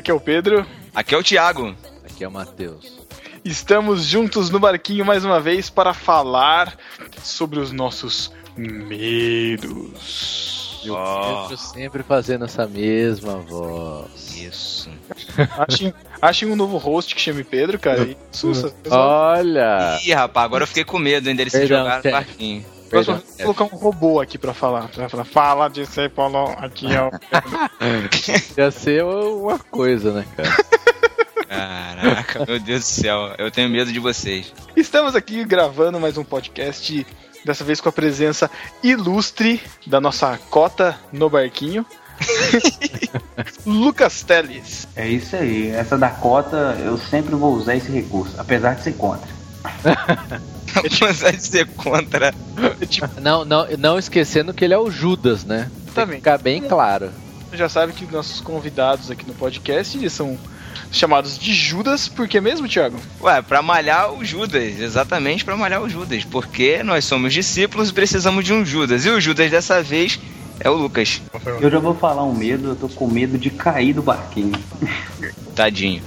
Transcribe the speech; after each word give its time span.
Aqui 0.00 0.10
é 0.10 0.14
o 0.14 0.18
Pedro. 0.18 0.66
Aqui 0.94 1.14
é 1.14 1.18
o 1.18 1.22
Thiago. 1.22 1.76
Aqui 2.02 2.24
é 2.24 2.28
o 2.28 2.30
Matheus. 2.30 3.06
Estamos 3.44 4.06
juntos 4.06 4.48
no 4.48 4.58
barquinho 4.58 5.04
mais 5.04 5.26
uma 5.26 5.38
vez 5.38 5.68
para 5.68 5.92
falar 5.92 6.74
sobre 7.22 7.58
os 7.58 7.70
nossos 7.70 8.32
medos. 8.56 10.00
Eu 10.82 10.96
oh. 10.96 11.54
sempre 11.54 12.02
fazendo 12.02 12.46
essa 12.46 12.66
mesma 12.66 13.36
voz. 13.40 14.34
Isso. 14.34 14.88
Achem, 15.58 15.92
achem 16.22 16.50
um 16.50 16.56
novo 16.56 16.78
host 16.78 17.14
que 17.14 17.20
chame 17.20 17.44
Pedro, 17.44 17.78
cara. 17.78 18.04
E 18.04 18.16
sussa, 18.32 18.74
Olha! 18.88 20.00
Ih, 20.02 20.14
rapaz, 20.14 20.46
agora 20.46 20.62
eu 20.62 20.66
fiquei 20.66 20.84
com 20.84 20.98
medo 20.98 21.28
ainda 21.28 21.36
dele 21.36 21.50
se 21.50 21.66
jogar 21.66 22.02
no 22.02 22.10
barquinho. 22.10 22.64
Próximo, 22.90 23.22
vou 23.38 23.54
colocar 23.54 23.76
um 23.76 23.78
robô 23.78 24.20
aqui 24.20 24.36
pra 24.36 24.52
falar. 24.52 24.88
Pra 24.88 25.08
falar 25.08 25.24
Fala 25.24 25.68
de 25.68 25.86
Paulo, 26.08 26.52
aqui 26.58 26.92
é 26.92 27.00
o. 27.00 27.10
Ia 28.58 28.70
ser 28.72 29.04
uma 29.04 29.60
coisa, 29.60 30.12
né, 30.12 30.26
cara? 30.36 30.50
Caraca, 31.48 32.44
meu 32.44 32.58
Deus 32.58 32.80
do 32.80 32.86
céu, 32.86 33.32
eu 33.38 33.48
tenho 33.48 33.68
medo 33.68 33.92
de 33.92 34.00
vocês. 34.00 34.52
Estamos 34.76 35.14
aqui 35.14 35.44
gravando 35.44 36.00
mais 36.00 36.18
um 36.18 36.24
podcast, 36.24 37.06
dessa 37.44 37.62
vez 37.62 37.80
com 37.80 37.88
a 37.88 37.92
presença 37.92 38.50
ilustre 38.82 39.62
da 39.86 40.00
nossa 40.00 40.36
cota 40.50 40.98
no 41.12 41.30
barquinho. 41.30 41.86
Lucas 43.64 44.24
Teles. 44.24 44.88
É 44.96 45.08
isso 45.08 45.36
aí, 45.36 45.70
essa 45.70 45.96
da 45.96 46.10
cota 46.10 46.76
eu 46.84 46.98
sempre 46.98 47.36
vou 47.36 47.54
usar 47.54 47.76
esse 47.76 47.90
recurso, 47.90 48.34
apesar 48.36 48.74
de 48.74 48.82
ser 48.82 48.94
contra. 48.94 49.28
apesar 50.76 51.32
de 51.32 51.42
ser 51.42 51.66
contra. 51.66 52.34
Não, 53.20 53.44
não, 53.44 53.66
não 53.78 53.98
esquecendo 53.98 54.54
que 54.54 54.64
ele 54.64 54.74
é 54.74 54.78
o 54.78 54.90
Judas, 54.90 55.44
né? 55.44 55.70
Também. 55.94 55.94
Tem 55.94 56.06
que 56.06 56.14
ficar 56.16 56.38
bem 56.38 56.62
claro. 56.62 57.10
Já 57.52 57.68
sabe 57.68 57.92
que 57.92 58.06
nossos 58.10 58.40
convidados 58.40 59.10
aqui 59.10 59.26
no 59.26 59.34
podcast 59.34 60.08
são 60.10 60.38
chamados 60.92 61.38
de 61.38 61.52
Judas, 61.52 62.08
por 62.08 62.28
que 62.28 62.40
mesmo, 62.40 62.68
Thiago? 62.68 62.96
Ué, 63.20 63.42
pra 63.42 63.62
malhar 63.62 64.12
o 64.12 64.24
Judas, 64.24 64.80
exatamente 64.80 65.44
pra 65.44 65.56
malhar 65.56 65.82
o 65.82 65.88
Judas, 65.88 66.24
porque 66.24 66.82
nós 66.82 67.04
somos 67.04 67.32
discípulos 67.32 67.90
e 67.90 67.92
precisamos 67.92 68.44
de 68.44 68.52
um 68.52 68.64
Judas, 68.64 69.04
e 69.04 69.10
o 69.10 69.20
Judas 69.20 69.50
dessa 69.50 69.82
vez 69.82 70.18
é 70.58 70.68
o 70.68 70.74
Lucas. 70.74 71.22
Eu 71.60 71.70
já 71.70 71.78
vou 71.78 71.94
falar 71.94 72.24
um 72.24 72.34
medo, 72.34 72.68
eu 72.68 72.76
tô 72.76 72.88
com 72.88 73.06
medo 73.06 73.38
de 73.38 73.50
cair 73.50 73.94
do 73.94 74.02
barquinho. 74.02 74.52
Tadinho. 75.54 76.02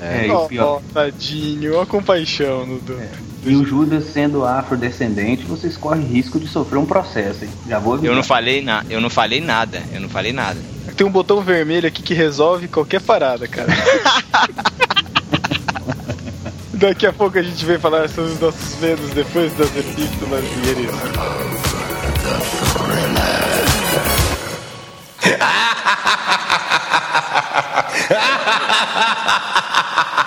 É, 0.00 0.30
oh, 0.30 0.46
pior. 0.46 0.82
Oh, 0.82 0.92
tadinho, 0.92 1.80
a 1.80 1.86
compaixão 1.86 2.66
no 2.66 2.78
do... 2.80 2.94
É. 2.94 3.08
E 3.46 3.54
o 3.54 3.64
Judas 3.64 4.06
sendo 4.06 4.44
afrodescendente, 4.44 5.44
vocês 5.44 5.76
correm 5.76 6.04
risco 6.06 6.40
de 6.40 6.48
sofrer 6.48 6.78
um 6.78 6.86
processo, 6.86 7.44
hein? 7.44 7.50
Já 7.68 7.78
vou 7.78 7.92
avisar. 7.94 8.10
Eu 8.10 8.16
não 8.16 8.22
falei 8.22 8.62
na, 8.62 8.82
eu 8.88 9.02
não 9.02 9.10
falei 9.10 9.40
nada, 9.40 9.82
eu 9.92 10.00
não 10.00 10.08
falei 10.08 10.32
nada. 10.32 10.58
Tem 10.96 11.06
um 11.06 11.10
botão 11.10 11.42
vermelho 11.42 11.86
aqui 11.86 12.02
que 12.02 12.14
resolve 12.14 12.68
qualquer 12.68 13.02
parada, 13.02 13.46
cara. 13.46 13.68
Daqui 16.72 17.06
a 17.06 17.12
pouco 17.12 17.38
a 17.38 17.42
gente 17.42 17.62
vem 17.64 17.78
falar 17.78 18.08
sobre 18.08 18.32
os 18.32 18.40
nossos 18.40 18.80
medos 18.80 19.10
depois 19.10 19.52
das 19.54 19.68
epístolas 19.76 20.44
e 20.44 20.68
heresias. 20.68 20.94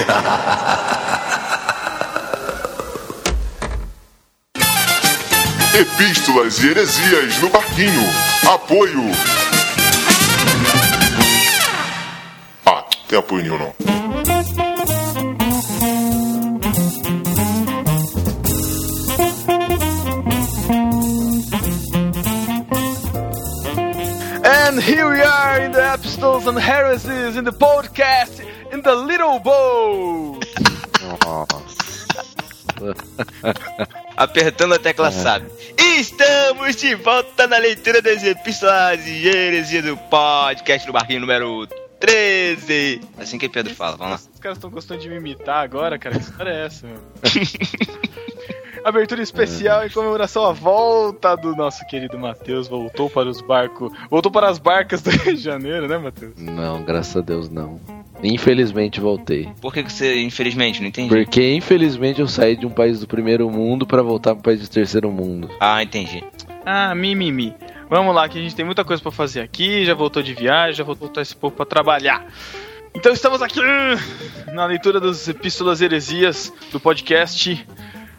Epístolas 5.78 6.58
e 6.62 6.68
heresias 6.68 7.38
no 7.38 7.48
barquinho. 7.48 8.02
Apoio. 8.52 9.04
Ah, 12.66 12.84
tem 13.08 13.18
apoio 13.18 13.42
nenhum 13.42 13.58
não. 13.58 13.74
And 24.44 24.80
here 24.80 25.08
we 25.08 25.20
are 25.20 25.60
in 25.60 25.72
the 25.72 25.94
Epistles 25.94 26.46
and 26.46 26.58
Heresies 26.58 27.36
in 27.36 27.44
the 27.44 27.52
podcast 27.52 28.40
in 28.72 28.82
the 28.82 28.94
little 28.94 29.38
boat. 29.40 29.89
Apertando 34.16 34.74
a 34.74 34.78
tecla 34.78 35.08
é. 35.08 35.10
sabe. 35.10 35.46
Estamos 35.98 36.76
de 36.76 36.94
volta 36.94 37.46
na 37.46 37.58
leitura 37.58 38.02
das 38.02 38.22
epístolas 38.22 39.06
e 39.06 39.26
heresias 39.26 39.84
do 39.84 39.96
podcast 39.96 40.86
do 40.86 40.92
Barquinho 40.92 41.20
número 41.20 41.66
13. 42.00 43.00
Assim 43.18 43.38
que 43.38 43.48
Pedro 43.48 43.74
fala, 43.74 43.96
vamos 43.96 44.12
lá. 44.12 44.30
Os 44.34 44.40
caras 44.40 44.58
estão 44.58 44.70
gostando 44.70 45.00
de 45.00 45.08
me 45.08 45.16
imitar 45.16 45.62
agora, 45.62 45.98
cara. 45.98 46.16
Que 46.16 46.22
história 46.22 46.50
é 46.50 46.66
essa, 46.66 46.86
meu? 46.86 47.00
Abertura 48.82 49.22
especial 49.22 49.84
em 49.84 49.90
comemoração 49.90 50.46
à 50.46 50.52
volta 50.52 51.36
do 51.36 51.54
nosso 51.54 51.86
querido 51.86 52.18
Matheus. 52.18 52.66
Voltou 52.66 53.10
para 53.10 53.28
os 53.28 53.42
barcos. 53.42 53.92
Voltou 54.08 54.32
para 54.32 54.48
as 54.48 54.58
barcas 54.58 55.02
do 55.02 55.10
Rio 55.10 55.36
de 55.36 55.42
Janeiro, 55.42 55.86
né, 55.86 55.98
Matheus? 55.98 56.32
Não, 56.38 56.82
graças 56.82 57.16
a 57.16 57.20
Deus 57.20 57.50
não. 57.50 57.78
Infelizmente 58.22 59.00
voltei. 59.00 59.48
Por 59.60 59.72
que, 59.72 59.82
você, 59.82 60.20
infelizmente, 60.22 60.80
não 60.80 60.88
entendi? 60.88 61.08
Porque, 61.08 61.54
infelizmente, 61.54 62.20
eu 62.20 62.28
saí 62.28 62.56
de 62.56 62.66
um 62.66 62.70
país 62.70 63.00
do 63.00 63.06
primeiro 63.06 63.50
mundo 63.50 63.86
para 63.86 64.02
voltar 64.02 64.32
para 64.34 64.40
um 64.40 64.42
país 64.42 64.60
do 64.60 64.68
terceiro 64.68 65.10
mundo. 65.10 65.50
Ah, 65.58 65.82
entendi. 65.82 66.22
Ah, 66.64 66.94
mimimi. 66.94 67.54
Vamos 67.88 68.14
lá, 68.14 68.28
que 68.28 68.38
a 68.38 68.42
gente 68.42 68.54
tem 68.54 68.64
muita 68.64 68.84
coisa 68.84 69.02
para 69.02 69.10
fazer 69.10 69.40
aqui. 69.40 69.84
Já 69.84 69.94
voltou 69.94 70.22
de 70.22 70.34
viagem, 70.34 70.74
já 70.74 70.84
voltou 70.84 71.20
esse 71.20 71.34
povo 71.34 71.56
para 71.56 71.66
trabalhar. 71.66 72.26
Então 72.94 73.12
estamos 73.12 73.40
aqui 73.40 73.60
hum, 73.60 74.52
na 74.52 74.66
leitura 74.66 75.00
das 75.00 75.26
Epístolas 75.28 75.80
Heresias 75.80 76.52
do 76.72 76.80
podcast 76.80 77.64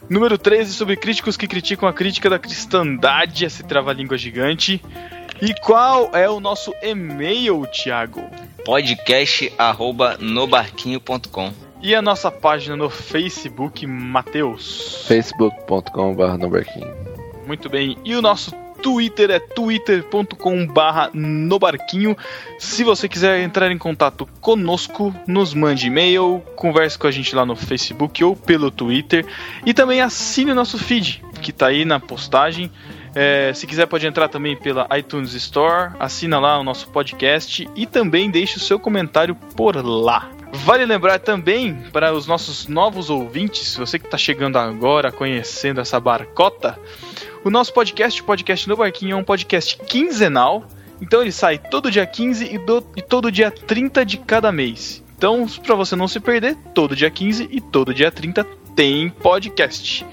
número 0.09 0.38
13 0.38 0.73
sobre 0.73 0.97
críticos 0.97 1.38
que 1.38 1.47
criticam 1.47 1.88
a 1.88 1.94
crítica 1.94 2.29
da 2.29 2.38
cristandade, 2.38 3.45
esse 3.45 3.63
trava-língua 3.63 4.18
gigante. 4.18 4.81
E 5.41 5.53
qual 5.56 6.12
é 6.13 6.29
o 6.29 6.40
nosso 6.40 6.72
e-mail, 6.84 7.66
Thiago? 7.66 8.22
podcast@nobarquinho.com. 8.63 11.52
E 11.81 11.96
a 11.96 12.02
nossa 12.02 12.29
página 12.29 12.75
no 12.75 12.91
Facebook, 12.91 13.88
Mateus? 13.88 15.03
facebook.com.br 15.07 16.38
nobarquinho. 16.38 16.94
Muito 17.47 17.68
bem. 17.69 17.97
E 18.06 18.13
o 18.13 18.22
nosso 18.22 18.51
Twitter 18.84 19.31
é 19.31 19.40
twitter.com/barra 19.40 21.09
nobarquinho. 21.12 22.16
Se 22.59 22.84
você 22.84 23.09
quiser 23.09 23.41
entrar 23.41 23.72
em 23.72 23.80
contato 23.80 24.30
conosco, 24.40 25.12
nos 25.25 25.56
mande 25.56 25.88
e-mail, 25.88 26.44
converse 26.56 27.00
com 27.00 27.07
a 27.07 27.12
gente 27.12 27.35
lá 27.35 27.47
no 27.47 27.56
Facebook 27.56 28.24
ou 28.24 28.35
pelo 28.35 28.69
Twitter. 28.69 29.25
E 29.66 29.74
também 29.74 30.01
assine 30.01 30.51
o 30.51 30.56
nosso 30.56 30.78
feed, 30.78 31.24
que 31.41 31.50
está 31.50 31.66
aí 31.68 31.83
na 31.83 32.00
postagem. 32.00 32.69
É, 33.13 33.52
se 33.54 33.68
quiser, 33.68 33.88
pode 33.88 34.08
entrar 34.08 34.30
também 34.30 34.56
pela 34.56 34.88
iTunes 34.98 35.34
Store, 35.34 35.94
assina 36.00 36.40
lá 36.40 36.58
o 36.60 36.63
nosso 36.63 36.88
podcast 36.90 37.69
e 37.75 37.86
também 37.86 38.30
deixe 38.30 38.58
o 38.58 38.60
seu 38.60 38.80
comentário 38.80 39.36
por 39.36 39.75
lá. 39.86 40.31
Vale 40.54 40.86
lembrar 40.86 41.19
também 41.19 41.75
para 41.92 42.13
os 42.13 42.28
nossos 42.28 42.68
novos 42.68 43.10
ouvintes, 43.10 43.75
você 43.75 43.98
que 43.98 44.06
está 44.06 44.18
chegando 44.18 44.58
agora, 44.58 45.12
conhecendo 45.12 45.80
essa 45.80 46.00
barcota, 46.00 46.78
o 47.44 47.50
nosso 47.50 47.74
podcast, 47.74 48.22
o 48.22 48.25
podcast 48.25 48.69
no 48.69 48.75
Barquinho, 48.75 49.14
é 49.14 49.16
um 49.16 49.24
podcast 49.24 49.78
quinzenal. 49.78 50.66
Então 51.02 51.22
ele 51.22 51.31
sai 51.31 51.57
todo 51.57 51.90
dia 51.90 52.06
15 52.06 52.54
e, 52.54 52.57
do, 52.60 52.86
e 52.96 53.02
todo 53.02 53.31
dia 53.31 53.50
30 53.50 54.06
de 54.06 54.18
cada 54.18 54.52
mês. 54.52 55.04
Então, 55.18 55.48
para 55.66 55.75
você 55.75 55.96
não 55.96 56.07
se 56.07 56.19
perder, 56.19 56.56
todo 56.74 56.96
dia 56.96 57.10
15 57.10 57.50
e 57.52 57.60
todo 57.60 57.94
dia 57.94 58.12
30 58.12 58.44
tem 58.75 59.10
podcast. 59.10 60.06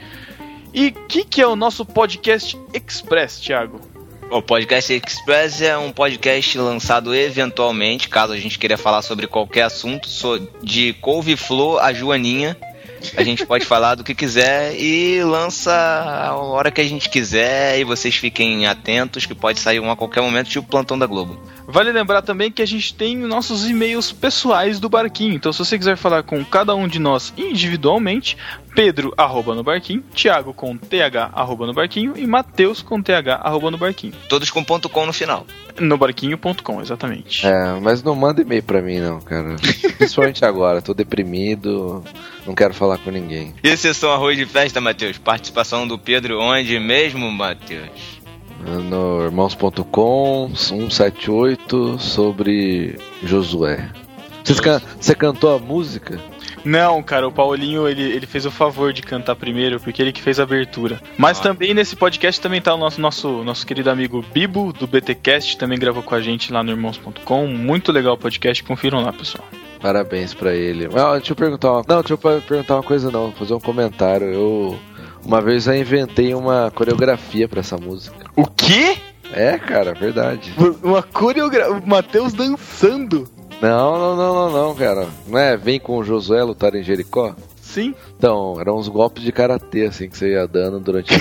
E 0.72 0.88
o 0.88 0.92
que, 1.06 1.24
que 1.24 1.40
é 1.40 1.46
o 1.46 1.56
nosso 1.56 1.84
podcast 1.84 2.58
Express, 2.74 3.40
Thiago? 3.40 3.80
O 4.30 4.42
Podcast 4.42 4.92
Express 4.92 5.62
é 5.62 5.78
um 5.78 5.90
podcast 5.90 6.58
lançado 6.58 7.14
eventualmente, 7.14 8.10
caso 8.10 8.34
a 8.34 8.36
gente 8.36 8.58
queira 8.58 8.76
falar 8.76 9.00
sobre 9.00 9.26
qualquer 9.26 9.62
assunto, 9.62 10.06
de 10.62 10.92
couve-flor 11.00 11.82
a 11.82 11.94
joaninha. 11.94 12.54
A 13.16 13.22
gente 13.22 13.46
pode 13.46 13.64
falar 13.66 13.94
do 13.94 14.04
que 14.04 14.14
quiser 14.14 14.78
e 14.78 15.22
lança 15.24 15.72
a 15.72 16.36
hora 16.36 16.70
que 16.70 16.80
a 16.80 16.84
gente 16.84 17.08
quiser 17.08 17.78
e 17.78 17.84
vocês 17.84 18.16
fiquem 18.16 18.66
atentos 18.66 19.24
que 19.24 19.34
pode 19.34 19.60
sair 19.60 19.80
um 19.80 19.90
a 19.90 19.96
qualquer 19.96 20.20
momento, 20.20 20.50
tipo 20.50 20.68
plantão 20.68 20.98
da 20.98 21.06
Globo. 21.06 21.40
Vale 21.66 21.90
lembrar 21.90 22.20
também 22.20 22.50
que 22.50 22.60
a 22.60 22.66
gente 22.66 22.94
tem 22.94 23.16
nossos 23.16 23.68
e-mails 23.68 24.12
pessoais 24.12 24.78
do 24.78 24.90
Barquinho. 24.90 25.34
Então, 25.34 25.52
se 25.54 25.58
você 25.58 25.78
quiser 25.78 25.96
falar 25.96 26.22
com 26.22 26.44
cada 26.44 26.74
um 26.74 26.86
de 26.86 26.98
nós 26.98 27.32
individualmente, 27.36 28.36
Pedro, 28.78 29.12
arroba 29.16 29.56
no 29.56 29.64
barquinho, 29.64 30.02
Thiago 30.14 30.54
com 30.54 30.76
TH, 30.76 31.30
arroba 31.34 31.66
no 31.66 31.74
barquinho 31.74 32.12
e 32.16 32.24
Matheus 32.24 32.80
com 32.80 33.02
TH, 33.02 33.34
arroba 33.42 33.72
no 33.72 33.76
barquinho. 33.76 34.12
Todos 34.28 34.52
com 34.52 34.62
ponto 34.62 34.88
.com 34.88 35.04
no 35.04 35.12
final. 35.12 35.44
No 35.80 35.98
barquinho.com, 35.98 36.80
exatamente. 36.80 37.44
É, 37.44 37.72
mas 37.82 38.04
não 38.04 38.14
manda 38.14 38.40
e-mail 38.40 38.62
pra 38.62 38.80
mim 38.80 39.00
não, 39.00 39.20
cara. 39.20 39.56
Principalmente 39.98 40.44
agora, 40.44 40.80
tô 40.80 40.94
deprimido, 40.94 42.04
não 42.46 42.54
quero 42.54 42.72
falar 42.72 42.98
com 42.98 43.10
ninguém. 43.10 43.52
E 43.64 43.76
sessão 43.76 44.12
arroz 44.12 44.36
de 44.38 44.46
festa, 44.46 44.80
Matheus? 44.80 45.18
Participação 45.18 45.84
do 45.84 45.98
Pedro 45.98 46.38
onde 46.40 46.78
mesmo, 46.78 47.28
Matheus? 47.32 48.16
no 48.88 49.24
irmãos.com 49.24 50.52
178 50.54 51.98
sobre 51.98 52.96
Josué. 53.24 53.90
Can- 54.62 54.80
Você 55.00 55.14
cantou 55.16 55.54
a 55.56 55.58
música? 55.58 56.18
Não, 56.68 57.02
cara, 57.02 57.26
o 57.26 57.32
Paulinho 57.32 57.88
ele, 57.88 58.02
ele 58.02 58.26
fez 58.26 58.44
o 58.44 58.50
favor 58.50 58.92
de 58.92 59.00
cantar 59.02 59.34
primeiro, 59.36 59.80
porque 59.80 60.02
ele 60.02 60.12
que 60.12 60.20
fez 60.20 60.38
a 60.38 60.42
abertura. 60.42 61.00
Mas 61.16 61.38
Ah. 61.40 61.42
também 61.44 61.72
nesse 61.72 61.96
podcast 61.96 62.40
também 62.40 62.60
tá 62.60 62.74
o 62.74 62.76
nosso, 62.78 63.00
nosso, 63.00 63.28
nosso 63.44 63.66
querido 63.66 63.90
amigo 63.90 64.22
Bibo, 64.34 64.72
do 64.72 64.86
BTcast, 64.86 65.56
também 65.56 65.78
gravou 65.78 66.02
com 66.02 66.14
a 66.14 66.20
gente 66.20 66.52
lá 66.52 66.62
no 66.62 66.70
irmãos.com. 66.70 67.46
Muito 67.46 67.90
legal 67.92 68.14
o 68.14 68.18
podcast, 68.18 68.62
confiram 68.62 69.00
lá, 69.02 69.12
pessoal. 69.12 69.44
Parabéns 69.80 70.34
pra 70.34 70.54
ele. 70.54 70.88
Não, 70.88 71.12
deixa 71.12 71.32
eu 71.32 71.36
perguntar 71.36 71.72
uma... 71.72 71.84
Não, 71.88 72.00
deixa 72.00 72.14
eu 72.14 72.18
per- 72.18 72.42
perguntar 72.42 72.74
uma 72.74 72.82
coisa 72.82 73.10
não, 73.10 73.32
fazer 73.32 73.54
um 73.54 73.60
comentário. 73.60 74.26
Eu 74.26 74.78
uma 75.24 75.40
vez 75.40 75.66
eu 75.66 75.74
inventei 75.76 76.34
uma 76.34 76.70
coreografia 76.74 77.48
pra 77.48 77.60
essa 77.60 77.76
música. 77.76 78.16
O 78.36 78.46
quê? 78.46 78.96
É, 79.32 79.58
cara, 79.58 79.92
verdade. 79.94 80.52
Uma 80.82 81.02
coreografia. 81.02 81.72
O 81.74 81.86
Matheus 81.86 82.32
dançando. 82.32 83.28
Não, 83.60 83.98
não, 83.98 84.16
não, 84.16 84.34
não, 84.34 84.50
não, 84.50 84.74
cara. 84.74 85.08
Não 85.26 85.38
é 85.38 85.56
vem 85.56 85.80
com 85.80 85.96
o 85.98 86.04
Josué 86.04 86.42
lutar 86.42 86.74
em 86.74 86.82
Jericó? 86.82 87.34
Sim. 87.60 87.94
Então, 88.16 88.56
eram 88.60 88.76
uns 88.76 88.88
golpes 88.88 89.22
de 89.22 89.32
karatê 89.32 89.86
assim 89.86 90.08
que 90.08 90.16
você 90.16 90.32
ia 90.32 90.46
dando 90.46 90.80
durante 90.80 91.12
a 91.14 91.18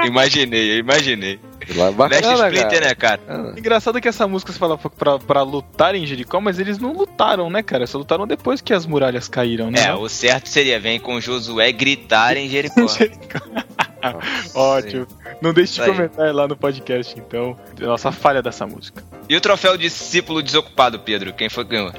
Imaginei, 0.06 0.72
eu 0.72 0.78
imaginei. 0.78 1.38
lá 1.74 1.84
Last 1.86 1.96
bacana, 1.96 2.48
Splinter, 2.48 2.70
cara. 2.70 2.86
né, 2.86 2.94
cara? 2.94 3.20
Ah, 3.28 3.52
Engraçado 3.58 4.00
que 4.00 4.08
essa 4.08 4.26
música 4.26 4.52
se 4.52 4.58
fala 4.58 4.78
pra, 4.78 5.18
pra, 5.18 5.42
lutar 5.42 5.94
em 5.94 6.06
Jericó, 6.06 6.40
mas 6.40 6.58
eles 6.58 6.78
não 6.78 6.92
lutaram, 6.92 7.50
né, 7.50 7.62
cara? 7.62 7.86
Só 7.86 7.98
lutaram 7.98 8.26
depois 8.26 8.60
que 8.60 8.72
as 8.72 8.86
muralhas 8.86 9.28
caíram, 9.28 9.70
né? 9.70 9.86
É, 9.86 9.94
o 9.94 10.08
certo 10.08 10.48
seria 10.48 10.80
vem 10.80 10.98
com 10.98 11.20
Josué 11.20 11.70
gritar 11.72 12.36
em 12.36 12.48
Jericó. 12.48 12.86
Ótimo. 14.54 15.06
Não 15.40 15.52
deixe 15.52 15.80
de 15.80 15.86
comentar 15.86 16.34
lá 16.34 16.48
no 16.48 16.56
podcast, 16.56 17.18
então. 17.18 17.56
Nossa 17.78 18.12
falha 18.12 18.42
dessa 18.42 18.66
música. 18.66 19.02
E 19.30 19.36
o 19.36 19.40
troféu 19.40 19.76
discípulo 19.76 20.42
desocupado, 20.42 20.98
Pedro? 20.98 21.32
Quem 21.32 21.48
foi 21.48 21.64
que 21.64 21.70
ganhou? 21.70 21.92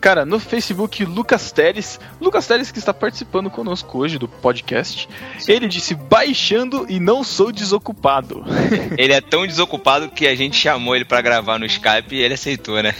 Cara, 0.00 0.24
no 0.24 0.38
Facebook, 0.38 1.04
Lucas 1.04 1.50
Teres. 1.50 1.98
Lucas 2.20 2.46
Teres 2.46 2.70
que 2.70 2.78
está 2.78 2.94
participando 2.94 3.50
conosco 3.50 3.98
hoje 3.98 4.20
do 4.20 4.28
podcast. 4.28 5.08
Ele 5.48 5.66
disse: 5.66 5.96
baixando 5.96 6.86
e 6.88 7.00
não 7.00 7.24
sou 7.24 7.50
desocupado. 7.50 8.44
Ele 8.96 9.12
é 9.12 9.20
tão 9.20 9.44
desocupado 9.44 10.08
que 10.10 10.28
a 10.28 10.36
gente 10.36 10.54
chamou 10.56 10.94
ele 10.94 11.04
pra 11.04 11.20
gravar 11.20 11.58
no 11.58 11.66
Skype 11.66 12.14
e 12.14 12.22
ele 12.22 12.34
aceitou, 12.34 12.80
né? 12.80 12.94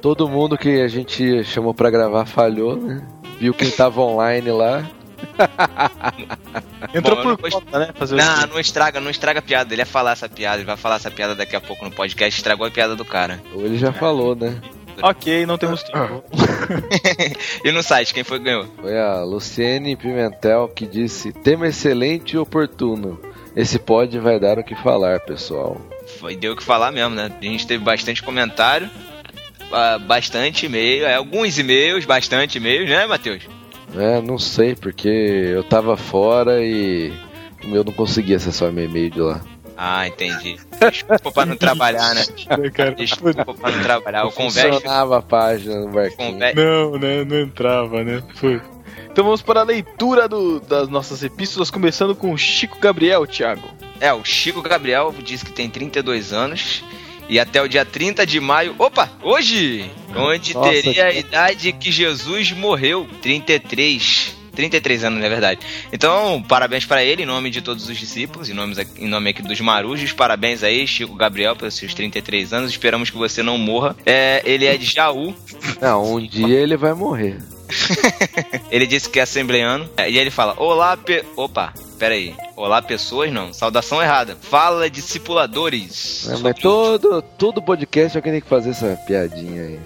Todo 0.00 0.26
mundo 0.26 0.56
que 0.56 0.80
a 0.80 0.88
gente 0.88 1.44
chamou 1.44 1.74
pra 1.74 1.90
gravar 1.90 2.24
falhou, 2.24 2.76
né? 2.76 3.06
Viu 3.38 3.52
quem 3.52 3.70
tava 3.70 4.00
online 4.00 4.50
lá. 4.50 4.90
Entrou 6.94 7.16
Bom, 7.22 7.36
por 7.36 7.50
conta, 7.50 7.78
né? 7.78 7.88
Fazer 7.94 8.16
Não, 8.16 8.46
não 8.48 8.60
estraga, 8.60 9.00
não 9.00 9.10
estraga 9.10 9.38
a 9.38 9.42
piada. 9.42 9.72
Ele 9.74 9.82
ia 9.82 9.86
falar 9.86 10.12
essa 10.12 10.28
piada, 10.28 10.56
ele 10.58 10.64
vai 10.66 10.76
falar 10.76 10.96
essa 10.96 11.10
piada 11.10 11.34
daqui 11.34 11.56
a 11.56 11.60
pouco 11.60 11.84
no 11.84 11.90
podcast, 11.90 12.38
estragou 12.38 12.66
a 12.66 12.70
piada 12.70 12.94
do 12.94 13.04
cara. 13.04 13.40
Ou 13.54 13.64
ele 13.64 13.78
já 13.78 13.92
falou, 13.92 14.34
né? 14.36 14.60
Ok, 15.02 15.44
não 15.44 15.58
temos 15.58 15.82
tempo. 15.82 16.22
E 17.64 17.72
no 17.72 17.82
site, 17.82 18.14
quem 18.14 18.22
foi 18.22 18.38
que 18.38 18.44
ganhou? 18.44 18.66
Foi 18.80 18.96
a 18.96 19.24
Luciene 19.24 19.96
Pimentel 19.96 20.68
que 20.68 20.86
disse: 20.86 21.32
tema 21.32 21.66
excelente 21.66 22.34
e 22.36 22.38
oportuno. 22.38 23.20
Esse 23.56 23.78
pod 23.78 24.16
vai 24.20 24.38
dar 24.38 24.58
o 24.58 24.64
que 24.64 24.74
falar, 24.76 25.20
pessoal. 25.20 25.80
Foi, 26.20 26.36
deu 26.36 26.52
o 26.52 26.56
que 26.56 26.62
falar 26.62 26.92
mesmo, 26.92 27.14
né? 27.14 27.30
A 27.40 27.44
gente 27.44 27.66
teve 27.66 27.82
bastante 27.82 28.22
comentário, 28.22 28.88
ba- 29.70 29.98
bastante 29.98 30.66
e-mail, 30.66 31.06
é, 31.06 31.14
alguns 31.14 31.58
e-mails, 31.58 32.04
bastante 32.04 32.58
e-mails, 32.58 32.88
né, 32.88 33.06
Matheus? 33.06 33.42
É, 33.96 34.20
não 34.20 34.38
sei, 34.38 34.74
porque 34.74 35.08
eu 35.08 35.62
tava 35.64 35.96
fora 35.96 36.62
e 36.64 37.12
o 37.62 37.68
meu 37.68 37.84
não 37.84 37.92
conseguia 37.92 38.36
acessar 38.36 38.72
meu 38.72 38.84
e-mail 38.84 39.10
de 39.10 39.20
lá. 39.20 39.40
Ah, 39.76 40.06
entendi. 40.06 40.56
Desculpa 40.90 41.32
pra 41.32 41.46
não 41.46 41.56
trabalhar, 41.56 42.14
né? 42.14 42.22
Né? 42.56 42.90
Desculpa 42.96 43.54
pra 43.54 43.70
não 43.72 43.82
trabalhar. 43.82 44.24
O 44.26 44.30
funcionava 44.30 45.18
a 45.18 45.22
página 45.22 45.80
no 45.80 45.88
barquinho. 45.88 46.38
Não, 46.54 46.98
né? 46.98 47.24
Não 47.24 47.40
entrava, 47.40 48.04
né? 48.04 48.22
Foi. 48.34 48.60
Então 49.10 49.24
vamos 49.24 49.42
para 49.42 49.60
a 49.60 49.64
leitura 49.64 50.28
do- 50.28 50.60
das 50.60 50.88
nossas 50.88 51.22
epístolas, 51.22 51.70
começando 51.70 52.14
com 52.14 52.32
o 52.32 52.38
Chico 52.38 52.78
Gabriel, 52.80 53.26
Thiago. 53.26 53.68
É, 54.00 54.12
o 54.12 54.24
Chico 54.24 54.60
Gabriel 54.62 55.14
disse 55.22 55.44
que 55.44 55.52
tem 55.52 55.68
32 55.70 56.32
anos 56.32 56.84
e 57.28 57.38
até 57.38 57.62
o 57.62 57.68
dia 57.68 57.84
30 57.84 58.26
de 58.26 58.40
maio, 58.40 58.74
opa, 58.78 59.10
hoje, 59.22 59.90
onde 60.14 60.54
Nossa, 60.54 60.70
teria 60.70 61.06
a 61.06 61.12
idade 61.12 61.72
que 61.72 61.90
Jesus 61.90 62.52
morreu, 62.52 63.08
33. 63.22 64.34
33 64.54 65.04
anos, 65.04 65.20
na 65.20 65.28
verdade. 65.28 65.60
Então, 65.92 66.42
parabéns 66.48 66.84
para 66.84 67.02
ele, 67.02 67.24
em 67.24 67.26
nome 67.26 67.50
de 67.50 67.60
todos 67.60 67.88
os 67.88 67.98
discípulos, 67.98 68.48
em 68.48 68.54
nome, 68.54 68.74
em 68.96 69.08
nome 69.08 69.30
aqui 69.30 69.42
dos 69.42 69.60
marujos. 69.60 70.12
Parabéns 70.12 70.62
aí, 70.62 70.86
Chico 70.86 71.14
Gabriel, 71.14 71.56
pelos 71.56 71.74
seus 71.74 71.92
33 71.92 72.52
anos. 72.52 72.70
Esperamos 72.70 73.10
que 73.10 73.16
você 73.16 73.42
não 73.42 73.58
morra. 73.58 73.96
É, 74.06 74.42
ele 74.44 74.64
é 74.64 74.76
de 74.76 74.86
Jaú. 74.86 75.34
Não, 75.80 76.14
um 76.14 76.24
dia 76.24 76.60
ele 76.60 76.76
vai 76.76 76.94
morrer. 76.94 77.38
Ele 78.70 78.86
disse 78.86 79.08
que 79.08 79.18
é 79.18 79.22
assembleano. 79.22 79.88
É, 79.96 80.10
E 80.10 80.18
ele 80.18 80.30
fala: 80.30 80.54
Olá, 80.56 80.96
pe... 80.96 81.24
opa, 81.36 81.72
pera 81.98 82.14
aí. 82.14 82.34
Olá, 82.56 82.80
pessoas, 82.80 83.32
não. 83.32 83.52
Saudação 83.52 84.02
errada. 84.02 84.36
Fala, 84.40 84.88
discipuladores. 84.88 86.28
É, 86.28 86.36
mas 86.38 86.56
todo, 86.58 87.22
todo 87.22 87.62
podcast 87.62 88.16
alguém 88.16 88.32
tem 88.34 88.40
que 88.40 88.48
fazer 88.48 88.70
essa 88.70 88.96
piadinha 89.06 89.62
aí. 89.62 89.80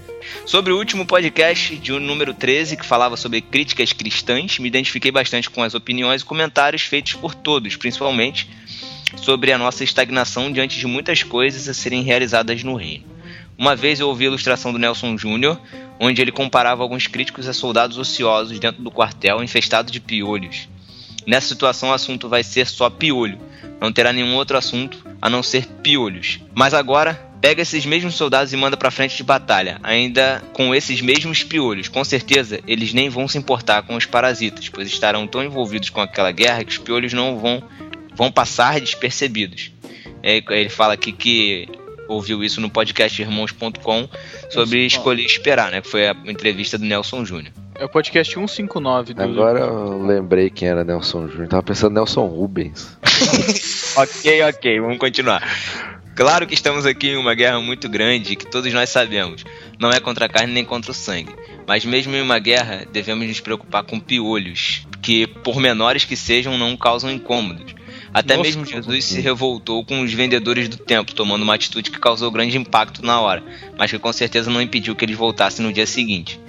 Sobre 0.44 0.72
o 0.72 0.76
último 0.78 1.06
podcast 1.06 1.76
de 1.76 1.92
um 1.92 1.98
número 1.98 2.34
13, 2.34 2.76
que 2.76 2.84
falava 2.84 3.16
sobre 3.16 3.40
críticas 3.40 3.92
cristãs, 3.92 4.58
me 4.58 4.68
identifiquei 4.68 5.10
bastante 5.10 5.48
com 5.48 5.62
as 5.62 5.74
opiniões 5.74 6.22
e 6.22 6.24
comentários 6.24 6.82
feitos 6.82 7.14
por 7.14 7.34
todos, 7.34 7.76
principalmente 7.76 8.50
sobre 9.16 9.52
a 9.52 9.58
nossa 9.58 9.82
estagnação 9.84 10.52
diante 10.52 10.78
de 10.78 10.86
muitas 10.86 11.22
coisas 11.22 11.68
a 11.68 11.74
serem 11.74 12.02
realizadas 12.02 12.62
no 12.62 12.74
reino. 12.74 13.04
Uma 13.58 13.74
vez 13.74 13.98
eu 13.98 14.06
ouvi 14.06 14.24
a 14.24 14.28
ilustração 14.28 14.72
do 14.72 14.78
Nelson 14.78 15.18
Júnior, 15.18 15.60
onde 15.98 16.22
ele 16.22 16.30
comparava 16.30 16.80
alguns 16.80 17.08
críticos 17.08 17.48
a 17.48 17.52
soldados 17.52 17.98
ociosos 17.98 18.60
dentro 18.60 18.80
do 18.80 18.90
quartel 18.90 19.42
infestados 19.42 19.90
de 19.90 19.98
piolhos. 19.98 20.68
Nessa 21.26 21.48
situação, 21.48 21.88
o 21.88 21.92
assunto 21.92 22.28
vai 22.28 22.44
ser 22.44 22.68
só 22.68 22.88
piolho. 22.88 23.40
Não 23.80 23.92
terá 23.92 24.12
nenhum 24.12 24.36
outro 24.36 24.56
assunto 24.56 25.04
a 25.20 25.28
não 25.28 25.42
ser 25.42 25.66
piolhos. 25.66 26.38
Mas 26.54 26.72
agora, 26.72 27.14
pega 27.40 27.60
esses 27.60 27.84
mesmos 27.84 28.14
soldados 28.14 28.52
e 28.52 28.56
manda 28.56 28.76
pra 28.76 28.92
frente 28.92 29.16
de 29.16 29.24
batalha, 29.24 29.80
ainda 29.82 30.40
com 30.52 30.72
esses 30.72 31.00
mesmos 31.00 31.42
piolhos. 31.42 31.88
Com 31.88 32.04
certeza, 32.04 32.60
eles 32.64 32.92
nem 32.92 33.08
vão 33.08 33.26
se 33.26 33.38
importar 33.38 33.82
com 33.82 33.96
os 33.96 34.06
parasitas, 34.06 34.68
pois 34.68 34.86
estarão 34.86 35.26
tão 35.26 35.42
envolvidos 35.42 35.90
com 35.90 36.00
aquela 36.00 36.30
guerra 36.30 36.62
que 36.62 36.70
os 36.70 36.78
piolhos 36.78 37.12
não 37.12 37.36
vão, 37.36 37.60
vão 38.14 38.30
passar 38.30 38.80
despercebidos. 38.80 39.72
É, 40.22 40.40
Ele 40.48 40.68
fala 40.68 40.94
aqui 40.94 41.10
que 41.10 41.68
ouviu 42.08 42.42
isso 42.42 42.60
no 42.60 42.70
podcast 42.70 43.20
irmãos.com 43.20 44.08
sobre 44.50 44.84
escolher 44.86 45.24
esperar, 45.24 45.70
né? 45.70 45.80
Que 45.80 45.88
foi 45.88 46.08
a 46.08 46.16
entrevista 46.26 46.78
do 46.78 46.84
Nelson 46.84 47.24
Júnior. 47.24 47.52
É 47.74 47.84
o 47.84 47.88
podcast 47.88 48.34
159 48.34 49.14
do. 49.14 49.22
Agora 49.22 49.60
eu 49.60 50.04
lembrei 50.04 50.50
quem 50.50 50.68
era 50.68 50.82
Nelson 50.82 51.28
Júnior. 51.28 51.48
Tava 51.48 51.62
pensando 51.62 51.94
Nelson 51.94 52.26
Rubens. 52.26 52.98
ok, 53.96 54.42
ok, 54.42 54.80
vamos 54.80 54.98
continuar. 54.98 55.46
Claro 56.16 56.48
que 56.48 56.54
estamos 56.54 56.84
aqui 56.84 57.10
em 57.10 57.16
uma 57.16 57.32
guerra 57.32 57.60
muito 57.60 57.88
grande 57.88 58.34
que 58.34 58.44
todos 58.44 58.72
nós 58.72 58.90
sabemos. 58.90 59.44
Não 59.78 59.90
é 59.90 60.00
contra 60.00 60.26
a 60.26 60.28
carne 60.28 60.52
nem 60.52 60.64
contra 60.64 60.90
o 60.90 60.94
sangue. 60.94 61.32
Mas 61.64 61.84
mesmo 61.84 62.16
em 62.16 62.20
uma 62.20 62.40
guerra, 62.40 62.84
devemos 62.92 63.28
nos 63.28 63.38
preocupar 63.38 63.84
com 63.84 64.00
piolhos, 64.00 64.84
que, 65.00 65.28
por 65.28 65.60
menores 65.60 66.04
que 66.04 66.16
sejam, 66.16 66.58
não 66.58 66.76
causam 66.76 67.08
incômodos. 67.08 67.77
Até 68.12 68.36
Nossa, 68.36 68.48
mesmo 68.48 68.64
Jesus 68.64 69.04
se 69.04 69.20
revoltou 69.20 69.84
com 69.84 70.00
os 70.00 70.12
vendedores 70.12 70.68
do 70.68 70.76
templo, 70.76 71.14
tomando 71.14 71.42
uma 71.42 71.54
atitude 71.54 71.90
que 71.90 71.98
causou 71.98 72.30
grande 72.30 72.56
impacto 72.56 73.04
na 73.04 73.20
hora, 73.20 73.42
mas 73.76 73.90
que 73.90 73.98
com 73.98 74.12
certeza 74.12 74.50
não 74.50 74.62
impediu 74.62 74.96
que 74.96 75.04
eles 75.04 75.16
voltassem 75.16 75.64
no 75.64 75.72
dia 75.72 75.86
seguinte. 75.86 76.40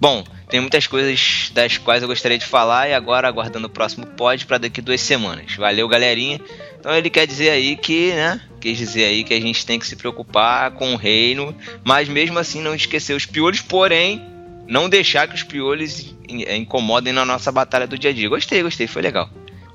Bom, 0.00 0.24
tem 0.48 0.60
muitas 0.60 0.86
coisas 0.86 1.50
das 1.54 1.78
quais 1.78 2.02
eu 2.02 2.08
gostaria 2.08 2.36
de 2.36 2.44
falar 2.44 2.88
e 2.88 2.92
agora 2.92 3.28
aguardando 3.28 3.68
o 3.68 3.70
próximo 3.70 4.04
pod 4.04 4.44
para 4.46 4.58
daqui 4.58 4.80
duas 4.80 5.00
semanas. 5.00 5.54
Valeu, 5.54 5.86
galerinha. 5.86 6.40
Então 6.78 6.92
ele 6.94 7.08
quer 7.08 7.26
dizer 7.26 7.50
aí 7.50 7.76
que, 7.76 8.10
né? 8.12 8.40
Quer 8.60 8.72
dizer 8.72 9.04
aí 9.04 9.22
que 9.22 9.32
a 9.32 9.40
gente 9.40 9.64
tem 9.64 9.78
que 9.78 9.86
se 9.86 9.94
preocupar 9.94 10.72
com 10.72 10.92
o 10.92 10.96
reino, 10.96 11.54
mas 11.84 12.08
mesmo 12.08 12.38
assim 12.38 12.60
não 12.60 12.74
esquecer 12.74 13.14
os 13.14 13.24
piolhos, 13.24 13.60
porém 13.60 14.20
não 14.66 14.88
deixar 14.88 15.28
que 15.28 15.34
os 15.34 15.42
piolhos 15.42 16.14
eh, 16.28 16.56
incomodem 16.56 17.12
na 17.12 17.24
nossa 17.24 17.52
batalha 17.52 17.86
do 17.86 17.96
dia 17.96 18.10
a 18.10 18.12
dia. 18.12 18.28
Gostei, 18.28 18.62
gostei, 18.62 18.86
foi 18.86 19.02
legal. 19.02 19.30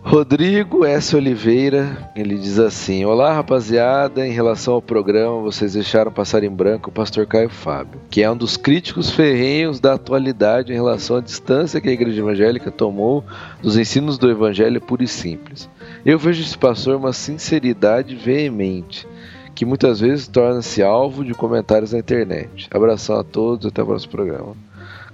Rodrigo 0.08 0.86
S. 0.86 1.14
Oliveira, 1.18 2.10
ele 2.16 2.38
diz 2.38 2.58
assim: 2.60 3.04
Olá 3.04 3.34
rapaziada, 3.34 4.26
em 4.26 4.32
relação 4.32 4.76
ao 4.76 4.82
programa, 4.82 5.42
vocês 5.42 5.74
deixaram 5.74 6.14
passar 6.14 6.46
em 6.46 6.50
branco 6.50 6.90
o 6.90 6.94
pastor 6.94 7.28
Caio 7.28 7.50
Fábio, 7.50 8.00
que 8.10 8.24
é 8.24 8.32
um 8.32 8.38
dos 8.38 8.56
críticos 8.56 9.12
ferrenhos 9.12 9.82
da 9.82 9.96
atualidade 9.96 10.72
em 10.72 10.76
relação 10.76 11.18
à 11.18 11.22
distância 11.22 11.82
que 11.82 11.90
a 11.90 11.92
igreja 11.92 12.22
evangélica 12.22 12.72
tomou 12.72 13.22
dos 13.62 13.78
ensinos 13.78 14.18
do 14.18 14.32
evangelho 14.32 14.80
puro 14.80 15.04
e 15.04 15.08
simples. 15.10 15.70
Eu 16.06 16.18
vejo 16.18 16.42
esse 16.42 16.58
pastor 16.58 16.96
uma 16.96 17.12
sinceridade 17.12 18.16
veemente, 18.16 19.06
que 19.54 19.66
muitas 19.66 20.00
vezes 20.00 20.26
torna-se 20.26 20.82
alvo 20.82 21.26
de 21.26 21.34
comentários 21.34 21.92
na 21.92 22.00
internet. 22.00 22.70
Abração 22.72 23.20
a 23.20 23.26
todos, 23.26 23.66
até 23.66 23.84
o 23.84 23.86
próximo 23.86 24.14
programa. 24.14 24.56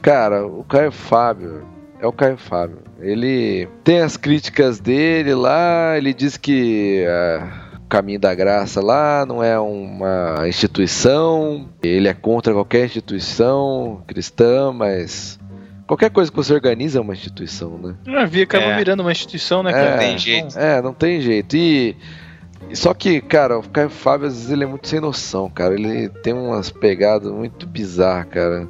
Cara, 0.03 0.45
o 0.45 0.63
Caio 0.63 0.91
Fábio 0.91 1.65
é 1.99 2.05
o 2.05 2.11
Caio 2.11 2.37
Fábio. 2.37 2.92
Ele 3.03 3.67
tem 3.83 3.99
as 3.99 4.15
críticas 4.17 4.79
dele 4.79 5.35
lá, 5.35 5.97
ele 5.97 6.13
diz 6.13 6.37
que 6.37 7.05
ah, 7.07 7.77
o 7.83 7.87
Caminho 7.87 8.19
da 8.19 8.33
Graça 8.33 8.81
lá 8.81 9.25
não 9.25 9.43
é 9.43 9.59
uma 9.59 10.47
instituição, 10.47 11.67
ele 11.83 12.07
é 12.07 12.13
contra 12.13 12.53
qualquer 12.53 12.85
instituição 12.85 14.01
cristã, 14.07 14.71
mas 14.71 15.37
qualquer 15.85 16.09
coisa 16.09 16.31
que 16.31 16.37
você 16.37 16.53
organiza 16.53 16.97
é 16.97 17.01
uma 17.01 17.13
instituição, 17.13 17.77
né? 17.77 17.95
A 18.17 18.25
Via 18.25 18.43
acaba 18.45 18.65
É. 18.65 18.77
virando 18.77 19.01
uma 19.01 19.11
instituição, 19.11 19.61
né, 19.61 19.71
É. 19.71 19.73
cara? 19.73 19.97
Tem 19.97 20.17
jeito. 20.17 20.57
É, 20.57 20.81
não 20.81 20.93
tem 20.93 21.19
jeito. 21.21 21.55
E 21.57 21.95
só 22.73 22.93
que, 22.93 23.19
cara, 23.19 23.59
o 23.59 23.69
Caio 23.69 23.89
Fábio 23.89 24.27
às 24.27 24.33
vezes 24.35 24.49
ele 24.49 24.63
é 24.63 24.67
muito 24.67 24.87
sem 24.87 24.99
noção, 25.01 25.49
cara. 25.49 25.73
Ele 25.75 26.07
tem 26.09 26.33
umas 26.33 26.71
pegadas 26.71 27.31
muito 27.31 27.67
bizarras, 27.67 28.25
cara. 28.31 28.67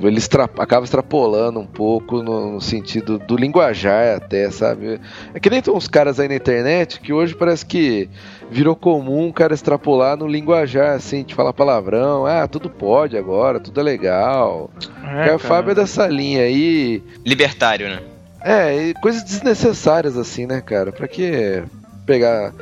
Ele 0.00 0.16
extra- 0.16 0.44
acaba 0.58 0.84
extrapolando 0.84 1.60
um 1.60 1.66
pouco 1.66 2.22
no, 2.22 2.52
no 2.52 2.60
sentido 2.60 3.18
do 3.18 3.36
linguajar 3.36 4.16
até, 4.16 4.50
sabe? 4.50 4.98
É 5.34 5.38
que 5.40 5.50
nem 5.50 5.60
tem 5.60 5.72
uns 5.74 5.86
caras 5.86 6.18
aí 6.18 6.28
na 6.28 6.34
internet 6.36 6.98
que 7.00 7.12
hoje 7.12 7.34
parece 7.34 7.64
que 7.66 8.08
virou 8.50 8.74
comum 8.74 9.28
o 9.28 9.32
cara 9.32 9.52
extrapolar 9.52 10.16
no 10.16 10.26
linguajar, 10.26 10.94
assim, 10.96 11.22
de 11.24 11.34
falar 11.34 11.52
palavrão. 11.52 12.24
Ah, 12.24 12.48
tudo 12.48 12.70
pode 12.70 13.16
agora, 13.18 13.60
tudo 13.60 13.78
é 13.80 13.82
legal. 13.82 14.70
É, 15.04 15.34
o. 15.34 15.38
Fábio 15.38 15.72
é 15.72 15.74
dessa 15.74 16.06
linha 16.06 16.42
aí. 16.42 17.02
Libertário, 17.24 17.88
né? 17.88 18.00
É, 18.42 18.88
e 18.88 18.94
coisas 18.94 19.22
desnecessárias 19.24 20.16
assim, 20.16 20.46
né, 20.46 20.60
cara? 20.60 20.90
Pra 20.92 21.06
que 21.08 21.62
pegar 22.06 22.52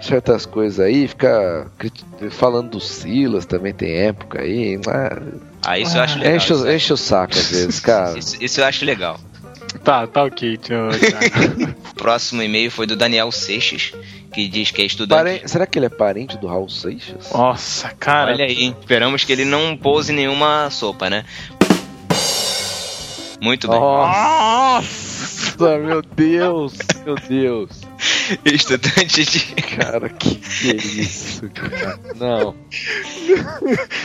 certas 0.00 0.44
coisas 0.44 0.78
aí, 0.80 1.08
ficar 1.08 1.66
falando 2.30 2.70
do 2.70 2.80
Silas 2.80 3.46
também 3.46 3.72
tem 3.72 3.90
época 3.92 4.42
aí. 4.42 4.78
ah, 4.86 5.18
Ah, 5.66 5.78
isso 5.78 5.96
eu 5.96 6.02
acho 6.02 6.18
legal. 6.18 6.36
enche, 6.36 6.52
isso, 6.52 6.64
o- 6.64 6.70
enche 6.70 6.92
o 6.92 6.96
saco 6.96 7.34
às 7.38 7.50
vezes, 7.50 7.80
cara. 7.80 8.16
isso- 8.18 8.36
isso 8.40 8.60
eu 8.60 8.64
acho 8.64 8.84
legal. 8.84 9.18
Tá, 9.82 10.06
tá 10.06 10.24
ok, 10.24 10.58
próximo 11.96 12.42
e-mail 12.42 12.70
foi 12.70 12.86
do 12.86 12.96
Daniel 12.96 13.30
Seixas, 13.32 13.92
que 14.32 14.46
diz 14.48 14.70
que 14.70 14.82
é 14.82 14.84
estudante. 14.84 15.18
Pare- 15.18 15.42
Será 15.48 15.66
que 15.66 15.78
ele 15.78 15.86
é 15.86 15.90
parente 15.90 16.36
do 16.38 16.46
Raul 16.46 16.68
Seixas? 16.68 17.30
Nossa, 17.32 17.88
cara. 17.98 18.32
Olha 18.32 18.44
aí, 18.44 18.68
esperamos 18.78 19.24
que 19.24 19.32
ele 19.32 19.44
não 19.44 19.76
pouse 19.76 20.12
nenhuma 20.12 20.68
sopa, 20.70 21.10
né? 21.10 21.24
Muito 23.40 23.68
bem. 23.68 23.78
Nossa, 23.78 25.78
meu 25.78 26.00
Deus, 26.02 26.72
meu 27.04 27.14
Deus. 27.28 27.70
Estudante 28.44 29.24
de. 29.24 29.40
Cara, 29.76 30.08
que 30.08 30.34
que 30.36 30.70
é 30.70 30.74
isso, 30.76 31.48
cara? 31.50 31.98
Não. 32.16 32.54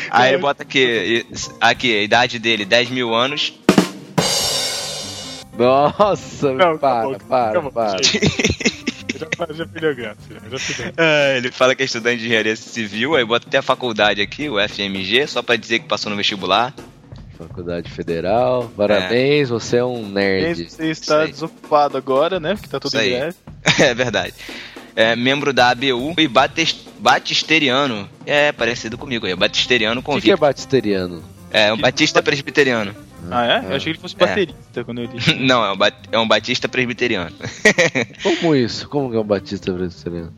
Aí 0.09 0.33
ele 0.33 0.41
bota 0.41 0.63
aqui, 0.63 1.25
aqui, 1.59 1.97
a 1.97 2.01
idade 2.03 2.39
dele, 2.39 2.65
10 2.65 2.89
mil 2.89 3.13
anos. 3.13 3.53
Nossa, 5.57 6.53
Não, 6.53 6.77
para, 6.77 6.99
acabou, 6.99 7.19
para, 7.27 7.49
acabou, 7.49 7.71
para. 7.71 8.03
chega. 8.03 8.27
já, 9.19 9.53
já 9.53 9.93
graça, 9.93 10.17
já, 10.29 10.57
já. 10.57 10.93
Ah, 10.97 11.37
ele 11.37 11.51
fala 11.51 11.75
que 11.75 11.81
é 11.81 11.85
estudante 11.85 12.19
de 12.19 12.27
engenharia 12.27 12.55
civil, 12.55 13.15
aí 13.15 13.25
bota 13.25 13.47
até 13.47 13.57
a 13.57 13.61
faculdade 13.61 14.21
aqui, 14.21 14.49
o 14.49 14.55
FMG, 14.57 15.27
só 15.27 15.41
pra 15.41 15.57
dizer 15.57 15.79
que 15.79 15.87
passou 15.87 16.09
no 16.09 16.15
vestibular. 16.15 16.73
Faculdade 17.39 17.89
Federal, 17.89 18.69
parabéns, 18.75 19.47
você 19.49 19.77
é 19.77 19.83
um 19.85 20.05
nerd. 20.07 20.69
Você 20.69 20.91
está 20.91 21.25
desocupado 21.25 21.97
agora, 21.97 22.37
né? 22.39 22.53
Porque 22.55 22.67
tá 22.67 22.79
tudo 22.81 22.99
em 22.99 23.09
greve. 23.11 23.35
é 23.79 23.93
verdade. 23.93 24.33
É 24.93 25.15
membro 25.15 25.53
da 25.53 25.69
ABU 25.69 26.15
e 26.17 26.27
batis- 26.27 26.85
batisteriano. 26.99 28.09
É 28.25 28.51
parecido 28.51 28.97
comigo 28.97 29.25
aí, 29.25 29.33
batisteriano 29.35 30.01
O 30.01 30.03
que, 30.03 30.05
que 30.07 30.11
é 30.11 30.13
convicto. 30.15 30.37
batisteriano? 30.37 31.23
É, 31.51 31.71
um 31.71 31.77
batista 31.77 32.21
presbiteriano. 32.21 32.93
Ah, 33.31 33.45
é? 33.45 33.51
É. 33.51 33.71
Eu 33.71 33.75
achei 33.75 33.79
que 33.79 33.89
ele 33.91 33.99
fosse 33.99 34.15
É. 34.15 34.19
baterista 34.19 34.83
quando 34.83 34.99
ele. 35.01 35.11
Não, 35.39 35.63
é 35.63 35.71
um, 35.71 35.77
bat- 35.77 36.09
é 36.11 36.19
um 36.19 36.27
batista 36.27 36.67
presbiteriano. 36.67 37.35
Como 38.21 38.53
isso? 38.55 38.87
Como 38.89 39.09
que 39.09 39.15
é 39.15 39.19
um 39.19 39.23
batista 39.23 39.71
presbiteriano? 39.71 40.33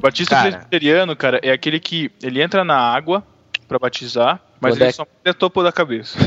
Batista 0.00 0.36
Cara. 0.36 0.50
presbiteriano, 0.52 1.16
cara, 1.16 1.40
é 1.42 1.50
aquele 1.50 1.80
que 1.80 2.08
ele 2.22 2.40
entra 2.40 2.64
na 2.64 2.76
água 2.78 3.24
pra 3.66 3.80
batizar, 3.80 4.40
mas 4.60 4.72
Quando 4.74 4.82
ele 4.82 4.88
é- 4.90 4.92
só 4.92 5.06
é 5.24 5.32
topo 5.32 5.62
da 5.62 5.72
cabeça. 5.72 6.18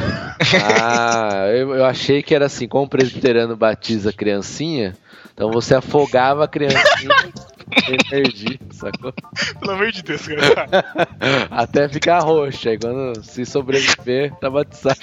Ah, 0.79 1.47
eu, 1.53 1.75
eu 1.75 1.85
achei 1.85 2.21
que 2.23 2.33
era 2.33 2.45
assim, 2.45 2.67
como 2.67 2.85
o 2.85 2.89
presbiteriano 2.89 3.55
batiza 3.55 4.09
a 4.09 4.13
criancinha, 4.13 4.95
então 5.33 5.51
você 5.51 5.75
afogava 5.75 6.43
a 6.45 6.47
criancinha 6.47 7.09
e 7.89 8.09
perdi, 8.09 8.59
sacou? 8.71 9.13
Pelo 9.59 9.71
amor 9.71 9.91
de 9.91 10.01
Deus, 10.03 10.27
cara. 10.27 10.67
Até 11.51 11.87
ficar 11.87 12.19
roxa, 12.19 12.69
aí 12.71 12.77
quando 12.79 13.23
se 13.23 13.45
sobreviver, 13.45 14.33
tá 14.39 14.49
batizado. 14.49 14.97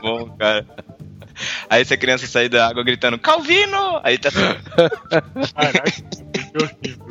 Bom, 0.00 0.28
cara. 0.36 0.66
Aí 1.70 1.84
se 1.84 1.94
a 1.94 1.96
criança 1.96 2.26
sair 2.26 2.48
da 2.48 2.68
água 2.68 2.84
gritando, 2.84 3.18
Calvino! 3.18 4.00
Aí 4.04 4.18
tá 4.18 4.28
assim. 4.28 4.40
Caraca, 5.54 5.90
que 5.90 6.62
horrível. 6.62 7.06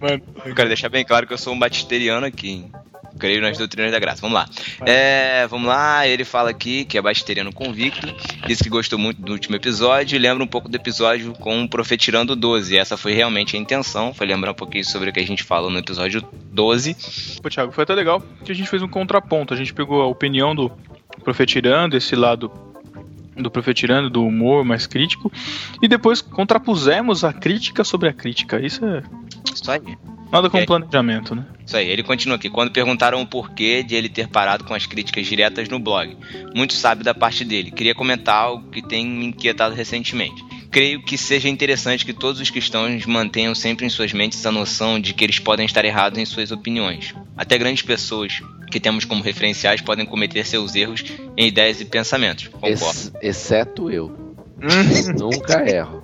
Mano, 0.00 0.22
Eu 0.44 0.54
quero 0.54 0.68
deixar 0.68 0.88
bem 0.88 1.04
claro 1.04 1.26
que 1.26 1.32
eu 1.32 1.38
sou 1.38 1.52
um 1.54 1.58
batisteriano 1.58 2.26
aqui. 2.26 2.48
hein? 2.50 2.72
Creio 3.18 3.40
nas 3.40 3.56
doutrinas 3.56 3.92
da 3.92 3.98
graça. 3.98 4.20
Vamos 4.20 4.34
lá. 4.34 4.48
É, 4.84 5.46
vamos 5.46 5.68
lá, 5.68 6.06
ele 6.06 6.24
fala 6.24 6.50
aqui 6.50 6.84
que 6.84 6.98
é 6.98 7.02
batisteriano 7.02 7.52
convicto. 7.52 8.06
Disse 8.46 8.62
que 8.62 8.70
gostou 8.70 8.98
muito 8.98 9.20
do 9.20 9.32
último 9.32 9.56
episódio 9.56 10.16
e 10.16 10.18
lembra 10.18 10.42
um 10.42 10.46
pouco 10.46 10.68
do 10.68 10.76
episódio 10.76 11.32
com 11.34 11.62
o 11.62 11.68
Profetirando 11.68 12.34
12. 12.34 12.76
Essa 12.76 12.96
foi 12.96 13.12
realmente 13.12 13.56
a 13.56 13.58
intenção. 13.58 14.12
Foi 14.12 14.26
lembrar 14.26 14.50
um 14.50 14.54
pouquinho 14.54 14.84
sobre 14.84 15.10
o 15.10 15.12
que 15.12 15.20
a 15.20 15.26
gente 15.26 15.42
falou 15.42 15.70
no 15.70 15.78
episódio 15.78 16.22
12. 16.52 16.96
Pô, 17.42 17.48
Thiago, 17.48 17.72
foi 17.72 17.84
até 17.84 17.94
legal 17.94 18.22
que 18.44 18.52
a 18.52 18.54
gente 18.54 18.68
fez 18.68 18.82
um 18.82 18.88
contraponto. 18.88 19.54
A 19.54 19.56
gente 19.56 19.72
pegou 19.72 20.02
a 20.02 20.06
opinião 20.06 20.54
do 20.54 20.70
Profetirando, 21.22 21.96
esse 21.96 22.16
lado 22.16 22.50
do 23.36 23.50
Profetirando, 23.50 24.08
do 24.08 24.24
humor 24.24 24.64
mais 24.64 24.86
crítico, 24.86 25.30
e 25.82 25.88
depois 25.88 26.20
contrapusemos 26.20 27.24
a 27.24 27.32
crítica 27.32 27.84
sobre 27.84 28.08
a 28.08 28.12
crítica. 28.12 28.64
Isso 28.64 28.84
é 28.84 29.02
Isso 29.52 29.70
aí. 29.70 29.98
Nada 30.34 30.50
com 30.50 30.56
aí? 30.58 30.66
planejamento, 30.66 31.34
né? 31.34 31.44
Isso 31.66 31.76
aí, 31.76 31.88
ele 31.88 32.02
continua 32.02 32.36
aqui. 32.36 32.50
Quando 32.50 32.70
perguntaram 32.70 33.22
o 33.22 33.26
porquê 33.26 33.82
de 33.82 33.94
ele 33.94 34.08
ter 34.08 34.28
parado 34.28 34.64
com 34.64 34.74
as 34.74 34.86
críticas 34.86 35.26
diretas 35.26 35.68
no 35.68 35.78
blog, 35.78 36.16
muito 36.54 36.74
sábio 36.74 37.04
da 37.04 37.14
parte 37.14 37.44
dele. 37.44 37.70
Queria 37.70 37.94
comentar 37.94 38.34
algo 38.34 38.68
que 38.70 38.82
tem 38.82 39.06
me 39.06 39.26
inquietado 39.26 39.74
recentemente. 39.74 40.44
Creio 40.70 41.02
que 41.02 41.16
seja 41.16 41.48
interessante 41.48 42.04
que 42.04 42.12
todos 42.12 42.40
os 42.40 42.50
cristãos 42.50 43.06
mantenham 43.06 43.54
sempre 43.54 43.86
em 43.86 43.88
suas 43.88 44.12
mentes 44.12 44.44
a 44.44 44.50
noção 44.50 44.98
de 44.98 45.14
que 45.14 45.22
eles 45.24 45.38
podem 45.38 45.64
estar 45.64 45.84
errados 45.84 46.18
em 46.18 46.24
suas 46.24 46.50
opiniões. 46.50 47.14
Até 47.36 47.56
grandes 47.56 47.82
pessoas 47.82 48.42
que 48.70 48.80
temos 48.80 49.04
como 49.04 49.22
referenciais 49.22 49.80
podem 49.80 50.04
cometer 50.04 50.44
seus 50.44 50.74
erros 50.74 51.04
em 51.36 51.46
ideias 51.46 51.80
e 51.80 51.84
pensamentos. 51.84 52.48
Concordo. 52.48 52.72
Ex- 52.76 53.12
exceto 53.22 53.88
eu. 53.88 54.12
Nunca 55.16 55.64
erro. 55.70 56.02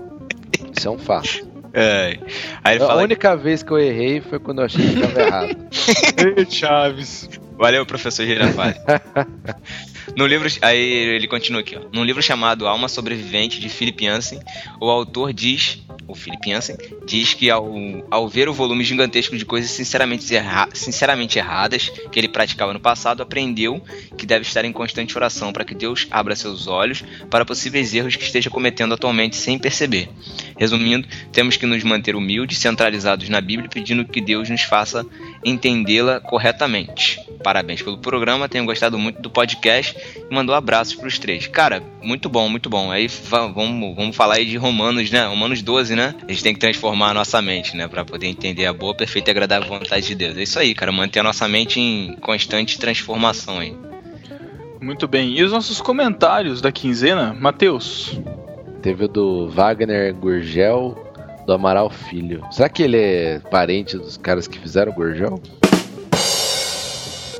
Isso 0.76 0.86
é 0.86 0.90
um 0.90 0.98
fato. 0.98 1.49
É. 1.72 2.18
Aí 2.64 2.76
ele 2.76 2.84
A 2.84 2.86
fala. 2.88 3.02
única 3.02 3.36
vez 3.36 3.62
que 3.62 3.70
eu 3.70 3.78
errei 3.78 4.20
foi 4.20 4.38
quando 4.38 4.58
eu 4.60 4.64
achei 4.66 4.84
que 4.88 4.98
estava 5.00 5.20
errado. 5.20 5.56
Ei, 6.36 6.46
Chaves. 6.50 7.28
Valeu, 7.56 7.84
professor 7.86 8.24
Girafales. 8.26 8.76
No 10.16 10.26
livro, 10.26 10.48
aí 10.62 10.80
ele 10.80 11.28
continua 11.28 11.60
aqui, 11.60 11.76
ó. 11.76 11.80
Num 11.92 12.04
livro 12.04 12.22
chamado 12.22 12.66
Alma 12.66 12.88
Sobrevivente 12.88 13.60
de 13.60 13.68
Philip 13.68 14.04
Yancey, 14.04 14.40
o 14.80 14.90
autor 14.90 15.32
diz, 15.32 15.78
o 16.06 16.14
Philip 16.14 16.50
Yancey, 16.50 16.76
diz 17.06 17.34
que 17.34 17.48
ao, 17.48 17.72
ao 18.10 18.28
ver 18.28 18.48
o 18.48 18.52
volume 18.52 18.84
gigantesco 18.84 19.36
de 19.36 19.44
coisas 19.44 19.70
sinceramente, 19.70 20.34
erra, 20.34 20.68
sinceramente 20.74 21.38
erradas 21.38 21.90
que 22.10 22.18
ele 22.18 22.28
praticava 22.28 22.72
no 22.72 22.80
passado, 22.80 23.22
aprendeu 23.22 23.82
que 24.16 24.26
deve 24.26 24.44
estar 24.44 24.64
em 24.64 24.72
constante 24.72 25.16
oração 25.16 25.52
para 25.52 25.64
que 25.64 25.74
Deus 25.74 26.06
abra 26.10 26.34
seus 26.34 26.66
olhos 26.66 27.04
para 27.30 27.44
possíveis 27.44 27.94
erros 27.94 28.16
que 28.16 28.24
esteja 28.24 28.50
cometendo 28.50 28.94
atualmente 28.94 29.36
sem 29.36 29.58
perceber. 29.58 30.08
Resumindo, 30.58 31.08
temos 31.32 31.56
que 31.56 31.66
nos 31.66 31.82
manter 31.84 32.14
humildes, 32.16 32.58
centralizados 32.58 33.28
na 33.28 33.40
Bíblia, 33.40 33.70
pedindo 33.72 34.04
que 34.04 34.20
Deus 34.20 34.50
nos 34.50 34.62
faça 34.62 35.06
entendê-la 35.44 36.20
corretamente. 36.20 37.18
Parabéns 37.42 37.80
pelo 37.80 37.96
programa, 37.98 38.48
tenho 38.48 38.64
gostado 38.66 38.98
muito 38.98 39.22
do 39.22 39.30
podcast 39.30 39.96
e 40.30 40.34
mandou 40.34 40.54
abraços 40.54 40.94
pros 40.94 41.18
três. 41.18 41.46
Cara, 41.46 41.82
muito 42.02 42.28
bom, 42.28 42.48
muito 42.48 42.68
bom. 42.68 42.90
Aí 42.90 43.06
va- 43.08 43.46
vamos, 43.46 43.96
vamos 43.96 44.14
falar 44.16 44.34
aí 44.36 44.44
de 44.44 44.56
Romanos, 44.56 45.10
né? 45.10 45.24
Romanos 45.26 45.62
12, 45.62 45.96
né? 45.96 46.14
A 46.28 46.30
gente 46.30 46.42
tem 46.42 46.52
que 46.54 46.60
transformar 46.60 47.10
a 47.10 47.14
nossa 47.14 47.40
mente, 47.40 47.76
né? 47.76 47.88
Pra 47.88 48.04
poder 48.04 48.26
entender 48.26 48.66
a 48.66 48.72
boa, 48.72 48.94
perfeita 48.94 49.30
e 49.30 49.32
agradável 49.32 49.68
vontade 49.68 50.06
de 50.06 50.14
Deus. 50.14 50.36
É 50.36 50.42
isso 50.42 50.58
aí, 50.58 50.74
cara. 50.74 50.92
Manter 50.92 51.20
a 51.20 51.22
nossa 51.24 51.48
mente 51.48 51.80
em 51.80 52.14
constante 52.20 52.78
transformação 52.78 53.58
aí. 53.58 53.74
Muito 54.80 55.06
bem. 55.08 55.36
E 55.38 55.42
os 55.42 55.52
nossos 55.52 55.80
comentários 55.80 56.60
da 56.60 56.72
quinzena? 56.72 57.36
Matheus. 57.38 58.18
Teve 58.82 59.04
o 59.04 59.08
do 59.08 59.48
Wagner 59.48 60.14
Gurgel, 60.14 61.09
do 61.50 61.54
Amaral 61.54 61.90
Filho. 61.90 62.44
Será 62.52 62.68
que 62.68 62.80
ele 62.80 62.96
é 62.96 63.40
parente 63.50 63.98
dos 63.98 64.16
caras 64.16 64.46
que 64.46 64.56
fizeram 64.56 64.92
o 64.92 64.94
Gurgel? 64.94 65.42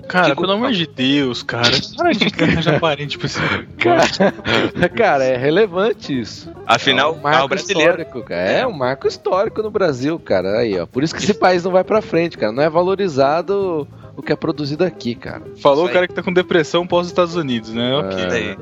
Cara, 0.08 0.34
Que 0.34 0.40
pelo 0.40 0.50
amor 0.50 0.72
de 0.72 0.84
Deus, 0.84 1.44
cara. 1.44 1.70
Para 1.96 2.10
de 2.10 2.26
arranjar 2.42 2.80
parente 2.82 3.16
pra 3.16 3.26
esse 3.26 3.38
Cara, 3.78 4.88
cara, 4.90 5.24
é 5.24 5.36
relevante 5.36 6.18
isso. 6.20 6.50
Afinal, 6.66 7.12
é 7.14 7.16
um 7.16 7.20
marco 7.20 7.44
o 7.44 7.48
brasileiro. 7.48 7.90
histórico, 8.02 8.22
cara. 8.24 8.50
É 8.50 8.66
um 8.66 8.72
marco 8.72 9.06
histórico 9.06 9.62
no 9.62 9.70
Brasil, 9.70 10.18
cara. 10.18 10.58
Aí, 10.58 10.76
ó. 10.76 10.86
Por 10.86 11.04
isso 11.04 11.14
que 11.14 11.22
esse 11.22 11.34
país 11.34 11.62
não 11.62 11.70
vai 11.70 11.84
pra 11.84 12.02
frente, 12.02 12.36
cara. 12.36 12.50
Não 12.50 12.64
é 12.64 12.68
valorizado 12.68 13.86
o 14.16 14.22
que 14.22 14.32
é 14.32 14.36
produzido 14.36 14.82
aqui, 14.82 15.14
cara. 15.14 15.44
Falou 15.62 15.86
o 15.86 15.88
cara 15.88 16.08
que 16.08 16.14
tá 16.14 16.22
com 16.24 16.32
depressão 16.32 16.84
pós 16.84 17.06
Estados 17.06 17.36
Unidos, 17.36 17.72
né? 17.72 17.94
Ok. 17.94 18.26
aí. 18.26 18.56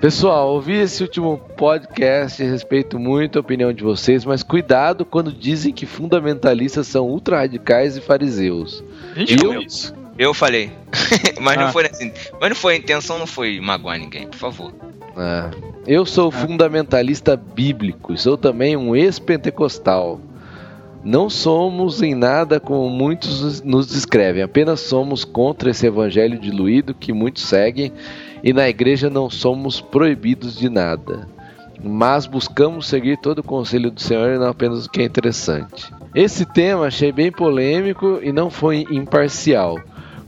Pessoal, 0.00 0.52
ouvi 0.52 0.74
esse 0.74 1.02
último 1.02 1.38
podcast, 1.56 2.42
respeito 2.42 2.98
muito 2.98 3.38
a 3.38 3.40
opinião 3.40 3.72
de 3.72 3.82
vocês, 3.82 4.24
mas 4.24 4.42
cuidado 4.42 5.04
quando 5.04 5.32
dizem 5.32 5.72
que 5.72 5.86
fundamentalistas 5.86 6.86
são 6.86 7.08
ultra-radicais 7.08 7.96
e 7.96 8.00
fariseus. 8.00 8.84
Gente 9.16 9.42
Eu- 9.42 9.62
isso. 9.62 9.94
Eu 10.18 10.34
falei. 10.34 10.70
mas 11.40 11.56
não 11.56 11.64
Ah. 11.66 11.72
foi 11.72 11.86
assim. 11.86 12.12
Mas 12.40 12.50
não 12.50 12.56
foi, 12.56 12.74
a 12.74 12.76
intenção 12.76 13.18
não 13.18 13.26
foi 13.26 13.58
magoar 13.60 13.98
ninguém, 13.98 14.28
por 14.28 14.36
favor. 14.38 14.72
É. 15.16 15.50
Eu 15.86 16.04
sou 16.04 16.30
fundamentalista 16.30 17.36
bíblico 17.36 18.12
e 18.12 18.18
sou 18.18 18.36
também 18.36 18.76
um 18.76 18.94
ex-pentecostal. 18.94 20.20
Não 21.02 21.28
somos 21.28 22.02
em 22.02 22.14
nada 22.14 22.58
como 22.60 22.88
muitos 22.88 23.60
nos 23.62 23.86
descrevem, 23.86 24.42
apenas 24.42 24.80
somos 24.80 25.24
contra 25.24 25.70
esse 25.70 25.86
evangelho 25.86 26.38
diluído 26.38 26.94
que 26.94 27.12
muitos 27.12 27.42
seguem 27.44 27.92
e 28.44 28.52
na 28.52 28.68
igreja 28.68 29.08
não 29.08 29.30
somos 29.30 29.80
proibidos 29.80 30.58
de 30.58 30.68
nada. 30.68 31.26
Mas 31.82 32.26
buscamos 32.26 32.86
seguir 32.86 33.16
todo 33.16 33.38
o 33.38 33.42
conselho 33.42 33.90
do 33.90 34.00
Senhor 34.00 34.34
e 34.34 34.38
não 34.38 34.48
apenas 34.48 34.84
o 34.84 34.90
que 34.90 35.00
é 35.00 35.04
interessante. 35.04 35.90
Esse 36.14 36.44
tema 36.44 36.86
achei 36.86 37.10
bem 37.10 37.32
polêmico 37.32 38.20
e 38.22 38.32
não 38.32 38.50
foi 38.50 38.86
imparcial, 38.90 39.80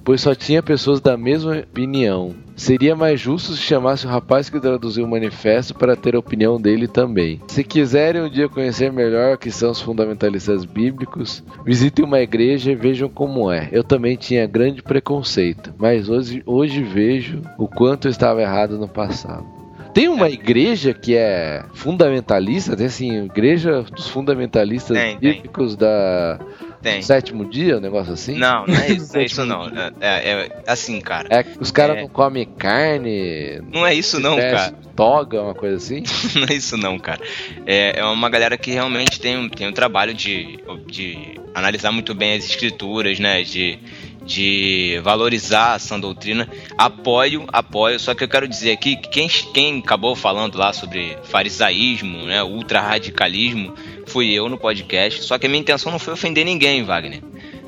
pois 0.06 0.20
só 0.20 0.36
tinha 0.36 0.62
pessoas 0.62 1.00
da 1.00 1.16
mesma 1.16 1.58
opinião. 1.58 2.32
Seria 2.54 2.94
mais 2.94 3.20
justo 3.20 3.52
se 3.52 3.60
chamasse 3.60 4.06
o 4.06 4.08
rapaz 4.08 4.48
que 4.48 4.60
traduziu 4.60 5.04
o 5.04 5.10
manifesto 5.10 5.74
para 5.74 5.96
ter 5.96 6.14
a 6.14 6.20
opinião 6.20 6.60
dele 6.60 6.86
também. 6.86 7.40
Se 7.48 7.64
quiserem 7.64 8.22
um 8.22 8.30
dia 8.30 8.48
conhecer 8.48 8.92
melhor 8.92 9.34
o 9.34 9.38
que 9.38 9.50
são 9.50 9.72
os 9.72 9.80
fundamentalistas 9.80 10.64
bíblicos, 10.64 11.42
visitem 11.64 12.04
uma 12.04 12.20
igreja 12.20 12.70
e 12.70 12.76
vejam 12.76 13.08
como 13.08 13.50
é. 13.50 13.68
Eu 13.72 13.82
também 13.82 14.16
tinha 14.16 14.46
grande 14.46 14.80
preconceito, 14.80 15.74
mas 15.76 16.08
hoje, 16.08 16.40
hoje 16.46 16.84
vejo 16.84 17.42
o 17.58 17.66
quanto 17.66 18.06
eu 18.06 18.10
estava 18.12 18.40
errado 18.40 18.78
no 18.78 18.86
passado. 18.86 19.44
Tem 19.92 20.08
uma 20.08 20.28
igreja 20.28 20.92
que 20.92 21.16
é 21.16 21.64
fundamentalista, 21.72 22.76
tem 22.76 22.84
assim, 22.84 23.24
igreja 23.24 23.82
dos 23.82 24.06
fundamentalistas 24.06 24.96
Tem, 24.96 25.18
tem. 25.18 25.32
bíblicos 25.32 25.74
da 25.74 26.38
Tem. 26.82 27.02
sétimo 27.02 27.44
dia, 27.48 27.78
um 27.78 27.80
negócio 27.80 28.12
assim? 28.12 28.34
Não, 28.36 28.66
não 28.66 28.74
é 28.74 28.88
isso, 28.92 29.12
não 29.14 29.20
é 29.20 29.24
isso 29.24 29.44
não. 29.44 29.66
É, 29.66 29.92
é- 30.00 30.62
é 30.66 30.70
assim, 30.70 31.00
cara. 31.00 31.28
É, 31.30 31.44
os 31.60 31.70
caras 31.70 31.96
É. 31.96 32.02
não 32.02 32.08
comem 32.08 32.44
carne, 32.44 33.60
Não 33.72 33.86
é 33.86 33.94
isso 33.94 34.20
não, 34.20 34.36
cara. 34.36 34.72
toga, 34.94 35.42
uma 35.42 35.54
coisa 35.54 35.76
assim? 35.76 36.02
não 36.38 36.46
é 36.48 36.54
isso 36.54 36.76
não, 36.76 36.98
cara. 36.98 37.20
É, 37.66 37.98
é 38.00 38.04
uma 38.04 38.28
galera 38.28 38.56
que 38.56 38.70
realmente 38.70 39.20
tem 39.20 39.36
um, 39.36 39.48
tem 39.48 39.66
um 39.68 39.72
trabalho 39.72 40.14
de, 40.14 40.58
de 40.86 41.40
analisar 41.54 41.92
muito 41.92 42.14
bem 42.14 42.34
as 42.36 42.44
escrituras, 42.44 43.18
né? 43.18 43.42
De, 43.42 43.78
de 44.24 45.00
valorizar 45.04 45.74
a 45.74 45.78
sã 45.78 45.98
doutrina. 46.00 46.48
Apoio, 46.76 47.44
apoio. 47.52 47.98
Só 48.00 48.14
que 48.14 48.24
eu 48.24 48.28
quero 48.28 48.48
dizer 48.48 48.72
aqui 48.72 48.96
que 48.96 49.08
quem, 49.08 49.28
quem 49.28 49.78
acabou 49.78 50.14
falando 50.16 50.56
lá 50.58 50.72
sobre 50.72 51.16
farisaísmo, 51.24 52.24
né? 52.26 52.42
Ultra-radicalismo, 52.42 53.74
fui 54.06 54.32
eu 54.32 54.48
no 54.48 54.56
podcast. 54.58 55.22
Só 55.24 55.38
que 55.38 55.46
a 55.46 55.48
minha 55.48 55.60
intenção 55.60 55.92
não 55.92 55.98
foi 55.98 56.12
ofender 56.14 56.44
ninguém, 56.44 56.82
Wagner. 56.84 57.20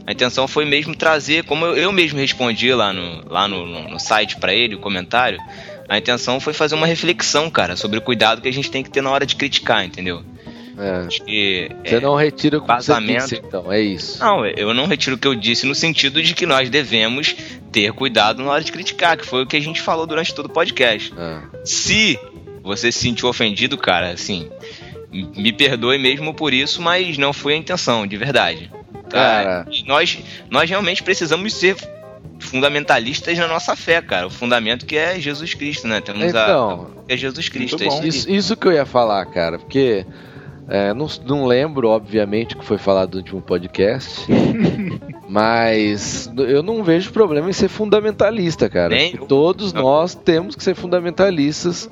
A 0.07 0.13
intenção 0.13 0.49
foi 0.49 0.65
mesmo 0.65 0.95
trazer, 0.97 1.45
como 1.45 1.67
eu, 1.67 1.77
eu 1.77 1.93
mesmo 1.93 2.19
respondi 2.19 2.73
lá 2.73 2.93
no, 2.93 3.31
lá 3.31 3.47
no, 3.47 3.67
no- 3.67 3.89
no 3.91 3.99
site 4.01 4.37
pra 4.39 4.55
ele, 4.55 4.75
o 4.75 4.79
comentário, 4.79 5.39
a 5.89 5.99
intenção 5.99 6.41
foi 6.41 6.55
fazer 6.55 6.75
uma 6.75 6.87
reflexão, 6.87 7.51
cara, 7.51 7.77
sobre 7.77 7.99
o 7.99 8.03
cuidado 8.03 8.41
que 8.41 8.49
a 8.49 8.53
gente 8.53 8.71
tem 8.71 8.83
que 8.83 8.89
ter 8.91 9.03
na 9.03 9.11
hora 9.11 9.27
de 9.27 9.37
criticar, 9.37 9.85
entendeu? 9.85 10.23
É. 10.79 11.07
Acho 11.07 11.25
que, 11.25 11.69
Você 11.85 11.97
é, 11.97 12.01
não 12.01 12.15
retira 12.15 12.57
o 12.57 12.61
que 12.61 12.67
você 12.69 12.73
vazamento. 12.73 13.23
disse, 13.25 13.43
então, 13.45 13.71
é 13.73 13.81
isso. 13.83 14.19
não, 14.21 14.47
eu 14.47 14.73
não 14.73 14.87
retiro 14.87 15.17
o 15.17 15.19
que 15.19 15.27
eu 15.27 15.35
disse 15.35 15.67
no 15.67 15.75
sentido 15.75 16.23
de 16.23 16.35
que 16.35 16.47
nós 16.47 16.71
devemos 16.71 17.35
ter 17.73 17.93
cuidado 17.93 18.43
na 18.43 18.51
hora 18.53 18.63
de 18.65 18.71
criticar, 18.73 19.17
que 19.17 19.27
foi 19.27 19.43
o 19.43 19.47
que 19.47 19.57
a 19.57 19.61
gente 19.61 19.81
falou 19.83 20.07
durante 20.07 20.33
todo 20.33 20.47
o 20.47 20.51
podcast. 20.51 21.13
Ah, 21.19 21.43
Se 21.65 22.19
você 22.63 22.91
se 22.93 23.01
sentiu 23.01 23.29
ofendido, 23.29 23.77
cara, 23.77 24.11
assim, 24.11 24.49
me 25.11 25.53
perdoe 25.53 25.99
mesmo 25.99 26.35
por 26.35 26.53
isso, 26.53 26.83
mas 26.83 27.17
não 27.17 27.33
foi 27.33 27.55
a 27.55 27.57
intenção, 27.57 28.07
de 28.07 28.17
verdade. 28.17 28.71
Cara. 29.09 29.67
E 29.71 29.85
nós, 29.85 30.19
nós 30.51 30.69
realmente 30.69 31.03
precisamos 31.03 31.55
ser 31.55 31.77
fundamentalistas 32.39 33.37
na 33.39 33.49
nossa 33.49 33.75
fé, 33.75 34.01
cara. 34.01 34.27
O 34.27 34.31
fundamento 34.31 34.87
que 34.87 34.97
é 34.97 35.19
Jesus 35.19 35.55
Cristo, 35.55 35.89
né? 35.89 36.01
Temos 36.01 36.23
Então, 36.23 36.91
a, 37.09 37.13
é 37.13 37.17
Jesus 37.17 37.49
Cristo. 37.49 37.83
é 37.83 37.87
bom. 37.87 38.03
isso 38.05 38.29
aí. 38.29 38.37
isso, 38.37 38.57
que 38.57 38.67
eu 38.67 38.73
ia 38.73 38.87
falar, 38.87 39.25
cara, 39.27 39.59
porque 39.59 40.07
é, 40.69 40.93
não, 40.93 41.07
não 41.25 41.47
lembro, 41.47 41.89
obviamente, 41.89 42.55
o 42.55 42.59
que 42.59 42.65
foi 42.65 42.79
falado 42.79 43.13
no 43.15 43.19
último 43.19 43.41
podcast, 43.41 44.27
mas 45.29 46.31
eu 46.37 46.63
não 46.63 46.85
vejo 46.85 47.11
problema 47.13 47.49
em 47.49 47.53
ser 47.53 47.69
fundamentalista, 47.69 48.69
cara. 48.69 48.95
Nem 48.95 49.17
todos 49.17 49.73
Não. 49.73 49.83
nós 49.83 50.15
temos 50.15 50.55
que 50.55 50.63
ser 50.63 50.75
fundamentalistas. 50.75 51.91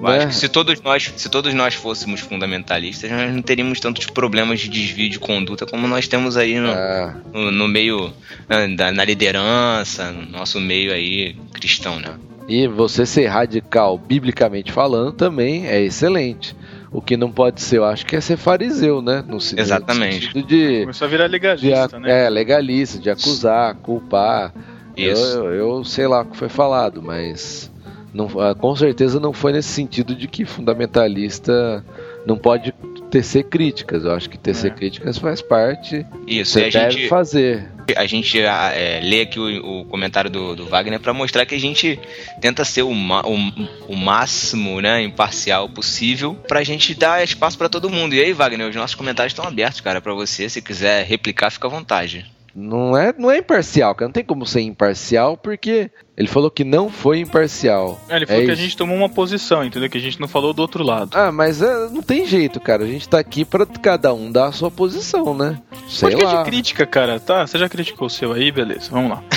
Eu 0.00 0.06
acho 0.06 0.18
né? 0.18 0.26
que 0.28 0.34
se 0.34 0.48
todos 0.48 0.80
nós, 0.80 1.12
se 1.16 1.28
todos 1.28 1.52
nós 1.52 1.74
fôssemos 1.74 2.20
fundamentalistas, 2.20 3.10
nós 3.10 3.34
não 3.34 3.42
teríamos 3.42 3.78
tantos 3.80 4.06
problemas 4.06 4.60
de 4.60 4.68
desvio 4.68 5.10
de 5.10 5.18
conduta 5.18 5.66
como 5.66 5.86
nós 5.86 6.08
temos 6.08 6.36
aí 6.36 6.58
no, 6.58 6.70
Ah, 6.70 7.14
no, 7.32 7.50
no 7.50 7.68
meio 7.68 8.12
ah, 8.48 8.66
da, 8.76 8.90
na 8.90 9.04
liderança, 9.04 10.10
no 10.10 10.26
nosso 10.30 10.58
meio 10.60 10.92
aí 10.92 11.36
cristão, 11.52 11.98
né? 12.00 12.14
E 12.48 12.66
você 12.66 13.06
ser 13.06 13.26
radical, 13.26 13.96
biblicamente 13.98 14.72
falando, 14.72 15.12
também 15.12 15.66
é 15.68 15.80
excelente. 15.80 16.56
O 16.90 17.00
que 17.00 17.16
não 17.16 17.30
pode 17.30 17.60
ser, 17.60 17.76
eu 17.78 17.84
acho 17.84 18.04
que 18.04 18.16
é 18.16 18.20
ser 18.20 18.36
fariseu, 18.36 19.00
né? 19.00 19.22
No, 19.28 19.40
se- 19.40 19.54
no 19.54 19.60
Exatamente. 19.60 20.26
sentido 20.26 20.42
de, 20.46 20.80
Começou 20.80 21.06
a 21.06 21.08
virar 21.10 21.26
de 21.26 21.32
legalista, 21.32 21.96
a- 21.96 22.00
né? 22.00 22.26
é, 22.26 22.28
legalista, 22.30 22.98
de 22.98 23.08
acusar, 23.10 23.76
culpar. 23.76 24.52
Eu, 24.96 25.12
Isso. 25.12 25.22
eu, 25.38 25.52
eu 25.78 25.84
sei 25.84 26.08
lá 26.08 26.22
o 26.22 26.24
que 26.24 26.36
foi 26.36 26.48
falado, 26.48 27.00
mas 27.00 27.69
não, 28.12 28.28
ah, 28.40 28.54
com 28.54 28.74
certeza 28.74 29.18
não 29.20 29.32
foi 29.32 29.52
nesse 29.52 29.68
sentido 29.68 30.14
de 30.14 30.26
que 30.28 30.44
fundamentalista 30.44 31.84
não 32.26 32.36
pode 32.36 32.72
tecer 33.10 33.44
críticas. 33.44 34.04
Eu 34.04 34.12
acho 34.12 34.28
que 34.30 34.38
tecer 34.38 34.70
É. 34.70 34.74
críticas 34.74 35.18
faz 35.18 35.40
parte. 35.42 36.06
Isso, 36.26 36.58
e 36.58 36.70
Você 36.70 36.76
a 36.78 36.80
deve 36.82 36.90
gente, 36.92 37.08
fazer. 37.08 37.68
a 37.96 38.06
gente 38.06 38.40
ah, 38.44 38.70
é, 38.72 39.00
lê 39.02 39.22
aqui 39.22 39.38
o, 39.40 39.80
o 39.80 39.84
comentário 39.86 40.30
do, 40.30 40.54
do 40.54 40.66
Wagner 40.66 41.00
para 41.00 41.12
mostrar 41.12 41.44
que 41.46 41.54
a 41.54 41.60
gente 41.60 41.98
tenta 42.40 42.64
ser 42.64 42.82
o, 42.82 42.90
o, 42.90 43.92
o 43.92 43.96
máximo 43.96 44.80
né, 44.80 45.02
imparcial 45.02 45.68
possível 45.68 46.34
pra 46.46 46.62
gente 46.62 46.94
dar 46.94 47.24
espaço 47.24 47.58
pra 47.58 47.68
todo 47.68 47.90
mundo. 47.90 48.14
E 48.14 48.20
aí, 48.20 48.32
Wagner, 48.32 48.68
os 48.68 48.76
nossos 48.76 48.94
comentários 48.94 49.32
estão 49.32 49.44
abertos, 49.46 49.80
cara, 49.80 50.00
pra 50.00 50.14
você. 50.14 50.48
Se 50.48 50.62
quiser 50.62 51.04
replicar, 51.04 51.50
fica 51.50 51.66
à 51.66 51.70
vontade. 51.70 52.26
Não 52.60 52.96
é, 52.96 53.14
não 53.16 53.30
é 53.30 53.38
imparcial, 53.38 53.94
cara. 53.94 54.08
Não 54.08 54.12
tem 54.12 54.24
como 54.24 54.44
ser 54.44 54.60
imparcial 54.60 55.36
porque 55.36 55.90
ele 56.16 56.28
falou 56.28 56.50
que 56.50 56.64
não 56.64 56.90
foi 56.90 57.20
imparcial. 57.20 57.98
É, 58.08 58.16
ele 58.16 58.26
falou 58.26 58.42
É 58.42 58.44
que 58.44 58.50
a 58.50 58.54
isso. 58.54 58.62
gente 58.62 58.76
tomou 58.76 58.96
uma 58.96 59.08
posição, 59.08 59.64
entendeu? 59.64 59.88
Que 59.88 59.98
a 59.98 60.00
gente 60.00 60.20
não 60.20 60.28
falou 60.28 60.52
do 60.52 60.60
outro 60.60 60.84
lado. 60.84 61.16
Ah, 61.16 61.32
mas 61.32 61.62
é, 61.62 61.88
não 61.88 62.02
tem 62.02 62.26
jeito, 62.26 62.60
cara. 62.60 62.84
A 62.84 62.86
gente 62.86 63.08
tá 63.08 63.18
aqui 63.18 63.44
pra 63.44 63.64
cada 63.64 64.12
um 64.12 64.30
dar 64.30 64.48
a 64.48 64.52
sua 64.52 64.70
posição, 64.70 65.34
né? 65.34 65.60
Sei 65.88 66.08
Podcast 66.10 66.34
lá. 66.36 66.42
de 66.42 66.50
crítica, 66.50 66.86
cara, 66.86 67.18
tá? 67.18 67.46
Você 67.46 67.58
já 67.58 67.68
criticou 67.68 68.06
o 68.06 68.10
seu 68.10 68.32
aí, 68.32 68.52
beleza, 68.52 68.90
vamos 68.90 69.10
lá. 69.10 69.22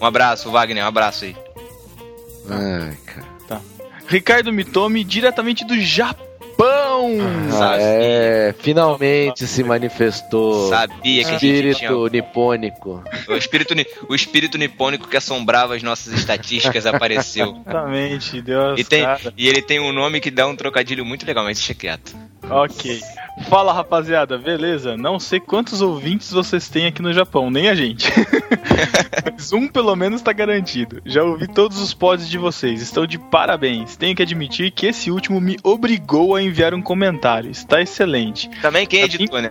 Um 0.00 0.04
abraço, 0.06 0.50
Wagner, 0.50 0.84
um 0.84 0.88
abraço 0.88 1.24
aí. 1.24 1.36
Ai, 2.48 2.96
cara. 3.06 3.24
Ricardo 4.06 4.52
Mitomi, 4.52 5.02
diretamente 5.02 5.64
do 5.64 5.80
Japão. 5.80 6.26
Ah, 6.58 7.52
Sabia. 7.52 7.82
é, 7.82 8.54
finalmente 8.58 9.46
se 9.46 9.62
manifestou 9.62 10.68
Sabia 10.68 11.22
que 11.24 11.30
a 11.30 11.32
gente 11.38 11.46
espírito 11.46 11.78
tinha. 11.78 12.08
nipônico. 12.22 13.02
O 13.28 13.34
espírito, 13.34 13.74
o 14.08 14.14
espírito 14.14 14.58
nipônico 14.58 15.08
que 15.08 15.16
assombrava 15.16 15.74
as 15.76 15.82
nossas 15.82 16.12
estatísticas 16.12 16.86
apareceu. 16.86 17.56
Exatamente, 17.66 18.40
Deus. 18.40 18.80
E, 18.80 18.84
tem, 18.84 19.02
cara. 19.04 19.32
e 19.36 19.48
ele 19.48 19.62
tem 19.62 19.80
um 19.80 19.92
nome 19.92 20.20
que 20.20 20.30
dá 20.30 20.46
um 20.46 20.56
trocadilho 20.56 21.04
muito 21.04 21.26
legal, 21.26 21.44
mas 21.44 21.58
deixa 21.58 21.74
quieto. 21.74 22.16
Ok. 22.50 23.00
Fala 23.48 23.72
rapaziada, 23.72 24.38
beleza? 24.38 24.96
Não 24.96 25.18
sei 25.18 25.40
quantos 25.40 25.80
ouvintes 25.80 26.30
vocês 26.30 26.68
têm 26.68 26.86
aqui 26.86 27.02
no 27.02 27.12
Japão, 27.12 27.50
nem 27.50 27.68
a 27.68 27.74
gente. 27.74 28.08
Mas 29.34 29.52
um 29.52 29.66
pelo 29.66 29.94
menos 29.96 30.22
tá 30.22 30.32
garantido. 30.32 31.02
Já 31.04 31.24
ouvi 31.24 31.48
todos 31.48 31.78
os 31.80 31.92
pods 31.92 32.28
de 32.28 32.38
vocês, 32.38 32.80
estão 32.80 33.06
de 33.06 33.18
parabéns. 33.18 33.96
Tenho 33.96 34.14
que 34.14 34.22
admitir 34.22 34.70
que 34.70 34.86
esse 34.86 35.10
último 35.10 35.40
me 35.40 35.56
obrigou 35.64 36.36
a 36.36 36.42
enviar 36.42 36.74
um 36.74 36.82
comentário. 36.82 37.50
Está 37.50 37.80
excelente. 37.80 38.48
Também 38.62 38.86
quem 38.86 39.02
editou, 39.02 39.42
né? 39.42 39.50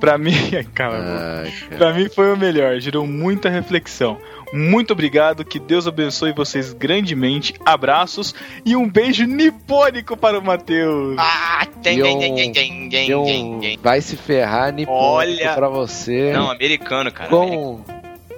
Pra 0.00 0.18
mim, 0.18 0.34
cara, 0.74 1.42
Ai, 1.44 1.52
cara. 1.52 1.76
pra 1.76 1.92
mim 1.92 2.08
foi 2.08 2.32
o 2.32 2.36
melhor, 2.36 2.80
gerou 2.80 3.06
muita 3.06 3.48
reflexão. 3.48 4.18
Muito 4.52 4.92
obrigado, 4.92 5.44
que 5.44 5.58
Deus 5.58 5.86
abençoe 5.86 6.32
vocês 6.32 6.72
grandemente. 6.72 7.54
Abraços 7.64 8.34
e 8.64 8.76
um 8.76 8.88
beijo 8.88 9.24
nipônico 9.24 10.16
para 10.16 10.38
o 10.38 10.42
Matheus. 10.44 11.16
Ah, 11.18 11.66
tem, 11.82 12.00
tem, 12.00 12.16
um- 12.16 12.18
tem, 12.18 12.34
tem, 12.34 12.52
tem, 12.52 12.88
tem, 12.90 13.14
um 13.14 13.24
tem, 13.24 13.60
tem. 13.60 13.78
vai 13.82 14.00
se 14.00 14.16
ferrar 14.16 14.72
nipônico 14.72 15.02
Olha- 15.02 15.54
pra 15.54 15.68
você. 15.68 16.32
Não, 16.32 16.50
americano, 16.50 17.10
cara. 17.10 17.30
com... 17.30 17.80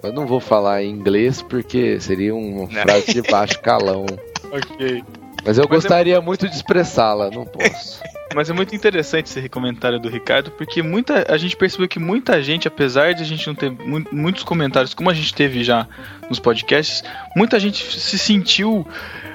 Eu 0.03 0.13
não 0.13 0.27
vou 0.27 0.39
falar 0.39 0.83
em 0.85 0.91
inglês 0.91 1.41
porque 1.43 1.99
seria 1.99 2.35
uma 2.35 2.69
frase 2.69 3.13
de 3.15 3.23
baixo 3.23 3.59
calão. 3.61 4.05
Ok. 4.55 5.03
Mas 5.45 5.59
eu 5.59 5.65
Mas 5.65 5.73
é 5.73 5.75
gostaria 5.75 6.21
muito 6.21 6.49
de 6.49 6.55
expressá-la, 6.55 7.29
não 7.29 7.45
posso. 7.45 8.01
Mas 8.33 8.49
é 8.49 8.53
muito 8.53 8.75
interessante 8.75 9.27
esse 9.27 9.49
comentário 9.49 9.99
do 9.99 10.09
Ricardo, 10.09 10.51
porque 10.53 10.83
muita, 10.83 11.27
a 11.29 11.37
gente 11.37 11.57
percebeu 11.57 11.87
que 11.87 11.99
muita 11.99 12.43
gente, 12.43 12.67
apesar 12.67 13.13
de 13.13 13.23
a 13.23 13.27
gente 13.27 13.47
não 13.47 13.55
ter 13.55 13.71
mu 13.71 14.05
muitos 14.11 14.45
comentários, 14.45 14.95
como 14.95 15.11
a 15.11 15.15
gente 15.15 15.35
teve 15.35 15.63
já 15.63 15.87
nos 16.29 16.39
podcasts, 16.39 17.05
muita 17.37 17.61
gente 17.61 17.85
se 18.01 18.19
sentiu 18.19 18.87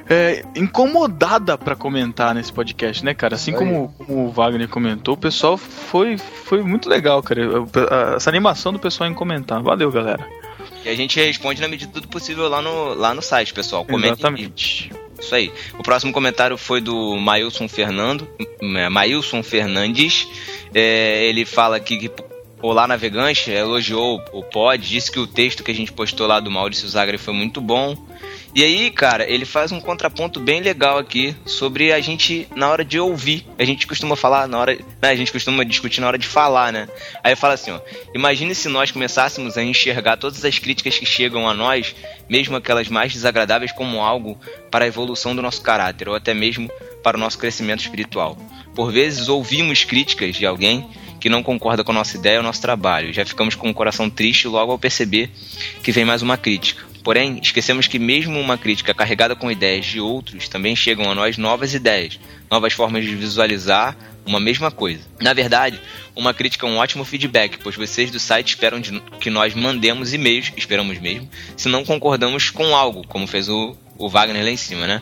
é, 0.10 0.43
incomodada 0.56 1.58
para 1.58 1.75
comentar 1.75 2.34
nesse 2.34 2.52
podcast, 2.52 3.06
né, 3.06 3.13
cara? 3.13 3.36
Assim 3.36 3.54
como, 3.54 3.93
como, 3.97 4.25
o 4.25 4.32
Wagner 4.32 4.67
comentou, 4.67 5.13
o 5.13 5.17
pessoal 5.17 5.56
foi, 5.56 6.17
foi 6.17 6.63
muito 6.63 6.89
legal, 6.89 7.21
cara. 7.21 7.41
Essa 8.15 8.30
animação 8.30 8.73
do 8.73 8.80
pessoal 8.80 9.10
em 9.10 9.13
comentar. 9.13 9.62
Valeu, 9.62 9.91
galera. 9.91 10.28
E 10.84 10.89
a 10.89 10.95
gente 10.95 11.19
responde 11.19 11.62
na 11.62 11.67
medida 11.67 11.99
do 11.99 12.08
possível 12.08 12.47
lá 12.47 12.62
no, 12.62 12.95
lá 12.95 13.13
no 13.13 13.21
site, 13.21 13.54
pessoal. 13.54 13.86
Comentem 13.86 14.13
Exatamente. 14.13 14.91
Isso 15.19 15.36
aí. 15.36 15.51
O 15.77 15.84
próximo 15.84 16.12
comentário 16.12 16.58
foi 16.58 16.82
do 16.82 17.17
Mailson 17.17 17.67
Fernando, 17.67 18.27
é, 18.62 18.89
Mailson 18.89 19.43
Fernandes. 19.43 20.27
É, 20.73 21.25
ele 21.25 21.45
fala 21.45 21.77
aqui 21.77 21.97
que 21.97 22.12
Olá 22.62 22.86
Navegante 22.86 23.50
elogiou 23.50 24.22
o 24.34 24.43
pod, 24.43 24.86
disse 24.86 25.10
que 25.10 25.17
o 25.17 25.26
texto 25.26 25.63
que 25.63 25.72
a 25.72 25.74
gente 25.74 25.93
postou 25.93 26.28
lá 26.28 26.41
do 26.41 26.52
Maurício 26.52 26.89
Zagre 26.89 27.17
foi 27.17 27.34
muito 27.34 27.62
bom. 27.62 27.95
E 28.54 28.62
aí, 28.62 28.91
cara, 28.91 29.24
ele 29.30 29.45
faz 29.45 29.72
um 29.72 29.80
contraponto 29.80 30.41
bem 30.41 30.60
legal 30.60 30.98
aqui 30.98 31.34
sobre 31.45 31.93
a 31.93 32.02
gente 32.02 32.50
na 32.54 32.67
hora 32.67 32.84
de 32.84 33.00
ouvir. 33.00 33.45
A 33.58 33.63
gente 33.63 33.88
costuma 33.88 34.17
falar 34.17 34.45
na 34.45 34.60
hora. 34.60 34.76
Né, 34.76 35.10
a 35.10 35.15
gente 35.15 35.32
costuma 35.32 35.63
discutir 35.63 36.02
na 36.02 36.08
hora 36.08 36.17
de 36.17 36.28
falar, 36.28 36.74
né? 36.74 36.89
Aí 37.24 37.34
fala 37.34 37.54
assim, 37.54 37.72
ó. 37.72 37.80
Imagine 38.13 38.54
se 38.54 38.67
nós 38.67 38.91
começássemos 38.91 39.58
a 39.58 39.63
enxergar 39.63 40.17
todas 40.17 40.43
as 40.43 40.60
críticas 40.60 40.98
que 40.98 41.06
chegam 41.06 41.48
a 41.48 41.54
nós, 41.54 41.95
mesmo 42.28 42.58
aquelas 42.58 42.89
mais 42.89 43.13
desagradáveis, 43.13 43.72
como 43.72 44.02
algo 44.02 44.38
para 44.69 44.84
a 44.84 44.88
evolução 44.88 45.34
do 45.34 45.41
nosso 45.41 45.62
caráter, 45.62 46.10
ou 46.10 46.15
até 46.15 46.34
mesmo 46.34 46.69
para 47.02 47.15
o 47.15 47.19
nosso 47.19 47.38
crescimento 47.38 47.80
espiritual. 47.80 48.38
Por 48.76 48.91
vezes 48.91 49.30
ouvimos 49.30 49.86
críticas 49.86 50.36
de 50.36 50.45
alguém 50.45 50.86
que 51.19 51.29
não 51.29 51.43
concorda 51.43 51.84
com 51.84 51.91
a 51.91 51.95
nossa 51.95 52.17
ideia 52.17 52.38
ou 52.38 52.43
nosso 52.43 52.62
trabalho. 52.62 53.13
Já 53.13 53.25
ficamos 53.25 53.55
com 53.55 53.69
o 53.69 53.73
coração 53.73 54.10
triste 54.10 54.47
logo 54.47 54.71
ao 54.71 54.79
perceber 54.79 55.29
que 55.84 55.91
vem 55.91 56.05
mais 56.05 56.21
uma 56.21 56.38
crítica. 56.38 56.89
Porém, 57.03 57.39
esquecemos 57.41 57.88
que 57.88 57.97
mesmo 57.97 58.39
uma 58.39 58.58
crítica 58.58 58.93
carregada 58.93 59.36
com 59.36 59.49
ideias 59.49 59.86
de 59.86 59.99
outros 59.99 60.47
também 60.47 60.75
chegam 60.75 61.10
a 61.10 61.15
nós 61.15 61.38
novas 61.38 61.73
ideias, 61.73 62.19
novas 62.51 62.73
formas 62.73 63.05
de 63.05 63.15
visualizar 63.15 63.95
uma 64.25 64.39
mesma 64.39 64.69
coisa. 64.69 65.01
Na 65.19 65.34
verdade, 65.34 65.79
uma 66.15 66.34
crítica 66.34 66.67
é 66.67 66.69
um 66.69 66.77
ótimo 66.77 67.03
feedback, 67.05 67.58
pois 67.63 67.75
vocês 67.75 68.12
do 68.12 68.19
site 68.19 68.49
esperam 68.49 68.82
que 69.19 69.29
nós 69.29 69.55
mandemos 69.55 70.13
e-mails, 70.13 70.51
esperamos 70.55 70.99
mesmo, 70.99 71.29
se 71.58 71.69
não 71.69 71.84
concordamos 71.84 72.49
com 72.49 72.75
algo, 72.75 73.08
como 73.08 73.25
fez 73.25 73.49
o, 73.49 73.75
o 73.97 74.10
Wagner 74.10 74.43
lá 74.43 74.51
em 74.51 74.58
cima, 74.58 74.86
né? 74.86 75.01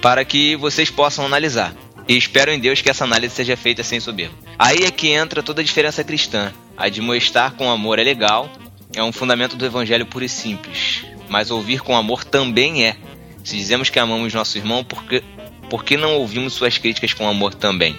Para 0.00 0.24
que 0.24 0.54
vocês 0.56 0.90
possam 0.90 1.26
analisar. 1.26 1.74
E 2.08 2.16
espero 2.16 2.50
em 2.50 2.58
Deus 2.58 2.80
que 2.80 2.88
essa 2.88 3.04
análise 3.04 3.34
seja 3.34 3.54
feita 3.54 3.82
sem 3.82 4.00
soberba. 4.00 4.34
Aí 4.58 4.78
é 4.84 4.90
que 4.90 5.08
entra 5.08 5.42
toda 5.42 5.60
a 5.60 5.64
diferença 5.64 6.02
cristã. 6.02 6.52
A 6.74 6.88
de 6.88 7.02
mostrar 7.02 7.52
com 7.52 7.70
amor 7.70 7.98
é 7.98 8.02
legal, 8.02 8.50
é 8.96 9.02
um 9.02 9.12
fundamento 9.12 9.56
do 9.56 9.66
evangelho 9.66 10.06
puro 10.06 10.24
e 10.24 10.28
simples. 10.28 11.04
Mas 11.28 11.50
ouvir 11.50 11.80
com 11.80 11.94
amor 11.94 12.24
também 12.24 12.86
é. 12.86 12.96
Se 13.44 13.56
dizemos 13.56 13.90
que 13.90 13.98
amamos 13.98 14.32
nosso 14.32 14.56
irmão, 14.56 14.82
por 14.82 15.04
que, 15.04 15.22
por 15.68 15.84
que 15.84 15.98
não 15.98 16.14
ouvimos 16.14 16.54
suas 16.54 16.78
críticas 16.78 17.12
com 17.12 17.28
amor 17.28 17.52
também? 17.52 17.94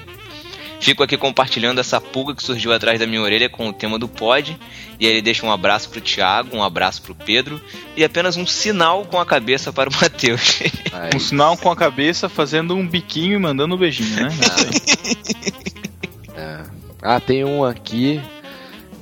Fico 0.79 1.03
aqui 1.03 1.17
compartilhando 1.17 1.79
essa 1.79 1.99
pulga 1.99 2.33
que 2.33 2.41
surgiu 2.41 2.71
atrás 2.73 2.99
da 2.99 3.05
minha 3.05 3.21
orelha 3.21 3.49
com 3.49 3.67
o 3.67 3.73
tema 3.73 3.99
do 3.99 4.07
pod. 4.07 4.57
E 4.99 5.05
aí 5.05 5.11
ele 5.11 5.21
deixa 5.21 5.45
um 5.45 5.51
abraço 5.51 5.89
pro 5.89 6.01
Thiago, 6.01 6.55
um 6.55 6.63
abraço 6.63 7.01
pro 7.01 7.13
Pedro 7.13 7.61
e 7.95 8.03
apenas 8.03 8.37
um 8.37 8.45
sinal 8.47 9.05
com 9.05 9.19
a 9.19 9.25
cabeça 9.25 9.71
para 9.73 9.89
o 9.89 9.93
Matheus. 10.01 10.61
um 11.15 11.19
sinal 11.19 11.57
com 11.57 11.69
a 11.71 11.75
cabeça 11.75 12.29
fazendo 12.29 12.75
um 12.75 12.87
biquinho 12.87 13.35
e 13.35 13.39
mandando 13.39 13.75
um 13.75 13.77
beijinho, 13.77 14.15
né? 14.15 14.29
É. 16.35 16.63
Ah, 17.01 17.19
tem 17.19 17.43
um 17.43 17.65
aqui 17.65 18.21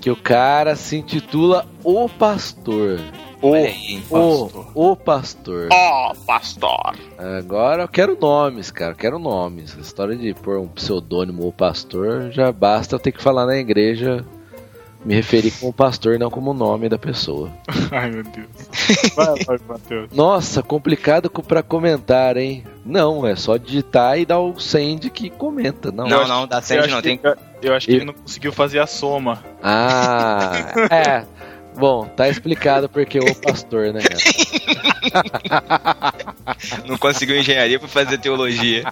que 0.02 0.10
o 0.10 0.16
cara 0.16 0.76
se 0.76 0.96
intitula 0.96 1.68
O 1.84 2.10
Pastor. 2.10 3.00
O, 3.42 3.54
aí, 3.54 4.02
pastor. 4.02 4.68
o, 4.74 4.92
o 4.92 4.96
pastor. 4.96 5.70
Ó, 5.72 6.12
oh, 6.12 6.16
pastor. 6.26 6.96
Agora 7.18 7.84
eu 7.84 7.88
quero 7.88 8.18
nomes, 8.20 8.72
cara. 8.72 8.92
Eu 8.92 8.96
quero 8.96 9.20
nomes. 9.20 9.76
A 9.78 9.82
história 9.82 10.16
de 10.16 10.34
pôr 10.34 10.58
um 10.58 10.68
pseudônimo 10.68 11.48
o 11.48 11.54
pastor 11.54 12.32
já 12.32 12.52
basta 12.52 12.96
eu 12.96 13.00
ter 13.00 13.12
que 13.12 13.22
falar 13.22 13.46
na 13.46 13.58
igreja 13.58 14.26
me 15.08 15.16
referir 15.16 15.52
como 15.52 15.72
pastor, 15.72 16.20
não 16.20 16.30
como 16.30 16.52
o 16.52 16.54
nome 16.54 16.90
da 16.90 16.98
pessoa. 16.98 17.50
Ai, 17.92 18.12
meu 18.12 18.24
Deus. 18.24 18.48
Vai, 19.16 19.44
vai, 19.46 19.58
Matheus. 19.66 20.10
Nossa, 20.12 20.62
complicado 20.62 21.30
para 21.30 21.64
comentar, 21.64 22.36
hein? 22.36 22.66
Não, 22.86 23.26
é 23.26 23.34
só 23.36 23.56
digitar 23.56 24.20
e 24.20 24.26
dar 24.26 24.40
o 24.40 24.60
send 24.60 25.10
que 25.10 25.30
comenta. 25.30 25.92
Não, 25.92 26.08
não, 26.08 26.28
não 26.28 26.48
dá 26.48 26.62
send 26.62 26.88
não. 26.88 27.02
Tem... 27.02 27.20
Eu 27.62 27.74
acho 27.74 27.88
que 27.88 27.94
ele 27.94 28.06
não 28.06 28.14
conseguiu 28.14 28.52
fazer 28.52 28.80
a 28.80 28.88
soma. 28.88 29.44
Ah, 29.64 30.52
é. 30.92 31.26
Bom, 31.78 32.06
tá 32.08 32.28
explicado 32.28 32.90
porque 32.90 33.20
o 33.20 33.36
pastor, 33.36 33.94
né? 33.94 34.02
Não 36.88 36.98
conseguiu 36.98 37.38
engenharia 37.38 37.78
para 37.80 37.88
fazer 37.88 38.18
teologia. 38.18 38.84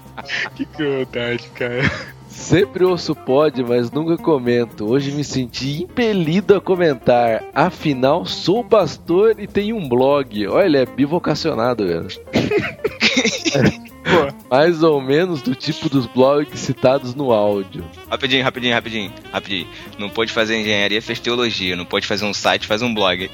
Que 0.56 0.66
crueldade, 0.66 1.50
cara. 1.56 1.82
Sempre 2.30 2.84
ouço 2.84 3.16
pode, 3.16 3.64
mas 3.64 3.90
nunca 3.90 4.18
comento. 4.18 4.86
Hoje 4.86 5.12
me 5.12 5.24
senti 5.24 5.84
impelido 5.84 6.54
a 6.54 6.62
comentar. 6.62 7.44
Afinal, 7.56 8.26
sou 8.26 8.64
pastor 8.64 9.40
e 9.40 9.48
tenho 9.48 9.76
um 9.78 9.90
blog. 9.90 10.46
Olha, 10.48 10.66
ele 10.66 10.78
é 10.78 10.86
bivocacionado, 10.86 11.88
velho. 11.88 12.08
Mais 14.50 14.84
ou 14.84 15.02
menos 15.02 15.42
do 15.42 15.56
tipo 15.56 15.90
dos 15.90 16.06
blogs 16.06 16.60
citados 16.60 17.16
no 17.16 17.32
áudio. 17.32 17.84
Rapidinho, 18.10 18.44
rapidinho, 18.44 18.74
rapidinho, 18.74 19.14
rapidinho. 19.32 19.68
Não 19.98 20.10
pode 20.10 20.32
fazer 20.32 20.60
engenharia, 20.60 21.02
fez 21.02 21.20
teologia. 21.20 21.76
Não 21.76 21.86
pode 21.86 22.06
fazer 22.06 22.26
um 22.26 22.34
site, 22.34 22.68
faz 22.68 22.82
um 22.82 22.94
blog. 22.94 23.30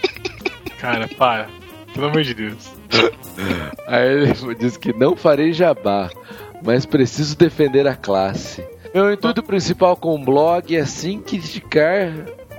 Cara, 0.78 1.08
para. 1.08 1.48
Pelo 1.94 2.08
amor 2.08 2.22
de 2.22 2.34
Deus. 2.34 2.70
Aí 3.86 4.08
ele 4.08 4.54
diz 4.58 4.76
que 4.76 4.92
não 4.92 5.16
farei 5.16 5.52
jabá, 5.52 6.10
mas 6.62 6.84
preciso 6.84 7.36
defender 7.36 7.86
a 7.86 7.94
classe. 7.94 8.64
Meu 8.94 9.12
intuito 9.12 9.42
principal 9.42 9.96
com 9.96 10.14
o 10.14 10.24
blog 10.24 10.74
é 10.74 10.84
sim 10.84 11.20
criticar 11.20 12.12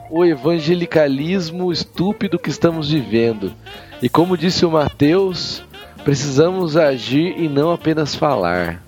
o 0.10 0.26
evangelicalismo 0.26 1.72
estúpido 1.72 2.40
que 2.40 2.50
estamos 2.50 2.92
vivendo. 2.92 3.54
E 4.02 4.08
como 4.08 4.38
disse 4.38 4.66
o 4.66 4.72
Mateus, 4.72 5.64
Precisamos 6.04 6.78
agir 6.78 7.36
e 7.38 7.50
não 7.50 7.72
apenas 7.72 8.16
falar. 8.16 8.82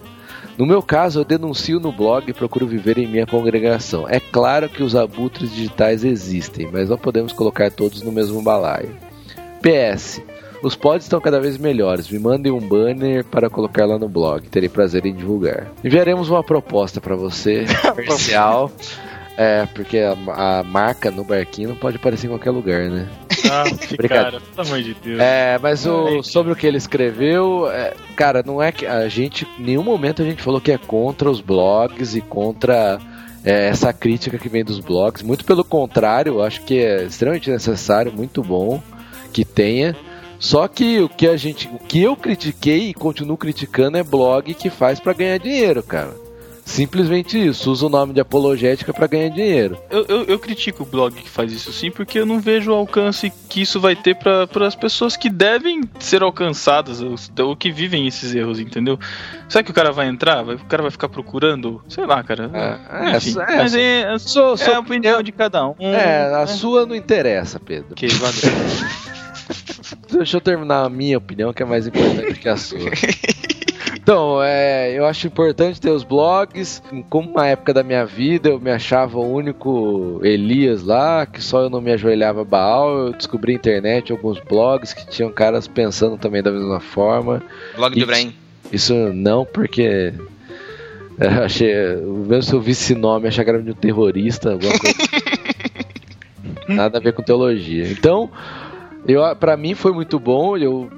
No 0.57 0.65
meu 0.65 0.81
caso, 0.81 1.21
eu 1.21 1.23
denuncio 1.23 1.79
no 1.79 1.89
blog 1.91 2.29
e 2.29 2.33
procuro 2.33 2.67
viver 2.67 2.97
em 2.97 3.07
minha 3.07 3.25
congregação. 3.25 4.09
É 4.09 4.19
claro 4.19 4.67
que 4.67 4.83
os 4.83 4.93
abutres 4.93 5.53
digitais 5.53 6.03
existem, 6.03 6.69
mas 6.69 6.89
não 6.89 6.97
podemos 6.97 7.31
colocar 7.31 7.71
todos 7.71 8.01
no 8.01 8.11
mesmo 8.11 8.41
balaio. 8.41 8.93
PS. 9.61 10.21
Os 10.61 10.75
pods 10.75 11.05
estão 11.05 11.21
cada 11.21 11.39
vez 11.39 11.57
melhores. 11.57 12.09
Me 12.09 12.19
mandem 12.19 12.51
um 12.51 12.59
banner 12.59 13.23
para 13.23 13.49
colocar 13.49 13.85
lá 13.85 13.97
no 13.97 14.09
blog. 14.09 14.49
Terei 14.49 14.67
prazer 14.67 15.05
em 15.05 15.15
divulgar. 15.15 15.71
Enviaremos 15.81 16.29
uma 16.29 16.43
proposta 16.43 16.99
para 16.99 17.15
você, 17.15 17.65
comercial. 17.81 18.69
É, 19.37 19.65
porque 19.67 19.99
a, 19.99 20.59
a, 20.59 20.63
marca 20.63 21.09
no 21.09 21.23
barquinho 21.23 21.69
não 21.69 21.75
pode 21.77 21.95
aparecer 21.95 22.27
em 22.27 22.31
qualquer 22.31 22.51
lugar, 22.51 22.89
né? 22.89 23.07
Ah, 24.01 24.07
cara, 24.07 24.39
pelo 24.39 24.67
amor 24.67 24.81
de 24.81 24.93
Deus. 24.93 25.19
É, 25.19 25.57
mas 25.61 25.85
o, 25.85 26.21
sobre 26.21 26.51
o 26.51 26.55
que 26.55 26.67
ele 26.67 26.77
escreveu, 26.77 27.69
é, 27.69 27.93
cara, 28.15 28.43
não 28.45 28.61
é 28.61 28.71
que 28.71 28.85
a 28.85 29.07
gente, 29.09 29.47
em 29.57 29.63
nenhum 29.63 29.83
momento 29.83 30.21
a 30.21 30.25
gente 30.25 30.41
falou 30.41 30.61
que 30.61 30.71
é 30.71 30.77
contra 30.77 31.29
os 31.29 31.41
blogs 31.41 32.15
e 32.15 32.21
contra 32.21 32.99
é, 33.43 33.67
essa 33.67 33.91
crítica 33.91 34.37
que 34.37 34.49
vem 34.49 34.63
dos 34.63 34.79
blogs. 34.79 35.23
Muito 35.23 35.45
pelo 35.45 35.63
contrário, 35.63 36.41
acho 36.41 36.61
que 36.61 36.79
é 36.79 37.03
extremamente 37.03 37.49
necessário, 37.49 38.13
muito 38.13 38.41
bom 38.41 38.81
que 39.33 39.43
tenha. 39.43 39.95
Só 40.39 40.67
que 40.67 40.99
o 40.99 41.09
que 41.09 41.27
a 41.27 41.35
gente, 41.35 41.67
o 41.67 41.77
que 41.79 42.01
eu 42.01 42.15
critiquei 42.15 42.89
e 42.89 42.93
continuo 42.93 43.37
criticando 43.37 43.97
é 43.97 44.03
blog 44.03 44.53
que 44.53 44.69
faz 44.69 44.99
para 44.99 45.13
ganhar 45.13 45.37
dinheiro, 45.37 45.83
cara. 45.83 46.28
Simplesmente 46.69 47.35
isso, 47.35 47.71
usa 47.71 47.87
o 47.87 47.89
nome 47.89 48.13
de 48.13 48.21
apologética 48.21 48.93
para 48.93 49.07
ganhar 49.07 49.29
dinheiro. 49.29 49.75
Eu, 49.89 50.05
eu, 50.07 50.23
eu, 50.25 50.39
critico 50.39 50.83
o 50.83 50.85
blog 50.85 51.15
que 51.15 51.27
faz 51.27 51.51
isso 51.51 51.73
sim, 51.73 51.89
porque 51.89 52.19
eu 52.19 52.27
não 52.27 52.39
vejo 52.39 52.71
o 52.71 52.75
alcance 52.75 53.33
que 53.49 53.63
isso 53.63 53.81
vai 53.81 53.95
ter 53.95 54.15
para 54.15 54.67
as 54.67 54.75
pessoas 54.75 55.17
que 55.17 55.31
devem 55.31 55.81
ser 55.99 56.21
alcançadas, 56.21 57.01
ou, 57.01 57.55
que 57.55 57.71
vivem 57.71 58.05
esses 58.05 58.35
erros, 58.35 58.59
entendeu? 58.59 58.99
Será 59.49 59.63
que 59.63 59.71
o 59.71 59.73
cara 59.73 59.91
vai 59.91 60.07
entrar? 60.07 60.47
O 60.47 60.65
cara 60.65 60.83
vai 60.83 60.91
ficar 60.91 61.09
procurando? 61.09 61.81
Sei 61.89 62.05
lá, 62.05 62.23
cara. 62.23 62.51
É, 62.53 63.17
Enfim, 63.17 63.35
é, 63.39 63.57
mas 63.57 63.73
é, 63.73 64.13
é, 64.13 64.19
sou, 64.19 64.55
sou, 64.55 64.71
é 64.71 64.75
a 64.75 64.79
opinião 64.79 65.23
de 65.23 65.31
cada 65.31 65.67
um. 65.67 65.73
É, 65.79 66.27
a 66.27 66.39
né? 66.41 66.45
sua 66.45 66.85
não 66.85 66.95
interessa, 66.95 67.59
Pedro. 67.59 67.95
Que 67.95 68.07
valeu. 68.09 68.35
Deixa 70.11 70.37
eu 70.37 70.41
terminar 70.41 70.85
a 70.85 70.89
minha 70.89 71.17
opinião, 71.17 71.51
que 71.51 71.63
é 71.63 71.65
mais 71.65 71.87
importante 71.87 72.39
que 72.39 72.47
a 72.47 72.55
sua. 72.55 72.79
Então, 73.95 74.41
é, 74.41 74.97
eu 74.97 75.05
acho 75.05 75.27
importante 75.27 75.79
ter 75.79 75.91
os 75.91 76.03
blogs. 76.03 76.81
Como 77.09 77.29
uma 77.29 77.47
época 77.47 77.73
da 77.73 77.83
minha 77.83 78.05
vida 78.05 78.49
eu 78.49 78.59
me 78.59 78.71
achava 78.71 79.17
o 79.17 79.33
único 79.33 80.19
Elias 80.23 80.83
lá, 80.83 81.25
que 81.25 81.41
só 81.41 81.61
eu 81.61 81.69
não 81.69 81.81
me 81.81 81.91
ajoelhava 81.91 82.43
Baal, 82.43 83.07
eu 83.07 83.13
descobri 83.13 83.53
internet 83.53 84.11
alguns 84.11 84.39
blogs 84.39 84.93
que 84.93 85.07
tinham 85.07 85.31
caras 85.31 85.67
pensando 85.67 86.17
também 86.17 86.41
da 86.41 86.51
mesma 86.51 86.79
forma. 86.79 87.41
Blog 87.75 87.93
do 87.93 88.01
Ibrahim. 88.01 88.33
Isso 88.71 88.93
não, 88.93 89.45
porque 89.45 90.13
É, 91.19 91.27
achei. 91.43 91.73
Mesmo 91.97 92.43
se 92.43 92.53
eu 92.53 92.61
visse 92.61 92.83
esse 92.83 92.95
nome, 92.95 93.27
achar 93.27 93.43
que 93.43 93.49
era 93.49 93.61
de 93.61 93.71
um 93.71 93.73
terrorista, 93.73 94.53
alguma 94.53 94.71
coisa. 94.79 94.95
Nada 96.69 96.97
a 96.97 97.01
ver 97.01 97.13
com 97.13 97.21
teologia. 97.21 97.91
Então, 97.91 98.31
eu, 99.05 99.35
para 99.35 99.57
mim 99.57 99.75
foi 99.75 99.91
muito 99.91 100.17
bom. 100.17 100.55
Eu 100.55 100.89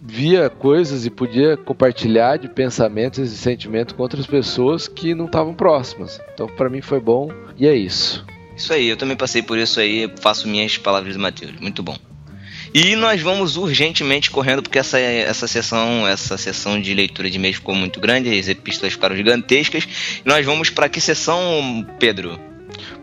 via 0.00 0.48
coisas 0.48 1.04
e 1.04 1.10
podia 1.10 1.56
compartilhar 1.56 2.38
de 2.38 2.48
pensamentos 2.48 3.32
e 3.32 3.36
sentimentos 3.36 3.94
com 3.94 4.02
outras 4.02 4.26
pessoas 4.26 4.88
que 4.88 5.14
não 5.14 5.26
estavam 5.26 5.52
próximas. 5.54 6.20
Então, 6.32 6.46
para 6.46 6.70
mim 6.70 6.80
foi 6.80 7.00
bom 7.00 7.30
e 7.58 7.66
é 7.66 7.74
isso. 7.74 8.24
Isso 8.56 8.72
aí, 8.72 8.88
eu 8.88 8.96
também 8.96 9.16
passei 9.16 9.42
por 9.42 9.58
isso 9.58 9.78
aí, 9.80 10.10
faço 10.20 10.48
minhas 10.48 10.76
palavras 10.76 11.14
do 11.14 11.20
Mateus. 11.20 11.52
Muito 11.60 11.82
bom. 11.82 11.96
E 12.72 12.94
nós 12.94 13.20
vamos 13.20 13.56
urgentemente 13.56 14.30
correndo, 14.30 14.62
porque 14.62 14.78
essa, 14.78 14.98
essa 14.98 15.48
sessão 15.48 16.06
essa 16.06 16.38
sessão 16.38 16.80
de 16.80 16.94
leitura 16.94 17.28
de 17.28 17.38
mês 17.38 17.56
ficou 17.56 17.74
muito 17.74 17.98
grande, 17.98 18.38
as 18.38 18.48
epístolas 18.48 18.92
ficaram 18.92 19.16
gigantescas. 19.16 19.88
Nós 20.24 20.46
vamos 20.46 20.70
para 20.70 20.88
que 20.88 21.00
sessão, 21.00 21.84
Pedro? 21.98 22.49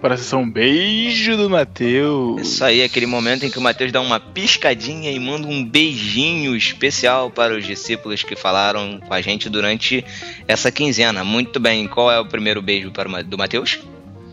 Para 0.02 0.16
a 0.16 0.18
sessão 0.18 0.50
Beijo 0.50 1.36
do 1.36 1.50
Mateus. 1.50 2.42
Isso 2.42 2.64
aí, 2.64 2.84
aquele 2.84 3.06
momento 3.06 3.46
em 3.46 3.50
que 3.50 3.58
o 3.58 3.62
Mateus 3.62 3.92
dá 3.92 4.02
uma 4.02 4.20
piscadinha 4.20 5.12
e 5.12 5.20
manda 5.20 5.48
um 5.48 5.64
beijinho 5.64 6.56
especial 6.56 7.30
para 7.32 7.56
os 7.56 7.66
discípulos 7.66 8.24
que 8.24 8.36
falaram 8.36 9.00
com 9.00 9.14
a 9.14 9.22
gente 9.22 9.50
durante 9.50 10.04
essa 10.48 10.72
quinzena. 10.72 11.24
Muito 11.24 11.60
bem, 11.60 11.88
qual 11.88 12.12
é 12.12 12.20
o 12.20 12.26
primeiro 12.26 12.62
beijo 12.62 12.92
para 12.92 13.24
do 13.24 13.38
Mateus? 13.38 13.80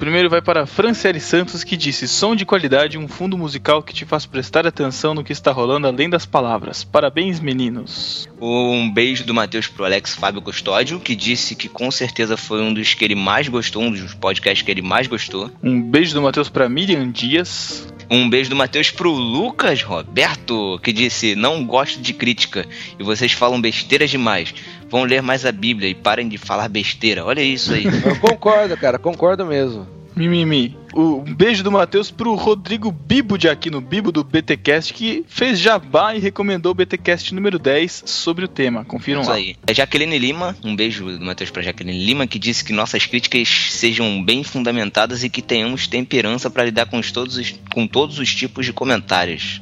Primeiro 0.05 0.29
vai 0.29 0.43
para 0.43 0.67
Franciele 0.67 1.19
Santos, 1.19 1.65
que 1.65 1.79
disse: 1.79 2.07
Som 2.07 2.37
de 2.37 2.45
qualidade, 2.45 2.99
um 2.99 3.09
fundo 3.09 3.39
musical 3.39 3.83
que 3.83 3.95
te 3.95 4.05
faz 4.05 4.27
prestar 4.27 4.67
atenção 4.67 5.15
no 5.15 5.25
que 5.25 5.33
está 5.33 5.51
rolando 5.51 5.87
além 5.87 6.11
das 6.11 6.27
palavras. 6.27 6.85
Parabéns, 6.85 7.41
meninos. 7.41 8.29
Um 8.39 8.93
beijo 8.93 9.25
do 9.25 9.33
Matheus 9.33 9.67
pro 9.67 9.83
Alex 9.83 10.15
Fábio 10.15 10.43
Custódio, 10.43 11.01
que 11.01 11.17
disse 11.17 11.57
que 11.57 11.71
com 11.71 11.91
certeza 11.91 12.37
foi 12.37 12.61
um 12.61 12.75
dos 12.75 12.93
que 12.93 13.03
ele 13.03 13.15
mais 13.15 13.49
gostou, 13.49 13.83
um 13.83 13.91
dos 13.91 14.13
podcasts 14.13 14.61
que 14.61 14.71
ele 14.71 14.83
mais 14.83 15.07
gostou. 15.07 15.51
Um 15.63 15.81
beijo 15.81 16.13
do 16.13 16.21
Matheus 16.21 16.51
para 16.51 16.69
Miriam 16.69 17.11
Dias. 17.11 17.89
Um 18.11 18.29
beijo 18.29 18.51
do 18.51 18.57
Matheus 18.57 18.91
pro 18.91 19.11
Lucas 19.11 19.83
Roberto, 19.83 20.79
que 20.83 20.93
disse: 20.93 21.35
Não 21.35 21.65
gosto 21.65 21.99
de 22.03 22.13
crítica 22.13 22.67
e 22.99 23.03
vocês 23.03 23.33
falam 23.33 23.59
besteiras 23.59 24.11
demais. 24.11 24.55
Vão 24.91 25.05
ler 25.05 25.23
mais 25.23 25.45
a 25.45 25.53
Bíblia 25.53 25.89
e 25.89 25.95
parem 25.95 26.29
de 26.29 26.39
falar 26.39 26.69
besteira. 26.69 27.25
Olha 27.25 27.43
isso 27.43 27.73
aí. 27.73 27.85
Eu 28.05 28.17
concordo, 28.21 28.77
cara, 28.77 28.99
concordo 28.99 29.45
mesmo. 29.47 29.87
Mimimi. 30.17 30.77
Um 30.95 31.35
beijo 31.35 31.65
do 31.65 31.73
Matheus 31.73 32.09
pro 32.09 32.37
Rodrigo 32.37 32.93
Bibo 32.93 33.37
de 33.37 33.49
aqui 33.49 33.69
no 33.69 33.81
Bibo 33.81 34.13
do 34.13 34.23
BTcast 34.23 34.95
que 34.95 35.25
fez 35.27 35.59
jabá 35.59 36.15
e 36.15 36.21
recomendou 36.21 36.71
o 36.71 36.75
BTcast 36.75 37.35
número 37.35 37.59
10 37.59 38.05
sobre 38.07 38.45
o 38.45 38.49
tema. 38.49 38.85
Confiram 38.85 39.23
Isso 39.23 39.31
lá. 39.31 39.35
aí. 39.35 39.57
É 39.67 39.75
Jaqueline 39.75 40.17
Lima, 40.17 40.57
um 40.63 40.77
beijo 40.77 41.19
do 41.19 41.25
Matheus 41.25 41.51
pra 41.51 41.63
Jaqueline 41.63 42.05
Lima, 42.07 42.29
que 42.29 42.39
disse 42.39 42.63
que 42.65 42.73
nossas 42.73 43.07
críticas 43.07 43.49
sejam 43.73 44.23
bem 44.23 44.45
fundamentadas 44.45 45.25
e 45.25 45.29
que 45.29 45.43
tenhamos 45.43 45.89
temperança 45.89 46.49
para 46.49 46.65
lidar 46.65 46.87
com, 46.87 47.01
os 47.01 47.11
todos, 47.11 47.37
os- 47.37 47.53
com 47.75 47.85
todos 47.89 48.21
os 48.21 48.33
tipos 48.33 48.65
de 48.65 48.73
comentários. 48.73 49.61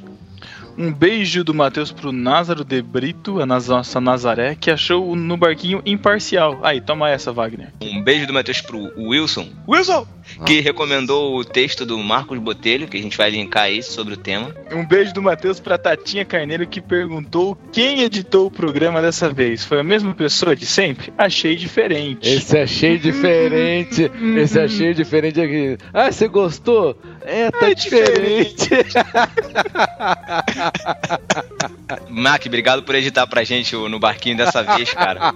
Um 0.76 0.92
beijo 0.92 1.44
do 1.44 1.54
Matheus 1.54 1.92
pro 1.92 2.12
Názaro 2.12 2.64
de 2.64 2.80
Brito, 2.80 3.40
a 3.40 3.46
nossa 3.46 4.00
Nazaré, 4.00 4.54
que 4.54 4.70
achou 4.70 5.10
o 5.10 5.16
no 5.16 5.36
barquinho 5.36 5.82
imparcial. 5.84 6.58
Aí, 6.62 6.80
toma 6.80 7.10
essa, 7.10 7.32
Wagner. 7.32 7.68
Um 7.80 8.02
beijo 8.02 8.26
do 8.26 8.32
Matheus 8.32 8.60
pro 8.60 8.90
Wilson. 8.96 9.48
Wilson! 9.68 10.06
Que 10.46 10.60
recomendou 10.60 11.36
o 11.36 11.44
texto 11.44 11.84
do 11.84 11.98
Marcos 11.98 12.38
Botelho, 12.38 12.86
que 12.86 12.96
a 12.96 13.02
gente 13.02 13.16
vai 13.16 13.30
linkar 13.30 13.64
aí 13.64 13.82
sobre 13.82 14.14
o 14.14 14.16
tema. 14.16 14.54
Um 14.70 14.86
beijo 14.86 15.12
do 15.12 15.20
Matheus 15.20 15.60
pra 15.60 15.76
Tatinha 15.76 16.24
Carneiro, 16.24 16.66
que 16.66 16.80
perguntou 16.80 17.58
quem 17.72 18.02
editou 18.02 18.46
o 18.46 18.50
programa 18.50 19.02
dessa 19.02 19.28
vez. 19.28 19.64
Foi 19.64 19.80
a 19.80 19.84
mesma 19.84 20.14
pessoa 20.14 20.56
de 20.56 20.64
sempre? 20.64 21.12
Achei 21.18 21.56
diferente. 21.56 22.28
Esse 22.28 22.58
achei 22.58 22.98
diferente. 22.98 24.10
Esse 24.36 24.58
achei 24.58 24.94
diferente 24.94 25.40
aqui. 25.40 25.76
Ah, 25.92 26.10
você 26.10 26.28
gostou? 26.28 26.96
É, 27.22 27.50
tá 27.50 27.70
É 27.70 27.74
diferente. 27.74 28.68
Mac, 32.08 32.44
obrigado 32.46 32.82
por 32.82 32.94
editar 32.94 33.26
pra 33.26 33.44
gente 33.44 33.74
o- 33.76 33.88
no 33.88 33.98
barquinho 33.98 34.36
dessa 34.36 34.62
vez, 34.62 34.92
cara. 34.92 35.34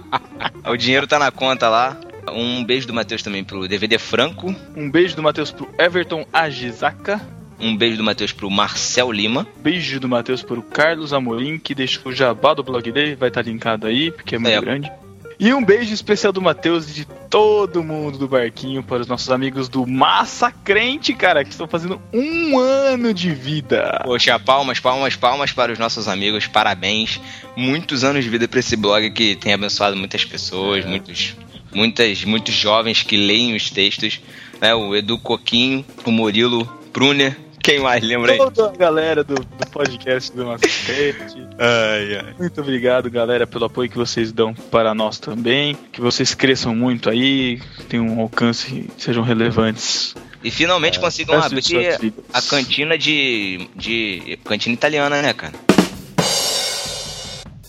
O 0.65 0.75
dinheiro 0.75 1.07
tá 1.07 1.17
na 1.19 1.31
conta 1.31 1.69
lá. 1.69 1.97
Um 2.31 2.63
beijo 2.63 2.85
do 2.87 2.93
Matheus 2.93 3.23
também 3.23 3.43
pro 3.43 3.67
DVD 3.67 3.97
Franco. 3.97 4.53
Um 4.75 4.89
beijo 4.91 5.15
do 5.15 5.23
Matheus 5.23 5.51
pro 5.51 5.69
Everton 5.79 6.25
Ajizaka. 6.33 7.21
Um 7.59 7.75
beijo 7.75 7.97
do 7.97 8.03
Matheus 8.03 8.31
pro 8.33 8.51
Marcel 8.51 9.11
Lima. 9.11 9.47
Beijo 9.57 9.99
do 9.99 10.07
Matheus 10.07 10.43
pro 10.43 10.61
Carlos 10.61 11.13
Amorim, 11.13 11.57
que 11.57 11.73
deixou 11.73 12.11
o 12.11 12.15
jabá 12.15 12.53
do 12.53 12.63
blog 12.63 12.91
dele, 12.91 13.15
vai 13.15 13.29
estar 13.29 13.41
linkado 13.43 13.87
aí, 13.87 14.11
porque 14.11 14.35
é 14.35 14.37
muito 14.39 14.53
É. 14.53 14.61
grande. 14.61 14.91
E 15.39 15.53
um 15.53 15.63
beijo 15.63 15.93
especial 15.93 16.33
do 16.33 16.41
Matheus 16.41 16.89
e 16.89 16.93
de 16.93 17.05
todo 17.29 17.83
mundo 17.83 18.17
do 18.17 18.27
barquinho 18.27 18.81
para 18.81 19.01
os 19.01 19.07
nossos 19.07 19.29
amigos 19.29 19.69
do 19.69 19.85
Massacrente, 19.85 21.13
cara, 21.13 21.43
que 21.43 21.51
estão 21.51 21.67
fazendo 21.67 22.01
um 22.11 22.57
ano 22.57 23.13
de 23.13 23.31
vida. 23.31 24.01
Poxa, 24.03 24.39
palmas, 24.39 24.79
palmas, 24.79 25.15
palmas 25.15 25.51
para 25.51 25.71
os 25.71 25.77
nossos 25.77 26.07
amigos. 26.07 26.47
Parabéns. 26.47 27.21
Muitos 27.55 28.03
anos 28.03 28.23
de 28.23 28.29
vida 28.31 28.47
pra 28.47 28.59
esse 28.59 28.75
blog 28.75 29.11
que 29.11 29.35
tem 29.35 29.53
abençoado 29.53 29.95
muitas 29.95 30.25
pessoas, 30.25 30.83
muitos, 30.83 31.35
muitas, 31.71 32.23
muitos 32.23 32.55
jovens 32.55 33.03
que 33.03 33.15
leem 33.15 33.55
os 33.55 33.69
textos. 33.69 34.19
Né? 34.59 34.73
O 34.73 34.95
Edu 34.95 35.19
Coquinho, 35.19 35.85
o 36.03 36.11
Murilo 36.11 36.65
Pruner. 36.91 37.37
Quem 37.67 37.81
mais 37.81 38.01
lembra 38.01 38.31
aí? 38.31 38.37
Toda 38.37 38.69
a 38.69 38.77
galera 38.77 39.25
do, 39.25 39.35
do 39.35 39.67
podcast 39.69 40.33
do 40.33 40.45
Massacrente. 40.45 41.45
Ai, 41.59 42.15
ai. 42.15 42.35
Muito 42.39 42.61
obrigado, 42.61 43.11
galera, 43.11 43.45
pelo 43.45 43.65
apoio 43.65 43.89
que 43.89 43.97
vocês 43.97 44.31
dão 44.31 44.53
para 44.53 44.95
nós 44.95 45.19
também. 45.19 45.77
Que 45.91 45.99
vocês 45.99 46.33
cresçam 46.33 46.73
muito 46.73 47.09
aí, 47.09 47.61
tenham 47.89 48.07
um 48.07 48.21
alcance, 48.21 48.89
sejam 48.97 49.21
relevantes. 49.21 50.15
E 50.41 50.49
finalmente 50.49 50.97
consigam 50.97 51.35
Resto 51.41 51.59
de 51.59 51.89
abrir 51.89 52.13
a 52.33 52.41
cantina 52.41 52.97
de, 52.97 53.67
de. 53.75 54.39
cantina 54.45 54.73
italiana, 54.73 55.21
né, 55.21 55.33
cara? 55.33 55.53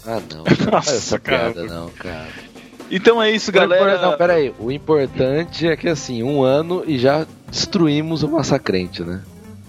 Ah, 0.07 0.23
não. 0.33 0.45
Nossa, 0.47 0.71
Nossa, 0.71 0.95
essa 0.95 1.19
cara. 1.19 1.53
piada 1.53 1.67
não, 1.67 1.89
cara. 1.89 2.29
Então 2.89 3.21
é 3.21 3.33
isso, 3.33 3.51
galera. 3.51 4.01
Não, 4.01 4.17
pera 4.17 4.35
aí. 4.35 4.55
O 4.61 4.71
importante 4.71 5.67
é 5.67 5.77
que 5.77 5.89
assim, 5.89 6.23
um 6.23 6.45
ano 6.45 6.85
e 6.87 6.97
já 7.01 7.27
destruímos 7.51 8.23
o 8.23 8.29
massacrente, 8.29 9.03
né? 9.03 9.23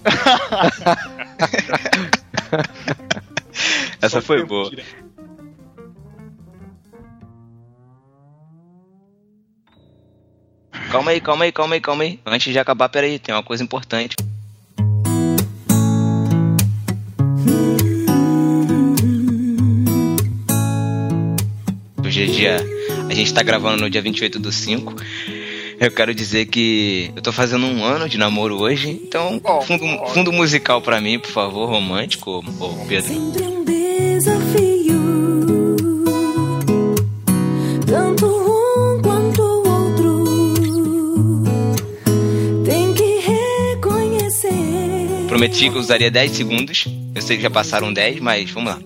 Essa 4.00 4.22
foi 4.22 4.44
boa. 4.44 4.70
Calma 10.90 11.12
aí, 11.12 11.20
calma 11.20 11.44
aí, 11.44 11.52
calma 11.52 11.74
aí, 11.74 11.80
calma 11.80 12.02
aí. 12.02 12.18
Antes 12.26 12.52
de 12.52 12.58
acabar, 12.58 12.88
peraí, 12.88 13.18
tem 13.18 13.34
uma 13.34 13.42
coisa 13.42 13.62
importante. 13.62 14.16
Hoje 22.04 22.24
é 22.24 22.26
dia. 22.26 22.56
A 23.08 23.14
gente 23.14 23.32
tá 23.32 23.42
gravando 23.42 23.82
no 23.82 23.90
dia 23.90 24.02
28 24.02 24.40
do 24.40 24.50
5. 24.50 24.94
Eu 25.80 25.90
quero 25.90 26.14
dizer 26.14 26.44
que 26.44 27.10
eu 27.16 27.22
tô 27.22 27.32
fazendo 27.32 27.64
um 27.64 27.82
ano 27.82 28.06
de 28.06 28.18
namoro 28.18 28.60
hoje, 28.60 28.90
então 28.90 29.40
fundo, 29.66 30.06
fundo 30.08 30.30
musical 30.30 30.82
pra 30.82 31.00
mim, 31.00 31.18
por 31.18 31.30
favor, 31.30 31.70
romântico, 31.70 32.44
ô 32.60 32.86
Pedro. 32.86 33.08
Sempre 33.08 33.44
um 33.44 33.64
desafio. 33.64 35.00
Tanto 37.86 38.26
um 38.26 39.00
quanto 39.00 39.40
o 39.40 39.68
outro. 39.68 40.24
Tem 42.62 42.92
que 42.92 43.20
reconhecer. 43.20 44.50
Prometi 45.28 45.70
que 45.70 45.76
eu 45.76 45.80
usaria 45.80 46.10
10 46.10 46.30
segundos. 46.30 46.88
Eu 47.14 47.22
sei 47.22 47.38
que 47.38 47.42
já 47.42 47.50
passaram 47.50 47.90
10, 47.90 48.20
mas 48.20 48.50
vamos 48.50 48.70
lá. 48.70 48.78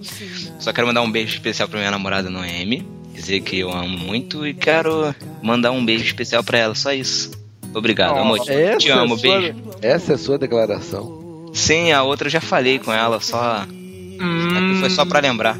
Só 0.60 0.72
quero 0.72 0.86
mandar 0.86 1.02
um 1.02 1.10
beijo 1.10 1.34
especial 1.34 1.68
pra 1.68 1.80
minha 1.80 1.90
namorada 1.90 2.30
Noemi. 2.30 2.86
Dizer 3.24 3.40
que 3.40 3.58
eu 3.60 3.72
amo 3.72 3.96
muito 3.96 4.46
e 4.46 4.52
quero 4.52 5.14
mandar 5.42 5.70
um 5.70 5.82
beijo 5.84 6.04
especial 6.04 6.44
pra 6.44 6.58
ela. 6.58 6.74
Só 6.74 6.92
isso. 6.92 7.30
Obrigado, 7.74 8.18
amor. 8.18 8.38
Te, 8.40 8.52
é 8.52 8.92
amo, 8.92 9.14
a 9.14 9.18
sua- 9.18 9.38
beijo. 9.40 9.54
Essa 9.80 10.12
é 10.12 10.14
a 10.14 10.18
sua 10.18 10.36
declaração. 10.38 11.50
Sim, 11.54 11.90
a 11.92 12.02
outra 12.02 12.26
eu 12.26 12.30
já 12.32 12.40
falei 12.40 12.78
com 12.78 12.92
ela, 12.92 13.18
só. 13.20 13.62
Aqui 13.62 14.80
foi 14.80 14.90
só 14.90 15.04
pra 15.06 15.20
lembrar. 15.20 15.58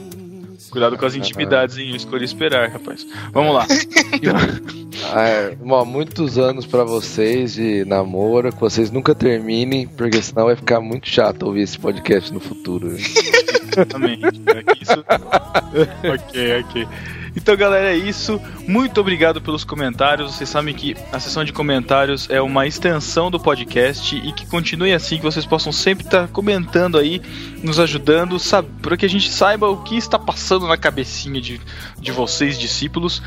Cuidado 0.71 0.99
com 0.99 1.07
as 1.07 1.15
intimidades, 1.15 1.79
hein? 1.79 1.91
Eu 1.91 1.97
escolhi 1.97 2.25
esperar, 2.25 2.69
rapaz. 2.69 3.07
Vamos 3.33 3.55
lá. 3.55 3.67
Ah, 5.13 5.53
ó, 5.69 5.85
muitos 5.85 6.39
anos 6.39 6.65
pra 6.67 6.83
vocês 6.83 7.55
de 7.55 7.85
namoro, 7.85 8.51
que 8.53 8.61
vocês 8.61 8.91
nunca 8.91 9.15
terminem, 9.15 9.87
porque 9.87 10.23
senão 10.23 10.47
vai 10.47 10.57
ficar 10.57 10.81
muito 10.81 11.09
chato 11.09 11.43
ouvir 11.45 11.63
esse 11.63 11.79
podcast 11.79 12.33
no 12.33 12.41
futuro. 12.41 12.97
Exatamente. 12.97 14.25
Aqui 14.25 14.83
isso- 14.83 15.05
ok, 16.15 16.61
ok. 16.61 16.89
Então, 17.37 17.57
galera, 17.57 17.93
é 17.93 17.97
isso. 17.97 18.41
Muito 18.67 19.01
obrigado 19.01 19.41
pelos 19.41 19.65
comentários. 19.65 20.35
Vocês 20.35 20.49
sabem 20.49 20.75
que 20.75 20.97
a 21.13 21.19
sessão 21.19 21.45
de 21.45 21.53
comentários 21.53 22.29
é 22.31 22.41
uma 22.41 22.67
extensão 22.67 23.31
do 23.31 23.41
podcast 23.41 24.17
e 24.17 24.33
que 24.33 24.47
continue 24.47 24.93
assim, 24.93 25.17
que 25.17 25.23
vocês 25.23 25.45
possam 25.45 25.73
sempre 25.73 26.05
estar 26.05 26.29
comentando 26.29 26.97
aí, 26.97 27.21
nos 27.63 27.81
ajudando, 27.81 28.37
para 28.81 28.97
que 28.97 29.05
a 29.05 29.09
gente 29.09 29.31
saiba 29.31 29.69
o 29.69 29.83
que 29.83 29.97
está 29.97 30.19
passando 30.19 30.67
na 30.67 30.77
cabecinha 30.77 31.41
de, 31.41 31.61
de 31.99 32.13
vocês, 32.13 32.59
discípulos. 32.59 33.21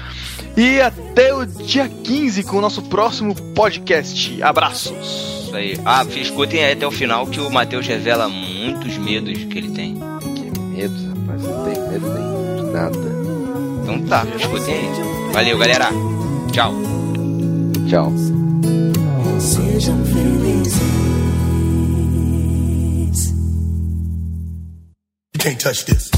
E 0.56 0.80
até 0.80 1.34
o 1.34 1.46
dia 1.46 1.90
15 1.90 2.44
com 2.44 2.58
o 2.58 2.62
nosso 2.62 2.82
próximo 2.84 3.36
podcast. 3.54 4.42
Abraços! 4.42 5.38
Isso 5.44 5.56
aí. 5.56 5.80
Ah, 5.86 6.06
escutem 6.16 6.64
aí 6.64 6.74
até 6.74 6.86
o 6.86 6.92
final 6.92 7.26
que 7.26 7.40
o 7.40 7.50
Matheus 7.50 7.88
revela 7.88 8.28
muitos 8.28 8.98
medos 8.98 9.46
que 9.46 9.58
ele 9.58 9.72
tem. 9.72 9.96
Que 10.36 10.60
medo, 10.60 10.94
rapaz. 11.08 11.44
Não 11.44 11.64
tem 11.64 11.82
medo 11.90 12.14
nenhum 12.14 12.66
de 12.66 12.72
nada. 12.74 13.17
Então 13.88 14.02
tá, 14.02 14.28
escutem 14.38 14.74
aí. 14.74 15.32
Valeu, 15.32 15.58
galera. 15.58 15.88
Tchau. 16.52 16.74
Tchau. 17.88 18.12
Sejam 19.40 20.04
felizes. 20.04 20.74
You 25.34 25.40
can't 25.40 25.58
touch 25.58 25.86
this. 25.86 26.12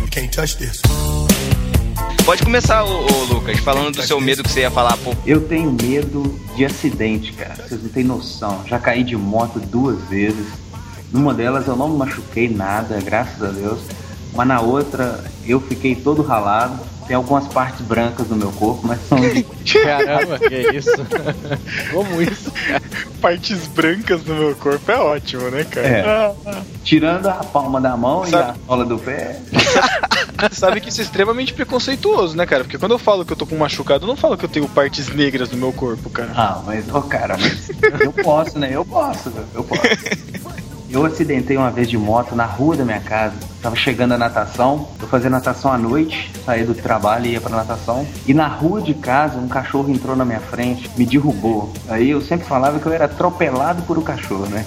You 0.00 0.08
can't 0.10 0.34
touch 0.34 0.56
this. 0.56 0.82
Pode 2.26 2.42
começar, 2.42 2.82
ô, 2.82 3.06
ô, 3.06 3.24
Lucas, 3.32 3.60
falando 3.60 3.94
do 3.94 4.02
seu 4.02 4.20
medo 4.20 4.42
que 4.42 4.50
você 4.50 4.62
ia 4.62 4.70
falar, 4.72 4.96
pô. 4.96 5.14
Eu 5.24 5.46
tenho 5.46 5.70
medo 5.70 6.24
de 6.56 6.64
acidente, 6.64 7.32
cara. 7.34 7.68
Vocês 7.68 7.80
não 7.80 7.90
têm 7.90 8.02
noção. 8.02 8.64
Já 8.66 8.80
caí 8.80 9.04
de 9.04 9.16
moto 9.16 9.60
duas 9.60 10.02
vezes. 10.08 10.48
Numa 11.12 11.32
delas 11.32 11.68
eu 11.68 11.76
não 11.76 11.88
me 11.88 11.98
machuquei 11.98 12.48
nada, 12.48 13.00
graças 13.00 13.40
a 13.40 13.52
Deus. 13.52 13.78
Mas 14.34 14.46
na 14.46 14.60
outra 14.60 15.24
eu 15.46 15.60
fiquei 15.60 15.94
todo 15.94 16.22
ralado. 16.22 16.78
Tem 17.08 17.16
algumas 17.16 17.46
partes 17.48 17.80
brancas 17.86 18.28
no 18.28 18.36
meu 18.36 18.52
corpo, 18.52 18.86
mas 18.86 19.00
são 19.08 19.16
Caramba, 19.82 20.38
que 20.38 20.76
isso? 20.76 20.90
Como 21.90 22.20
isso? 22.20 22.52
Partes 23.18 23.66
brancas 23.68 24.22
no 24.26 24.34
meu 24.34 24.54
corpo 24.54 24.92
é 24.92 24.96
ótimo, 24.98 25.48
né, 25.50 25.64
cara? 25.64 25.88
É. 25.88 26.34
tirando 26.84 27.26
a 27.26 27.32
palma 27.44 27.80
da 27.80 27.96
mão 27.96 28.26
e 28.26 28.30
Sabe- 28.30 28.50
a 28.50 28.54
sola 28.66 28.84
do 28.84 28.98
pé. 28.98 29.40
Sabe 30.52 30.82
que 30.82 30.90
isso 30.90 31.00
é 31.00 31.04
extremamente 31.04 31.54
preconceituoso, 31.54 32.36
né, 32.36 32.44
cara? 32.44 32.62
Porque 32.62 32.76
quando 32.78 32.92
eu 32.92 32.98
falo 32.98 33.24
que 33.24 33.32
eu 33.32 33.36
tô 33.36 33.46
com 33.46 33.54
um 33.54 33.58
machucado, 33.58 34.04
eu 34.04 34.08
não 34.08 34.16
falo 34.16 34.36
que 34.36 34.44
eu 34.44 34.48
tenho 34.48 34.68
partes 34.68 35.08
negras 35.08 35.50
no 35.50 35.56
meu 35.56 35.72
corpo, 35.72 36.10
cara. 36.10 36.30
Ah, 36.36 36.62
mas, 36.66 36.84
ô 36.94 37.00
cara, 37.02 37.36
mas 37.38 37.70
eu 38.02 38.12
posso, 38.12 38.58
né? 38.58 38.68
Eu 38.70 38.84
posso, 38.84 39.32
eu 39.54 39.64
posso. 39.64 39.80
Eu 40.90 41.04
acidentei 41.04 41.56
uma 41.56 41.70
vez 41.70 41.88
de 41.88 41.98
moto 41.98 42.34
na 42.34 42.46
rua 42.46 42.76
da 42.76 42.84
minha 42.84 43.00
casa. 43.00 43.34
Tava 43.60 43.76
chegando 43.76 44.12
a 44.12 44.18
natação, 44.18 44.88
eu 45.00 45.06
fazia 45.06 45.28
natação 45.28 45.70
à 45.70 45.76
noite, 45.76 46.30
saía 46.46 46.64
do 46.64 46.74
trabalho 46.74 47.26
e 47.26 47.32
ia 47.32 47.40
pra 47.40 47.50
natação. 47.50 48.06
E 48.26 48.32
na 48.32 48.46
rua 48.46 48.80
de 48.80 48.94
casa, 48.94 49.38
um 49.38 49.48
cachorro 49.48 49.90
entrou 49.92 50.16
na 50.16 50.24
minha 50.24 50.40
frente, 50.40 50.90
me 50.96 51.04
derrubou. 51.04 51.72
Aí 51.88 52.10
eu 52.10 52.20
sempre 52.22 52.46
falava 52.46 52.78
que 52.78 52.86
eu 52.86 52.92
era 52.92 53.04
atropelado 53.04 53.82
por 53.82 53.98
um 53.98 54.02
cachorro, 54.02 54.46
né? 54.46 54.64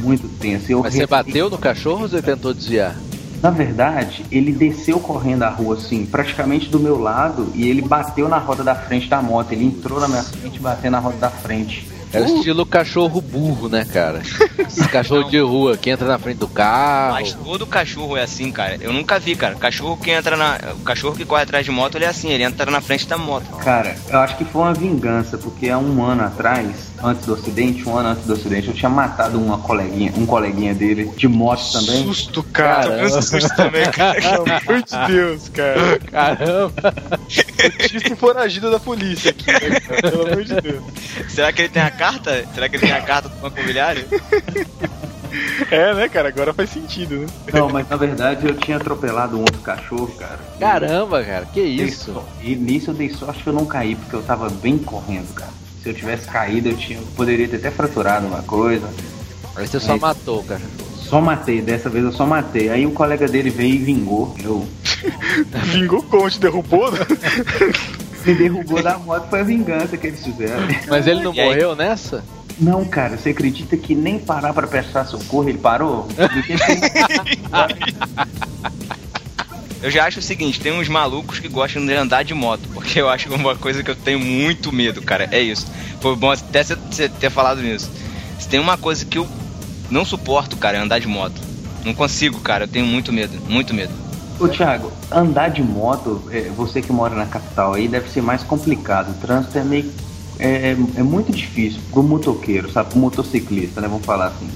Muito 0.00 0.26
tenso. 0.38 0.72
Eu 0.72 0.80
Mas 0.80 0.94
você 0.94 1.06
bateu 1.06 1.50
no 1.50 1.58
cachorro 1.58 2.02
ou 2.02 2.08
você 2.08 2.22
tentou 2.22 2.54
desviar? 2.54 2.96
Na 3.42 3.50
verdade, 3.50 4.24
ele 4.32 4.52
desceu 4.52 4.98
correndo 4.98 5.42
a 5.42 5.50
rua 5.50 5.76
assim, 5.76 6.06
praticamente 6.06 6.70
do 6.70 6.80
meu 6.80 6.98
lado, 6.98 7.52
e 7.54 7.68
ele 7.68 7.82
bateu 7.82 8.26
na 8.26 8.38
roda 8.38 8.64
da 8.64 8.74
frente 8.74 9.06
da 9.06 9.20
moto. 9.20 9.52
Ele 9.52 9.66
entrou 9.66 10.00
na 10.00 10.08
minha 10.08 10.22
frente 10.22 10.56
e 10.56 10.60
bateu 10.60 10.90
na 10.90 10.98
roda 10.98 11.18
da 11.18 11.28
frente. 11.28 11.86
Era 12.14 12.30
estilo 12.30 12.64
cachorro 12.64 13.20
burro, 13.20 13.68
né, 13.68 13.84
cara? 13.84 14.22
Esse 14.58 14.86
cachorro 14.88 15.24
de 15.24 15.38
rua 15.40 15.76
que 15.76 15.90
entra 15.90 16.06
na 16.06 16.18
frente 16.18 16.38
do 16.38 16.48
carro. 16.48 17.14
Mas 17.14 17.32
todo 17.34 17.66
cachorro 17.66 18.16
é 18.16 18.22
assim, 18.22 18.50
cara. 18.52 18.78
Eu 18.80 18.92
nunca 18.92 19.18
vi, 19.18 19.34
cara. 19.34 19.54
Cachorro 19.54 19.96
que 19.96 20.10
entra 20.10 20.36
na. 20.36 20.58
O 20.74 20.84
cachorro 20.84 21.16
que 21.16 21.24
corre 21.24 21.42
atrás 21.42 21.64
de 21.64 21.70
moto, 21.70 21.96
ele 21.96 22.04
é 22.04 22.08
assim, 22.08 22.30
ele 22.30 22.44
entra 22.44 22.70
na 22.70 22.80
frente 22.80 23.06
da 23.06 23.18
moto. 23.18 23.44
Cara, 23.58 23.96
eu 24.08 24.18
acho 24.20 24.36
que 24.36 24.44
foi 24.44 24.62
uma 24.62 24.74
vingança, 24.74 25.36
porque 25.38 25.68
há 25.68 25.78
um 25.78 26.04
ano 26.04 26.22
atrás, 26.22 26.92
antes 27.02 27.26
do 27.26 27.34
acidente, 27.34 27.88
um 27.88 27.96
ano 27.96 28.10
antes 28.10 28.24
do 28.24 28.32
acidente, 28.32 28.68
eu 28.68 28.74
tinha 28.74 28.88
matado 28.88 29.38
uma 29.38 29.58
coleguinha, 29.58 30.12
um 30.16 30.26
coleguinha 30.26 30.74
dele 30.74 31.10
de 31.16 31.28
moto 31.28 31.72
também. 31.72 32.04
Susto, 32.04 32.42
cara. 32.42 32.88
Caramba. 32.88 33.22
Susto 33.22 33.56
também, 33.56 33.90
cara. 33.90 34.20
Pelo 34.22 34.42
amor 34.42 34.82
de 34.82 35.12
Deus, 35.12 35.48
cara. 35.48 35.98
Caramba! 36.10 36.94
Notícia 37.80 38.16
foragido 38.16 38.70
da 38.70 38.78
polícia 38.78 39.30
aqui, 39.30 39.52
né, 39.52 39.80
cara? 39.80 40.10
Pelo 40.10 40.26
amor 40.26 40.44
de 40.44 40.60
Deus. 40.60 40.82
Será 41.28 41.52
que 41.52 41.62
ele 41.62 41.68
tem 41.68 41.82
a 41.82 41.90
carta? 42.04 42.44
Será 42.54 42.68
que 42.68 42.76
ele 42.76 42.86
tem 42.86 42.92
a 42.92 43.00
carta 43.02 43.28
do 43.28 43.36
banco 43.36 43.56
imobiliário? 43.58 44.04
É, 45.68 45.92
né, 45.94 46.08
cara? 46.08 46.28
Agora 46.28 46.54
faz 46.54 46.70
sentido, 46.70 47.16
né? 47.16 47.26
Não, 47.52 47.68
mas 47.68 47.88
na 47.88 47.96
verdade 47.96 48.46
eu 48.46 48.54
tinha 48.54 48.76
atropelado 48.76 49.36
um 49.36 49.40
outro 49.40 49.58
cachorro, 49.62 50.06
cara. 50.16 50.38
Caramba, 50.60 51.24
cara, 51.24 51.44
que 51.46 51.60
isso? 51.60 52.12
só- 52.14 52.24
E 52.40 52.54
nisso 52.54 52.90
eu 52.92 52.94
dei 52.94 53.10
sorte 53.10 53.42
que 53.42 53.48
eu 53.48 53.52
não 53.52 53.66
caí, 53.66 53.96
porque 53.96 54.14
eu 54.14 54.22
tava 54.22 54.48
bem 54.48 54.78
correndo, 54.78 55.34
cara. 55.34 55.50
Se 55.82 55.88
eu 55.88 55.94
tivesse 55.94 56.28
caído, 56.28 56.68
eu 56.68 56.76
tinha, 56.76 57.00
poderia 57.16 57.48
ter 57.48 57.56
até 57.56 57.72
fraturado 57.72 58.28
uma 58.28 58.42
coisa. 58.44 58.88
Aí 59.56 59.66
você 59.66 59.80
só 59.80 59.96
matou, 59.98 60.44
cara. 60.44 60.62
Só 60.98 61.20
matei, 61.20 61.60
dessa 61.60 61.90
vez 61.90 62.04
eu 62.04 62.12
só 62.12 62.24
matei. 62.24 62.68
Aí 62.70 62.86
o 62.86 62.92
colega 62.92 63.26
dele 63.26 63.50
veio 63.50 63.74
e 63.74 63.78
vingou. 63.78 64.36
Eu 64.40 64.64
Vingou 65.64 66.00
como? 66.04 66.30
Te 66.30 66.38
derrubou? 66.38 66.92
me 68.24 68.34
derrubou 68.34 68.82
da 68.82 68.98
moto, 68.98 69.28
foi 69.28 69.40
a 69.40 69.44
vingança 69.44 69.96
que 69.96 70.06
eles 70.08 70.24
fizeram. 70.24 70.66
Mas 70.88 71.06
ele 71.06 71.22
não 71.22 71.34
E 71.34 71.40
aí? 71.40 71.46
morreu 71.48 71.74
nessa? 71.76 72.24
Não, 72.58 72.84
cara, 72.84 73.16
você 73.16 73.30
acredita 73.30 73.76
que 73.76 73.94
nem 73.94 74.18
parar 74.18 74.52
pra 74.52 74.66
prestar 74.66 75.04
socorro 75.06 75.48
ele 75.48 75.58
parou? 75.58 76.06
Eu 79.82 79.90
já 79.90 80.06
acho 80.06 80.18
o 80.18 80.22
seguinte, 80.22 80.58
tem 80.60 80.72
uns 80.72 80.88
malucos 80.88 81.38
que 81.40 81.48
gostam 81.48 81.84
de 81.84 81.92
andar 81.92 82.22
de 82.22 82.32
moto, 82.32 82.62
porque 82.72 83.00
eu 83.00 83.08
acho 83.08 83.28
que 83.28 83.34
é 83.34 83.36
uma 83.36 83.54
coisa 83.54 83.82
que 83.82 83.90
eu 83.90 83.96
tenho 83.96 84.18
muito 84.18 84.72
medo, 84.72 85.02
cara. 85.02 85.28
É 85.30 85.40
isso. 85.40 85.66
Foi 86.00 86.16
bom 86.16 86.30
até 86.30 86.64
você- 86.64 86.74
você 86.76 87.08
ter 87.08 87.28
falado 87.30 87.60
nisso. 87.60 87.90
Se 88.38 88.48
tem 88.48 88.58
uma 88.60 88.78
coisa 88.78 89.04
que 89.04 89.18
eu 89.18 89.28
não 89.90 90.04
suporto, 90.04 90.56
cara, 90.56 90.78
é 90.78 90.80
andar 90.80 91.00
de 91.00 91.06
moto. 91.06 91.38
Não 91.84 91.92
consigo, 91.92 92.40
cara. 92.40 92.64
Eu 92.64 92.68
tenho 92.68 92.86
muito 92.86 93.12
medo, 93.12 93.38
muito 93.46 93.74
medo. 93.74 93.92
Ô 94.38 94.48
Thiago, 94.48 94.90
andar 95.12 95.48
de 95.48 95.62
moto, 95.62 96.20
é, 96.30 96.50
você 96.56 96.82
que 96.82 96.92
mora 96.92 97.14
na 97.14 97.24
capital 97.24 97.74
aí, 97.74 97.86
deve 97.86 98.10
ser 98.10 98.20
mais 98.20 98.42
complicado. 98.42 99.10
O 99.10 99.14
trânsito 99.14 99.56
é 99.56 99.62
meio. 99.62 99.92
É, 100.40 100.72
é 100.96 101.02
muito 101.02 101.30
difícil 101.30 101.80
pro 101.92 102.02
motoqueiro, 102.02 102.70
sabe? 102.72 102.90
Pro 102.90 102.98
motociclista, 102.98 103.80
né? 103.80 103.86
Vamos 103.86 104.04
falar 104.04 104.26
assim. 104.26 104.48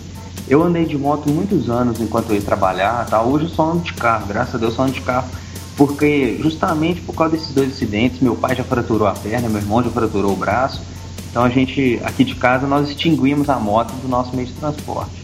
Eu 0.49 0.65
andei 0.65 0.85
de 0.85 0.99
moto 0.99 1.31
muitos 1.31 1.71
anos 1.71 2.01
enquanto 2.01 2.31
eu 2.31 2.37
ia 2.37 2.43
trabalhar 2.43 3.07
tal. 3.07 3.29
Hoje 3.29 3.45
eu 3.45 3.51
só 3.51 3.71
ando 3.71 3.83
de 3.83 3.93
carro, 3.93 4.27
graças 4.27 4.57
a 4.57 4.59
Deus 4.59 4.75
só 4.75 4.83
ando 4.83 4.93
de 4.93 5.01
carro. 5.01 5.29
Porque 5.77 6.37
justamente 6.43 7.01
por 7.03 7.15
causa 7.15 7.37
desses 7.37 7.55
dois 7.55 7.73
acidentes, 7.73 8.19
meu 8.19 8.35
pai 8.35 8.57
já 8.57 8.65
fraturou 8.65 9.07
a 9.07 9.13
perna, 9.13 9.49
meu 9.49 9.61
irmão 9.61 9.81
já 9.81 9.91
fraturou 9.91 10.33
o 10.33 10.37
braço. 10.37 10.83
Então 11.31 11.45
a 11.45 11.49
gente, 11.49 12.01
aqui 12.03 12.25
de 12.25 12.35
casa, 12.35 12.67
nós 12.67 12.89
extinguimos 12.89 13.49
a 13.49 13.61
moto 13.61 13.93
do 14.03 14.09
nosso 14.09 14.35
meio 14.35 14.49
de 14.49 14.55
transporte. 14.55 15.18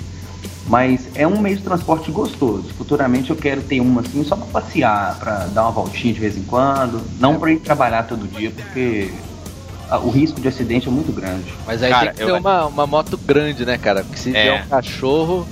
Mas 0.67 1.07
é 1.15 1.27
um 1.27 1.39
meio 1.41 1.57
de 1.57 1.63
transporte 1.63 2.11
gostoso. 2.11 2.65
Futuramente 2.79 3.31
eu 3.31 3.37
quero 3.37 3.61
ter 3.63 3.81
uma 3.81 4.01
assim 4.01 4.25
só 4.25 4.35
para 4.35 4.47
passear, 4.47 5.17
para 5.19 5.47
dar 5.47 5.63
uma 5.63 5.71
voltinha 5.73 6.13
de 6.15 6.21
vez 6.21 6.37
em 6.37 6.43
quando, 6.43 7.03
não 7.21 7.39
para 7.39 7.53
ir 7.53 7.59
trabalhar 7.59 8.05
todo 8.05 8.27
dia, 8.27 8.51
porque 8.51 9.11
o 10.03 10.09
risco 10.09 10.41
de 10.41 10.49
acidente 10.49 10.89
é 10.89 10.91
muito 10.91 11.13
grande. 11.13 11.53
Mas 11.67 11.83
aí 11.83 11.91
Cara, 11.91 12.07
tem 12.07 12.15
que 12.15 12.23
eu- 12.23 12.27
ter 12.35 12.41
uma, 12.41 12.67
uma 12.67 12.87
moto 12.87 13.17
grande, 13.19 13.65
né, 13.67 13.77
cara? 13.77 14.03
Porque 14.05 14.19
se 14.19 14.35
É. 14.35 14.43
tiver 14.43 14.65
um 14.65 14.69
cachorro, 14.69 15.47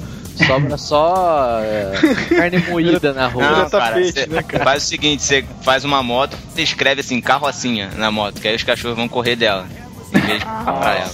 sobra 0.47 0.79
só 0.79 1.59
é, 1.63 1.93
carne 2.35 2.59
moída 2.67 3.13
na 3.13 3.27
rua. 3.29 3.43
Não, 3.45 3.71
cara, 3.71 3.93
tapete, 3.95 4.31
né, 4.31 4.43
cara? 4.43 4.65
faz 4.65 4.83
o 4.83 4.87
seguinte, 4.87 5.23
você 5.23 5.45
faz 5.61 5.85
uma 5.85 6.03
moto, 6.03 6.39
você 6.55 6.63
escreve 6.63 7.03
assim, 7.03 7.21
carrocinha 7.21 7.91
na 7.99 8.11
moto, 8.11 8.41
que 8.41 8.49
aí 8.49 8.57
os 8.57 8.63
cachorros 8.63 8.97
vão 8.97 9.09
correr 9.09 9.37
dela. 9.37 9.67
Em 10.15 10.21
vez 10.21 10.39
de 10.41 10.45
ficar 10.47 10.73
pra 10.73 10.95
ela. 10.95 11.13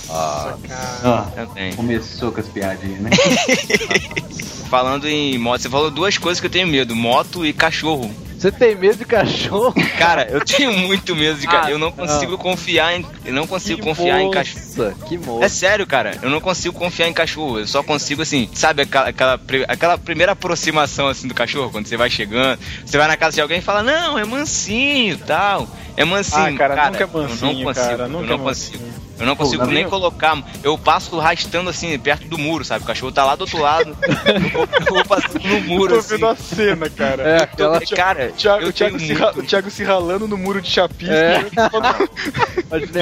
Ah, 1.04 1.26
Também. 1.34 1.72
começou 1.74 2.32
com 2.32 2.40
as 2.40 2.48
piadinhas, 2.48 3.00
né? 3.00 3.10
Falando 4.70 5.08
em 5.08 5.38
moto, 5.38 5.62
você 5.62 5.68
falou 5.70 5.90
duas 5.90 6.18
coisas 6.18 6.40
que 6.40 6.46
eu 6.46 6.50
tenho 6.50 6.66
medo: 6.66 6.94
moto 6.94 7.44
e 7.46 7.52
cachorro. 7.52 8.10
Você 8.38 8.52
tem 8.52 8.76
medo 8.76 8.98
de 8.98 9.04
cachorro? 9.04 9.74
Cara, 9.98 10.28
eu 10.30 10.40
tenho 10.44 10.72
muito 10.72 11.16
medo 11.16 11.40
de 11.40 11.46
cachorro. 11.46 11.64
Ah, 11.66 11.70
eu 11.72 11.78
não 11.78 11.90
consigo 11.90 12.38
confiar 12.38 12.94
em. 12.96 13.04
Eu 13.24 13.32
não 13.32 13.46
consigo 13.48 13.80
Que 13.80 13.88
confiar 13.88 14.20
em 14.20 14.30
cachorro. 14.30 14.62
moça, 14.76 14.94
Que 15.08 15.18
moça. 15.18 15.44
É 15.44 15.48
sério, 15.48 15.84
cara. 15.86 16.16
Eu 16.22 16.30
não 16.30 16.40
consigo 16.40 16.72
confiar 16.78 17.08
em 17.08 17.12
cachorro. 17.12 17.58
Eu 17.58 17.66
só 17.66 17.82
consigo, 17.82 18.22
assim, 18.22 18.48
sabe 18.54 18.82
aquela, 18.82 19.08
aquela, 19.08 19.40
aquela 19.66 19.98
primeira 19.98 20.32
aproximação, 20.32 21.08
assim, 21.08 21.26
do 21.26 21.34
cachorro? 21.34 21.70
Quando 21.72 21.86
você 21.88 21.96
vai 21.96 22.08
chegando, 22.10 22.60
você 22.86 22.96
vai 22.96 23.08
na 23.08 23.16
casa 23.16 23.34
de 23.34 23.40
alguém 23.40 23.58
e 23.58 23.62
fala, 23.62 23.82
não, 23.82 24.16
é 24.16 24.24
mansinho 24.24 25.14
e 25.14 25.18
tal. 25.18 25.66
É 25.96 26.04
mansinho. 26.04 26.54
Ah, 26.54 26.58
cara, 26.58 26.90
nunca 26.90 26.98
é 26.98 27.02
eu 27.02 27.08
não 27.12 27.22
mansinho, 27.28 27.64
consigo. 27.64 27.86
cara, 27.88 28.02
eu 28.04 28.08
não 28.08 28.34
é 28.34 28.38
consigo. 28.38 28.84
Eu 29.18 29.26
não 29.26 29.34
Pô, 29.36 29.42
consigo 29.44 29.62
na 29.62 29.66
nem 29.66 29.76
minha- 29.78 29.88
colocar. 29.88 30.40
Eu 30.62 30.78
passo 30.78 31.18
rastando 31.18 31.68
assim, 31.70 31.98
perto 31.98 32.26
do 32.28 32.38
muro, 32.38 32.64
sabe? 32.64 32.84
O 32.84 32.86
cachorro 32.86 33.10
tá 33.12 33.24
lá 33.24 33.34
do 33.34 33.40
outro 33.42 33.58
lado. 33.58 33.96
eu, 34.26 34.40
vou, 34.50 34.68
eu 34.86 34.94
vou 34.94 35.04
passando 35.04 35.42
no 35.48 35.60
muro, 35.62 35.94
Tô 35.94 35.98
assim. 35.98 36.14
vendo 36.14 36.26
a 36.26 36.36
cena, 36.36 36.90
cara. 36.90 37.22
É, 37.22 37.42
aquela. 37.42 37.80
Cara, 37.80 38.28
O 38.28 38.32
Thiago, 38.32 38.62
eu 38.62 38.68
o, 38.68 38.72
Thiago 38.72 38.96
tenho 38.98 39.08
se 39.08 39.12
muito- 39.14 39.24
ra- 39.24 39.32
o 39.36 39.42
Thiago 39.46 39.70
se 39.70 39.84
ralando 39.84 40.28
no 40.28 40.36
muro 40.36 40.60
de 40.62 40.70
chapisco. 40.70 41.12
É. 41.12 41.44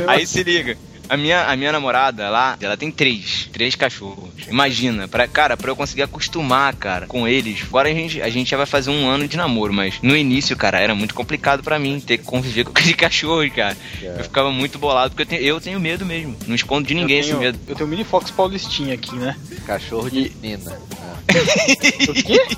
Aí 0.06 0.26
se 0.26 0.42
liga. 0.42 0.76
A 1.08 1.16
minha, 1.16 1.44
a 1.44 1.56
minha 1.56 1.72
namorada 1.72 2.28
lá, 2.28 2.56
ela 2.60 2.76
tem 2.76 2.90
três. 2.90 3.48
Três 3.52 3.74
cachorros. 3.74 4.30
Imagina, 4.48 5.06
pra, 5.08 5.26
cara, 5.28 5.56
pra 5.56 5.70
eu 5.70 5.76
conseguir 5.76 6.02
acostumar, 6.02 6.74
cara, 6.74 7.06
com 7.06 7.26
eles. 7.26 7.62
Agora 7.62 7.88
a 7.88 7.92
gente, 7.92 8.20
a 8.20 8.28
gente 8.28 8.50
já 8.50 8.56
vai 8.56 8.66
fazer 8.66 8.90
um 8.90 9.08
ano 9.08 9.26
de 9.28 9.36
namoro, 9.36 9.72
mas 9.72 9.94
no 10.02 10.16
início, 10.16 10.56
cara, 10.56 10.78
era 10.80 10.94
muito 10.94 11.14
complicado 11.14 11.62
pra 11.62 11.78
mim 11.78 12.00
ter 12.00 12.18
que 12.18 12.24
conviver 12.24 12.64
com 12.64 12.70
aquele 12.76 12.94
cachorro, 12.94 13.48
cara. 13.50 13.76
Eu 14.02 14.24
ficava 14.24 14.50
muito 14.50 14.78
bolado, 14.78 15.10
porque 15.14 15.22
eu 15.22 15.26
tenho, 15.26 15.42
eu 15.42 15.60
tenho 15.60 15.80
medo 15.80 16.04
mesmo. 16.04 16.36
Não 16.46 16.54
escondo 16.54 16.86
de 16.86 16.94
ninguém 16.94 17.16
eu 17.16 17.20
esse 17.20 17.30
tenho, 17.30 17.40
medo. 17.40 17.58
Eu 17.66 17.74
tenho 17.74 17.86
um 17.86 17.90
mini 17.90 18.04
Fox 18.04 18.30
Paulistinha 18.30 18.94
aqui, 18.94 19.14
né? 19.16 19.36
Cachorro 19.66 20.10
de 20.10 20.32
menina. 20.40 20.78
O 22.08 22.14
quê? 22.14 22.56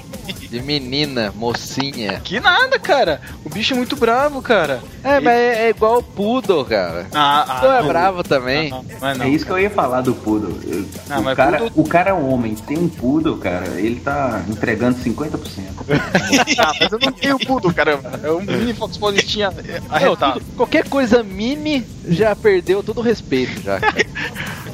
De 0.50 0.60
menina, 0.60 1.32
mocinha. 1.34 2.20
Que 2.20 2.38
nada, 2.38 2.78
cara. 2.78 3.20
O 3.44 3.48
bicho 3.48 3.72
é 3.74 3.76
muito 3.76 3.96
bravo, 3.96 4.40
cara. 4.42 4.82
É, 5.08 5.20
mas 5.20 5.34
é, 5.34 5.66
é 5.66 5.68
igual 5.70 5.98
o 5.98 6.02
Poodle, 6.02 6.64
cara. 6.64 7.06
Ah, 7.14 7.58
Tu 7.60 7.66
é 7.66 7.80
não. 7.80 7.88
bravo 7.88 8.22
também. 8.22 8.70
Não, 8.70 8.82
não, 9.00 9.14
não, 9.14 9.24
é 9.24 9.28
isso 9.28 9.44
que 9.46 9.52
eu 9.52 9.58
ia 9.58 9.70
falar 9.70 10.00
do 10.02 10.14
Poodle. 10.14 10.56
Eu- 10.66 10.84
Ah, 11.10 11.18
o, 11.20 11.22
mas 11.24 11.36
cara, 11.36 11.58
Poodle- 11.58 11.82
o 11.84 11.88
cara 11.88 12.10
é 12.10 12.14
um 12.14 12.32
homem, 12.32 12.54
tem 12.54 12.78
um 12.78 12.88
Poodle, 12.88 13.36
cara, 13.38 13.66
ele 13.80 14.00
tá 14.00 14.42
entregando 14.48 14.98
50%. 14.98 15.38
Ah, 16.58 16.72
mas 16.80 16.92
eu 16.92 16.98
não 17.00 17.12
tenho 17.12 17.38
pudo, 17.38 17.72
caramba. 17.72 18.10
É 18.22 18.30
um 18.30 18.40
mini 18.40 18.74
Fox 18.74 18.98
Não, 18.98 19.94
arretado. 19.94 20.40
tudo- 20.40 20.56
qualquer 20.56 20.88
coisa 20.88 21.22
mini 21.22 21.84
já 22.08 22.34
perdeu 22.34 22.82
todo 22.82 22.98
o 22.98 23.02
respeito 23.02 23.60
já. 23.62 23.78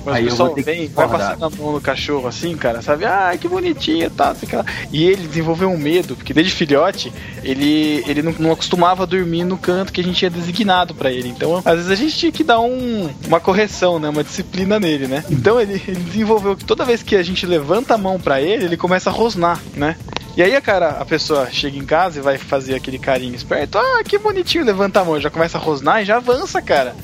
Mas 0.04 0.16
Aí 0.16 0.24
o 0.24 0.26
eu 0.26 0.30
pessoal 0.32 0.54
vem, 0.54 0.88
vai 0.88 1.08
passando 1.08 1.44
a 1.46 1.50
mão 1.50 1.72
no 1.72 1.80
cachorro 1.80 2.28
assim, 2.28 2.54
cara, 2.56 2.82
sabe? 2.82 3.06
Ah, 3.06 3.34
que 3.40 3.48
bonitinho, 3.48 4.10
tá, 4.10 4.34
lá. 4.54 4.64
E 4.92 5.02
ele 5.06 5.26
desenvolveu 5.26 5.70
um 5.70 5.78
medo, 5.78 6.14
porque 6.14 6.34
desde 6.34 6.52
filhote, 6.52 7.10
ele, 7.42 8.04
ele 8.06 8.20
não, 8.20 8.34
não 8.38 8.52
acostumava 8.52 9.04
a 9.04 9.06
dormir 9.06 9.44
no 9.44 9.56
canto 9.56 9.90
que 9.94 10.02
a 10.02 10.04
gente 10.04 10.23
tinha 10.24 10.30
designado 10.30 10.94
pra 10.94 11.10
ele. 11.10 11.28
Então, 11.28 11.60
às 11.64 11.76
vezes 11.76 11.90
a 11.90 11.94
gente 11.94 12.16
tinha 12.16 12.32
que 12.32 12.44
dar 12.44 12.60
um, 12.60 13.10
uma 13.26 13.40
correção, 13.40 13.98
né? 13.98 14.08
Uma 14.08 14.24
disciplina 14.24 14.80
nele, 14.80 15.06
né? 15.06 15.24
Então 15.30 15.60
ele, 15.60 15.80
ele 15.86 16.00
desenvolveu 16.00 16.56
que 16.56 16.64
toda 16.64 16.84
vez 16.84 17.02
que 17.02 17.16
a 17.16 17.22
gente 17.22 17.46
levanta 17.46 17.94
a 17.94 17.98
mão 17.98 18.18
pra 18.18 18.40
ele, 18.40 18.64
ele 18.64 18.76
começa 18.76 19.10
a 19.10 19.12
rosnar, 19.12 19.60
né? 19.74 19.96
E 20.36 20.42
aí, 20.42 20.60
cara, 20.60 20.90
a 20.98 21.04
pessoa 21.04 21.48
chega 21.50 21.78
em 21.78 21.84
casa 21.84 22.18
e 22.18 22.22
vai 22.22 22.38
fazer 22.38 22.74
aquele 22.74 22.98
carinho 22.98 23.34
esperto. 23.36 23.78
Ah, 23.78 24.02
que 24.04 24.18
bonitinho, 24.18 24.64
levanta 24.64 25.00
a 25.00 25.04
mão. 25.04 25.20
Já 25.20 25.30
começa 25.30 25.58
a 25.58 25.60
rosnar 25.60 26.02
e 26.02 26.04
já 26.04 26.16
avança, 26.16 26.60
cara. 26.60 26.96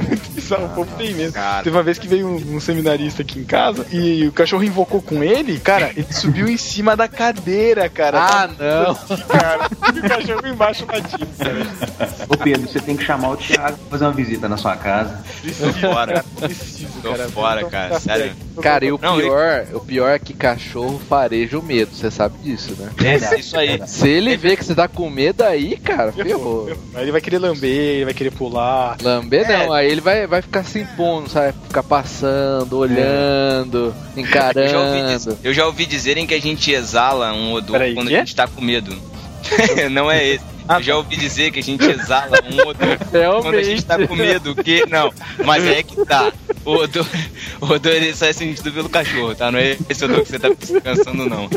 É 0.34 0.40
bizarro, 0.40 0.66
o 0.66 0.68
povo 0.70 0.90
tem 0.96 1.14
mesmo. 1.14 1.32
Cara. 1.34 1.62
Teve 1.62 1.76
uma 1.76 1.82
vez 1.82 1.98
que 1.98 2.08
veio 2.08 2.26
um, 2.26 2.56
um 2.56 2.60
seminarista 2.60 3.22
aqui 3.22 3.38
em 3.38 3.44
casa 3.44 3.86
e 3.92 4.26
o 4.26 4.32
cachorro 4.32 4.64
invocou 4.64 5.00
com 5.00 5.22
ele. 5.22 5.58
Cara, 5.60 5.90
ele 5.96 6.06
subiu 6.10 6.48
em 6.48 6.56
cima 6.56 6.96
da 6.96 7.06
cadeira, 7.06 7.88
cara. 7.88 8.18
Ah, 8.20 8.48
não. 8.48 8.94
Cara, 9.28 9.68
e 9.94 9.98
o 9.98 10.02
cachorro 10.02 10.46
embaixo 10.46 10.84
latindo, 10.86 11.26
cara. 11.38 11.66
Ô 12.28 12.36
Pedro, 12.36 12.68
você 12.68 12.80
tem 12.80 12.96
que 12.96 13.04
chamar 13.04 13.30
o 13.30 13.36
Thiago 13.36 13.76
pra 13.78 13.90
fazer 13.90 14.04
uma 14.04 14.12
visita 14.12 14.48
na 14.48 14.56
sua 14.56 14.76
casa. 14.76 15.22
Preciso, 15.40 15.72
fora. 15.74 16.12
cara, 16.14 16.24
preciso, 16.40 16.88
Tô 17.02 17.10
cara. 17.10 17.28
fora, 17.28 17.64
cara, 17.66 17.90
tá 17.90 18.00
sério. 18.00 18.32
Cara, 18.60 18.84
e 18.84 18.92
o 18.92 18.98
Não, 19.00 19.16
pior, 19.16 19.66
o 19.72 19.80
pior 19.80 20.08
é 20.10 20.18
que 20.18 20.32
cachorro 20.34 21.00
fareja 21.08 21.58
o 21.58 21.62
medo, 21.62 21.94
você 21.94 22.10
sabe 22.10 22.38
disso, 22.38 22.74
né? 22.78 22.90
É 23.04 23.38
isso 23.38 23.56
aí. 23.56 23.80
Se 23.86 24.08
ele 24.08 24.36
vê 24.36 24.56
que 24.56 24.64
você 24.64 24.74
tá 24.74 24.88
com 24.88 25.08
medo 25.10 25.42
aí, 25.42 25.76
cara, 25.76 26.12
ferrou. 26.12 26.70
Aí 26.94 27.02
ele 27.02 27.12
vai 27.12 27.20
querer 27.20 27.38
lamber, 27.38 27.70
ele 27.70 28.04
vai 28.06 28.14
querer 28.14 28.30
pular. 28.30 28.96
Lamber 29.02 29.48
É. 29.50 29.66
não, 29.66 29.72
aí 29.72 29.90
ele 29.90 30.00
vai, 30.00 30.23
vai 30.26 30.42
ficar 30.42 30.64
se 30.64 30.78
impondo, 30.80 31.28
sabe? 31.28 31.54
Ficar 31.66 31.82
passando, 31.82 32.78
olhando, 32.78 33.94
Eu 34.16 34.24
já, 34.26 34.48
ouvi 34.48 34.98
encarando. 34.98 35.38
eu 35.42 35.54
já 35.54 35.66
ouvi 35.66 35.86
dizerem 35.86 36.26
que 36.26 36.34
a 36.34 36.40
gente 36.40 36.70
exala 36.72 37.32
um 37.32 37.52
odor 37.52 37.72
Peraí, 37.78 37.94
quando 37.94 38.08
quê? 38.08 38.16
a 38.16 38.18
gente 38.18 38.34
tá 38.36 38.46
com 38.46 38.60
medo. 38.60 38.94
Não 39.90 40.10
é 40.10 40.26
esse. 40.26 40.44
Ah, 40.66 40.76
Eu 40.78 40.82
já 40.82 40.96
ouvi 40.96 41.16
dizer 41.16 41.50
que 41.50 41.58
a 41.58 41.62
gente 41.62 41.84
exala 41.84 42.38
um 42.50 42.68
odor 42.68 42.98
quando 43.42 43.56
a 43.56 43.62
gente 43.62 43.84
tá 43.84 43.98
com 44.06 44.16
medo. 44.16 44.54
Que... 44.54 44.86
Não, 44.88 45.12
mas 45.44 45.62
é 45.66 45.82
que 45.82 45.94
tá. 46.06 46.32
O 46.64 46.76
odor, 46.76 47.06
o 47.60 47.66
odor 47.66 47.92
ele 47.92 48.14
só 48.14 48.24
é 48.24 48.32
sentido 48.32 48.72
pelo 48.72 48.88
cachorro, 48.88 49.34
tá? 49.34 49.52
Não 49.52 49.58
é 49.58 49.76
esse 49.90 50.02
odor 50.02 50.22
que 50.22 50.28
você 50.30 50.38
tá 50.38 50.48
pensando, 50.82 51.28
não. 51.28 51.50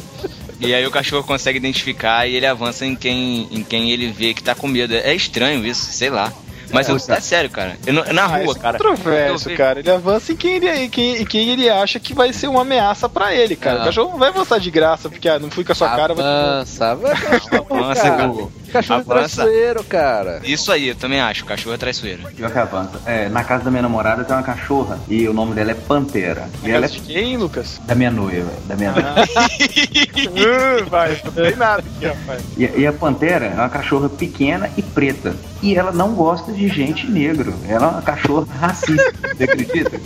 E 0.59 0.73
aí 0.73 0.85
o 0.85 0.91
cachorro 0.91 1.23
consegue 1.23 1.57
identificar 1.57 2.27
e 2.27 2.35
ele 2.35 2.45
avança 2.45 2.85
em 2.85 2.95
quem, 2.95 3.47
em 3.49 3.63
quem 3.63 3.91
ele 3.91 4.11
vê 4.11 4.33
que 4.33 4.43
tá 4.43 4.53
com 4.53 4.67
medo. 4.67 4.93
É 4.93 5.15
estranho 5.15 5.65
isso, 5.65 5.85
sei 5.85 6.09
lá. 6.09 6.33
Mas 6.71 6.89
eu, 6.89 6.95
é 6.95 7.19
sério, 7.19 7.49
cara. 7.49 7.77
Eu 7.85 7.93
na 7.93 8.23
Ah, 8.23 8.27
rua, 8.27 8.53
é 8.55 8.59
cara. 8.59 8.77
controverso, 8.77 9.49
cara. 9.55 9.79
Ele 9.79 9.89
avança 9.91 10.31
em 10.31 10.35
quem 10.35 10.55
ele, 10.55 10.69
em 10.69 10.89
quem, 10.89 11.21
em 11.21 11.25
quem 11.25 11.49
ele 11.49 11.69
acha 11.69 11.99
que 11.99 12.13
vai 12.13 12.33
ser 12.33 12.47
uma 12.47 12.61
ameaça 12.61 13.07
pra 13.07 13.33
ele, 13.33 13.55
cara. 13.55 13.75
Não. 13.77 13.81
O 13.83 13.85
cachorro 13.85 14.11
não 14.11 14.17
vai 14.19 14.29
avançar 14.29 14.59
de 14.59 14.69
graça, 14.71 15.09
porque 15.09 15.29
ah, 15.29 15.39
não 15.39 15.49
fui 15.49 15.63
com 15.63 15.71
a 15.71 15.75
sua 15.75 15.89
cara. 15.89 16.13
Vou... 16.13 16.23
Avança, 16.23 16.95
vai 16.95 17.15
cachorro, 17.15 17.67
Avança, 17.83 18.01
cara. 18.01 18.33
Cachorro 18.71 18.99
Avança. 18.99 19.43
traiçoeiro, 19.43 19.83
cara. 19.85 20.41
Isso 20.43 20.71
aí, 20.71 20.89
eu 20.89 20.95
também 20.95 21.21
acho. 21.21 21.43
O 21.43 21.47
cachorro 21.47 21.75
é 21.75 21.77
traiçoeiro. 21.77 22.23
Pior 22.35 22.51
que 22.51 22.59
avança. 22.59 22.99
É, 23.05 23.29
na 23.29 23.43
casa 23.43 23.63
da 23.63 23.71
minha 23.71 23.81
namorada 23.83 24.23
tem 24.25 24.35
uma 24.35 24.43
cachorra 24.43 24.99
e 25.07 25.27
o 25.27 25.33
nome 25.33 25.53
dela 25.53 25.71
é 25.71 25.73
Pantera. 25.73 26.49
E 26.63 26.69
ela 26.71 26.85
é 26.85 26.89
de 26.89 26.99
quem, 26.99 27.37
Lucas? 27.37 27.79
da 27.85 27.95
minha 27.95 28.11
noiva. 28.11 28.51
Da 28.65 28.75
minha 28.75 28.91
noiva. 28.91 29.15
Uh, 30.27 30.85
vai, 30.89 31.19
não 31.23 31.31
tem 31.31 31.55
nada 31.55 31.83
aqui, 31.95 32.05
rapaz. 32.05 32.41
E, 32.57 32.63
e 32.65 32.87
a 32.87 32.91
Pantera 32.93 33.45
é 33.45 33.53
uma 33.53 33.69
cachorra 33.69 34.09
pequena 34.09 34.69
e 34.75 34.81
preta. 34.81 35.35
E 35.61 35.75
ela 35.75 35.91
não 35.91 36.13
gosta 36.13 36.51
de 36.57 36.67
gente 36.67 37.07
negro. 37.09 37.53
Ela 37.67 37.85
é 37.85 37.89
uma 37.89 38.01
cachorra 38.01 38.47
racista. 38.53 39.13
Você 39.35 39.43
acredita? 39.43 40.01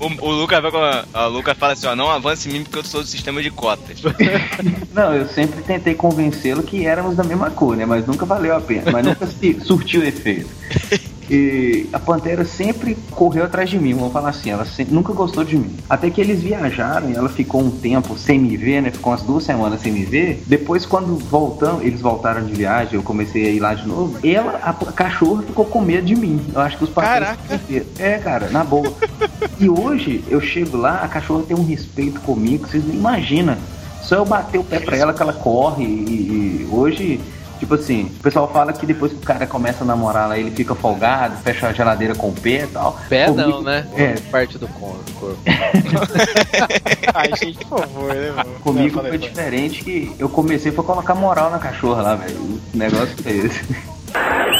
O, 0.00 0.28
o 0.28 0.30
Lucas 0.32 0.62
vai 0.62 0.70
com 0.70 0.78
a, 0.78 1.54
fala 1.54 1.72
assim, 1.74 1.86
ó, 1.86 1.94
não 1.94 2.10
avance 2.10 2.48
em 2.48 2.52
mim 2.52 2.62
porque 2.64 2.78
eu 2.78 2.84
sou 2.84 3.02
do 3.02 3.06
sistema 3.06 3.42
de 3.42 3.50
cotas. 3.50 3.98
Não, 4.94 5.14
eu 5.14 5.28
sempre 5.28 5.62
tentei 5.62 5.94
convencê-lo 5.94 6.62
que 6.62 6.86
éramos 6.86 7.16
da 7.16 7.22
mesma 7.22 7.50
cor, 7.50 7.76
né? 7.76 7.84
Mas 7.84 8.06
nunca 8.06 8.24
valeu 8.24 8.56
a 8.56 8.60
pena. 8.60 8.90
Mas 8.90 9.04
nunca 9.04 9.26
se 9.26 9.60
surtiu 9.60 10.02
efeito. 10.02 10.48
E 11.30 11.88
a 11.92 11.98
Pantera 12.00 12.44
sempre 12.44 12.96
correu 13.12 13.44
atrás 13.44 13.70
de 13.70 13.78
mim, 13.78 13.94
vamos 13.94 14.12
falar 14.12 14.30
assim, 14.30 14.50
ela 14.50 14.64
sempre- 14.64 14.92
nunca 14.92 15.12
gostou 15.12 15.44
de 15.44 15.56
mim. 15.56 15.70
Até 15.88 16.10
que 16.10 16.20
eles 16.20 16.42
viajaram 16.42 17.08
e 17.10 17.14
ela 17.14 17.28
ficou 17.28 17.60
um 17.62 17.70
tempo 17.70 18.18
sem 18.18 18.38
me 18.38 18.56
ver, 18.56 18.82
né? 18.82 18.90
Ficou 18.90 19.12
umas 19.12 19.22
duas 19.22 19.44
semanas 19.44 19.80
sem 19.80 19.92
me 19.92 20.04
ver. 20.04 20.42
Depois, 20.46 20.84
quando 20.84 21.16
voltamos, 21.18 21.84
eles 21.84 22.00
voltaram 22.00 22.44
de 22.44 22.52
viagem, 22.52 22.94
eu 22.94 23.02
comecei 23.02 23.46
a 23.46 23.50
ir 23.50 23.60
lá 23.60 23.74
de 23.74 23.86
novo. 23.86 24.18
Ela, 24.26 24.58
a, 24.62 24.72
cachorra, 24.92 25.42
ficou 25.42 25.64
com 25.64 25.80
medo 25.80 26.04
de 26.06 26.16
mim. 26.16 26.40
Eu 26.52 26.60
acho 26.60 26.76
que 26.76 26.84
os 26.84 26.90
parceiros. 26.90 27.28
Caraca. 27.48 27.60
É, 27.98 28.18
cara, 28.18 28.48
na 28.50 28.64
boa. 28.64 28.92
E 29.60 29.68
hoje 29.68 30.24
eu 30.28 30.40
chego 30.40 30.76
lá, 30.76 31.00
a 31.04 31.08
cachorra 31.08 31.44
tem 31.46 31.56
um 31.56 31.64
respeito 31.64 32.20
comigo, 32.22 32.64
que 32.64 32.70
vocês 32.72 32.84
não 32.86 32.94
imaginam. 32.94 33.56
Só 34.02 34.16
eu 34.16 34.24
bater 34.24 34.58
o 34.58 34.64
pé 34.64 34.80
pra 34.80 34.96
ela 34.96 35.12
que 35.14 35.22
ela 35.22 35.32
corre 35.32 35.84
e, 35.84 35.86
e 35.86 36.68
hoje, 36.72 37.20
tipo 37.60 37.74
assim, 37.74 38.10
o 38.18 38.22
pessoal 38.22 38.50
fala 38.52 38.72
que 38.72 38.84
depois 38.84 39.12
que 39.12 39.18
o 39.18 39.22
cara 39.22 39.46
começa 39.46 39.84
a 39.84 39.86
namorar 39.86 40.28
lá, 40.28 40.36
ele 40.38 40.50
fica 40.50 40.74
folgado, 40.74 41.36
fecha 41.44 41.68
a 41.68 41.72
geladeira 41.72 42.14
com 42.14 42.28
o 42.30 42.32
pé 42.32 42.64
e 42.64 42.66
tal. 42.66 42.98
Pé 43.08 43.30
não, 43.30 43.62
né? 43.62 43.86
É, 43.94 44.14
Parte 44.30 44.58
do 44.58 44.66
cor- 44.68 44.96
corpo. 45.14 45.38
Ai, 47.14 47.30
gente, 47.36 47.64
por 47.66 47.80
favor, 47.80 48.14
né, 48.14 48.30
mano? 48.32 48.50
comigo 48.60 49.00
foi 49.00 49.18
diferente 49.18 49.84
que 49.84 50.12
eu 50.18 50.28
comecei 50.28 50.72
foi 50.72 50.84
colocar 50.84 51.14
moral 51.14 51.50
na 51.50 51.58
cachorra 51.58 52.02
lá, 52.02 52.14
velho. 52.16 52.36
O 52.40 52.60
negócio 52.74 53.14
é 53.24 53.30
esse. 53.30 53.60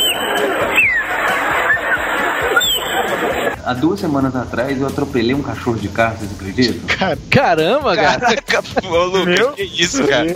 Há 3.70 3.74
duas 3.74 4.00
semanas 4.00 4.34
atrás 4.34 4.80
eu 4.80 4.86
atropelei 4.88 5.32
um 5.32 5.42
cachorro 5.42 5.78
de 5.78 5.86
carro, 5.86 6.16
vocês 6.18 6.32
acreditam? 6.32 6.80
Caramba, 7.30 7.94
cara. 7.94 8.18
Caraca, 8.18 8.64
ô 8.84 9.04
Lucas, 9.04 9.26
Meu? 9.26 9.52
que 9.52 9.62
isso, 9.62 10.04
cara? 10.08 10.26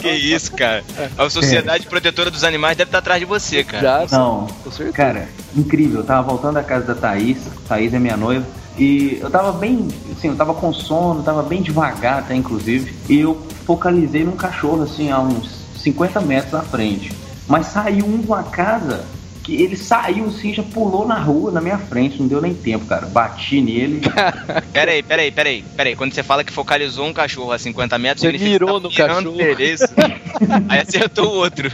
Que 0.00 0.10
isso, 0.10 0.52
cara? 0.56 0.82
A 1.16 1.30
Sociedade 1.30 1.86
Protetora 1.86 2.28
dos 2.28 2.42
Animais 2.42 2.76
deve 2.76 2.88
estar 2.88 2.98
atrás 2.98 3.20
de 3.20 3.24
você, 3.24 3.62
cara. 3.62 4.08
Já, 4.08 4.18
Não, 4.18 4.48
com 4.64 4.70
certeza. 4.72 4.96
cara, 4.96 5.28
incrível. 5.56 6.00
Eu 6.00 6.04
tava 6.04 6.26
voltando 6.26 6.54
da 6.54 6.64
casa 6.64 6.86
da 6.86 6.94
Thaís, 6.96 7.38
Thaís 7.68 7.94
é 7.94 8.00
minha 8.00 8.16
noiva, 8.16 8.44
e 8.76 9.20
eu 9.22 9.30
tava 9.30 9.52
bem, 9.52 9.86
assim, 10.10 10.26
eu 10.26 10.36
tava 10.36 10.52
com 10.52 10.72
sono, 10.72 11.22
tava 11.22 11.44
bem 11.44 11.62
devagar 11.62 12.18
até, 12.18 12.34
inclusive, 12.34 12.92
e 13.08 13.20
eu 13.20 13.40
focalizei 13.64 14.24
num 14.24 14.34
cachorro, 14.34 14.82
assim, 14.82 15.08
a 15.12 15.20
uns 15.20 15.48
50 15.76 16.20
metros 16.22 16.54
à 16.54 16.62
frente. 16.62 17.12
Mas 17.46 17.66
saiu 17.66 18.06
um 18.06 18.18
de 18.18 18.26
uma 18.26 18.42
casa 18.42 19.04
que 19.50 19.60
ele 19.62 19.76
saiu 19.76 20.26
assim, 20.26 20.54
já 20.54 20.62
pulou 20.62 21.06
na 21.06 21.18
rua, 21.18 21.50
na 21.50 21.60
minha 21.60 21.76
frente, 21.76 22.20
não 22.20 22.28
deu 22.28 22.40
nem 22.40 22.54
tempo, 22.54 22.86
cara. 22.86 23.06
Bati 23.06 23.60
nele. 23.60 24.00
Peraí, 24.72 25.02
peraí, 25.02 25.30
peraí, 25.32 25.64
peraí. 25.76 25.96
Quando 25.96 26.14
você 26.14 26.22
fala 26.22 26.44
que 26.44 26.52
focalizou 26.52 27.06
um 27.06 27.12
cachorro 27.12 27.50
a 27.52 27.58
50 27.58 27.98
metros, 27.98 28.22
Você 28.22 28.38
mirou 28.38 28.78
no 28.80 28.88
tá 28.90 29.02
mirando 29.08 29.32
cachorro. 29.32 29.60
Isso. 29.60 29.84
Aí 30.68 30.78
acertou 30.80 31.26
o 31.32 31.36
outro. 31.38 31.68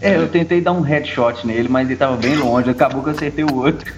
É, 0.00 0.16
eu 0.16 0.28
tentei 0.28 0.60
dar 0.60 0.72
um 0.72 0.80
headshot 0.80 1.44
nele, 1.46 1.68
mas 1.68 1.88
ele 1.88 1.96
tava 1.96 2.16
bem 2.16 2.36
longe, 2.36 2.70
acabou 2.70 3.02
que 3.02 3.08
eu 3.08 3.12
acertei 3.14 3.44
o 3.44 3.54
outro. 3.56 3.92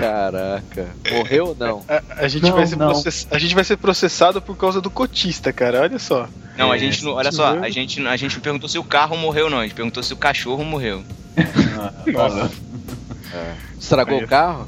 Caraca. 0.00 0.88
Morreu 1.12 1.48
ou 1.48 1.56
não? 1.58 1.82
A, 1.88 2.24
a 2.24 2.28
gente 2.28 2.42
Não, 2.44 2.52
vai 2.52 2.66
ser 2.66 2.76
não. 2.76 2.86
process- 2.88 3.26
a 3.30 3.38
gente 3.38 3.54
vai 3.54 3.64
ser 3.64 3.76
processado 3.76 4.40
por 4.40 4.56
causa 4.56 4.80
do 4.80 4.90
cotista, 4.90 5.52
cara. 5.52 5.80
Olha 5.82 5.98
só. 5.98 6.26
Não, 6.56 6.70
a 6.72 6.76
É, 6.76 6.78
gente 6.78 7.04
não. 7.04 7.12
Olha 7.12 7.32
só, 7.32 7.58
a 7.58 7.68
gente, 7.70 8.04
a 8.06 8.16
gente 8.16 8.34
não 8.34 8.40
perguntou 8.42 8.68
se 8.68 8.78
o 8.78 8.84
carro 8.84 9.16
morreu, 9.16 9.50
não. 9.50 9.58
A 9.58 9.62
gente 9.64 9.74
perguntou 9.74 10.02
se 10.02 10.12
o 10.12 10.16
cachorro 10.16 10.64
morreu. 10.64 11.02
Estragou 13.80 14.18
Aí. 14.18 14.24
o 14.24 14.28
carro? 14.28 14.66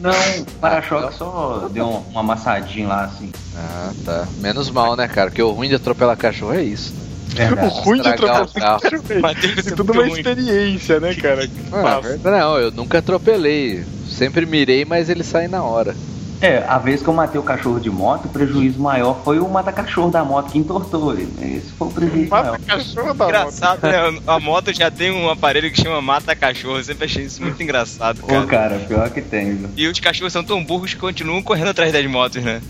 Não, 0.00 0.10
o 0.10 0.44
para-choque 0.60 1.14
só 1.16 1.68
deu 1.72 1.84
um- 1.86 1.98
uma 2.10 2.20
amassadinha 2.20 2.86
lá, 2.86 3.04
assim. 3.04 3.32
Ah, 3.56 3.90
tá. 4.04 4.28
Menos 4.38 4.70
mal, 4.70 4.94
né, 4.96 5.08
cara? 5.08 5.28
Porque 5.30 5.42
o 5.42 5.50
ruim 5.50 5.68
de 5.68 5.74
atropelar 5.74 6.16
cachorro 6.16 6.54
é 6.54 6.62
isso. 6.62 6.94
O 7.28 7.36
Verdade. 7.38 7.80
ruim 7.82 8.00
de 8.00 8.08
Estragar 8.08 8.36
atropelar 8.42 8.76
o 8.78 8.80
carro. 8.80 8.84
é 8.84 9.68
É 9.68 9.74
tudo 9.74 9.92
uma 9.92 10.02
ruim. 10.02 10.12
experiência, 10.12 10.98
né, 10.98 11.14
cara? 11.14 11.48
Ah, 11.72 12.00
verdade, 12.00 12.38
não, 12.40 12.58
eu 12.58 12.70
nunca 12.72 12.98
atropelei. 12.98 13.84
Sempre 14.08 14.46
mirei, 14.46 14.84
mas 14.84 15.08
ele 15.10 15.22
sai 15.22 15.46
na 15.46 15.62
hora. 15.62 15.94
É, 16.40 16.58
a 16.68 16.78
vez 16.78 17.02
que 17.02 17.08
eu 17.08 17.12
matei 17.14 17.40
o 17.40 17.42
cachorro 17.42 17.80
de 17.80 17.90
moto, 17.90 18.26
o 18.26 18.28
prejuízo 18.28 18.78
maior 18.80 19.20
foi 19.24 19.40
o 19.40 19.48
mata-cachorro 19.48 20.08
da 20.10 20.24
moto 20.24 20.52
que 20.52 20.58
entortou 20.58 21.12
ele. 21.12 21.28
Esse 21.56 21.72
foi 21.72 21.88
o 21.88 21.90
prejuízo 21.90 22.30
Mata 22.30 22.50
maior. 22.52 22.60
cachorro 22.60 23.06
da 23.08 23.14
moto. 23.14 23.28
Engraçado, 23.28 23.82
né? 23.82 24.20
A 24.26 24.38
moto 24.38 24.72
já 24.72 24.88
tem 24.90 25.10
um 25.10 25.28
aparelho 25.28 25.70
que 25.72 25.80
chama 25.82 26.00
mata-cachorro. 26.00 26.76
Eu 26.78 26.84
sempre 26.84 27.06
achei 27.06 27.24
isso 27.24 27.42
muito 27.42 27.60
engraçado, 27.62 28.20
Ô, 28.22 28.26
cara. 28.26 28.46
cara, 28.46 28.78
pior 28.86 29.10
que 29.10 29.20
tem, 29.20 29.56
viu? 29.56 29.68
E 29.76 29.88
os 29.88 29.98
cachorros 29.98 30.32
são 30.32 30.44
tão 30.44 30.64
burros 30.64 30.94
que 30.94 31.00
continuam 31.00 31.42
correndo 31.42 31.70
atrás 31.70 31.92
das 31.92 32.06
motos, 32.06 32.42
né? 32.42 32.62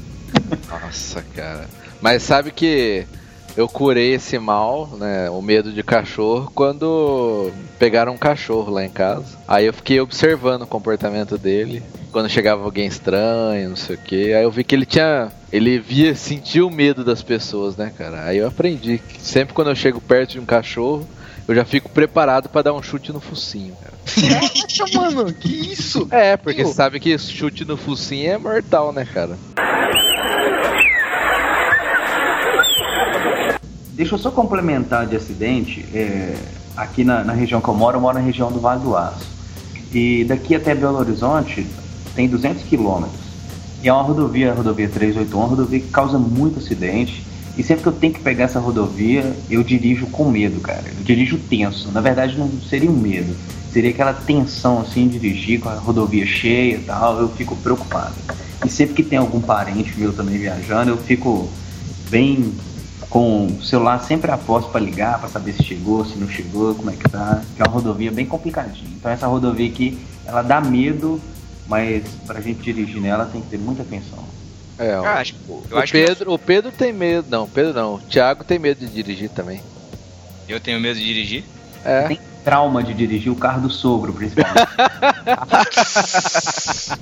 Nossa, 0.71 1.23
cara. 1.35 1.67
Mas 2.01 2.23
sabe 2.23 2.51
que 2.51 3.07
eu 3.57 3.69
curei 3.69 4.15
esse 4.15 4.39
mal, 4.39 4.89
né? 4.99 5.29
O 5.31 5.43
medo 5.43 5.73
de 5.73 5.83
cachorro, 5.83 6.51
quando 6.55 7.51
pegaram 7.79 8.13
um 8.15 8.19
cachorro 8.19 8.73
lá 8.73 8.85
em 8.85 8.91
casa. 8.91 9.37
Aí 9.47 9.67
eu 9.67 9.73
fiquei 9.75 10.01
observando 10.01 10.63
o 10.63 10.67
comportamento 10.67 11.37
dele. 11.37 11.83
Quando 12.19 12.29
chegava 12.29 12.65
alguém 12.65 12.89
estranho, 12.89 13.69
não 13.69 13.77
sei 13.77 13.95
o 13.95 13.99
que. 13.99 14.35
Aí 14.35 14.43
eu 14.43 14.51
vi 14.51 14.65
que 14.65 14.75
ele 14.75 14.85
tinha. 14.85 15.29
Ele 15.53 15.79
via, 15.79 16.17
sentia 16.17 16.67
o 16.67 16.71
medo 16.71 17.05
das 17.05 17.23
pessoas, 17.23 17.77
né, 17.77 17.93
cara? 17.97 18.25
Aí 18.25 18.39
eu 18.39 18.49
aprendi 18.49 18.99
que 18.99 19.23
sempre 19.23 19.55
quando 19.55 19.71
eu 19.71 19.77
chego 19.77 20.01
perto 20.01 20.33
de 20.33 20.41
um 20.41 20.45
cachorro, 20.45 21.07
eu 21.47 21.55
já 21.55 21.65
fico 21.65 21.89
preparado 21.89 22.49
pra 22.49 22.61
dar 22.61 22.73
um 22.73 22.83
chute 22.83 23.13
no 23.13 23.21
focinho, 23.21 23.73
cara. 23.81 23.95
Caraca, 24.77 25.11
mano, 25.13 25.33
que 25.33 25.73
isso? 25.73 26.09
É, 26.11 26.37
porque 26.37 26.65
você 26.65 26.75
sabe 26.75 26.99
que 26.99 27.17
chute 27.17 27.65
no 27.65 27.77
focinho 27.77 28.33
é 28.33 28.37
mortal, 28.37 28.93
né, 28.93 29.05
cara? 29.05 29.39
Deixa 33.93 34.17
eu 34.17 34.19
só 34.19 34.33
complementar 34.33 35.07
de 35.07 35.15
acidente. 35.15 35.87
é, 35.95 36.35
aqui 36.77 37.05
na, 37.05 37.23
na 37.23 37.33
região 37.33 37.61
que 37.61 37.69
eu 37.69 37.75
moro, 37.75 37.97
eu 37.97 38.01
moro 38.01 38.19
na 38.19 38.25
região 38.25 38.51
do 38.51 38.59
Vale 38.59 38.81
do 38.81 38.97
Aço. 38.97 39.25
E 39.95 40.25
daqui 40.25 40.57
até 40.57 40.75
Belo 40.75 40.99
Horizonte 40.99 41.65
tem 42.19 42.27
200 42.27 42.65
quilômetros. 42.65 43.21
E 43.81 43.89
é 43.89 43.93
uma 43.93 44.03
rodovia, 44.03 44.51
a 44.51 44.55
rodovia 44.55 44.89
381, 44.89 45.39
uma 45.39 45.47
rodovia 45.47 45.79
que 45.79 45.87
causa 45.87 46.19
muito 46.19 46.59
acidente. 46.59 47.25
E 47.57 47.63
sempre 47.63 47.85
que 47.85 47.89
eu 47.89 47.93
tenho 47.93 48.13
que 48.13 48.19
pegar 48.19 48.47
essa 48.47 48.59
rodovia, 48.59 49.37
eu 49.49 49.63
dirijo 49.63 50.07
com 50.07 50.29
medo, 50.29 50.61
cara. 50.61 50.83
Eu 50.99 51.05
dirijo 51.05 51.39
tenso. 51.39 51.93
Na 51.93 52.01
verdade, 52.01 52.37
não 52.37 52.51
seria 52.69 52.91
um 52.91 52.97
medo. 52.97 53.37
Seria 53.73 53.91
aquela 53.91 54.13
tensão, 54.13 54.81
assim, 54.81 55.07
dirigir 55.07 55.61
com 55.61 55.69
a 55.69 55.75
rodovia 55.75 56.27
cheia 56.27 56.75
e 56.75 56.79
tal. 56.79 57.21
Eu 57.21 57.29
fico 57.29 57.55
preocupado. 57.55 58.17
E 58.67 58.69
sempre 58.69 58.97
que 58.97 59.03
tem 59.05 59.17
algum 59.17 59.41
parente 59.41 59.97
meu 59.97 60.13
também 60.13 60.39
viajando, 60.39 60.91
eu 60.91 60.97
fico 60.97 61.49
bem 62.11 62.53
com 63.09 63.47
o 63.47 63.63
celular 63.63 64.01
sempre 64.01 64.33
a 64.33 64.37
posto 64.37 64.73
para 64.73 64.81
ligar, 64.81 65.21
para 65.21 65.29
saber 65.29 65.53
se 65.53 65.63
chegou, 65.63 66.05
se 66.05 66.19
não 66.19 66.29
chegou, 66.29 66.75
como 66.75 66.91
é 66.91 66.95
que 66.95 67.09
tá. 67.09 67.43
Que 67.55 67.63
é 67.63 67.65
uma 67.65 67.73
rodovia 67.73 68.11
bem 68.11 68.27
complicadinha. 68.27 68.91
Então 68.97 69.09
essa 69.09 69.29
rodovia 69.29 69.69
aqui, 69.69 69.97
ela 70.27 70.43
dá 70.43 70.61
medo, 70.61 71.21
mas 71.69 72.03
pra 72.27 72.41
gente 72.41 72.61
dirigir 72.63 73.01
nela 73.01 73.27
tem 73.27 73.41
que 73.41 73.49
ter 73.49 73.59
muita 73.59 73.83
atenção. 73.83 74.25
É, 74.79 74.95
Eu 74.95 75.03
ó. 75.03 75.07
acho, 75.07 75.35
eu 75.71 75.77
o 75.77 75.79
acho 75.79 75.93
que 75.93 76.05
Pedro, 76.07 76.33
o 76.33 76.39
Pedro 76.39 76.73
tem 76.73 76.93
medo, 76.93 77.27
não, 77.31 77.49
Pedro 77.49 77.75
não, 77.75 77.95
o 77.97 77.99
Thiago 78.01 78.43
tem 78.45 78.59
medo 78.59 78.79
de 78.81 78.87
dirigir 78.93 79.29
também. 79.29 79.61
eu 80.49 80.59
tenho 80.59 80.81
medo 80.81 80.99
de 80.99 81.05
dirigir. 81.05 81.45
É. 81.85 82.03
Tem 82.09 82.19
trauma 82.45 82.83
de 82.83 82.95
dirigir 82.95 83.31
o 83.31 83.37
carro 83.37 83.61
do 83.61 83.71
sogro, 83.71 84.13
principalmente. 84.13 84.59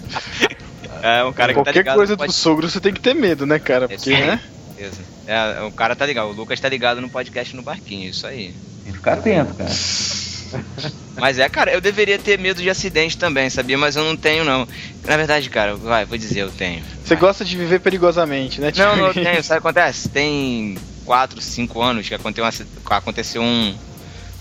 É 1.03 1.23
um 1.25 1.33
cara 1.33 1.53
que 1.53 1.59
tá 1.59 1.65
Qualquer 1.65 1.79
ligado 1.81 1.97
coisa 1.97 2.17
no 2.17 2.27
do 2.27 2.33
sogro 2.33 2.69
você 2.69 2.81
tem 2.81 2.93
que 2.93 3.01
ter 3.01 3.15
medo, 3.15 3.47
né, 3.47 3.59
cara? 3.59 3.85
É, 3.85 3.89
Porque, 3.89 4.17
sim. 4.17 4.21
né? 4.21 4.41
Beleza. 4.75 5.01
É, 5.27 5.63
o 5.63 5.71
cara 5.71 5.95
tá 5.95 6.07
ligado, 6.07 6.29
o 6.29 6.33
Lucas 6.33 6.59
tá 6.59 6.69
ligado 6.69 7.01
no 7.01 7.09
podcast 7.09 7.55
no 7.55 7.63
barquinho, 7.63 8.09
isso 8.11 8.27
aí. 8.27 8.55
Tem 8.83 8.93
que 8.93 8.99
ficar 8.99 9.15
atento, 9.15 9.55
cara. 9.55 9.71
Mas 11.19 11.39
é, 11.39 11.49
cara, 11.49 11.73
eu 11.73 11.81
deveria 11.81 12.19
ter 12.19 12.39
medo 12.39 12.61
de 12.61 12.69
acidente 12.69 13.17
também, 13.17 13.49
sabia? 13.49 13.79
Mas 13.79 13.97
eu 13.97 14.05
não 14.05 14.15
tenho, 14.17 14.45
não. 14.45 14.69
Na 15.05 15.17
verdade, 15.17 15.49
cara, 15.49 15.75
vai, 15.75 16.05
vou 16.05 16.19
dizer, 16.19 16.41
eu 16.41 16.51
tenho. 16.51 16.83
Você 17.03 17.15
Vai. 17.15 17.19
gosta 17.19 17.43
de 17.45 17.57
viver 17.57 17.81
perigosamente, 17.81 18.61
né? 18.61 18.71
Não, 18.77 18.97
não, 18.97 19.07
eu 19.07 19.15
Tipo, 19.15 19.25
tenho. 19.25 19.43
Sabe 19.45 19.59
o 19.61 19.63
que 19.63 19.69
acontece? 19.69 20.09
Tem 20.11 20.77
4, 21.07 21.41
5 21.41 21.83
anos 21.83 22.07
que 22.09 22.15
aconteceu 22.91 23.41
um, 23.41 23.75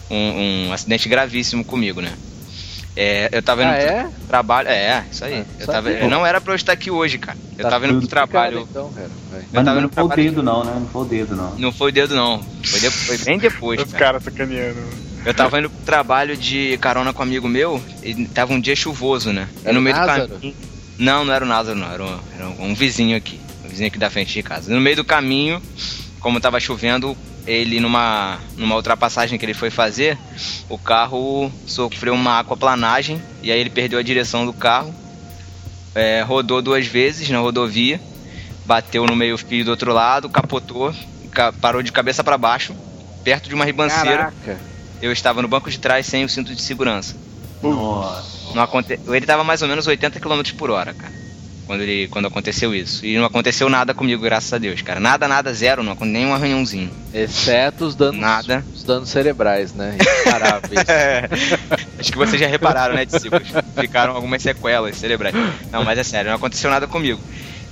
um, 0.09 0.15
um, 0.15 0.67
um 0.67 0.73
acidente 0.73 1.07
gravíssimo 1.07 1.63
comigo, 1.63 2.01
né? 2.01 2.11
É, 2.97 3.29
eu 3.31 3.41
tava 3.43 3.61
indo 3.63 3.71
Ah, 3.71 3.75
pro 3.75 3.83
é? 3.87 4.07
trabalho. 4.27 4.67
É, 4.69 5.03
isso 5.11 5.23
aí. 5.25 5.41
Ah, 5.41 5.45
eu 5.59 5.67
tava, 5.67 5.89
não 6.09 6.25
era 6.25 6.39
pra 6.41 6.53
eu 6.53 6.55
estar 6.55 6.71
aqui 6.73 6.89
hoje, 6.91 7.17
cara. 7.17 7.37
Eu 7.57 7.63
Tá 7.63 7.69
tava 7.69 7.87
indo 7.87 7.99
pro 7.99 8.07
trabalho. 8.07 8.67
Então, 8.69 8.89
cara. 8.91 9.09
Eu 9.53 9.63
tava 9.63 9.71
não 9.75 9.79
indo 9.79 9.89
pro 9.89 10.03
foi 10.07 10.13
o 10.13 10.15
dedo 10.15 10.43
não, 10.43 10.63
né? 10.63 10.73
Não 10.79 10.87
foi 10.87 11.01
o 11.01 11.05
dedo 11.05 11.35
não. 11.35 11.55
Não 11.57 11.71
foi 11.73 11.89
o 11.89 11.93
dedo, 11.93 12.15
não. 12.15 12.41
Foi, 12.65 12.79
de- 12.79 12.89
foi 12.91 13.17
bem 13.17 13.37
depois, 13.37 13.81
Os 13.81 13.91
cara. 13.91 14.05
caras 14.05 14.23
sacaneando. 14.23 14.79
Eu 15.25 15.33
tava 15.33 15.59
indo 15.59 15.69
pro 15.69 15.83
trabalho 15.83 16.37
de 16.37 16.77
carona 16.79 17.11
com 17.11 17.19
um 17.19 17.23
amigo 17.25 17.47
meu 17.47 17.81
e 18.03 18.25
tava 18.27 18.53
um 18.53 18.59
dia 18.59 18.75
chuvoso, 18.75 19.33
né? 19.33 19.47
E 19.57 19.65
Era 19.65 19.73
no 19.73 19.79
o 19.79 19.81
meio 19.83 19.95
do 19.95 19.99
Názaro? 20.05 20.27
caminho. 20.29 20.55
Não, 20.97 21.25
não 21.25 21.33
era 21.33 21.43
o 21.43 21.47
Názaro, 21.47 21.77
não. 21.77 21.91
Era 21.91 22.03
um, 22.05 22.19
era 22.35 22.47
um 22.47 22.75
vizinho 22.75 23.17
aqui. 23.17 23.39
Um 23.65 23.67
vizinho 23.69 23.87
aqui 23.87 23.97
da 23.97 24.09
frente 24.09 24.31
de 24.33 24.43
casa. 24.43 24.73
No 24.73 24.79
meio 24.79 24.95
do 24.97 25.03
caminho, 25.03 25.61
como 26.19 26.39
tava 26.39 26.59
chovendo, 26.59 27.17
ele 27.47 27.79
numa, 27.79 28.37
numa 28.55 28.75
ultrapassagem 28.75 29.37
que 29.39 29.45
ele 29.45 29.53
foi 29.55 29.69
fazer, 29.71 30.17
o 30.69 30.77
carro 30.77 31.51
sofreu 31.65 32.13
uma 32.13 32.39
aquaplanagem 32.39 33.21
e 33.41 33.51
aí 33.51 33.59
ele 33.59 33.69
perdeu 33.71 33.97
a 33.99 34.03
direção 34.03 34.45
do 34.45 34.53
carro. 34.53 34.93
é, 35.95 36.21
rodou 36.21 36.61
duas 36.61 36.85
vezes 36.85 37.29
na 37.29 37.39
rodovia, 37.39 37.99
bateu 38.65 39.05
no 39.05 39.15
meio 39.15 39.37
fio 39.37 39.65
do 39.65 39.71
outro 39.71 39.91
lado, 39.93 40.29
capotou, 40.29 40.93
ca- 41.31 41.51
parou 41.53 41.81
de 41.81 41.91
cabeça 41.91 42.23
para 42.23 42.37
baixo, 42.37 42.75
perto 43.23 43.47
de 43.49 43.55
uma 43.55 43.65
ribanceira. 43.65 44.31
Caraca. 44.45 44.74
Eu 45.01 45.11
estava 45.11 45.41
no 45.41 45.47
banco 45.47 45.69
de 45.69 45.79
trás 45.79 46.05
sem 46.05 46.23
o 46.23 46.29
cinto 46.29 46.53
de 46.53 46.61
segurança. 46.61 47.15
Nossa. 47.61 48.53
Não 48.53 48.63
aconte... 48.63 48.93
Ele 48.93 49.17
estava 49.17 49.43
mais 49.43 49.61
ou 49.61 49.67
menos 49.67 49.87
80 49.87 50.19
km 50.19 50.41
por 50.57 50.69
hora, 50.71 50.93
cara. 50.93 51.13
Quando, 51.65 51.81
ele... 51.81 52.07
quando 52.07 52.27
aconteceu 52.27 52.73
isso. 52.75 53.05
E 53.05 53.17
não 53.17 53.25
aconteceu 53.25 53.67
nada 53.69 53.93
comigo, 53.93 54.21
graças 54.21 54.53
a 54.53 54.57
Deus, 54.57 54.81
cara. 54.81 54.99
Nada, 54.99 55.27
nada, 55.27 55.53
zero, 55.53 55.83
não 55.83 55.93
aconteceu 55.93 56.13
nem 56.13 56.25
um 56.27 56.33
arranhãozinho. 56.33 56.91
Exceto 57.13 57.85
os 57.85 57.95
danos, 57.95 58.21
Nada. 58.21 58.63
os 58.73 58.83
danos 58.83 59.09
cerebrais, 59.09 59.73
né? 59.73 59.97
Imparáveis. 60.21 60.87
É. 60.87 61.29
Acho 61.99 62.11
que 62.11 62.17
vocês 62.17 62.39
já 62.39 62.47
repararam, 62.47 62.93
né, 62.95 63.05
discípulos? 63.05 63.47
Ficaram 63.79 64.15
algumas 64.15 64.41
sequelas 64.41 64.95
cerebrais. 64.97 65.33
Não, 65.71 65.83
mas 65.83 65.97
é 65.97 66.03
sério, 66.03 66.29
não 66.29 66.37
aconteceu 66.37 66.69
nada 66.69 66.87
comigo. 66.87 67.19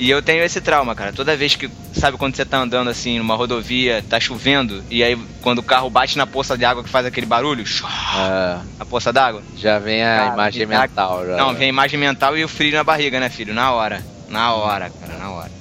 E 0.03 0.09
eu 0.09 0.21
tenho 0.21 0.43
esse 0.43 0.59
trauma, 0.59 0.93
cara. 0.93 1.13
Toda 1.13 1.33
vez 1.37 1.55
que, 1.55 1.69
sabe, 1.93 2.17
quando 2.17 2.35
você 2.35 2.43
tá 2.43 2.57
andando 2.57 2.89
assim 2.89 3.17
numa 3.19 3.35
rodovia, 3.35 4.03
tá 4.09 4.19
chovendo, 4.19 4.83
e 4.91 5.01
aí 5.01 5.17
quando 5.41 5.59
o 5.59 5.63
carro 5.63 5.89
bate 5.89 6.17
na 6.17 6.27
poça 6.27 6.57
de 6.57 6.65
água 6.65 6.83
que 6.83 6.89
faz 6.89 7.05
aquele 7.05 7.25
barulho, 7.25 7.63
Ah, 7.85 8.59
a 8.77 8.83
poça 8.83 9.13
d'água, 9.13 9.41
já 9.55 9.79
vem 9.79 10.03
a 10.03 10.17
Cara, 10.17 10.33
imagem 10.33 10.65
mental. 10.65 11.25
Já. 11.25 11.37
Não, 11.37 11.53
vem 11.53 11.67
a 11.67 11.69
imagem 11.69 11.97
mental 11.97 12.37
e 12.37 12.43
o 12.43 12.49
frio 12.49 12.73
na 12.73 12.83
barriga, 12.83 13.17
né, 13.17 13.29
filho? 13.29 13.53
Na 13.53 13.71
hora. 13.71 14.03
Na 14.27 14.53
hora, 14.53 14.89
cara, 14.99 15.17
na 15.17 15.31
hora. 15.31 15.51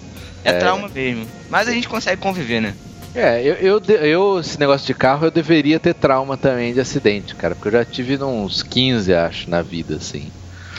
É, 0.44 0.50
É. 0.50 0.52
trauma 0.58 0.88
mesmo. 0.88 1.24
Mas 1.48 1.68
a 1.68 1.70
gente 1.70 1.88
consegue 1.88 2.20
conviver, 2.20 2.60
né? 2.60 2.74
É, 3.14 3.40
eu, 3.42 3.54
eu, 3.54 3.80
eu, 4.00 4.40
esse 4.40 4.58
negócio 4.58 4.84
de 4.88 4.94
carro, 4.94 5.24
eu 5.26 5.30
deveria 5.30 5.78
ter 5.78 5.94
trauma 5.94 6.36
também 6.36 6.74
de 6.74 6.80
acidente, 6.80 7.36
cara. 7.36 7.54
Porque 7.54 7.68
eu 7.68 7.72
já 7.80 7.84
tive 7.84 8.20
uns 8.20 8.60
15, 8.60 9.14
acho, 9.14 9.48
na 9.48 9.62
vida, 9.62 9.94
assim. 9.96 10.32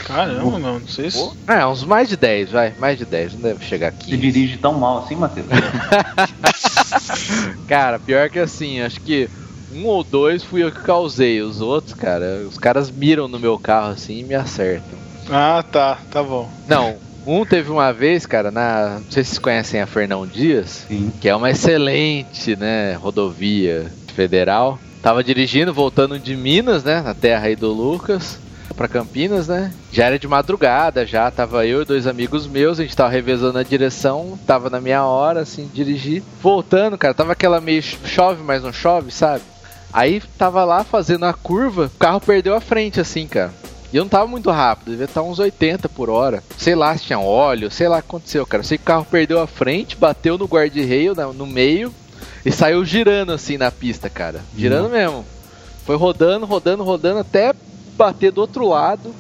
Caramba, 0.05 0.59
mano, 0.59 0.79
não 0.79 0.87
sei 0.87 1.09
se. 1.09 1.29
É, 1.47 1.65
uns 1.65 1.83
mais 1.83 2.09
de 2.09 2.17
10, 2.17 2.51
vai. 2.51 2.73
Mais 2.79 2.97
de 2.97 3.05
10, 3.05 3.33
não 3.33 3.41
deve 3.41 3.65
chegar 3.65 3.91
Você 3.91 3.97
aqui. 4.01 4.17
dirige 4.17 4.57
tão 4.57 4.73
mal 4.73 4.99
assim, 4.99 5.15
Matheus? 5.15 5.47
Cara, 7.67 7.99
pior 7.99 8.29
que 8.29 8.39
assim, 8.39 8.81
acho 8.81 8.99
que 9.01 9.29
um 9.73 9.85
ou 9.85 10.03
dois 10.03 10.43
fui 10.43 10.63
eu 10.63 10.71
que 10.71 10.81
causei. 10.81 11.41
Os 11.41 11.61
outros, 11.61 11.93
cara, 11.93 12.43
os 12.47 12.57
caras 12.57 12.91
miram 12.91 13.27
no 13.27 13.39
meu 13.39 13.57
carro 13.57 13.91
assim 13.91 14.19
e 14.19 14.23
me 14.23 14.35
acertam. 14.35 14.99
Ah, 15.29 15.63
tá, 15.69 15.97
tá 16.11 16.21
bom. 16.21 16.49
Não, 16.67 16.95
um 17.25 17.45
teve 17.45 17.71
uma 17.71 17.91
vez, 17.91 18.25
cara, 18.25 18.51
na. 18.51 18.99
Não 19.03 19.11
sei 19.11 19.23
se 19.23 19.31
vocês 19.31 19.39
conhecem 19.39 19.81
a 19.81 19.87
Fernão 19.87 20.27
Dias, 20.27 20.85
Sim. 20.87 21.11
que 21.21 21.29
é 21.29 21.35
uma 21.35 21.49
excelente, 21.49 22.55
né, 22.55 22.93
rodovia 22.93 23.87
federal. 24.15 24.77
Tava 25.01 25.23
dirigindo, 25.23 25.73
voltando 25.73 26.17
de 26.19 26.35
Minas, 26.35 26.83
né, 26.83 27.01
na 27.01 27.13
terra 27.13 27.47
aí 27.47 27.55
do 27.55 27.71
Lucas, 27.73 28.39
pra 28.73 28.87
Campinas, 28.87 29.47
né? 29.47 29.71
Já 29.91 30.05
era 30.05 30.19
de 30.19 30.27
madrugada, 30.27 31.05
já 31.05 31.29
tava 31.29 31.65
eu 31.65 31.81
e 31.81 31.85
dois 31.85 32.07
amigos 32.07 32.47
meus, 32.47 32.79
a 32.79 32.83
gente 32.83 32.95
tava 32.95 33.09
revezando 33.09 33.57
a 33.57 33.63
direção, 33.63 34.37
tava 34.45 34.69
na 34.69 34.81
minha 34.81 35.03
hora, 35.05 35.41
assim, 35.41 35.69
dirigir. 35.73 36.23
Voltando, 36.41 36.97
cara, 36.97 37.13
tava 37.13 37.31
aquela 37.31 37.61
meio 37.61 37.81
chove, 37.81 38.43
mas 38.43 38.63
não 38.63 38.73
chove, 38.73 39.11
sabe? 39.11 39.43
Aí 39.91 40.21
tava 40.37 40.65
lá 40.65 40.83
fazendo 40.83 41.25
a 41.25 41.33
curva, 41.33 41.85
o 41.85 41.99
carro 41.99 42.19
perdeu 42.19 42.55
a 42.55 42.61
frente, 42.61 42.99
assim, 42.99 43.27
cara. 43.27 43.53
E 43.93 43.97
eu 43.97 44.03
não 44.03 44.09
tava 44.09 44.25
muito 44.25 44.49
rápido, 44.49 44.89
devia 44.89 45.05
estar 45.05 45.21
uns 45.21 45.37
80 45.37 45.87
por 45.87 46.09
hora. 46.09 46.43
Sei 46.57 46.73
lá 46.73 46.97
se 46.97 47.05
tinha 47.05 47.19
óleo, 47.19 47.69
sei 47.69 47.87
lá 47.87 47.99
o 47.99 48.01
que 48.01 48.07
aconteceu, 48.07 48.43
cara. 48.43 48.63
Sei 48.63 48.75
que 48.75 48.83
o 48.83 48.87
carro 48.87 49.05
perdeu 49.05 49.39
a 49.39 49.45
frente, 49.45 49.95
bateu 49.95 50.35
no 50.35 50.45
guarda-reio 50.45 51.13
no 51.35 51.45
meio 51.45 51.93
e 52.43 52.51
saiu 52.51 52.83
girando 52.83 53.31
assim 53.31 53.55
na 53.55 53.69
pista, 53.69 54.09
cara. 54.09 54.41
Girando 54.57 54.89
mesmo. 54.89 55.23
Foi 55.85 55.95
rodando, 55.95 56.47
rodando, 56.47 56.83
rodando 56.83 57.19
até 57.19 57.53
bater 57.93 58.31
do 58.31 58.41
outro 58.41 58.67
lado. 58.67 59.13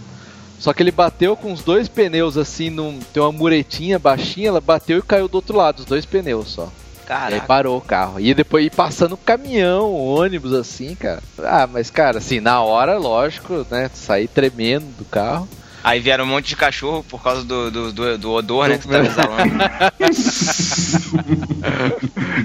Só 0.59 0.71
que 0.73 0.81
ele 0.81 0.91
bateu 0.91 1.35
com 1.35 1.51
os 1.51 1.61
dois 1.61 1.89
pneus 1.89 2.37
assim, 2.37 2.69
num, 2.69 2.99
tem 3.13 3.21
uma 3.21 3.31
muretinha 3.31 3.99
baixinha, 3.99 4.47
ela 4.47 4.61
bateu 4.61 4.99
e 4.99 5.01
caiu 5.01 5.27
do 5.27 5.35
outro 5.35 5.57
lado, 5.57 5.79
os 5.79 5.85
dois 5.85 6.05
pneus 6.05 6.49
só. 6.49 6.63
E 6.65 7.01
aí 7.01 7.05
Caraca. 7.05 7.45
parou 7.45 7.77
o 7.77 7.81
carro. 7.81 8.19
E 8.19 8.33
depois 8.33 8.65
ir 8.65 8.69
passando 8.69 9.17
caminhão, 9.17 9.93
ônibus, 9.93 10.53
assim, 10.53 10.95
cara. 10.95 11.21
Ah, 11.39 11.67
mas, 11.67 11.89
cara, 11.89 12.19
assim, 12.19 12.39
na 12.39 12.61
hora, 12.61 12.97
lógico, 12.97 13.65
né? 13.69 13.89
Sair 13.93 14.27
tremendo 14.27 14.85
do 14.97 15.05
carro. 15.05 15.47
Aí 15.83 15.99
vieram 15.99 16.23
um 16.23 16.27
monte 16.27 16.47
de 16.47 16.55
cachorro 16.55 17.03
por 17.09 17.21
causa 17.21 17.43
do, 17.43 17.69
do, 17.69 17.91
do, 17.91 18.17
do 18.17 18.31
odor, 18.31 18.69
né? 18.69 18.77
Que 18.77 18.83
tu 18.87 18.89
tava 18.89 19.05
exalando. 19.05 19.53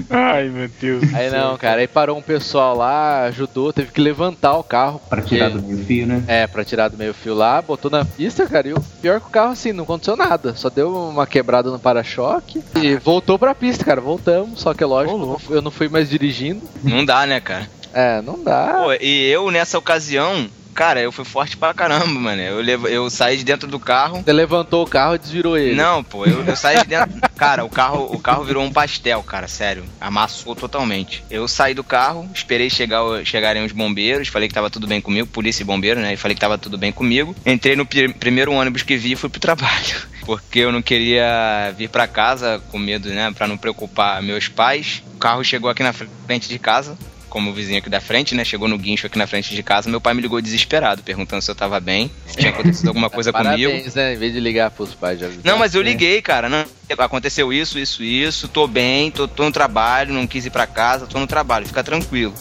Ai, 0.09 0.49
meu 0.49 0.69
Deus. 0.79 1.13
Aí 1.13 1.29
não, 1.29 1.57
cara. 1.57 1.81
Aí 1.81 1.87
parou 1.87 2.17
um 2.17 2.21
pessoal 2.21 2.75
lá, 2.75 3.23
ajudou, 3.25 3.71
teve 3.73 3.91
que 3.91 4.01
levantar 4.01 4.57
o 4.57 4.63
carro. 4.63 5.01
Pra 5.09 5.21
tirar 5.21 5.51
porque- 5.51 5.61
do 5.67 5.67
meio 5.73 5.85
fio, 5.85 6.07
né? 6.07 6.23
É, 6.27 6.47
pra 6.47 6.63
tirar 6.65 6.89
do 6.89 6.97
meio 6.97 7.13
fio 7.13 7.33
lá, 7.33 7.61
botou 7.61 7.89
na 7.89 8.03
pista, 8.05 8.45
cara, 8.47 8.67
e 8.67 8.73
o 8.73 8.81
pior 9.01 9.19
que 9.21 9.27
o 9.27 9.31
carro, 9.31 9.51
assim, 9.51 9.71
não 9.71 9.83
aconteceu 9.83 10.15
nada. 10.15 10.55
Só 10.55 10.69
deu 10.69 10.93
uma 10.93 11.25
quebrada 11.27 11.69
no 11.71 11.79
para-choque 11.79 12.61
e 12.81 12.95
voltou 12.95 13.37
pra 13.39 13.55
pista, 13.55 13.83
cara. 13.85 14.01
Voltamos, 14.01 14.59
só 14.61 14.73
que 14.73 14.83
é 14.83 14.87
lógico, 14.87 15.17
louco. 15.17 15.41
eu 15.53 15.61
não 15.61 15.71
fui 15.71 15.87
mais 15.89 16.09
dirigindo. 16.09 16.61
Não 16.83 17.05
dá, 17.05 17.25
né, 17.25 17.39
cara? 17.39 17.69
É, 17.93 18.21
não 18.21 18.41
dá. 18.43 18.81
Pô, 18.83 18.93
e 18.93 19.27
eu, 19.29 19.49
nessa 19.49 19.77
ocasião, 19.77 20.47
cara, 20.79 21.01
eu 21.01 21.11
fui 21.11 21.25
forte 21.25 21.57
pra 21.57 21.73
caramba, 21.73 22.05
mano. 22.07 22.41
Eu, 22.41 22.61
levo, 22.61 22.87
eu 22.87 23.09
saí 23.09 23.35
de 23.35 23.43
dentro 23.43 23.67
do 23.67 23.77
carro. 23.77 24.21
Você 24.23 24.31
levantou 24.31 24.81
o 24.85 24.87
carro 24.87 25.15
e 25.15 25.17
desvirou 25.17 25.57
ele. 25.57 25.75
Não, 25.75 26.01
pô, 26.01 26.25
eu, 26.25 26.41
eu 26.45 26.55
saí 26.55 26.77
de 26.79 26.85
dentro. 26.87 27.19
Cara, 27.35 27.65
o 27.65 27.69
carro, 27.69 28.07
o 28.13 28.17
carro 28.17 28.45
virou 28.45 28.63
um 28.63 28.71
pastel, 28.71 29.21
cara, 29.21 29.45
sério. 29.49 29.83
Amassou 29.99 30.55
totalmente. 30.55 31.21
Eu 31.29 31.49
saí 31.49 31.73
do 31.73 31.83
carro, 31.83 32.29
esperei 32.33 32.69
chegar, 32.69 33.01
chegarem 33.25 33.65
os 33.65 33.73
bombeiros, 33.73 34.29
falei 34.29 34.47
que 34.47 34.53
tava 34.53 34.69
tudo 34.69 34.87
bem 34.87 35.01
comigo, 35.01 35.27
polícia 35.27 35.63
e 35.63 35.65
bombeiro, 35.65 35.99
né? 35.99 36.13
E 36.13 36.17
falei 36.17 36.33
que 36.35 36.39
tava 36.41 36.57
tudo 36.57 36.77
bem 36.77 36.93
comigo. 36.93 37.35
Entrei 37.45 37.75
no 37.75 37.85
pri- 37.85 38.13
primeiro 38.13 38.53
ônibus 38.53 38.81
que 38.81 38.95
vi 38.95 39.11
e 39.11 39.15
fui 39.17 39.29
pro 39.29 39.39
trabalho. 39.41 39.95
Porque 40.25 40.59
eu 40.59 40.71
não 40.71 40.81
queria 40.81 41.73
vir 41.77 41.89
pra 41.89 42.07
casa 42.07 42.61
com 42.71 42.77
medo, 42.79 43.09
né? 43.09 43.33
Pra 43.35 43.47
não 43.47 43.57
preocupar 43.57 44.21
meus 44.21 44.47
pais. 44.47 45.03
O 45.15 45.17
carro 45.17 45.43
chegou 45.43 45.69
aqui 45.69 45.83
na 45.83 45.91
frente 45.91 46.47
de 46.47 46.57
casa. 46.59 46.97
Como 47.29 47.51
o 47.51 47.53
vizinho 47.53 47.77
aqui 47.79 47.89
da 47.89 48.01
frente, 48.01 48.33
né? 48.33 48.43
Chegou 48.43 48.67
no 48.67 48.77
guincho 48.77 49.07
aqui 49.07 49.17
na 49.17 49.27
frente 49.27 49.53
de 49.53 49.61
casa. 49.63 49.89
Meu 49.89 50.01
pai 50.01 50.13
me 50.13 50.21
ligou 50.21 50.41
desesperado, 50.41 51.03
perguntando 51.03 51.41
se 51.41 51.51
eu 51.51 51.55
tava 51.55 51.79
bem, 51.79 52.09
se 52.25 52.37
tinha 52.37 52.51
acontecido 52.51 52.87
alguma 52.87 53.09
coisa 53.09 53.31
comigo. 53.31 53.71
Parabéns, 53.71 53.95
né? 53.95 54.13
Em 54.13 54.17
vez 54.17 54.33
de 54.33 54.39
ligar 54.39 54.71
pros 54.71 54.93
pais 54.95 55.19
já. 55.19 55.29
Não, 55.43 55.57
mas 55.57 55.75
eu 55.75 55.81
É. 55.81 55.85
liguei, 55.85 56.21
cara. 56.21 56.49
Não, 56.49 56.65
aconteceu 56.97 57.53
isso, 57.53 57.77
isso, 57.77 58.03
isso. 58.03 58.47
Tô 58.47 58.65
bem, 58.67 59.11
tô, 59.11 59.27
tô 59.27 59.43
no 59.43 59.51
trabalho, 59.51 60.13
não 60.13 60.25
quis 60.25 60.45
ir 60.45 60.49
pra 60.49 60.65
casa, 60.67 61.05
tô 61.07 61.19
no 61.19 61.27
trabalho, 61.27 61.65
fica 61.67 61.83
tranquilo. 61.83 62.33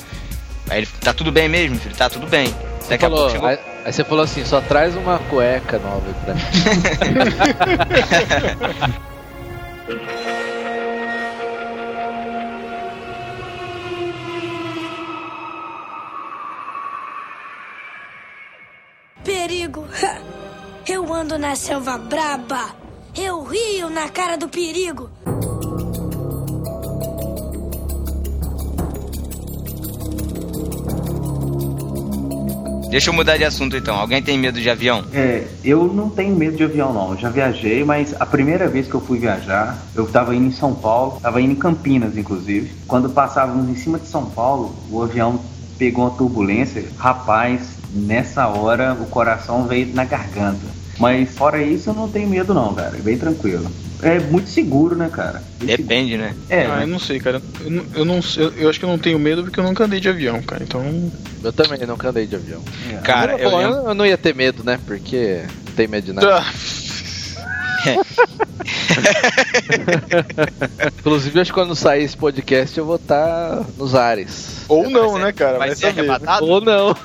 Aí 0.70 0.78
ele, 0.80 0.89
tá 1.01 1.12
tudo 1.12 1.30
bem 1.30 1.49
mesmo, 1.49 1.78
filho? 1.78 1.95
Tá 1.95 2.09
tudo 2.11 2.26
bem. 2.26 2.47
Você 2.80 2.91
Daqui 2.91 3.05
a 3.05 3.09
falou, 3.09 3.24
pouco 3.24 3.32
chegou. 3.32 3.49
aí, 3.49 3.59
aí 3.84 3.93
você 3.93 4.05
falou 4.05 4.24
assim, 4.24 4.45
só 4.45 4.61
traz 4.61 4.97
uma 4.97 5.18
cueca 5.18 5.78
nova 5.78 6.12
pra 6.24 6.34
mim. 6.34 6.41
Perigo. 19.29 19.85
Eu 20.89 21.12
ando 21.12 21.39
na 21.39 21.55
selva 21.55 21.99
braba. 21.99 22.74
Eu 23.14 23.43
rio 23.43 23.91
na 23.91 24.09
cara 24.09 24.39
do 24.39 24.49
perigo. 24.49 25.11
Deixa 32.89 33.11
eu 33.11 33.12
mudar 33.12 33.37
de 33.37 33.45
assunto 33.45 33.76
então. 33.76 33.97
Alguém 33.97 34.22
tem 34.22 34.39
medo 34.39 34.59
de 34.59 34.70
avião? 34.70 35.05
É, 35.12 35.47
eu 35.62 35.85
não 35.93 36.09
tenho 36.09 36.35
medo 36.35 36.57
de 36.57 36.64
avião 36.64 36.95
não, 36.95 37.11
eu 37.11 37.18
já 37.18 37.29
viajei, 37.29 37.85
mas 37.85 38.14
a 38.18 38.24
primeira 38.24 38.66
vez 38.66 38.89
que 38.89 38.95
eu 38.95 39.01
fui 39.01 39.18
viajar, 39.18 39.76
eu 39.95 40.07
tava 40.07 40.35
indo 40.35 40.47
em 40.47 40.53
São 40.53 40.74
Paulo, 40.74 41.20
tava 41.20 41.43
indo 41.43 41.53
em 41.53 41.57
Campinas 41.57 42.16
inclusive. 42.16 42.72
Quando 42.87 43.11
passávamos 43.11 43.68
em 43.68 43.76
cima 43.76 43.99
de 43.99 44.07
São 44.07 44.24
Paulo, 44.31 44.74
o 44.91 45.03
avião 45.03 45.39
pegou 45.79 46.05
uma 46.05 46.16
turbulência, 46.16 46.85
rapaz, 46.99 47.61
nessa 47.93 48.47
hora 48.49 48.95
o 48.95 49.07
coração 49.07 49.66
veio 49.66 49.95
na 49.95 50.05
garganta. 50.05 50.79
Mas 50.99 51.31
fora 51.31 51.62
isso 51.62 51.91
eu 51.91 51.95
não 51.95 52.09
tenho 52.09 52.29
medo 52.29 52.53
não, 52.53 52.74
cara, 52.74 52.97
é 52.97 53.01
bem 53.01 53.16
tranquilo. 53.16 53.70
É 54.03 54.18
muito 54.20 54.49
seguro, 54.49 54.97
né, 54.97 55.09
cara? 55.12 55.43
Bem 55.59 55.76
Depende, 55.76 56.16
né? 56.16 56.29
seguro. 56.29 56.47
É, 56.51 56.66
Ah, 56.66 56.76
né? 56.76 56.83
eu 56.85 56.87
não 56.89 56.99
sei, 56.99 57.18
cara. 57.20 57.41
Eu, 57.64 57.70
não- 57.70 57.85
eu 57.95 58.05
não 58.05 58.22
sei- 58.22 58.45
eu, 58.45 58.53
eu 58.53 58.68
acho 58.70 58.79
que 58.79 58.85
eu 58.85 58.89
não 58.89 58.99
tenho 58.99 59.18
medo 59.18 59.43
porque 59.45 59.59
eu 59.59 59.64
nunca 59.64 59.85
andei 59.85 59.99
de 60.01 60.09
avião, 60.09 60.41
cara. 60.43 60.62
Então. 60.62 61.11
Eu 61.43 61.53
também 61.53 61.79
nunca 61.87 62.09
andei 62.09 62.26
de 62.26 62.35
avião. 62.37 62.61
É. 62.93 62.97
Cara, 62.99 63.37
eu 63.37 63.51
Bom, 63.51 63.57
lembro. 63.59 63.76
eu 63.89 63.95
não 63.95 64.07
ia 64.07 64.18
ter 64.18 64.35
medo, 64.35 64.62
né? 64.64 64.79
Porque 64.87 65.43
não 65.66 65.74
tem 65.74 65.87
medo 65.89 66.05
de 66.05 66.12
nada. 66.12 66.39
Ah, 66.39 66.53
Inclusive, 70.99 71.40
acho 71.40 71.51
que 71.51 71.55
quando 71.55 71.74
sair 71.74 72.05
esse 72.05 72.16
podcast 72.16 72.76
eu 72.78 72.84
vou 72.84 72.96
estar 72.96 73.64
nos 73.76 73.94
ares. 73.94 74.64
Ou 74.68 74.88
não, 74.90 75.14
ser- 75.14 75.18
né, 75.20 75.32
cara? 75.32 75.59
Vai, 75.59 75.68
Vai, 75.68 75.76
ser 75.76 75.86
saber. 75.86 76.03
né? 76.03 76.09
arrebatado? 76.12 76.44
Ou 76.46 76.61
não. 76.61 76.96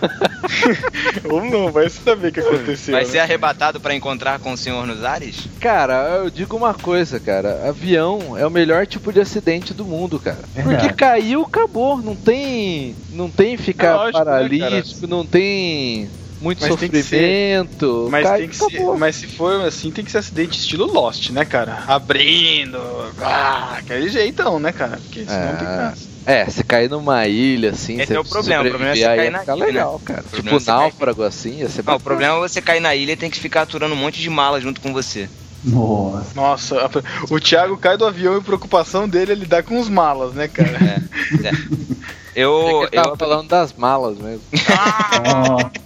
Ou 1.29 1.43
não, 1.45 1.71
vai 1.71 1.89
saber 1.89 2.27
o 2.27 2.31
que 2.31 2.39
aconteceu. 2.41 2.93
Vai 2.93 3.03
né? 3.05 3.09
ser 3.09 3.19
arrebatado 3.19 3.79
pra 3.79 3.95
encontrar 3.95 4.39
com 4.39 4.51
o 4.53 4.57
senhor 4.57 4.85
nos 4.85 5.03
ares? 5.03 5.47
Cara, 5.59 6.19
eu 6.23 6.29
digo 6.29 6.55
uma 6.57 6.73
coisa, 6.73 7.19
cara. 7.19 7.67
Avião 7.67 8.37
é 8.37 8.45
o 8.45 8.51
melhor 8.51 8.85
tipo 8.85 9.11
de 9.13 9.21
acidente 9.21 9.73
do 9.73 9.85
mundo, 9.85 10.19
cara. 10.19 10.39
Porque 10.53 10.89
caiu, 10.93 11.43
acabou. 11.43 11.97
Não 11.97 12.15
tem. 12.15 12.95
Não 13.11 13.29
tem 13.29 13.55
ficar 13.57 13.87
É 13.87 13.93
lógico, 13.93 14.19
né, 14.19 14.25
paralítico, 14.25 15.07
não 15.07 15.25
tem 15.25 16.09
muito 16.43 16.59
Mas 16.61 16.69
sofrimento. 16.69 18.07
Mas, 18.11 18.23
caiu, 18.23 18.37
tem 18.39 18.49
que 18.49 18.55
ser, 18.57 18.97
mas 18.97 19.15
se 19.15 19.27
for 19.27 19.61
assim, 19.65 19.89
tem 19.91 20.03
que 20.03 20.11
ser 20.11 20.17
acidente 20.19 20.59
estilo 20.59 20.85
Lost, 20.91 21.29
né, 21.31 21.45
cara? 21.45 21.83
Abrindo, 21.87 22.77
ah, 23.21 23.75
aquele 23.79 24.09
jeitão, 24.09 24.59
né, 24.59 24.71
cara? 24.71 24.97
Porque 24.97 25.23
senão 25.25 25.49
É. 25.49 25.53
tem 25.55 25.65
graça. 25.65 26.13
É, 26.25 26.45
se 26.49 26.63
cair 26.63 26.89
numa 26.89 27.25
ilha 27.27 27.71
assim, 27.71 27.95
Esse 27.99 28.07
você 28.07 28.15
é 28.15 28.19
o 28.19 28.23
problema, 28.23 28.63
o 28.63 28.69
problema 28.69 28.91
é 28.91 28.95
você 28.95 29.03
cair 29.03 29.31
na 29.31 29.39
ficar 29.39 29.55
ilha, 29.57 29.65
legal, 29.65 29.93
né? 29.93 29.99
cara. 30.05 30.19
O 30.21 30.29
problema 30.29 30.43
Tipo 30.43 30.55
é 30.55 30.59
você 30.59 30.65
cair- 30.65 30.79
náufrago 30.79 31.23
assim, 31.23 31.57
ia 31.59 31.69
ser 31.69 31.83
Não, 31.85 31.95
o 31.95 31.99
problema 31.99 32.35
é 32.35 32.39
você 32.39 32.61
cair 32.61 32.79
na 32.79 32.95
ilha 32.95 33.11
e 33.13 33.17
tem 33.17 33.29
que 33.29 33.39
ficar 33.39 33.61
aturando 33.63 33.93
um 33.93 33.97
monte 33.97 34.21
de 34.21 34.29
mala 34.29 34.59
junto 34.61 34.79
com 34.79 34.93
você. 34.93 35.29
Nossa. 35.65 36.33
Nossa, 36.35 36.89
o 37.29 37.39
Thiago 37.39 37.77
cai 37.77 37.97
do 37.97 38.05
avião 38.05 38.35
e 38.35 38.37
a 38.37 38.41
preocupação 38.41 39.07
dele 39.07 39.31
é 39.31 39.35
lidar 39.35 39.63
com 39.63 39.79
os 39.79 39.87
malas, 39.89 40.33
né, 40.33 40.47
cara? 40.47 40.77
É. 41.41 41.47
é. 41.47 41.51
É 42.35 42.41
Eu, 42.41 42.81
ele 42.81 42.89
tava 42.91 43.09
eu, 43.09 43.17
falando 43.17 43.47
das 43.47 43.73
malas 43.73 44.17
mesmo. 44.17 44.41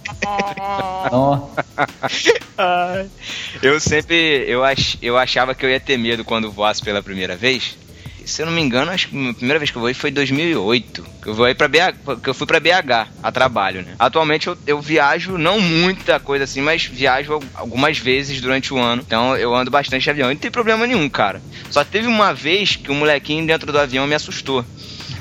Eu 3.62 3.80
sempre 3.80 4.44
eu, 4.46 4.64
ach, 4.64 4.96
eu 5.00 5.16
achava 5.16 5.54
que 5.54 5.64
eu 5.64 5.70
ia 5.70 5.80
ter 5.80 5.96
medo 5.96 6.24
quando 6.24 6.50
voasse 6.50 6.82
pela 6.82 7.02
primeira 7.02 7.36
vez. 7.36 7.76
Se 8.24 8.42
eu 8.42 8.46
não 8.46 8.52
me 8.52 8.60
engano, 8.60 8.90
acho 8.90 9.08
que 9.08 9.28
a 9.30 9.32
primeira 9.32 9.58
vez 9.58 9.70
que 9.70 9.76
eu 9.78 9.80
voei 9.80 9.94
foi 9.94 10.10
em 10.10 10.12
2008. 10.12 11.06
Que 11.22 11.28
eu 11.30 11.34
voei 11.34 11.54
para 11.54 11.66
BH, 11.66 12.20
que 12.22 12.28
eu 12.28 12.34
fui 12.34 12.46
para 12.46 12.60
BH 12.60 13.08
a 13.22 13.32
trabalho, 13.32 13.80
né? 13.82 13.94
Atualmente 13.98 14.48
eu, 14.48 14.58
eu 14.66 14.80
viajo 14.82 15.38
não 15.38 15.58
muita 15.58 16.20
coisa 16.20 16.44
assim, 16.44 16.60
mas 16.60 16.84
viajo 16.84 17.32
al- 17.34 17.42
algumas 17.54 17.96
vezes 17.96 18.38
durante 18.42 18.74
o 18.74 18.78
ano. 18.78 19.02
Então 19.06 19.34
eu 19.34 19.54
ando 19.54 19.70
bastante 19.70 20.02
de 20.02 20.10
avião. 20.10 20.30
E 20.30 20.34
não 20.34 20.40
tem 20.40 20.50
problema 20.50 20.86
nenhum, 20.86 21.08
cara. 21.08 21.40
Só 21.70 21.82
teve 21.84 22.06
uma 22.06 22.34
vez 22.34 22.76
que 22.76 22.90
um 22.92 22.96
molequinho 22.96 23.46
dentro 23.46 23.72
do 23.72 23.78
avião 23.78 24.06
me 24.06 24.14
assustou. 24.14 24.62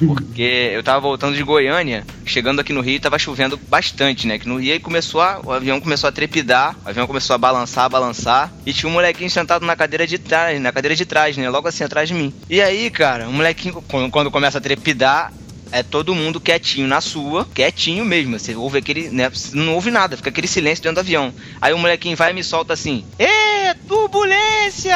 Porque 0.05 0.71
eu 0.73 0.83
tava 0.83 0.99
voltando 0.99 1.35
de 1.35 1.43
Goiânia, 1.43 2.05
chegando 2.25 2.59
aqui 2.59 2.73
no 2.73 2.81
Rio, 2.81 2.99
tava 2.99 3.17
chovendo 3.17 3.57
bastante, 3.57 4.27
né? 4.27 4.37
Que 4.37 4.47
no 4.47 4.57
Rio 4.59 4.73
aí 4.73 4.79
começou 4.79 5.21
a, 5.21 5.39
o 5.43 5.51
avião 5.51 5.79
começou 5.79 6.07
a 6.07 6.11
trepidar, 6.11 6.75
o 6.85 6.89
avião 6.89 7.07
começou 7.07 7.33
a 7.33 7.37
balançar, 7.37 7.85
a 7.85 7.89
balançar, 7.89 8.53
e 8.65 8.73
tinha 8.73 8.89
um 8.89 8.93
molequinho 8.93 9.29
sentado 9.29 9.65
na 9.65 9.75
cadeira 9.75 10.05
de 10.05 10.17
trás, 10.17 10.59
na 10.61 10.71
cadeira 10.71 10.95
de 10.95 11.05
trás, 11.05 11.35
né? 11.37 11.49
Logo 11.49 11.67
assim 11.67 11.83
atrás 11.83 12.07
de 12.07 12.15
mim. 12.15 12.33
E 12.49 12.61
aí, 12.61 12.89
cara, 12.89 13.27
o 13.27 13.33
molequinho 13.33 13.83
quando, 14.11 14.31
começa 14.31 14.57
a 14.57 14.61
trepidar, 14.61 15.33
é 15.71 15.83
todo 15.83 16.15
mundo 16.15 16.39
quietinho 16.39 16.87
na 16.87 17.01
sua, 17.01 17.45
quietinho 17.53 18.05
mesmo. 18.05 18.37
Você 18.37 18.55
ouve 18.55 18.77
aquele, 18.77 19.09
né? 19.09 19.31
Não 19.53 19.73
ouve 19.73 19.91
nada, 19.91 20.15
fica 20.15 20.29
aquele 20.29 20.47
silêncio 20.47 20.83
dentro 20.83 20.95
do 20.95 20.99
avião. 20.99 21.33
Aí 21.61 21.73
o 21.73 21.77
molequinho 21.77 22.15
vai 22.15 22.31
e 22.31 22.33
me 22.33 22.43
solta 22.43 22.73
assim: 22.73 23.03
Ê, 23.19 23.73
turbulência! 23.87 24.95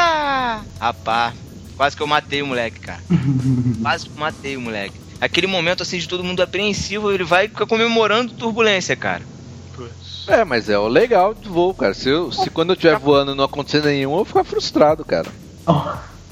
Rapaz, 0.80 1.34
quase 1.82 1.98
que 1.98 2.04
eu 2.04 2.06
matei 2.08 2.44
o 2.44 2.46
moleque, 2.46 2.80
cara. 2.80 3.00
Quase 3.82 4.06
que 4.06 4.12
eu 4.12 4.20
matei 4.20 4.56
o 4.56 4.62
moleque. 4.62 4.94
Aquele 5.20 5.48
momento 5.48 5.82
assim 5.82 5.98
de 5.98 6.08
todo 6.08 6.24
mundo 6.24 6.40
apreensivo, 6.44 7.12
ele 7.12 7.24
vai 7.24 7.46
e 7.46 7.50
fica 7.50 7.66
comemorando 7.66 8.34
turbulência, 8.36 8.96
cara. 8.96 9.24
É, 10.28 10.44
mas 10.46 10.70
é 10.70 10.78
o 10.78 10.88
legal 10.88 11.34
do 11.34 11.52
voo, 11.52 11.74
cara. 11.74 11.96
Se, 11.96 12.08
eu, 12.08 12.32
se 12.32 12.52
quando 12.52 12.70
eu 12.70 12.74
estiver 12.76 13.00
voando 13.00 13.32
e 13.32 13.36
não 13.36 13.46
acontecer 13.46 13.84
nenhum, 13.84 14.12
eu 14.12 14.18
vou 14.18 14.26
ficar 14.26 14.44
frustrado, 14.44 15.04
cara. 15.04 15.28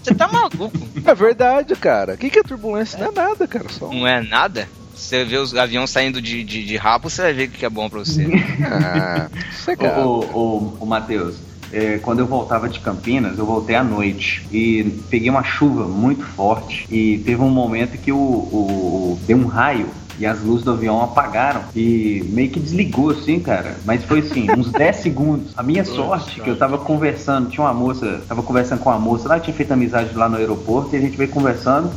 Você 0.04 0.14
tá 0.14 0.28
maluco? 0.28 0.72
É 1.04 1.16
verdade, 1.16 1.76
cara. 1.76 2.14
O 2.14 2.18
que, 2.20 2.30
que 2.30 2.38
é 2.38 2.44
turbulência? 2.44 3.00
Não 3.00 3.08
é 3.08 3.12
nada, 3.12 3.48
cara. 3.48 3.70
Só. 3.70 3.92
Não 3.92 4.06
é 4.06 4.22
nada? 4.22 4.70
Você 4.94 5.26
vê 5.26 5.38
os 5.38 5.56
aviões 5.56 5.90
saindo 5.90 6.22
de, 6.22 6.44
de, 6.44 6.64
de 6.64 6.78
rabo, 6.78 7.10
você 7.10 7.24
vai 7.24 7.34
ver 7.34 7.48
o 7.48 7.52
que 7.54 7.66
é 7.66 7.70
bom 7.72 7.90
pra 7.90 8.00
você. 8.00 8.28
Ah, 8.72 9.30
Ô, 9.34 9.52
sossegado. 9.56 10.08
ô, 10.08 10.20
ô, 10.32 10.78
ô 10.82 10.86
Matheus, 10.86 11.38
é, 11.72 11.98
quando 12.02 12.20
eu 12.20 12.26
voltava 12.26 12.68
de 12.70 12.80
Campinas, 12.80 13.38
eu 13.38 13.46
voltei 13.46 13.76
à 13.76 13.84
noite 13.84 14.46
e 14.52 14.84
peguei 15.10 15.30
uma 15.30 15.44
chuva 15.44 15.86
muito 15.86 16.24
forte 16.26 16.86
e 16.90 17.20
teve 17.20 17.42
um 17.42 17.50
momento 17.50 17.98
que 17.98 18.12
o, 18.12 18.18
o- 18.18 19.20
deu 19.28 19.38
um 19.38 19.46
raio 19.46 19.88
e 20.20 20.26
as 20.26 20.42
luzes 20.44 20.66
do 20.66 20.72
avião 20.72 21.02
apagaram 21.02 21.62
e 21.74 22.26
meio 22.30 22.50
que 22.50 22.60
desligou 22.60 23.10
assim, 23.12 23.40
cara. 23.40 23.78
Mas 23.86 24.04
foi 24.04 24.20
assim, 24.20 24.48
uns 24.58 24.70
10 24.72 24.96
segundos. 24.98 25.54
A 25.56 25.64
minha 25.64 25.86
sorte 25.86 26.42
que 26.42 26.50
eu 26.50 26.58
tava 26.58 26.78
conversando, 26.78 27.50
tinha 27.50 27.64
uma 27.64 27.74
moça, 27.74 28.22
tava 28.28 28.44
conversando 28.44 28.80
com 28.80 28.90
uma 28.90 29.00
moça 29.00 29.30
lá, 29.30 29.40
tinha 29.40 29.56
feito 29.56 29.72
amizade 29.72 30.14
lá 30.16 30.28
no 30.28 30.36
aeroporto 30.36 30.94
e 30.94 30.98
a 30.98 31.02
gente 31.02 31.16
veio 31.16 31.30
conversando. 31.30 31.90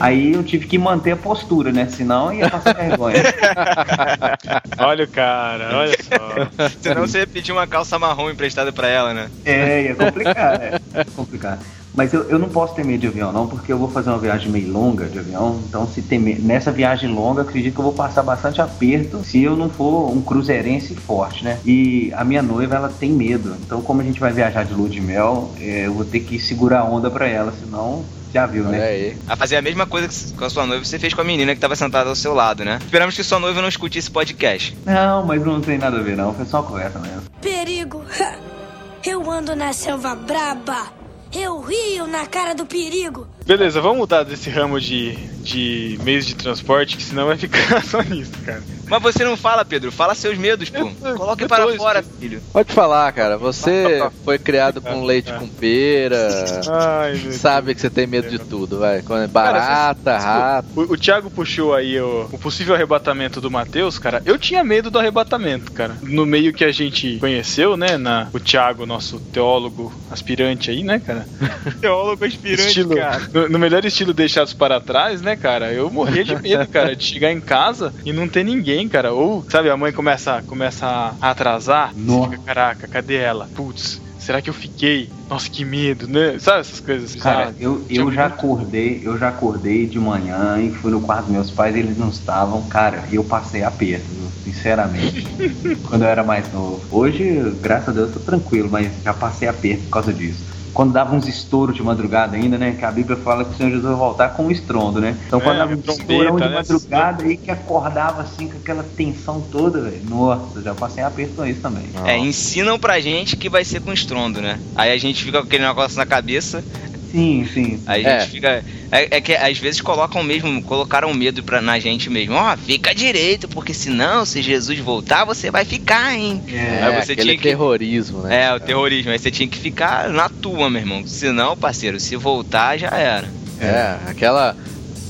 Aí 0.00 0.32
eu 0.32 0.42
tive 0.42 0.66
que 0.66 0.78
manter 0.78 1.12
a 1.12 1.16
postura, 1.16 1.72
né? 1.72 1.86
Senão 1.88 2.32
ia 2.32 2.48
passar 2.50 2.74
vergonha. 2.74 3.22
Olha 4.78 5.04
o 5.04 5.08
cara, 5.08 5.76
olha 5.76 5.96
só. 6.02 6.68
Senão 6.80 7.02
você 7.06 7.18
ia 7.20 7.26
pedir 7.26 7.52
uma 7.52 7.66
calça 7.66 7.98
marrom 7.98 8.30
emprestada 8.30 8.72
pra 8.72 8.88
ela, 8.88 9.14
né? 9.14 9.28
É, 9.44 9.82
ia 9.84 9.94
complicar, 9.94 10.60
é. 10.60 10.80
Ia 10.94 11.04
complicar. 11.16 11.58
Mas 11.94 12.12
eu, 12.14 12.22
eu 12.30 12.38
não 12.38 12.48
posso 12.48 12.74
ter 12.74 12.84
medo 12.84 13.00
de 13.02 13.06
avião, 13.06 13.30
não, 13.32 13.46
porque 13.46 13.70
eu 13.70 13.76
vou 13.78 13.88
fazer 13.90 14.08
uma 14.08 14.18
viagem 14.18 14.50
meio 14.50 14.72
longa 14.72 15.04
de 15.06 15.18
avião. 15.18 15.60
Então, 15.68 15.86
se 15.86 16.00
tem 16.00 16.18
me- 16.18 16.34
nessa 16.38 16.72
viagem 16.72 17.10
longa, 17.12 17.42
acredito 17.42 17.74
que 17.74 17.80
eu 17.80 17.84
vou 17.84 17.92
passar 17.92 18.22
bastante 18.22 18.62
aperto 18.62 19.22
se 19.22 19.42
eu 19.42 19.54
não 19.56 19.68
for 19.68 20.10
um 20.10 20.22
cruzeirense 20.22 20.94
forte, 20.94 21.44
né? 21.44 21.58
E 21.66 22.10
a 22.16 22.24
minha 22.24 22.42
noiva, 22.42 22.76
ela 22.76 22.88
tem 22.88 23.10
medo. 23.12 23.54
Então, 23.64 23.82
como 23.82 24.00
a 24.00 24.04
gente 24.04 24.18
vai 24.18 24.32
viajar 24.32 24.64
de 24.64 24.72
lua 24.72 24.88
de 24.88 25.00
mel, 25.02 25.52
é, 25.60 25.86
eu 25.86 25.92
vou 25.92 26.04
ter 26.04 26.20
que 26.20 26.38
segurar 26.38 26.80
a 26.80 26.84
onda 26.84 27.10
pra 27.10 27.28
ela, 27.28 27.52
senão 27.62 28.02
já 28.32 28.46
viu, 28.46 28.66
Olha 28.66 28.78
né? 28.78 28.84
aí. 28.88 29.16
A 29.28 29.36
fazer 29.36 29.56
a 29.56 29.62
mesma 29.62 29.86
coisa 29.86 30.08
que 30.08 30.32
com 30.36 30.44
a 30.44 30.50
sua 30.50 30.66
noiva 30.66 30.84
você 30.84 30.98
fez 30.98 31.12
com 31.14 31.20
a 31.20 31.24
menina 31.24 31.54
que 31.54 31.60
tava 31.60 31.76
sentada 31.76 32.08
ao 32.08 32.16
seu 32.16 32.32
lado, 32.34 32.64
né? 32.64 32.78
Esperamos 32.82 33.14
que 33.14 33.22
sua 33.22 33.38
noiva 33.38 33.60
não 33.60 33.68
escute 33.68 33.98
esse 33.98 34.10
podcast. 34.10 34.76
Não, 34.86 35.24
mas 35.26 35.44
não 35.44 35.60
tem 35.60 35.78
nada 35.78 35.98
a 35.98 36.02
ver, 36.02 36.16
não. 36.16 36.34
Foi 36.34 36.44
só 36.46 36.60
uma 36.60 36.68
conversa 36.68 36.98
mesmo. 36.98 37.22
Perigo. 37.40 38.04
Eu 39.04 39.28
ando 39.30 39.56
na 39.56 39.72
selva 39.72 40.14
braba. 40.14 40.86
Eu 41.34 41.60
rio 41.60 42.06
na 42.06 42.26
cara 42.26 42.54
do 42.54 42.66
perigo. 42.66 43.26
Beleza, 43.46 43.80
vamos 43.80 43.98
mudar 43.98 44.22
desse 44.22 44.50
ramo 44.50 44.78
de, 44.78 45.16
de 45.42 45.98
meios 46.04 46.26
de 46.26 46.34
transporte, 46.34 46.96
que 46.96 47.02
senão 47.02 47.26
vai 47.26 47.36
ficar 47.38 47.82
só 47.84 48.02
nisso, 48.02 48.32
cara. 48.44 48.62
Mas 48.92 49.02
você 49.02 49.24
não 49.24 49.38
fala, 49.38 49.64
Pedro. 49.64 49.90
Fala 49.90 50.14
seus 50.14 50.36
medos, 50.36 50.68
pô. 50.68 50.90
Coloque 51.16 51.46
para 51.48 51.66
fora, 51.76 52.02
filho. 52.02 52.42
Pode 52.52 52.70
falar, 52.74 53.10
cara. 53.12 53.38
Você 53.38 54.06
foi 54.22 54.38
criado 54.38 54.82
com 54.82 55.02
leite 55.02 55.32
com 55.32 55.48
pera. 55.48 56.28
Ai, 56.70 57.14
meu 57.14 57.32
Sabe 57.32 57.74
que 57.74 57.80
você 57.80 57.88
tem 57.88 58.06
medo 58.06 58.28
de 58.28 58.38
tudo, 58.38 58.78
vai. 58.80 59.00
Quando 59.00 59.22
é 59.22 59.26
barata, 59.26 60.18
rato. 60.18 60.68
O, 60.76 60.92
o 60.92 60.96
Thiago 60.98 61.30
puxou 61.30 61.74
aí 61.74 61.98
o, 61.98 62.28
o 62.30 62.38
possível 62.38 62.74
arrebatamento 62.74 63.40
do 63.40 63.50
Matheus, 63.50 63.98
cara. 63.98 64.20
Eu 64.26 64.36
tinha 64.36 64.62
medo 64.62 64.90
do 64.90 64.98
arrebatamento, 64.98 65.72
cara. 65.72 65.96
No 66.02 66.26
meio 66.26 66.52
que 66.52 66.62
a 66.64 66.70
gente 66.70 67.16
conheceu, 67.16 67.78
né? 67.78 67.96
Na, 67.96 68.28
o 68.30 68.38
Thiago, 68.38 68.84
nosso 68.84 69.18
teólogo 69.18 69.90
aspirante 70.10 70.70
aí, 70.70 70.84
né, 70.84 70.98
cara? 70.98 71.26
Teólogo 71.80 72.24
aspirante, 72.24 72.68
Estilo, 72.68 72.94
no, 73.32 73.48
no 73.48 73.58
melhor 73.58 73.84
estilo 73.84 74.12
deixados 74.12 74.52
para 74.52 74.80
trás, 74.80 75.22
né, 75.22 75.36
cara? 75.36 75.72
Eu 75.72 75.90
morria 75.90 76.24
de 76.24 76.36
medo, 76.36 76.66
cara, 76.68 76.94
de 76.94 77.04
chegar 77.04 77.32
em 77.32 77.40
casa 77.40 77.92
e 78.04 78.12
não 78.12 78.28
ter 78.28 78.44
ninguém, 78.44 78.81
cara. 78.88 79.12
Ou, 79.12 79.44
sabe, 79.48 79.70
a 79.70 79.76
mãe 79.76 79.92
começa, 79.92 80.42
começa 80.46 81.14
a 81.20 81.30
atrasar. 81.30 81.92
Nossa. 81.96 82.30
fica, 82.30 82.42
caraca, 82.42 82.88
cadê 82.88 83.16
ela? 83.16 83.48
Putz, 83.54 84.00
será 84.18 84.40
que 84.40 84.48
eu 84.48 84.54
fiquei? 84.54 85.10
Nossa, 85.28 85.50
que 85.50 85.64
medo, 85.64 86.06
né? 86.06 86.38
Sabe 86.38 86.60
essas 86.60 86.80
coisas? 86.80 87.14
Cara, 87.16 87.46
sabe? 87.46 87.56
eu, 87.60 87.84
eu 87.88 88.12
já 88.12 88.26
acordei, 88.26 89.00
eu 89.04 89.18
já 89.18 89.28
acordei 89.28 89.86
de 89.86 89.98
manhã 89.98 90.58
e 90.60 90.70
fui 90.70 90.90
no 90.90 91.00
quarto 91.00 91.24
dos 91.24 91.32
meus 91.32 91.50
pais, 91.50 91.74
eles 91.74 91.96
não 91.96 92.08
estavam, 92.08 92.62
cara, 92.64 93.04
eu 93.10 93.24
passei 93.24 93.62
aperto, 93.62 94.06
sinceramente. 94.44 95.26
quando 95.88 96.02
eu 96.02 96.08
era 96.08 96.22
mais 96.22 96.52
novo. 96.52 96.82
Hoje, 96.90 97.54
graças 97.60 97.88
a 97.88 97.92
Deus, 97.92 98.08
eu 98.08 98.14
tô 98.14 98.20
tranquilo, 98.20 98.68
mas 98.70 98.90
já 99.02 99.12
passei 99.12 99.48
aperto 99.48 99.84
por 99.84 99.90
causa 99.90 100.12
disso. 100.12 100.51
Quando 100.72 100.92
dava 100.92 101.14
uns 101.14 101.28
estouros 101.28 101.76
de 101.76 101.82
madrugada 101.82 102.36
ainda, 102.36 102.56
né? 102.56 102.74
Que 102.78 102.84
a 102.84 102.90
Bíblia 102.90 103.16
fala 103.16 103.44
que 103.44 103.52
o 103.52 103.56
Senhor 103.56 103.70
Jesus 103.70 103.84
vai 103.86 103.94
voltar 103.94 104.30
com 104.30 104.44
um 104.46 104.50
estrondo, 104.50 105.00
né? 105.00 105.16
Então 105.26 105.40
quando 105.40 105.56
É, 105.56 105.58
dava 105.58 105.72
um 105.72 105.78
estourão 105.78 106.36
de 106.36 106.42
né? 106.44 106.54
madrugada 106.54 107.24
aí 107.24 107.36
que 107.36 107.50
acordava 107.50 108.22
assim 108.22 108.48
com 108.48 108.56
aquela 108.58 108.82
tensão 108.82 109.40
toda, 109.40 109.82
velho. 109.82 110.00
Nossa, 110.08 110.62
já 110.62 110.74
passei 110.74 111.04
aperto 111.04 111.34
com 111.34 111.46
isso 111.46 111.60
também. 111.60 111.84
É, 112.04 112.16
ensinam 112.16 112.78
pra 112.78 113.00
gente 113.00 113.36
que 113.36 113.48
vai 113.50 113.64
ser 113.64 113.80
com 113.80 113.92
estrondo, 113.92 114.40
né? 114.40 114.58
Aí 114.74 114.90
a 114.90 114.98
gente 114.98 115.22
fica 115.22 115.40
com 115.40 115.46
aquele 115.46 115.66
negócio 115.66 115.96
na 115.98 116.06
cabeça, 116.06 116.64
Sim, 117.12 117.46
sim. 117.52 117.82
aí 117.86 118.04
a 118.06 118.08
É. 118.08 118.20
gente 118.20 118.30
fica. 118.30 118.64
É, 118.90 119.16
é 119.16 119.20
que 119.20 119.34
às 119.34 119.58
vezes 119.58 119.80
colocam 119.80 120.22
mesmo, 120.22 120.62
colocaram 120.62 121.12
medo 121.12 121.42
pra, 121.42 121.60
na 121.60 121.78
gente 121.78 122.08
mesmo. 122.10 122.34
Ó, 122.34 122.56
fica 122.56 122.94
direito, 122.94 123.46
porque 123.48 123.74
senão, 123.74 124.24
se 124.24 124.40
Jesus 124.42 124.78
voltar, 124.78 125.24
você 125.26 125.50
vai 125.50 125.64
ficar, 125.64 126.14
hein? 126.14 126.42
É, 126.50 126.82
Aí 126.84 126.94
você 127.04 127.12
aquele 127.12 127.28
tinha 127.28 127.36
que- 127.36 127.42
terrorismo, 127.42 128.22
né? 128.22 128.44
É, 128.46 128.54
o 128.54 128.58
terrorismo. 128.58 129.12
Aí 129.12 129.18
você 129.18 129.30
tinha 129.30 129.46
que 129.46 129.58
ficar 129.58 130.08
na 130.08 130.28
tua, 130.28 130.70
meu 130.70 130.80
irmão. 130.80 131.06
Senão, 131.06 131.54
parceiro, 131.56 132.00
se 132.00 132.16
voltar, 132.16 132.78
já 132.78 132.88
era. 132.88 133.28
É, 133.60 133.96
aquela. 134.10 134.56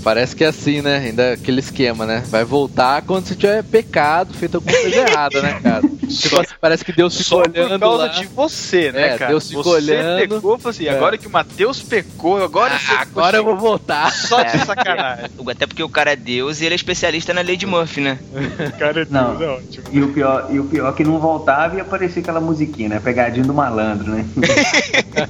Parece 0.05 0.35
que 0.35 0.43
é 0.43 0.49
assim, 0.49 0.83
né? 0.83 0.97
Ainda 0.97 1.35
aquele 1.35 1.61
esquema, 1.61 2.05
né? 2.05 2.25
Vai 2.29 2.43
voltar 2.45 3.03
quando 3.03 3.27
você 3.29 3.37
tiver 3.37 3.63
pecado, 3.63 4.35
feito 4.35 4.57
alguma 4.57 4.77
coisa 4.77 4.97
errada, 4.97 5.41
né, 5.41 5.61
cara? 5.63 5.83
Tipo 6.21 6.41
assim, 6.41 6.55
parece 6.61 6.85
que 6.85 6.93
Deus 6.93 7.17
ficou 7.17 7.39
Só 7.39 7.51
por 7.51 7.59
olhando 7.59 7.81
causa 7.81 8.03
lá. 8.05 8.09
de 8.09 8.27
você, 8.27 8.93
né, 8.93 9.15
É, 9.15 9.19
cara? 9.19 9.31
Deus 9.31 9.49
ficou 9.49 9.63
você 9.65 9.71
olhando. 9.93 10.19
pecou, 10.29 10.59
falou 10.59 10.71
assim, 10.71 10.87
É. 10.87 10.91
agora 10.91 11.19
que 11.19 11.27
o 11.27 11.31
Matheus 11.31 11.83
pecou, 11.83 12.43
agora 12.43 12.79
você 12.79 12.93
Agora 12.93 13.37
eu 13.39 13.45
vou 13.45 13.57
voltar. 13.57 14.11
só 14.13 14.43
de 14.43 14.59
sacanagem. 14.59 15.31
Até 15.51 15.67
porque 15.67 15.83
o 15.83 15.89
cara 15.89 16.13
é 16.13 16.17
Deus 16.17 16.61
e 16.61 16.65
ele 16.67 16.75
é 16.75 16.77
especialista 16.77 17.33
na 17.35 17.41
lei 17.41 17.57
de 17.57 17.67
Murphy, 17.67 18.01
né? 18.01 18.19
cara, 18.79 19.07
Não. 19.11 19.37
Deus, 19.37 19.43
é 19.43 19.53
ótimo. 19.55 19.85
E 19.93 20.03
o 20.03 20.09
pior, 20.13 20.49
e 20.51 20.59
o 20.59 20.65
pior 20.65 20.89
é 20.91 20.93
que 20.97 21.05
não 21.05 21.19
voltava 21.19 21.77
e 21.77 21.81
aparecia 21.81 22.23
aquela 22.23 22.41
musiquinha, 22.41 22.89
né? 22.89 23.01
Pegadinha 23.03 23.45
do 23.45 23.55
malandro, 23.55 24.11
né? 24.11 24.25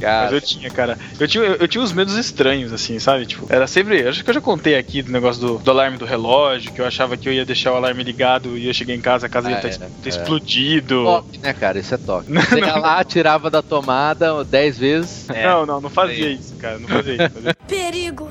Mas 0.00 0.32
eu 0.32 0.40
tinha, 0.40 0.70
cara. 0.70 0.98
Eu 1.18 1.28
tinha, 1.28 1.44
eu, 1.44 1.54
eu 1.56 1.68
tinha 1.68 1.82
uns 1.82 1.92
medos 1.92 2.16
estranhos, 2.16 2.72
assim, 2.72 2.98
sabe? 2.98 3.26
Tipo, 3.26 3.46
era 3.48 3.66
sempre. 3.66 4.06
Acho 4.06 4.22
que 4.24 4.30
eu 4.30 4.34
já 4.34 4.40
contei 4.40 4.76
aqui 4.76 5.02
do 5.02 5.10
negócio 5.12 5.40
do, 5.40 5.58
do 5.58 5.70
alarme 5.70 5.96
do 5.98 6.04
relógio, 6.04 6.72
que 6.72 6.80
eu 6.80 6.86
achava 6.86 7.16
que 7.16 7.28
eu 7.28 7.32
ia 7.32 7.44
deixar 7.44 7.72
o 7.72 7.76
alarme 7.76 8.02
ligado 8.02 8.56
e 8.56 8.66
ia 8.66 8.72
chegar 8.74 8.94
em 8.94 9.00
casa, 9.00 9.26
a 9.26 9.28
casa 9.28 9.48
Ah, 9.48 9.52
ia 9.52 9.56
ter, 9.58 9.69
é, 9.70 9.88
ter 10.02 10.06
é. 10.06 10.08
explodido. 10.08 11.04
toque, 11.04 11.38
né, 11.38 11.52
cara? 11.52 11.78
Isso 11.78 11.94
é 11.94 11.98
toque. 11.98 12.32
Você 12.32 12.58
ia 12.60 12.76
lá, 12.76 13.02
tirava 13.04 13.50
da 13.50 13.62
tomada 13.62 14.44
10 14.44 14.78
vezes. 14.78 15.30
É. 15.30 15.46
Não, 15.46 15.66
não, 15.66 15.80
não 15.80 15.90
fazia 15.90 16.30
isso, 16.30 16.54
cara. 16.56 16.78
Não 16.78 16.88
fazia 16.88 17.14
isso. 17.14 17.30
Fazia... 17.30 17.56
Perigo. 17.66 18.28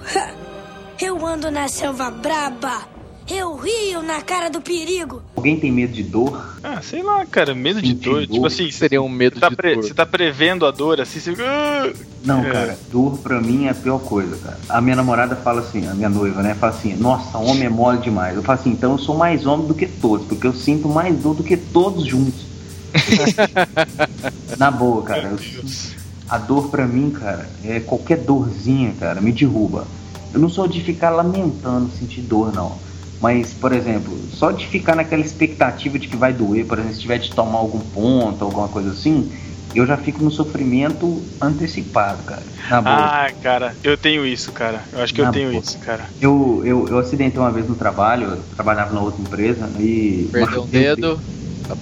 Eu 0.99 1.25
ando 1.25 1.49
na 1.49 1.67
selva 1.67 2.11
braba. 2.11 2.98
Eu 3.31 3.55
rio 3.55 4.01
na 4.01 4.21
cara 4.21 4.49
do 4.49 4.59
perigo. 4.59 5.21
Alguém 5.35 5.59
tem 5.59 5.71
medo 5.71 5.93
de 5.93 6.01
dor? 6.01 6.55
Ah, 6.63 6.81
sei 6.81 7.03
lá, 7.03 7.23
cara, 7.27 7.53
medo 7.53 7.79
de 7.81 7.93
dor. 7.93 8.25
dor. 8.25 8.27
Tipo 8.27 8.47
assim, 8.47 8.71
Seria 8.71 9.01
um 9.01 9.07
medo 9.09 9.35
você 9.35 9.39
tá, 9.41 9.49
de 9.49 9.55
pre- 9.55 9.73
dor. 9.75 9.83
você 9.83 9.93
tá 9.93 10.05
prevendo 10.05 10.65
a 10.65 10.71
dor 10.71 10.99
assim, 10.99 11.19
você. 11.19 11.35
"Ah!" 11.39 11.91
Não, 12.25 12.43
É. 12.43 12.51
cara, 12.51 12.79
dor 12.91 13.17
pra 13.19 13.39
mim 13.39 13.65
é 13.65 13.69
a 13.69 13.73
pior 13.75 13.99
coisa, 13.99 14.35
cara. 14.37 14.57
A 14.67 14.81
minha 14.81 14.95
namorada 14.95 15.35
fala 15.35 15.61
assim, 15.61 15.87
a 15.87 15.93
minha 15.93 16.09
noiva, 16.09 16.41
né? 16.41 16.55
Fala 16.55 16.73
assim, 16.73 16.95
nossa, 16.95 17.37
homem 17.37 17.65
é 17.65 17.69
mole 17.69 17.99
demais. 17.99 18.35
Eu 18.35 18.41
falo 18.41 18.59
assim, 18.59 18.71
então 18.71 18.93
eu 18.93 18.97
sou 18.97 19.15
mais 19.15 19.45
homem 19.45 19.67
do 19.67 19.75
que 19.75 19.85
todos, 19.85 20.25
porque 20.25 20.47
eu 20.47 20.53
sinto 20.53 20.89
mais 20.89 21.15
dor 21.19 21.35
do 21.35 21.43
que 21.43 21.55
todos 21.55 22.05
juntos. 22.05 22.47
Na 24.57 24.71
boa, 24.71 25.03
cara. 25.03 25.21
Meu 25.23 25.31
eu 25.31 25.37
Deus. 25.37 25.91
A 26.27 26.37
dor 26.37 26.69
pra 26.69 26.87
mim, 26.87 27.11
cara, 27.11 27.47
é 27.63 27.79
qualquer 27.79 28.17
dorzinha, 28.17 28.93
cara, 28.99 29.21
me 29.21 29.31
derruba. 29.31 29.85
Eu 30.33 30.39
não 30.39 30.49
sou 30.49 30.67
de 30.67 30.81
ficar 30.81 31.09
lamentando 31.11 31.89
sentir 31.97 32.21
dor, 32.21 32.53
não. 32.53 32.77
Mas, 33.21 33.53
por 33.53 33.73
exemplo, 33.73 34.17
só 34.31 34.51
de 34.51 34.65
ficar 34.67 34.95
naquela 34.95 35.21
expectativa 35.21 35.99
de 35.99 36.07
que 36.07 36.15
vai 36.15 36.31
doer, 36.33 36.65
por 36.65 36.77
exemplo, 36.79 36.95
se 36.95 37.01
tiver 37.01 37.17
de 37.17 37.31
tomar 37.31 37.57
algum 37.59 37.79
ponto, 37.79 38.43
alguma 38.45 38.67
coisa 38.69 38.91
assim, 38.91 39.29
eu 39.75 39.85
já 39.85 39.97
fico 39.97 40.23
no 40.23 40.31
sofrimento 40.31 41.21
antecipado, 41.41 42.23
cara. 42.23 42.41
Na 42.69 42.81
boa. 42.81 42.95
Ah, 42.95 43.31
cara, 43.43 43.75
eu 43.83 43.97
tenho 43.97 44.25
isso, 44.25 44.51
cara. 44.51 44.83
Eu 44.93 45.01
acho 45.01 45.13
que 45.13 45.21
eu 45.21 45.25
Na 45.25 45.31
tenho 45.31 45.51
boa. 45.51 45.61
isso, 45.61 45.77
cara. 45.79 46.05
Eu, 46.21 46.61
eu, 46.65 46.87
eu 46.87 46.97
acidentei 46.97 47.39
uma 47.39 47.51
vez 47.51 47.67
no 47.67 47.75
trabalho, 47.75 48.29
eu 48.31 48.37
trabalhava 48.55 48.93
na 48.93 49.01
outra 49.01 49.21
empresa 49.21 49.69
e. 49.79 50.29
Perdeu 50.31 50.63
um 50.63 50.67
dedo, 50.67 51.19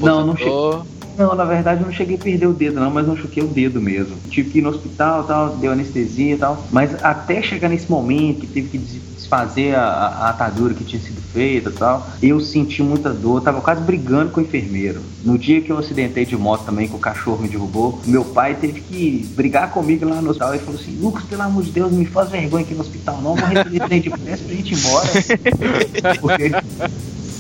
Não, 0.02 0.26
não 0.26 0.32
aposentou. 0.32 0.86
Não, 1.18 1.34
na 1.36 1.46
verdade 1.46 1.82
eu 1.82 1.88
não 1.88 1.94
cheguei 1.94 2.16
a 2.16 2.20
perder 2.20 2.46
o 2.46 2.54
dedo 2.54 2.80
não, 2.80 2.92
mas 2.92 3.08
machuquei 3.08 3.42
o 3.42 3.48
dedo 3.48 3.82
mesmo. 3.82 4.16
Tive 4.30 4.52
que 4.52 4.58
ir 4.60 4.62
no 4.62 4.70
hospital 4.70 5.24
tal, 5.24 5.50
deu 5.56 5.72
anestesia 5.72 6.36
e 6.36 6.38
tal. 6.38 6.64
Mas 6.72 6.94
até 7.04 7.42
chegar 7.42 7.70
nesse 7.70 7.90
momento 7.90 8.42
que 8.42 8.48
teve 8.48 8.68
que 8.70 8.78
des- 8.78 9.02
desfazer 9.32 9.76
a, 9.76 9.82
a- 9.84 10.30
atadura 10.30 10.74
que 10.74 10.84
tinha 10.86 11.02
sido 11.02 11.22
feita 11.34 11.70
e 11.70 11.74
tal, 11.74 12.08
eu 12.24 12.40
senti 12.40 12.82
muita 12.82 13.14
dor, 13.14 13.42
tava 13.42 13.60
quase 13.62 13.82
brigando 13.82 14.32
com 14.32 14.40
o 14.40 14.44
enfermeiro. 14.44 15.02
No 15.24 15.38
dia 15.38 15.62
que 15.62 15.70
eu 15.70 15.78
acidentei 15.78 16.26
de 16.26 16.38
moto 16.38 16.64
também, 16.66 16.88
que 16.88 16.96
o 16.96 17.00
cachorro 17.00 17.42
me 17.42 17.50
derrubou, 17.50 18.00
meu 18.06 18.24
pai 18.24 18.56
teve 18.56 18.80
que 18.80 19.30
brigar 19.36 19.70
comigo 19.72 20.08
lá 20.08 20.22
no 20.22 20.30
hospital 20.30 20.56
e 20.56 20.60
falou 20.60 20.80
assim, 20.80 20.98
Lucas, 21.02 21.24
pelo 21.26 21.42
amor 21.42 21.64
de 21.64 21.72
Deus, 21.72 21.92
não 21.92 22.00
me 22.00 22.06
faz 22.06 22.30
vergonha 22.30 22.64
aqui 22.64 22.74
no 22.74 22.82
hospital 22.82 23.18
não, 23.22 23.36
vou 23.36 23.46
receber 23.48 23.80
trem 23.88 24.02
de 24.02 24.10
pressa 24.10 24.44
pra 24.46 24.56
gente 24.56 24.74
ir 24.74 24.78
embora. 24.78 25.08
Porque 26.22 26.52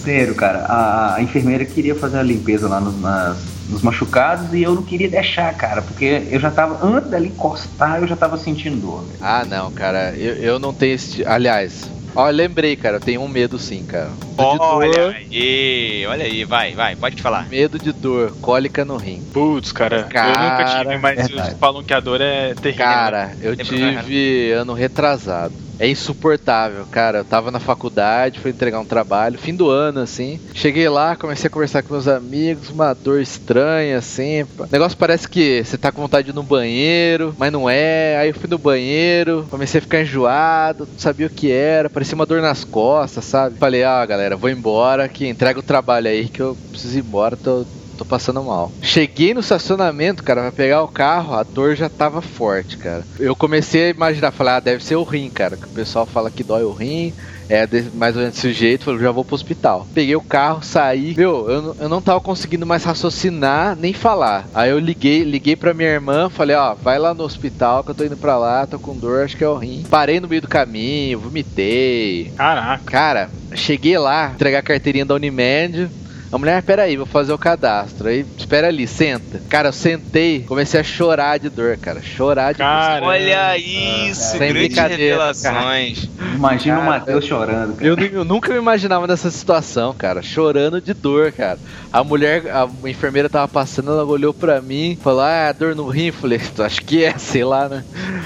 Sério, 0.03 0.35
cara, 0.35 0.59
a, 0.65 1.15
a 1.15 1.21
enfermeira 1.21 1.65
queria 1.65 1.93
fazer 1.95 2.17
a 2.19 2.23
limpeza 2.23 2.67
lá 2.67 2.79
nos, 2.79 2.99
nas- 3.01 3.37
nos 3.67 3.81
machucados 3.81 4.53
e 4.53 4.63
eu 4.63 4.73
não 4.75 4.83
queria 4.83 5.09
deixar, 5.09 5.53
cara, 5.55 5.81
porque 5.81 6.23
eu 6.29 6.39
já 6.39 6.49
tava, 6.49 6.85
antes 6.85 7.09
dela 7.09 7.25
encostar, 7.25 7.99
eu 8.01 8.07
já 8.07 8.15
tava 8.15 8.37
sentindo 8.37 8.77
dor. 8.79 9.03
velho. 9.03 9.17
Ah, 9.21 9.43
não, 9.45 9.71
cara. 9.71 10.13
Eu, 10.15 10.35
eu 10.35 10.59
não 10.59 10.73
tenho 10.73 10.95
esse. 10.95 11.25
Aliás, 11.25 11.89
ó, 12.15 12.27
lembrei, 12.29 12.75
cara. 12.75 12.97
Eu 12.97 13.01
tenho 13.01 13.21
um 13.21 13.27
medo 13.27 13.59
sim, 13.59 13.83
cara. 13.85 14.09
Medo 14.37 14.51
de 14.53 14.59
Olha 14.59 14.91
dor. 14.91 15.15
aí, 15.15 16.05
olha 16.07 16.25
aí, 16.25 16.43
vai, 16.45 16.73
vai, 16.75 16.95
pode 16.95 17.21
falar. 17.21 17.47
Medo 17.49 17.77
de 17.79 17.91
dor, 17.91 18.31
cólica 18.41 18.85
no 18.85 18.97
rim. 18.97 19.21
Putz, 19.33 19.71
cara, 19.71 20.03
Cara, 20.03 20.29
eu 20.29 20.49
nunca 20.49 20.83
tive, 20.83 20.97
mas 20.99 21.27
verdade. 21.27 21.55
falam 21.59 21.83
que 21.83 21.93
a 21.93 21.99
dor 21.99 22.21
é 22.21 22.53
terrível. 22.53 22.85
Cara, 22.85 23.31
eu 23.41 23.55
Tem 23.55 23.65
problema 23.65 24.01
tive 24.03 24.51
ano 24.51 24.73
retrasado. 24.73 25.53
É 25.79 25.87
insuportável, 25.87 26.85
cara. 26.91 27.19
Eu 27.19 27.25
tava 27.25 27.51
na 27.51 27.59
faculdade, 27.59 28.39
fui 28.39 28.51
entregar 28.51 28.79
um 28.79 28.85
trabalho, 28.85 29.37
fim 29.37 29.55
do 29.55 29.69
ano, 29.69 29.99
assim. 29.99 30.39
Cheguei 30.53 30.87
lá, 30.89 31.15
comecei 31.15 31.47
a 31.47 31.51
conversar 31.51 31.83
com 31.83 31.93
meus 31.93 32.07
amigos, 32.07 32.69
uma 32.69 32.93
dor 32.93 33.21
estranha, 33.21 33.97
assim. 33.97 34.43
O 34.43 34.67
negócio 34.71 34.97
parece 34.97 35.27
que 35.27 35.63
você 35.63 35.77
tá 35.77 35.91
com 35.91 36.01
vontade 36.01 36.25
de 36.25 36.31
ir 36.31 36.35
no 36.35 36.43
banheiro, 36.43 37.35
mas 37.37 37.51
não 37.51 37.69
é. 37.69 38.17
Aí 38.17 38.29
eu 38.29 38.35
fui 38.35 38.49
no 38.49 38.57
banheiro, 38.57 39.45
comecei 39.49 39.79
a 39.79 39.81
ficar 39.81 40.01
enjoado, 40.01 40.87
não 40.91 40.99
sabia 40.99 41.27
o 41.27 41.29
que 41.29 41.51
era, 41.51 41.89
parecia 41.89 42.15
uma 42.15 42.25
dor 42.25 42.41
nas 42.41 42.63
costas, 42.63 43.25
sabe? 43.25 43.57
Falei, 43.57 43.83
ah, 43.83 44.05
galera, 44.05 44.35
vou 44.35 44.49
embora, 44.49 45.07
que 45.07 45.27
entrega 45.27 45.59
o 45.59 45.63
trabalho 45.63 46.07
aí, 46.07 46.27
que 46.29 46.41
eu 46.41 46.57
preciso 46.71 46.97
ir 46.97 47.01
embora, 47.01 47.37
tô, 47.37 47.65
tô 47.97 48.05
passando 48.05 48.43
mal. 48.43 48.71
Cheguei 48.81 49.33
no 49.33 49.39
estacionamento, 49.41 50.23
cara, 50.23 50.41
pra 50.43 50.51
pegar 50.51 50.83
o 50.83 50.87
carro, 50.87 51.33
a 51.33 51.43
dor 51.43 51.75
já 51.75 51.89
tava 51.89 52.21
forte, 52.21 52.77
cara. 52.77 53.03
Eu 53.19 53.35
comecei 53.35 53.85
a 53.85 53.89
imaginar, 53.89 54.31
falar, 54.31 54.57
ah, 54.57 54.59
deve 54.59 54.83
ser 54.83 54.95
o 54.95 55.03
rim, 55.03 55.29
cara, 55.29 55.57
que 55.57 55.65
o 55.65 55.69
pessoal 55.69 56.05
fala 56.05 56.31
que 56.31 56.43
dói 56.43 56.63
o 56.63 56.71
rim. 56.71 57.13
É, 57.49 57.65
mais 57.93 58.13
ou 58.13 58.19
menos 58.21 58.35
desse 58.35 58.51
jeito, 58.51 58.83
falei, 58.83 58.99
já 58.99 59.09
vou 59.09 59.23
pro 59.23 59.33
hospital. 59.33 59.87
Peguei 59.93 60.13
o 60.17 60.21
carro, 60.21 60.61
saí. 60.61 61.13
Meu, 61.15 61.49
eu, 61.49 61.61
não- 61.61 61.75
eu 61.79 61.87
não 61.87 62.01
tava 62.01 62.19
conseguindo 62.19 62.65
mais 62.65 62.83
raciocinar 62.83 63.73
nem 63.79 63.93
falar. 63.93 64.45
Aí 64.53 64.69
eu 64.69 64.77
liguei, 64.77 65.23
liguei 65.23 65.55
pra 65.55 65.73
minha 65.73 65.87
irmã, 65.87 66.29
falei, 66.29 66.57
ó, 66.57 66.73
vai 66.75 66.99
lá 66.99 67.13
no 67.13 67.23
hospital 67.23 67.85
que 67.85 67.91
eu 67.91 67.95
tô 67.95 68.03
indo 68.03 68.17
pra 68.17 68.37
lá, 68.37 68.67
tô 68.67 68.77
com 68.77 68.93
dor, 68.93 69.23
acho 69.23 69.37
que 69.37 69.45
é 69.45 69.47
o 69.47 69.55
rim. 69.55 69.85
Parei 69.89 70.19
no 70.19 70.27
meio 70.27 70.41
do 70.41 70.47
caminho, 70.49 71.19
vomitei, 71.21 72.33
Caraca. 72.35 72.83
Cara, 72.85 73.29
cheguei 73.55 73.97
lá, 73.97 74.31
entregar 74.33 74.59
a 74.59 74.63
carteirinha 74.63 75.05
da 75.05 75.15
Unimed. 75.15 75.89
A 76.31 76.37
mulher, 76.37 76.61
peraí, 76.61 76.97
vou 76.97 77.05
fazer 77.05 77.31
o 77.31 77.37
cadastro. 77.37 78.09
Aí, 78.09 78.25
espera 78.37 78.67
ali, 78.67 78.85
senta. 78.85 79.41
Cara, 79.49 79.69
eu 79.69 79.73
sentei, 79.73 80.41
comecei 80.41 80.79
a 80.79 80.83
chorar 80.83 81.39
de 81.39 81.49
dor, 81.49 81.77
cara. 81.77 82.01
Chorar 82.01 82.51
de 82.51 82.57
Cara. 82.57 83.05
Olha 83.05 83.57
isso, 83.57 84.31
Sem 84.31 84.39
grandes 84.39 84.67
brincadeira, 84.67 85.31
revelações. 85.31 86.09
Imagina 86.35 86.75
Cara, 86.75 86.87
o 86.87 86.89
Matheus 86.91 87.25
chorando, 87.25 87.75
cara. 87.75 87.87
Eu, 87.87 87.97
eu 87.97 88.25
nunca 88.25 88.51
me 88.51 88.57
imaginava 88.57 89.07
nessa 89.07 89.31
situação, 89.31 89.93
cara. 89.93 90.21
Chorando 90.21 90.81
de 90.81 90.93
dor, 90.93 91.31
cara. 91.31 91.59
A 91.93 92.03
mulher, 92.03 92.43
a 92.47 92.67
enfermeira 92.89 93.29
tava 93.29 93.47
passando, 93.47 93.91
ela 93.91 94.03
olhou 94.03 94.33
pra 94.33 94.61
mim, 94.61 94.97
falou: 95.01 95.21
Ah, 95.21 95.53
dor 95.53 95.75
no 95.75 95.87
rim. 95.87 96.11
Falei: 96.11 96.41
Acho 96.59 96.81
que 96.81 97.05
é, 97.05 97.17
sei 97.17 97.45
lá, 97.45 97.69
né? 97.69 97.85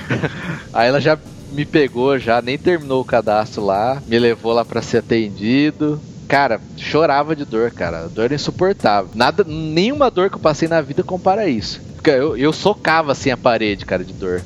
Aí 0.73 0.87
ela 0.87 0.99
já 0.99 1.17
me 1.51 1.65
pegou, 1.65 2.17
já 2.17 2.41
nem 2.41 2.57
terminou 2.57 3.01
o 3.01 3.05
cadastro 3.05 3.63
lá, 3.63 4.01
me 4.07 4.17
levou 4.17 4.53
lá 4.53 4.65
pra 4.65 4.81
ser 4.81 4.97
atendido. 4.97 6.01
Cara, 6.31 6.61
chorava 6.77 7.35
de 7.35 7.43
dor, 7.43 7.71
cara. 7.71 8.05
A 8.05 8.07
dor 8.07 8.23
era 8.23 8.35
insuportável. 8.35 9.11
Nada, 9.13 9.43
nenhuma 9.45 10.09
dor 10.09 10.29
que 10.29 10.37
eu 10.37 10.39
passei 10.39 10.65
na 10.65 10.79
vida 10.79 11.03
compara 11.03 11.45
isso. 11.49 11.81
Porque 11.95 12.09
Eu, 12.09 12.37
eu 12.37 12.53
socava 12.53 13.11
assim 13.11 13.31
a 13.31 13.35
parede, 13.35 13.85
cara, 13.85 14.01
de 14.01 14.13
dor. 14.13 14.41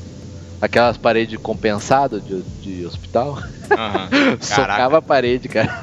Aquelas 0.59 0.97
paredes 0.97 1.38
compensadas 1.39 2.23
de, 2.25 2.41
de 2.63 2.83
hospital. 2.88 3.38
Aham. 3.69 4.09
Socava 4.41 4.97
a 4.97 5.01
parede, 5.01 5.47
cara. 5.47 5.79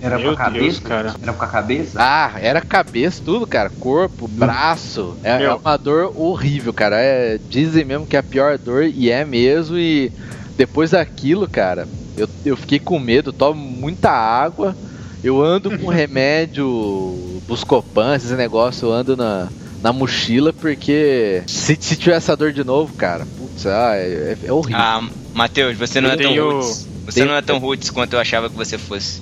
Era 0.00 0.18
Meu 0.20 0.36
com 0.36 0.42
a 0.42 0.48
Deus, 0.50 0.78
cabeça? 0.78 0.80
cara. 0.82 1.14
Era 1.20 1.32
com 1.32 1.44
a 1.44 1.48
cabeça? 1.48 1.98
Ah, 2.00 2.32
era 2.40 2.60
cabeça, 2.60 3.20
tudo, 3.24 3.44
cara. 3.44 3.70
Corpo, 3.70 4.28
braço. 4.28 5.16
É, 5.24 5.42
é 5.42 5.52
uma 5.52 5.76
dor 5.76 6.12
horrível, 6.16 6.72
cara. 6.72 6.94
É, 7.00 7.40
dizem 7.48 7.84
mesmo 7.84 8.06
que 8.06 8.14
é 8.14 8.20
a 8.20 8.22
pior 8.22 8.56
dor, 8.56 8.84
e 8.84 9.10
é 9.10 9.24
mesmo. 9.24 9.76
E 9.76 10.12
depois 10.56 10.92
daquilo, 10.92 11.48
cara, 11.48 11.88
eu, 12.16 12.28
eu 12.46 12.56
fiquei 12.56 12.78
com 12.78 13.00
medo, 13.00 13.32
tomo 13.32 13.60
muita 13.60 14.12
água. 14.12 14.76
Eu 15.22 15.42
ando 15.42 15.76
com 15.78 15.88
remédio, 15.88 17.40
Buscopan, 17.46 18.14
esses 18.16 18.30
negócios, 18.32 18.82
eu 18.82 18.92
ando 18.92 19.16
na, 19.16 19.48
na 19.82 19.92
mochila, 19.92 20.52
porque 20.52 21.42
se, 21.46 21.76
se 21.78 21.96
tiver 21.96 22.16
essa 22.16 22.36
dor 22.36 22.52
de 22.52 22.64
novo, 22.64 22.94
cara, 22.94 23.26
putz, 23.36 23.66
ah, 23.66 23.96
é, 23.96 24.36
é 24.44 24.52
horrível. 24.52 24.80
Ah, 24.80 25.02
Matheus, 25.34 25.76
você 25.76 26.00
não 26.00 26.10
é 26.10 26.14
Eu 26.14 26.18
tão 26.18 26.28
tenho- 26.30 26.50
roots. 26.52 26.88
Você 27.06 27.14
tenho- 27.20 27.26
não 27.28 27.34
é 27.34 27.42
tão 27.42 27.58
roots 27.58 27.90
quanto 27.90 28.14
eu 28.14 28.20
achava 28.20 28.48
que 28.48 28.56
você 28.56 28.78
fosse. 28.78 29.20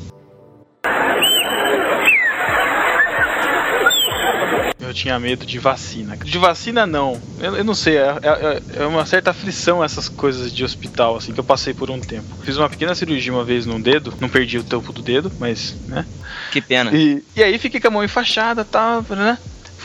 Eu 4.88 4.94
tinha 4.94 5.18
medo 5.18 5.44
de 5.44 5.58
vacina. 5.58 6.16
De 6.16 6.38
vacina, 6.38 6.86
não. 6.86 7.20
Eu, 7.38 7.56
eu 7.56 7.64
não 7.64 7.74
sei, 7.74 7.98
é, 7.98 8.08
é- 8.22 8.62
é 8.82 8.86
uma 8.86 9.04
certa 9.04 9.30
aflição 9.30 9.84
essas 9.84 10.08
coisas 10.08 10.50
de 10.52 10.64
hospital, 10.64 11.16
assim, 11.16 11.32
que 11.32 11.38
eu 11.40 11.44
passei 11.44 11.74
por 11.74 11.90
um 11.90 12.00
tempo. 12.00 12.24
Fiz 12.42 12.56
uma 12.56 12.70
pequena 12.70 12.94
cirurgia 12.94 13.32
uma 13.32 13.44
vez 13.44 13.66
num 13.66 13.80
dedo, 13.80 14.14
não 14.18 14.28
perdi 14.30 14.56
o 14.58 14.64
tampo 14.64 14.90
do 14.92 15.02
dedo, 15.02 15.30
mas, 15.38 15.76
né? 15.86 16.06
Que 16.50 16.62
pena. 16.62 16.90
E, 16.94 17.22
e 17.36 17.42
aí 17.42 17.58
fiquei 17.58 17.80
com 17.80 17.88
a 17.88 17.90
mão 17.90 18.04
enfaixada, 18.04 18.64
tá, 18.64 19.02
né? 19.10 19.38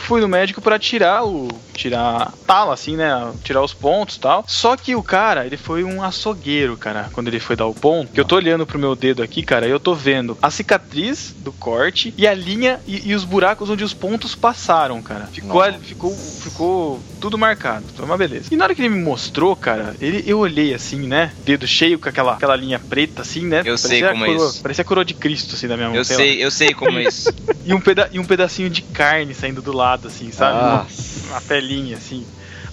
Fui 0.04 0.20
no 0.20 0.28
médico 0.28 0.60
pra 0.60 0.78
tirar 0.78 1.24
o. 1.24 1.48
Tirar 1.72 2.22
a 2.22 2.32
tala, 2.46 2.74
assim, 2.74 2.94
né? 2.96 3.32
Tirar 3.42 3.62
os 3.62 3.72
pontos 3.72 4.16
e 4.16 4.20
tal. 4.20 4.44
Só 4.46 4.76
que 4.76 4.94
o 4.94 5.02
cara, 5.02 5.46
ele 5.46 5.56
foi 5.56 5.82
um 5.82 6.02
açougueiro, 6.02 6.76
cara, 6.76 7.08
quando 7.12 7.28
ele 7.28 7.40
foi 7.40 7.56
dar 7.56 7.66
o 7.66 7.74
ponto. 7.74 8.12
Que 8.12 8.20
eu 8.20 8.24
tô 8.24 8.36
olhando 8.36 8.66
pro 8.66 8.78
meu 8.78 8.94
dedo 8.94 9.22
aqui, 9.22 9.42
cara, 9.42 9.66
e 9.66 9.70
eu 9.70 9.80
tô 9.80 9.94
vendo 9.94 10.36
a 10.42 10.50
cicatriz 10.50 11.34
do 11.38 11.52
corte 11.52 12.14
e 12.16 12.26
a 12.26 12.34
linha 12.34 12.80
e, 12.86 13.10
e 13.10 13.14
os 13.14 13.24
buracos 13.24 13.70
onde 13.70 13.82
os 13.82 13.94
pontos 13.94 14.34
passaram, 14.34 15.02
cara. 15.02 15.26
Ficou, 15.26 15.64
Nossa. 15.64 15.78
ficou, 15.80 16.14
ficou 16.14 17.00
tudo 17.24 17.38
marcado. 17.38 17.86
Foi 17.96 18.04
uma 18.04 18.18
beleza. 18.18 18.48
E 18.52 18.56
na 18.56 18.64
hora 18.64 18.74
que 18.74 18.82
ele 18.82 18.90
me 18.90 19.00
mostrou, 19.02 19.56
cara, 19.56 19.96
ele, 19.98 20.22
eu 20.26 20.38
olhei 20.40 20.74
assim, 20.74 21.06
né? 21.06 21.32
Dedo 21.42 21.66
cheio 21.66 21.98
com 21.98 22.06
aquela, 22.06 22.34
aquela 22.34 22.54
linha 22.54 22.78
preta, 22.78 23.22
assim, 23.22 23.46
né? 23.46 23.62
Eu 23.64 23.78
sei 23.78 24.02
Parecia 24.02 24.08
a 24.08 24.12
como 24.12 24.24
é 24.24 24.28
coroa- 24.28 24.50
isso. 24.50 24.62
Parecia 24.62 24.82
a 24.82 24.84
coroa 24.84 25.04
de 25.06 25.14
Cristo, 25.14 25.54
assim, 25.54 25.66
da 25.66 25.74
minha 25.74 25.88
mão. 25.88 25.96
Eu 25.96 26.00
lá. 26.00 26.04
sei, 26.04 26.44
eu 26.44 26.50
sei 26.50 26.74
como 26.74 26.98
é 26.98 27.04
isso. 27.08 27.32
E 27.64 27.72
um, 27.72 27.80
peda 27.80 28.10
e 28.12 28.18
um 28.18 28.24
pedacinho 28.26 28.68
de 28.68 28.82
carne 28.82 29.32
saindo 29.32 29.62
do 29.62 29.72
lado, 29.74 30.08
assim, 30.08 30.30
sabe? 30.30 30.58
Ah. 30.58 30.86
Uma, 31.26 31.30
uma 31.32 31.40
pelinha, 31.40 31.96
assim. 31.96 32.26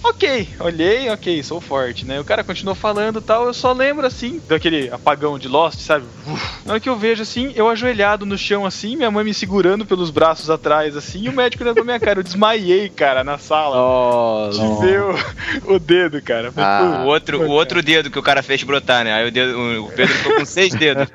Ok, 0.04 0.48
olhei, 0.60 1.08
ok, 1.10 1.42
sou 1.42 1.60
forte, 1.60 2.04
né? 2.04 2.18
O 2.18 2.24
cara 2.24 2.42
continuou 2.42 2.74
falando 2.74 3.20
e 3.20 3.22
tal, 3.22 3.46
eu 3.46 3.54
só 3.54 3.72
lembro, 3.72 4.04
assim, 4.06 4.40
daquele 4.48 4.90
apagão 4.90 5.38
de 5.38 5.46
Lost, 5.48 5.78
sabe? 5.80 6.04
Uf. 6.26 6.66
Na 6.66 6.72
hora 6.72 6.80
que 6.80 6.88
eu 6.88 6.96
vejo, 6.96 7.22
assim, 7.22 7.52
eu 7.54 7.68
ajoelhado 7.68 8.26
no 8.26 8.36
chão, 8.36 8.66
assim, 8.66 8.96
minha 8.96 9.10
mãe 9.10 9.24
me 9.24 9.32
segurando 9.32 9.86
pelos 9.86 10.10
braços 10.10 10.50
atrás, 10.50 10.96
assim, 10.96 11.22
e 11.24 11.28
o 11.28 11.32
médico 11.32 11.62
olhando 11.62 11.76
pra 11.76 11.84
minha 11.84 12.00
cara. 12.00 12.18
Eu 12.18 12.24
desmaiei, 12.24 12.88
cara, 12.88 13.22
na 13.22 13.38
sala. 13.38 13.76
Nossa. 13.76 14.58
De 14.60 14.86
ver 14.86 15.02
o, 15.02 15.74
o 15.74 15.78
dedo, 15.78 16.20
cara. 16.20 16.50
Falei, 16.50 16.68
Ah. 16.68 17.02
O 17.04 17.06
outro, 17.06 17.42
o 17.42 17.50
outro 17.50 17.82
dedo 17.82 18.10
que 18.10 18.18
o 18.18 18.22
cara 18.22 18.42
fez 18.42 18.62
brotar, 18.64 19.04
né? 19.04 19.12
Aí 19.12 19.28
o, 19.28 19.30
dedo, 19.30 19.84
o 19.84 19.92
Pedro 19.92 20.14
ficou 20.14 20.34
com 20.36 20.44
seis 20.44 20.74
dedos. 20.74 21.08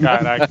Caraca. 0.00 0.48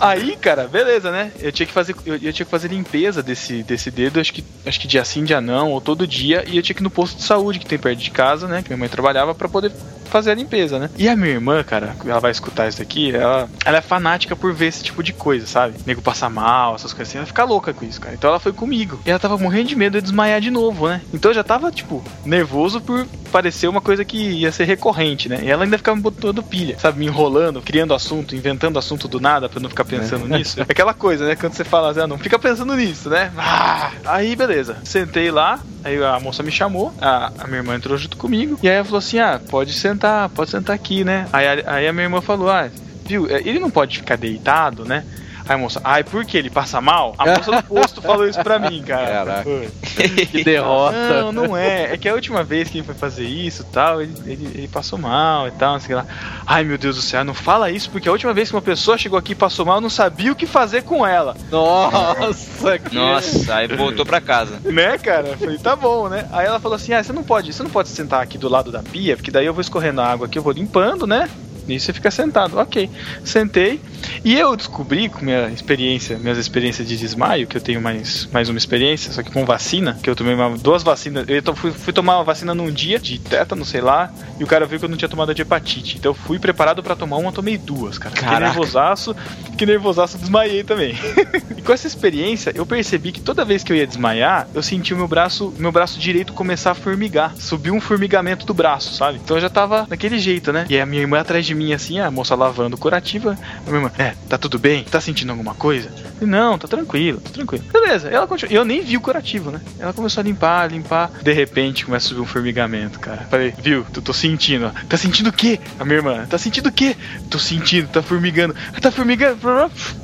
Aí, 0.00 0.36
cara, 0.36 0.66
beleza, 0.66 1.10
né? 1.10 1.30
Eu 1.40 1.52
tinha 1.52 1.66
que 1.66 1.72
fazer, 1.72 1.94
eu, 2.04 2.14
eu 2.14 2.32
tinha 2.32 2.44
que 2.44 2.50
fazer 2.50 2.68
limpeza 2.68 3.22
desse, 3.22 3.62
desse 3.62 3.90
dedo, 3.90 4.18
acho 4.20 4.32
que, 4.32 4.44
acho 4.66 4.80
que 4.80 4.88
dia 4.88 5.04
sim, 5.04 5.22
dia 5.24 5.40
não, 5.40 5.70
ou 5.70 5.80
todo 5.80 6.06
dia, 6.06 6.44
e 6.46 6.56
eu 6.56 6.62
tinha 6.62 6.74
que 6.74 6.82
ir 6.82 6.84
no 6.84 6.90
posto 6.90 7.03
de 7.04 7.22
saúde 7.22 7.58
que 7.58 7.66
tem 7.66 7.78
perto 7.78 8.00
de 8.00 8.10
casa, 8.10 8.48
né? 8.48 8.62
Que 8.62 8.70
minha 8.70 8.78
mãe 8.78 8.88
trabalhava 8.88 9.34
pra 9.34 9.48
poder 9.48 9.72
fazer 10.04 10.32
a 10.32 10.34
limpeza, 10.34 10.78
né? 10.78 10.90
E 10.96 11.08
a 11.08 11.16
minha 11.16 11.32
irmã, 11.32 11.62
cara, 11.62 11.94
ela 12.04 12.20
vai 12.20 12.30
escutar 12.30 12.68
isso 12.68 12.78
daqui, 12.78 13.14
ela, 13.14 13.48
ela 13.64 13.78
é 13.78 13.80
fanática 13.80 14.36
por 14.36 14.52
ver 14.52 14.66
esse 14.66 14.82
tipo 14.82 15.02
de 15.02 15.12
coisa, 15.12 15.46
sabe? 15.46 15.74
Nego 15.86 16.02
passar 16.02 16.30
mal, 16.30 16.74
essas 16.74 16.92
coisas 16.92 17.08
assim, 17.08 17.18
ela 17.18 17.26
fica 17.26 17.44
louca 17.44 17.72
com 17.72 17.84
isso, 17.84 18.00
cara. 18.00 18.14
Então 18.14 18.30
ela 18.30 18.40
foi 18.40 18.52
comigo. 18.52 19.00
E 19.04 19.10
ela 19.10 19.18
tava 19.18 19.38
morrendo 19.38 19.68
de 19.68 19.76
medo 19.76 19.98
de 19.98 20.02
desmaiar 20.02 20.40
de 20.40 20.50
novo, 20.50 20.88
né? 20.88 21.00
Então 21.12 21.30
eu 21.30 21.34
já 21.34 21.44
tava, 21.44 21.70
tipo, 21.70 22.02
nervoso 22.24 22.80
por 22.80 23.06
parecer 23.30 23.66
uma 23.66 23.80
coisa 23.80 24.04
que 24.04 24.16
ia 24.16 24.52
ser 24.52 24.64
recorrente, 24.64 25.28
né? 25.28 25.40
E 25.42 25.50
ela 25.50 25.64
ainda 25.64 25.76
ficava 25.76 25.96
me 25.96 26.02
botando 26.02 26.42
pilha, 26.42 26.78
sabe? 26.78 27.00
Me 27.00 27.06
enrolando, 27.06 27.60
criando 27.60 27.92
assunto, 27.92 28.36
inventando 28.36 28.78
assunto 28.78 29.08
do 29.08 29.18
nada 29.18 29.48
pra 29.48 29.58
eu 29.58 29.62
não 29.62 29.68
ficar 29.68 29.84
pensando 29.84 30.28
nisso. 30.28 30.60
É 30.60 30.62
aquela 30.62 30.94
coisa, 30.94 31.26
né? 31.26 31.34
Quando 31.34 31.52
você 31.54 31.64
fala 31.64 31.90
assim, 31.90 32.00
ah, 32.00 32.06
não 32.06 32.18
fica 32.18 32.38
pensando 32.38 32.74
nisso, 32.76 33.10
né? 33.10 33.32
Ah! 33.36 33.90
Aí, 34.04 34.36
beleza. 34.36 34.76
Sentei 34.84 35.30
lá, 35.30 35.58
aí 35.82 36.02
a 36.02 36.18
moça 36.20 36.42
me 36.42 36.50
chamou, 36.50 36.92
a, 37.00 37.32
a 37.38 37.46
minha 37.46 37.58
irmã 37.58 37.74
entrou 37.74 37.96
junto 37.98 38.16
comigo, 38.16 38.58
e 38.62 38.68
aí 38.68 38.76
ela 38.76 38.84
falou 38.84 38.98
assim: 38.98 39.18
ah, 39.18 39.40
pode 39.50 39.72
sentar, 39.94 40.28
pode 40.28 40.50
sentar 40.50 40.74
aqui, 40.74 41.04
né? 41.04 41.26
Aí, 41.32 41.46
aí 41.66 41.88
a 41.88 41.92
minha 41.92 42.04
irmã 42.04 42.20
falou: 42.20 42.50
ah, 42.50 42.68
viu, 43.06 43.28
ele 43.28 43.58
não 43.58 43.70
pode 43.70 43.98
ficar 43.98 44.16
deitado, 44.16 44.84
né? 44.84 45.04
Aí 45.46 45.54
a 45.54 45.58
moça, 45.58 45.80
ai, 45.84 46.02
por 46.02 46.24
que 46.24 46.38
ele 46.38 46.48
passa 46.48 46.80
mal? 46.80 47.14
A 47.18 47.26
moça 47.26 47.50
do 47.50 47.62
posto 47.64 48.00
falou 48.02 48.26
isso 48.26 48.42
pra 48.42 48.58
mim, 48.58 48.82
cara. 48.82 49.24
Caraca. 49.24 49.50
Que 50.30 50.42
derrota. 50.42 51.22
Não, 51.22 51.32
não 51.32 51.56
é. 51.56 51.92
É 51.92 51.96
que 51.96 52.08
a 52.08 52.14
última 52.14 52.42
vez 52.42 52.68
que 52.68 52.78
ele 52.78 52.84
foi 52.84 52.94
fazer 52.94 53.24
isso 53.24 53.62
e 53.62 53.72
tal, 53.72 54.02
ele, 54.02 54.12
ele, 54.26 54.46
ele 54.54 54.68
passou 54.68 54.98
mal 54.98 55.46
e 55.46 55.50
tal, 55.52 55.74
não 55.74 55.80
sei 55.80 55.94
o 55.94 56.00
que 56.00 56.06
lá. 56.06 56.14
Ai, 56.46 56.64
meu 56.64 56.76
Deus 56.76 56.96
do 56.96 57.02
céu, 57.02 57.24
não 57.24 57.34
fala 57.34 57.70
isso, 57.70 57.90
porque 57.90 58.08
a 58.08 58.12
última 58.12 58.32
vez 58.32 58.50
que 58.50 58.56
uma 58.56 58.62
pessoa 58.62 58.98
chegou 58.98 59.18
aqui 59.18 59.32
e 59.32 59.36
passou 59.36 59.64
mal, 59.64 59.76
eu 59.76 59.80
não 59.80 59.90
sabia 59.90 60.32
o 60.32 60.36
que 60.36 60.46
fazer 60.46 60.82
com 60.82 61.06
ela. 61.06 61.36
Nossa, 61.50 62.78
que... 62.80 62.94
Nossa, 62.94 63.54
aí 63.54 63.68
voltou 63.68 64.04
pra 64.04 64.20
casa. 64.20 64.58
Né, 64.64 64.98
cara? 64.98 65.28
Eu 65.28 65.38
falei, 65.38 65.58
tá 65.58 65.76
bom, 65.76 66.08
né? 66.08 66.28
Aí 66.32 66.46
ela 66.46 66.58
falou 66.58 66.76
assim: 66.76 66.92
ah, 66.92 67.02
você 67.02 67.12
não 67.12 67.22
pode, 67.22 67.52
você 67.52 67.62
não 67.62 67.70
pode 67.70 67.88
sentar 67.88 68.22
aqui 68.22 68.38
do 68.38 68.48
lado 68.48 68.72
da 68.72 68.82
pia, 68.82 69.16
porque 69.16 69.30
daí 69.30 69.46
eu 69.46 69.54
vou 69.54 69.60
escorrendo 69.60 70.00
a 70.00 70.06
água 70.06 70.26
aqui, 70.26 70.38
eu 70.38 70.42
vou 70.42 70.52
limpando, 70.52 71.06
né? 71.06 71.28
E 71.68 71.78
você 71.80 71.92
fica 71.92 72.10
sentado. 72.10 72.58
Ok. 72.58 72.90
Sentei. 73.24 73.80
E 74.24 74.38
eu 74.38 74.54
descobri 74.56 75.08
com 75.08 75.24
minha 75.24 75.48
experiência, 75.48 76.18
minhas 76.18 76.38
experiências 76.38 76.86
de 76.86 76.96
desmaio, 76.96 77.46
que 77.46 77.56
eu 77.56 77.60
tenho 77.60 77.80
mais, 77.80 78.28
mais 78.32 78.48
uma 78.48 78.58
experiência, 78.58 79.12
só 79.12 79.22
que 79.22 79.30
com 79.30 79.44
vacina, 79.44 79.98
que 80.02 80.08
eu 80.08 80.14
tomei 80.16 80.34
uma- 80.34 80.56
duas 80.58 80.82
vacinas. 80.82 81.24
Eu 81.28 81.54
fui, 81.54 81.70
fui 81.72 81.92
tomar 81.92 82.16
uma 82.18 82.24
vacina 82.24 82.54
num 82.54 82.70
dia 82.70 82.98
de 82.98 83.18
tétano, 83.18 83.64
sei 83.64 83.80
lá, 83.80 84.12
e 84.38 84.44
o 84.44 84.46
cara 84.46 84.66
viu 84.66 84.78
que 84.78 84.84
eu 84.84 84.88
não 84.88 84.96
tinha 84.96 85.08
tomado 85.08 85.34
de 85.34 85.42
hepatite. 85.42 85.96
Então 85.98 86.10
eu 86.10 86.14
fui 86.14 86.38
preparado 86.38 86.82
pra 86.82 86.94
tomar 86.94 87.16
uma, 87.16 87.32
tomei 87.32 87.56
duas, 87.56 87.98
cara. 87.98 88.14
Fiquei 88.14 88.28
Caraca. 88.28 88.46
nervosaço, 88.46 89.16
fiquei 89.50 89.66
nervosaço, 89.66 90.18
desmaiei 90.18 90.62
também. 90.64 90.94
e 91.56 91.62
com 91.62 91.72
essa 91.72 91.86
experiência, 91.86 92.52
eu 92.54 92.66
percebi 92.66 93.10
que 93.12 93.20
toda 93.20 93.44
vez 93.44 93.62
que 93.64 93.72
eu 93.72 93.76
ia 93.76 93.86
desmaiar, 93.86 94.46
eu 94.54 94.62
senti 94.62 94.92
o 94.92 94.96
meu 94.96 95.08
braço, 95.08 95.52
meu 95.58 95.72
braço 95.72 95.98
direito 95.98 96.32
começar 96.32 96.72
a 96.72 96.74
formigar. 96.74 97.34
Subiu 97.38 97.74
um 97.74 97.80
formigamento 97.80 98.44
do 98.46 98.52
braço, 98.54 98.94
sabe? 98.94 99.20
Então 99.22 99.36
eu 99.36 99.40
já 99.40 99.48
tava 99.50 99.86
daquele 99.88 100.18
jeito, 100.18 100.52
né? 100.52 100.66
E 100.68 100.78
a 100.78 100.84
minha 100.86 101.00
irmã 101.02 101.20
atrás 101.20 101.44
de 101.46 101.53
de 101.54 101.58
mim 101.58 101.72
assim, 101.72 102.00
a 102.00 102.10
moça 102.10 102.34
lavando 102.34 102.76
curativa. 102.76 103.38
A 103.66 103.70
minha 103.70 103.76
irmã, 103.76 103.92
é, 103.96 104.14
tá 104.28 104.36
tudo 104.36 104.58
bem? 104.58 104.84
Tá 104.84 105.00
sentindo 105.00 105.30
alguma 105.30 105.54
coisa? 105.54 105.88
Falei, 105.90 106.28
não, 106.28 106.58
tá 106.58 106.66
tranquilo, 106.66 107.20
tá 107.20 107.30
tranquilo. 107.30 107.64
Beleza, 107.72 108.08
ela 108.08 108.26
continua. 108.26 108.52
Eu 108.52 108.64
nem 108.64 108.82
vi 108.82 108.96
o 108.96 109.00
curativo, 109.00 109.50
né? 109.50 109.60
Ela 109.78 109.92
começou 109.92 110.20
a 110.20 110.24
limpar, 110.24 110.70
limpar. 110.70 111.10
De 111.22 111.32
repente 111.32 111.86
começa 111.86 112.06
a 112.06 112.08
subir 112.08 112.20
um 112.20 112.26
formigamento, 112.26 112.98
cara. 112.98 113.26
Falei, 113.30 113.54
viu, 113.56 113.86
tu 113.92 114.02
tô 114.02 114.12
sentindo, 114.12 114.66
ó. 114.66 114.86
Tá 114.88 114.96
sentindo 114.96 115.30
o 115.30 115.32
quê? 115.32 115.60
A 115.78 115.84
minha 115.84 115.96
irmã, 115.96 116.26
tá 116.26 116.36
sentindo 116.36 116.68
o 116.68 116.72
quê? 116.72 116.96
Tô 117.30 117.38
sentindo, 117.38 117.88
tá 117.88 118.02
formigando. 118.02 118.54
Tá 118.80 118.90
formigando. 118.90 119.38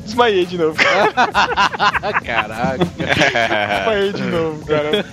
Desmaiei 0.05 0.46
de 0.46 0.59
novo, 0.59 0.76
cara. 0.76 1.12
Caraca. 2.24 2.84
Desmaiei 2.84 4.12
de 4.12 4.22
novo, 4.22 4.66
cara. 4.66 5.05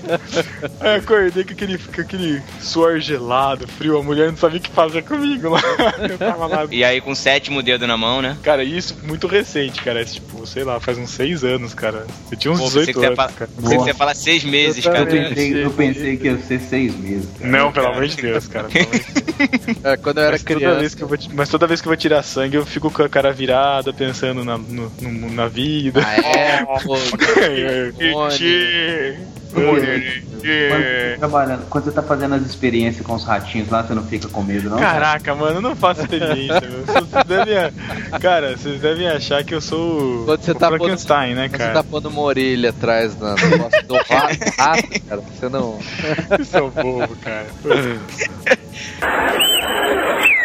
Aí 0.79 0.95
acordei 0.95 1.43
com 1.43 1.53
aquele, 1.53 1.77
com 1.77 2.01
aquele 2.01 2.41
suor 2.59 2.99
gelado, 2.99 3.67
frio. 3.67 3.97
A 3.97 4.03
mulher 4.03 4.29
não 4.29 4.37
sabia 4.37 4.59
o 4.59 4.61
que 4.61 4.71
fazer 4.71 5.03
comigo 5.03 5.49
lá. 5.49 5.61
Eu 6.09 6.17
tava 6.31 6.47
lá. 6.47 6.67
E 6.71 6.83
aí 6.83 7.01
com 7.01 7.11
o 7.11 7.15
sétimo 7.15 7.61
dedo 7.63 7.85
na 7.87 7.97
mão, 7.97 8.21
né? 8.21 8.37
Cara, 8.43 8.63
isso 8.63 8.95
muito 9.03 9.27
recente, 9.27 9.81
cara. 9.81 10.01
É, 10.01 10.05
tipo, 10.05 10.45
sei 10.45 10.63
lá, 10.63 10.79
faz 10.79 10.97
uns 10.97 11.09
seis 11.09 11.43
anos, 11.43 11.73
cara. 11.73 12.05
Eu 12.31 12.37
tinha 12.37 12.51
uns 12.51 12.59
Pô, 12.59 12.65
pensei 12.65 12.85
18 12.85 12.87
que 12.87 12.93
você 12.93 12.99
ia 13.01 13.07
anos, 13.07 13.15
falar- 13.17 13.31
cara. 13.33 13.49
pensei 13.55 13.77
que 13.77 13.83
você 13.83 13.89
ia 13.89 13.95
falar 13.95 14.15
seis 14.15 14.43
meses, 14.43 14.85
Eu 14.85 14.91
cara. 14.91 14.99
Eu 15.03 15.07
pensei, 15.29 15.63
eu 15.65 15.71
pensei 15.71 16.17
que 16.17 16.27
ia 16.27 16.37
ser 16.39 16.59
seis 16.59 16.95
meses. 16.95 17.27
cara. 17.39 17.51
Não, 17.51 17.71
pelo 17.71 17.87
amor 17.87 18.07
de 18.07 18.15
Deus, 18.17 18.47
cara. 18.47 18.67
pelo 18.69 18.85
amor 18.87 18.99
de 18.99 19.11
Deus. 19.21 19.77
É, 19.83 19.97
quando 19.97 20.17
eu 20.17 20.23
era 20.23 20.31
Mas 20.33 20.43
toda, 20.43 20.55
criança. 20.59 20.79
vez 20.79 20.95
que 20.95 21.01
eu 21.03 21.07
vou, 21.07 21.17
mas 21.33 21.49
toda 21.49 21.67
vez 21.67 21.81
que 21.81 21.87
eu 21.87 21.89
vou 21.91 21.97
tirar 21.97 22.23
sangue, 22.23 22.55
eu 22.57 22.65
fico 22.65 22.89
com 22.89 23.03
a 23.03 23.09
cara 23.09 23.31
virada, 23.31 23.93
pensando 23.93 24.43
na, 24.43 24.57
no- 24.57 24.91
no- 25.01 25.31
na 25.31 25.47
vida. 25.47 26.01
Ah, 26.03 26.15
é, 26.15 26.65
pô. 26.83 26.97
Quando 26.97 28.31
você, 28.31 29.17
tá 29.61 31.17
trabalhando, 31.19 31.65
quando 31.69 31.85
você 31.85 31.91
tá 31.91 32.01
fazendo 32.03 32.35
as 32.35 32.41
experiências 32.43 33.05
com 33.05 33.13
os 33.13 33.23
ratinhos 33.23 33.69
lá, 33.69 33.83
você 33.83 33.93
não 33.93 34.03
fica 34.03 34.27
com 34.27 34.41
medo, 34.43 34.69
não? 34.69 34.77
Caraca, 34.79 35.35
mano, 35.35 35.57
eu 35.57 35.61
não 35.61 35.75
faço 35.75 36.01
experiência, 36.01 36.61
meu. 36.61 36.85
Vocês 36.85 37.25
devem, 37.27 37.73
cara, 38.21 38.57
vocês 38.57 38.81
devem 38.81 39.07
achar 39.07 39.43
que 39.43 39.53
eu 39.53 39.61
sou 39.61 40.21
o, 40.21 40.25
Quando 40.25 40.41
você 40.41 40.51
o 40.51 40.55
tá 40.55 40.69
pondo- 40.69 40.79
Frankenstein, 40.79 41.35
né, 41.35 41.47
Você 41.49 41.57
cara? 41.57 41.73
tá 41.73 41.83
pondo 41.83 42.09
uma 42.09 42.21
orelha 42.21 42.69
atrás 42.69 43.15
nosso 43.17 43.45
do 43.87 43.95
rato, 43.95 44.37
rato, 44.57 45.01
cara. 45.07 45.21
Você 45.21 45.49
não. 45.49 45.79
Vocês 46.29 46.47
são 46.47 46.69
bobo, 46.69 47.15
cara. 47.17 47.45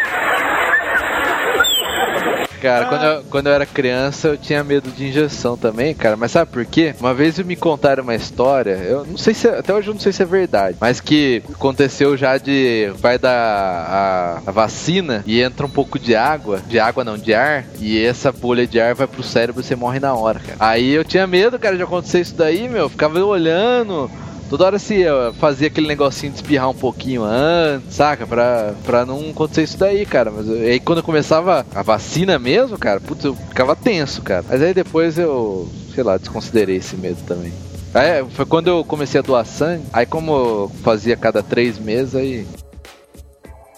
Cara, 2.63 2.85
quando 2.85 3.03
eu, 3.03 3.23
quando 3.29 3.47
eu 3.47 3.53
era 3.53 3.65
criança 3.65 4.29
eu 4.29 4.37
tinha 4.37 4.63
medo 4.63 4.89
de 4.89 5.05
injeção 5.05 5.57
também, 5.57 5.93
cara. 5.93 6.15
Mas 6.15 6.31
sabe 6.31 6.49
por 6.49 6.65
quê? 6.65 6.95
Uma 6.97 7.13
vez 7.13 7.37
me 7.39 7.57
contaram 7.57 8.03
uma 8.03 8.15
história, 8.15 8.71
eu 8.71 9.05
não 9.05 9.17
sei 9.17 9.33
se 9.33 9.49
até 9.49 9.73
hoje 9.73 9.89
eu 9.89 9.93
não 9.93 9.99
sei 9.99 10.13
se 10.13 10.23
é 10.23 10.25
verdade, 10.25 10.77
mas 10.79 11.01
que 11.01 11.43
aconteceu 11.53 12.15
já 12.15 12.37
de 12.37 12.89
vai 13.01 13.19
dar 13.19 13.33
a, 13.33 14.41
a 14.45 14.51
vacina 14.51 15.23
e 15.25 15.41
entra 15.41 15.65
um 15.65 15.69
pouco 15.69 15.99
de 15.99 16.15
água, 16.15 16.61
de 16.65 16.79
água 16.79 17.03
não, 17.03 17.17
de 17.17 17.33
ar, 17.33 17.65
e 17.81 18.01
essa 18.01 18.31
bolha 18.31 18.65
de 18.65 18.79
ar 18.79 18.95
vai 18.95 19.07
pro 19.07 19.21
cérebro 19.21 19.61
e 19.61 19.65
você 19.65 19.75
morre 19.75 19.99
na 19.99 20.13
hora, 20.13 20.39
cara. 20.39 20.57
Aí 20.57 20.91
eu 20.91 21.03
tinha 21.03 21.27
medo, 21.27 21.59
cara, 21.59 21.75
de 21.75 21.83
acontecer 21.83 22.21
isso 22.21 22.35
daí, 22.35 22.69
meu, 22.69 22.83
eu 22.83 22.89
ficava 22.89 23.19
olhando, 23.19 24.09
Toda 24.53 24.65
hora 24.65 24.77
se 24.77 25.01
eu 25.01 25.33
fazia 25.33 25.65
aquele 25.65 25.87
negocinho 25.87 26.31
de 26.31 26.37
espirrar 26.37 26.69
um 26.69 26.75
pouquinho 26.75 27.23
antes, 27.23 27.95
saca? 27.95 28.27
Pra, 28.27 28.75
pra 28.85 29.03
não 29.03 29.31
acontecer 29.31 29.63
isso 29.63 29.79
daí, 29.79 30.05
cara. 30.05 30.29
Mas 30.29 30.47
eu- 30.47 30.57
aí 30.57 30.79
quando 30.79 30.99
eu 30.99 31.03
começava 31.03 31.65
a 31.73 31.81
vacina 31.81 32.37
mesmo, 32.37 32.77
cara, 32.77 32.99
putz, 33.01 33.25
eu 33.25 33.33
ficava 33.33 33.75
tenso, 33.75 34.21
cara. 34.21 34.45
Mas 34.47 34.61
aí 34.61 34.71
depois 34.71 35.17
eu, 35.17 35.67
sei 35.95 36.03
lá, 36.03 36.17
desconsiderei 36.17 36.75
esse 36.75 36.95
medo 36.95 37.17
também. 37.25 37.51
Aí, 37.95 38.23
foi 38.29 38.45
quando 38.45 38.67
eu 38.67 38.85
comecei 38.85 39.17
a 39.17 39.23
doar 39.23 39.43
sangue, 39.43 39.85
aí 39.91 40.05
como 40.05 40.31
eu 40.31 40.71
fazia 40.83 41.17
cada 41.17 41.41
três 41.41 41.79
meses, 41.79 42.13
aí 42.13 42.45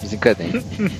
desencadeei. 0.02 0.52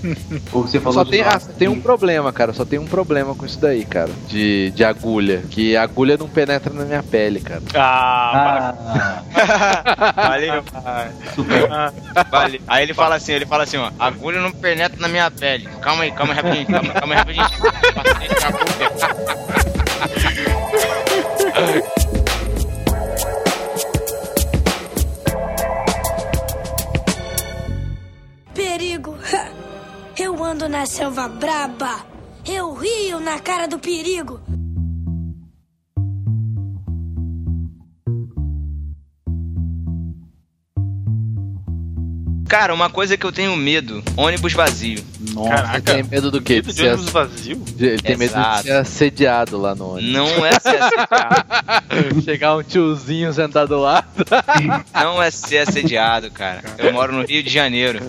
Ou 0.54 0.64
você 0.68 0.80
falou 0.80 1.04
Só 1.06 1.10
tem, 1.10 1.22
ah, 1.22 1.40
tem 1.58 1.68
um 1.68 1.80
problema, 1.82 2.32
cara. 2.34 2.54
Só 2.54 2.64
tem 2.66 2.80
um 2.80 2.86
problema 2.86 3.36
com 3.36 3.46
isso 3.46 3.60
daí, 3.60 3.86
cara. 3.86 4.10
De, 4.28 4.72
de 4.72 4.84
agulha. 4.84 5.44
Que 5.50 5.76
a 5.76 5.84
agulha 5.84 6.18
não 6.18 6.28
penetra 6.28 6.74
na 6.74 6.86
minha 6.86 7.04
pele, 7.04 7.40
cara. 7.42 7.62
Ah, 7.74 8.74
Ah, 9.36 10.14
Valeu, 10.30 10.64
super. 11.36 11.72
ah, 11.72 11.92
valeu. 12.32 12.62
Aí 12.68 12.84
ele 12.84 12.94
fala 12.94 13.16
assim, 13.16 13.34
ele 13.34 13.46
fala 13.46 13.64
assim, 13.64 13.78
ó, 13.78 13.92
agulha 14.00 14.40
não 14.42 14.52
penetra 14.52 15.00
na 15.00 15.08
minha 15.08 15.30
pele. 15.30 15.68
Calma 15.82 16.04
aí, 16.04 16.12
calma 16.12 16.34
aí 16.34 16.40
rapidinho, 16.42 16.68
calma, 16.68 16.94
calma 16.94 17.14
aí 17.14 17.20
rapidinho. 17.20 17.46
Eu 30.46 30.52
ando 30.52 30.70
na 30.70 30.86
selva 30.86 31.28
braba. 31.28 32.06
Eu 32.46 32.72
rio 32.76 33.20
na 33.20 33.40
cara 33.40 33.68
do 33.68 33.80
perigo. 33.80 34.40
Cara, 42.48 42.74
uma 42.76 42.92
coisa 42.92 43.18
que 43.18 43.26
eu 43.26 43.32
tenho 43.32 43.56
medo, 43.56 44.04
ônibus 44.16 44.54
vazio. 44.54 45.04
Você 45.20 45.50
Caraca. 45.50 45.82
tem 45.82 46.04
medo 46.04 46.30
do 46.30 46.40
quê? 46.40 46.56
medo 46.56 46.68
De 46.68 46.74
de 46.74 46.80
ser 46.80 46.94
ônibus 46.94 47.10
vazio? 47.10 47.56
De- 47.58 47.86
Ele 47.88 48.02
tem 48.02 48.16
medo 48.16 48.34
de 48.34 48.40
Exato. 48.40 48.64
ser 48.64 48.72
assediado 48.72 49.58
lá 49.58 49.74
no 49.74 49.94
ônibus. 49.94 50.14
Não 50.14 50.46
é 50.46 50.52
ser 50.60 50.80
assediado. 50.82 52.22
Chegar 52.24 52.56
um 52.56 52.62
tiozinho 52.64 53.34
sentado 53.34 53.70
do 53.70 53.80
lado. 53.80 54.08
Não 54.94 55.22
é 55.22 55.32
ser 55.32 55.58
assediado, 55.68 56.30
cara. 56.30 56.62
Eu 56.78 56.94
moro 56.94 57.12
no 57.14 57.26
Rio 57.26 57.42
de 57.42 57.50
Janeiro. 57.50 58.00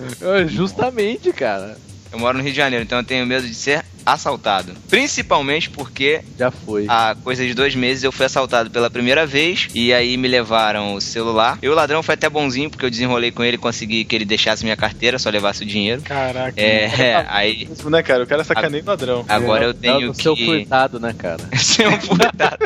Justamente, 0.47 1.33
cara. 1.33 1.75
Eu 2.11 2.19
moro 2.19 2.37
no 2.37 2.43
Rio 2.43 2.51
de 2.53 2.57
Janeiro, 2.57 2.83
então 2.83 2.99
eu 2.99 3.03
tenho 3.03 3.25
medo 3.25 3.47
de 3.47 3.53
ser 3.53 3.83
assaltado. 4.13 4.73
Principalmente 4.89 5.69
porque 5.69 6.21
Já 6.37 6.49
foi. 6.49 6.85
há 6.87 7.15
coisa 7.23 7.45
de 7.45 7.53
dois 7.53 7.75
meses 7.75 8.03
eu 8.03 8.11
fui 8.11 8.25
assaltado 8.25 8.69
pela 8.71 8.89
primeira 8.89 9.25
vez 9.25 9.67
e 9.75 9.93
aí 9.93 10.15
me 10.17 10.27
levaram 10.27 10.93
o 10.95 11.01
celular. 11.01 11.59
E 11.61 11.67
o 11.67 11.75
ladrão 11.75 12.01
foi 12.01 12.13
até 12.15 12.29
bonzinho 12.29 12.69
porque 12.69 12.85
eu 12.85 12.89
desenrolei 12.89 13.31
com 13.31 13.43
ele 13.43 13.55
e 13.55 13.59
consegui 13.59 14.05
que 14.05 14.15
ele 14.15 14.25
deixasse 14.25 14.63
minha 14.63 14.77
carteira, 14.77 15.19
só 15.19 15.29
levasse 15.29 15.63
o 15.63 15.65
dinheiro. 15.65 16.01
Caraca. 16.03 16.59
É, 16.59 17.25
aí 17.29 17.67
Isso, 17.71 17.89
né, 17.89 18.01
cara? 18.01 18.23
O 18.23 18.27
cara 18.27 18.43
sacaneia 18.43 18.81
o 18.81 18.87
ladrão. 18.87 19.25
agora 19.27 19.65
eu 19.65 19.71
É 19.71 19.73
tenho 19.73 20.11
o 20.11 20.15
seu 20.15 20.35
que 20.35 20.45
furtado, 20.45 20.99
né, 20.99 21.13
cara? 21.17 21.43
ser 21.57 21.87
um 21.87 21.99
furtado. 21.99 22.57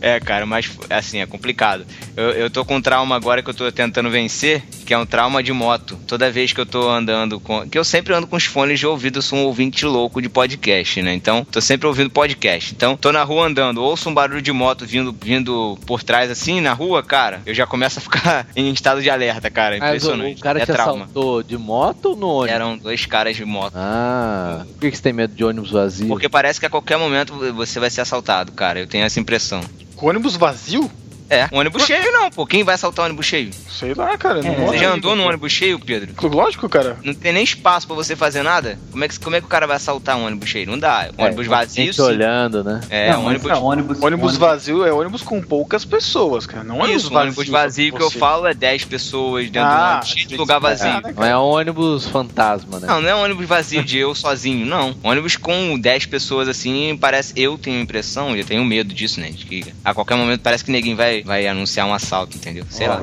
é, 0.00 0.20
cara, 0.20 0.46
mas 0.46 0.70
assim, 0.88 1.18
é 1.20 1.26
complicado. 1.26 1.84
Eu, 2.16 2.30
eu 2.30 2.50
tô 2.50 2.64
com 2.64 2.76
um 2.76 2.80
trauma 2.82 3.16
agora 3.16 3.42
que 3.42 3.50
eu 3.50 3.54
tô 3.54 3.70
tentando 3.72 4.10
vencer, 4.10 4.62
que 4.86 4.94
é 4.94 4.98
um 4.98 5.06
trauma 5.06 5.42
de 5.42 5.52
moto. 5.52 5.98
Toda 6.06 6.30
vez 6.30 6.52
que 6.52 6.60
eu 6.60 6.66
tô 6.66 6.88
andando 6.88 7.40
com. 7.40 7.68
Que 7.68 7.78
eu 7.78 7.84
sempre 7.84 8.14
ando 8.14 8.26
com 8.26 8.36
os 8.36 8.44
fones 8.44 8.78
de 8.78 8.86
ouvido, 8.86 9.18
eu 9.18 9.22
sou 9.22 9.38
um 9.38 9.42
ouvinte 9.44 9.79
louco 9.86 10.20
de 10.20 10.28
podcast, 10.28 11.02
né? 11.02 11.12
Então, 11.14 11.44
tô 11.44 11.60
sempre 11.60 11.86
ouvindo 11.86 12.10
podcast. 12.10 12.74
Então, 12.74 12.96
tô 12.96 13.12
na 13.12 13.22
rua 13.22 13.46
andando, 13.46 13.82
ouço 13.82 14.08
um 14.08 14.14
barulho 14.14 14.42
de 14.42 14.52
moto 14.52 14.86
vindo, 14.86 15.14
vindo 15.20 15.78
por 15.86 16.02
trás 16.02 16.30
assim, 16.30 16.60
na 16.60 16.72
rua, 16.72 17.02
cara, 17.02 17.40
eu 17.46 17.54
já 17.54 17.66
começo 17.66 17.98
a 17.98 18.02
ficar 18.02 18.46
em 18.56 18.72
estado 18.72 19.02
de 19.02 19.10
alerta, 19.10 19.50
cara. 19.50 19.76
Mas 19.78 20.04
o, 20.04 20.06
Impressionante. 20.06 20.38
o 20.40 20.42
cara 20.42 20.62
é 20.62 20.66
te 20.66 20.72
trauma. 20.72 21.04
assaltou 21.04 21.42
de 21.42 21.56
moto 21.56 22.06
ou 22.10 22.16
no 22.16 22.28
ônibus? 22.28 22.54
Eram 22.54 22.78
dois 22.78 23.06
caras 23.06 23.36
de 23.36 23.44
moto. 23.44 23.74
Ah, 23.76 24.64
por 24.72 24.80
que 24.80 24.90
que 24.90 24.96
você 24.96 25.02
tem 25.02 25.12
medo 25.12 25.34
de 25.34 25.44
ônibus 25.44 25.70
vazio? 25.70 26.08
Porque 26.08 26.28
parece 26.28 26.58
que 26.60 26.66
a 26.66 26.70
qualquer 26.70 26.98
momento 26.98 27.34
você 27.54 27.78
vai 27.80 27.90
ser 27.90 28.00
assaltado, 28.00 28.52
cara. 28.52 28.80
Eu 28.80 28.86
tenho 28.86 29.04
essa 29.04 29.20
impressão. 29.20 29.60
Com 29.96 30.08
ônibus 30.08 30.36
vazio? 30.36 30.90
É, 31.30 31.48
um 31.52 31.58
ônibus 31.58 31.84
cheio 31.84 32.12
não, 32.12 32.30
pô. 32.30 32.44
Quem 32.44 32.64
vai 32.64 32.74
assaltar 32.74 33.04
um 33.04 33.06
ônibus 33.06 33.24
cheio? 33.26 33.50
Sei 33.70 33.94
lá, 33.94 34.18
cara. 34.18 34.42
Não 34.42 34.50
É, 34.50 34.66
Você 34.66 34.78
já 34.78 34.92
andou 34.92 35.14
num 35.14 35.26
ônibus 35.26 35.52
cheio, 35.52 35.78
Pedro? 35.78 36.12
Lógico, 36.28 36.68
cara. 36.68 36.98
Não 37.04 37.14
tem 37.14 37.32
nem 37.32 37.44
espaço 37.44 37.86
pra 37.86 37.94
você 37.96 38.16
fazer 38.16 38.42
nada? 38.42 38.78
Como 38.90 39.04
é 39.04 39.08
que, 39.08 39.18
como 39.20 39.36
é 39.36 39.40
que 39.40 39.46
o 39.46 39.48
cara 39.48 39.66
vai 39.66 39.76
assaltar 39.76 40.16
um 40.16 40.26
ônibus 40.26 40.48
cheio? 40.48 40.66
Não 40.68 40.78
dá. 40.78 41.08
Um 41.16 41.22
É, 41.22 41.26
ônibus 41.26 41.46
vazio, 41.46 41.94
sim. 41.94 42.02
olhando, 42.02 42.64
né? 42.64 42.80
É, 42.90 43.12
Não, 43.12 43.22
um 43.22 43.26
ônibus... 43.28 43.50
é 43.50 43.54
ônibus, 43.54 44.02
Ônibus 44.02 44.36
vazio 44.36 44.84
é 44.84 44.92
ônibus 44.92 45.22
com 45.22 45.40
poucas 45.40 45.84
pessoas, 45.84 46.46
cara. 46.46 46.64
Não 46.64 46.78
ônibus 46.78 47.02
Isso, 47.02 47.10
um 47.10 47.14
vazio. 47.14 47.28
ônibus 47.28 47.48
vazio 47.48 47.92
que 47.94 48.02
eu 48.02 48.10
falo 48.10 48.46
é 48.46 48.52
10 48.54 48.84
pessoas 48.86 49.44
dentro 49.50 49.68
Ah, 49.68 49.74
do 49.76 49.90
ônibus, 49.92 50.08
cheio 50.08 50.26
de 50.26 50.36
lugar 50.36 50.58
vazio. 50.58 50.88
Ah, 50.90 51.00
né, 51.00 51.14
Não 51.16 51.24
é 51.24 51.38
um 51.38 51.42
ônibus 51.42 52.06
fantasma, 52.08 52.80
né? 52.80 52.86
Não, 52.88 53.00
não 53.00 53.08
é 53.08 53.14
um 53.14 53.22
ônibus 53.22 53.46
vazio 53.46 53.84
de 53.84 53.98
eu 53.98 54.14
sozinho, 54.14 54.66
não. 54.66 54.94
Ônibus 55.02 55.36
com 55.36 55.78
10 55.78 56.06
pessoas 56.06 56.48
assim, 56.48 56.96
parece. 57.00 57.32
Eu 57.36 57.56
tenho 57.56 57.78
a 57.78 57.82
impressão, 57.82 58.34
eu 58.36 58.44
tenho 58.44 58.64
medo 58.64 58.92
disso, 58.92 59.20
né? 59.20 59.30
De 59.30 59.46
que 59.46 59.72
a 59.84 59.94
qualquer 59.94 60.16
momento 60.16 60.40
parece 60.40 60.64
que 60.64 60.70
ninguém 60.72 60.94
vai, 60.94 61.19
vai 61.24 61.46
anunciar 61.46 61.86
um 61.86 61.94
assalto, 61.94 62.36
entendeu? 62.36 62.64
Sei 62.70 62.86
lá. 62.88 63.00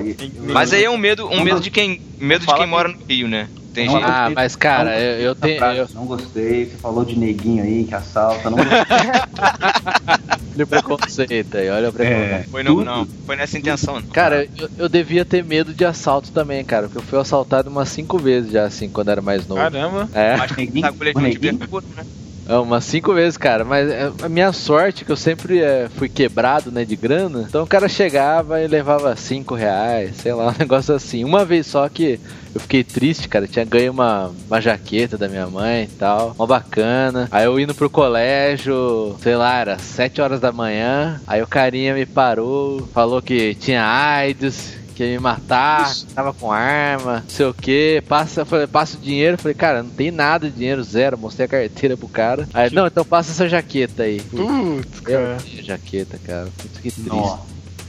Mas 0.53 0.73
aí 0.73 0.83
é 0.83 0.89
um 0.89 0.97
medo, 0.97 1.27
um 1.27 1.41
medo 1.43 1.59
de 1.59 1.69
quem. 1.71 2.01
Medo 2.19 2.45
de 2.45 2.53
quem 2.53 2.63
que- 2.63 2.65
mora 2.65 2.89
no 2.89 2.97
Rio, 3.07 3.27
né? 3.27 3.47
Tem 3.73 3.85
Não, 3.85 3.93
gente. 3.93 4.05
Ah, 4.05 4.31
mas 4.33 4.55
cara, 4.55 4.85
Não 4.89 4.97
eu, 4.97 5.19
eu 5.19 5.35
tenho. 5.35 5.63
Eu, 5.63 5.87
Não 5.93 6.05
gostei, 6.05 6.65
você 6.65 6.77
falou 6.77 7.05
de 7.05 7.15
neguinho 7.17 7.63
aí 7.63 7.83
que 7.83 7.93
assalta, 7.93 8.49
não 8.49 8.57
gostei. 8.57 8.77
olha 10.55 10.63
o 10.63 10.67
preconceito 10.67 11.57
aí, 11.57 11.69
olha 11.69 11.89
o 11.89 11.93
preconceito. 11.93 12.49
Foi 12.49 12.63
não, 12.63 12.83
não. 12.83 13.07
Foi 13.25 13.35
nessa 13.35 13.55
intenção, 13.57 13.95
não. 13.99 14.07
Cara, 14.07 14.47
eu, 14.57 14.69
eu 14.79 14.89
devia 14.89 15.23
ter 15.23 15.43
medo 15.43 15.75
de 15.75 15.85
assalto 15.85 16.31
também, 16.31 16.65
cara, 16.65 16.87
porque 16.87 16.97
eu 16.97 17.03
fui 17.03 17.19
assaltado 17.19 17.69
umas 17.69 17.89
cinco 17.89 18.17
vezes 18.17 18.51
já, 18.51 18.65
assim, 18.65 18.89
quando 18.89 19.09
era 19.11 19.21
mais 19.21 19.45
novo. 19.47 19.61
Caramba. 19.61 20.09
É. 20.11 20.35
Mas 20.37 20.51
tem 20.53 20.65
Neguinho? 20.65 20.91
de 20.91 21.09
onde 21.09 21.21
neguinho? 21.21 21.57
perfura, 21.59 21.85
né? 21.95 22.03
É, 22.47 22.57
umas 22.57 22.85
cinco 22.85 23.13
vezes, 23.13 23.37
cara. 23.37 23.63
Mas 23.63 23.89
é, 23.89 24.11
a 24.21 24.29
minha 24.29 24.51
sorte 24.53 25.03
é 25.03 25.05
que 25.05 25.11
eu 25.11 25.17
sempre 25.17 25.61
é, 25.61 25.89
fui 25.95 26.07
quebrado, 26.07 26.71
né, 26.71 26.85
de 26.85 26.95
grana. 26.95 27.45
Então 27.47 27.63
o 27.63 27.67
cara 27.67 27.89
chegava 27.89 28.61
e 28.61 28.67
levava 28.67 29.15
cinco 29.15 29.53
reais, 29.55 30.15
sei 30.17 30.33
lá, 30.33 30.49
um 30.51 30.55
negócio 30.57 30.95
assim. 30.95 31.23
Uma 31.23 31.43
vez 31.43 31.67
só 31.67 31.87
que 31.89 32.19
eu 32.55 32.61
fiquei 32.61 32.83
triste, 32.83 33.27
cara. 33.27 33.45
Eu 33.45 33.49
tinha 33.49 33.65
ganho 33.65 33.91
uma, 33.91 34.31
uma 34.47 34.61
jaqueta 34.61 35.17
da 35.17 35.27
minha 35.27 35.47
mãe 35.47 35.83
e 35.83 35.87
tal. 35.87 36.33
Uma 36.37 36.47
bacana. 36.47 37.27
Aí 37.31 37.45
eu 37.45 37.59
indo 37.59 37.75
pro 37.75 37.89
colégio, 37.89 39.15
sei 39.21 39.35
lá, 39.35 39.59
era 39.59 39.77
sete 39.77 40.21
horas 40.21 40.39
da 40.39 40.51
manhã. 40.51 41.21
Aí 41.27 41.41
o 41.41 41.47
carinha 41.47 41.93
me 41.93 42.05
parou, 42.05 42.87
falou 42.93 43.21
que 43.21 43.55
tinha 43.55 43.83
AIDS, 43.83 44.77
que 44.97 45.03
ia 45.03 45.11
me 45.11 45.19
matar, 45.19 45.91
Isso. 45.91 46.07
tava 46.15 46.33
com 46.33 46.51
arma, 46.51 47.17
não 47.23 47.29
sei 47.29 47.45
o 47.45 47.53
que, 47.53 48.01
passa, 48.07 48.43
falei, 48.43 48.65
passa 48.65 48.97
o 48.97 48.99
dinheiro, 48.99 49.37
falei, 49.37 49.53
cara, 49.53 49.83
não 49.83 49.89
tem 49.91 50.09
nada 50.09 50.49
de 50.49 50.55
dinheiro, 50.55 50.83
zero, 50.83 51.17
mostrei 51.17 51.45
a 51.45 51.47
carteira 51.47 51.95
pro 51.95 52.07
cara. 52.07 52.47
Aí, 52.53 52.73
não, 52.73 52.87
então 52.87 53.05
passa 53.05 53.31
essa 53.31 53.47
jaqueta 53.47 54.03
aí. 54.03 54.19
Putz, 54.21 54.97
Eu 54.97 55.03
cara. 55.03 55.37
tinha 55.43 55.63
jaqueta, 55.63 56.19
cara. 56.25 56.43
Muito 56.59 56.81
que 56.81 56.91
triste. 56.91 57.07
Nossa. 57.09 57.39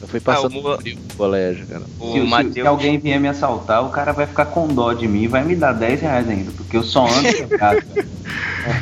Eu 0.00 0.06
fui 0.06 0.20
passando 0.20 0.54
Ah, 0.68 0.76
o 0.76 0.80
frio 0.80 0.96
no 0.96 1.14
colégio, 1.16 1.66
cara. 1.66 1.82
O 1.98 2.12
Se, 2.12 2.20
se- 2.46 2.52
se 2.52 2.60
alguém 2.60 2.98
vier 2.98 3.18
me 3.18 3.26
assaltar, 3.26 3.84
o 3.84 3.88
cara 3.88 4.12
vai 4.12 4.26
ficar 4.26 4.44
com 4.46 4.68
dó 4.68 4.92
de 4.92 5.08
mim 5.08 5.22
e 5.22 5.26
vai 5.26 5.42
me 5.42 5.56
dar 5.56 5.72
10 5.72 6.02
reais 6.02 6.28
ainda, 6.28 6.52
porque 6.56 6.76
eu 6.76 6.84
só 6.84 7.06
ando 7.08 7.32
quebrado. 7.34 7.82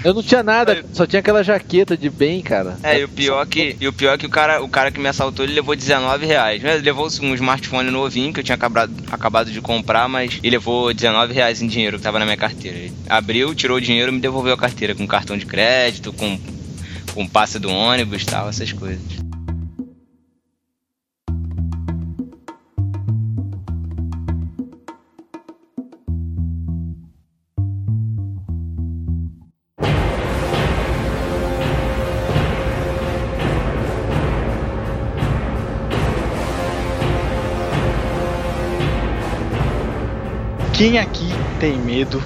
Eu 0.04 0.14
não 0.14 0.22
tinha 0.22 0.42
nada, 0.42 0.84
só 0.92 1.06
tinha 1.06 1.20
aquela 1.20 1.42
jaqueta 1.42 1.96
de 1.96 2.08
bem, 2.10 2.40
cara. 2.42 2.76
É, 2.82 3.00
e 3.00 3.04
o 3.04 3.08
pior 3.08 3.46
que, 3.46 3.76
e 3.80 3.86
o 3.86 3.92
pior 3.92 4.18
que 4.18 4.26
o 4.26 4.30
cara, 4.30 4.62
o 4.62 4.68
cara 4.68 4.90
que 4.90 5.00
me 5.00 5.08
assaltou, 5.08 5.44
ele 5.44 5.54
levou 5.54 5.76
19 5.76 6.26
reais. 6.26 6.62
Ele 6.62 6.78
levou 6.78 7.06
um 7.22 7.34
smartphone 7.34 7.90
novinho 7.90 8.32
que 8.32 8.40
eu 8.40 8.44
tinha 8.44 8.54
acabado, 8.54 8.92
acabado 9.10 9.50
de 9.50 9.60
comprar, 9.60 10.08
mas 10.08 10.38
ele 10.42 10.56
levou 10.56 10.92
19 10.92 11.32
reais 11.32 11.62
em 11.62 11.66
dinheiro 11.66 11.98
que 11.98 12.02
tava 12.02 12.18
na 12.18 12.24
minha 12.24 12.36
carteira. 12.36 12.76
Ele 12.76 12.92
abriu, 13.08 13.54
tirou 13.54 13.76
o 13.76 13.80
dinheiro 13.80 14.10
e 14.10 14.14
me 14.14 14.20
devolveu 14.20 14.54
a 14.54 14.58
carteira 14.58 14.94
com 14.94 15.06
cartão 15.06 15.36
de 15.36 15.46
crédito, 15.46 16.12
com, 16.12 16.38
com 17.14 17.26
passe 17.26 17.58
do 17.58 17.70
ônibus 17.70 18.22
e 18.22 18.26
tal, 18.26 18.48
essas 18.48 18.72
coisas. 18.72 19.25
Quem 40.76 40.98
aqui 40.98 41.32
tem 41.58 41.78
medo 41.78 42.22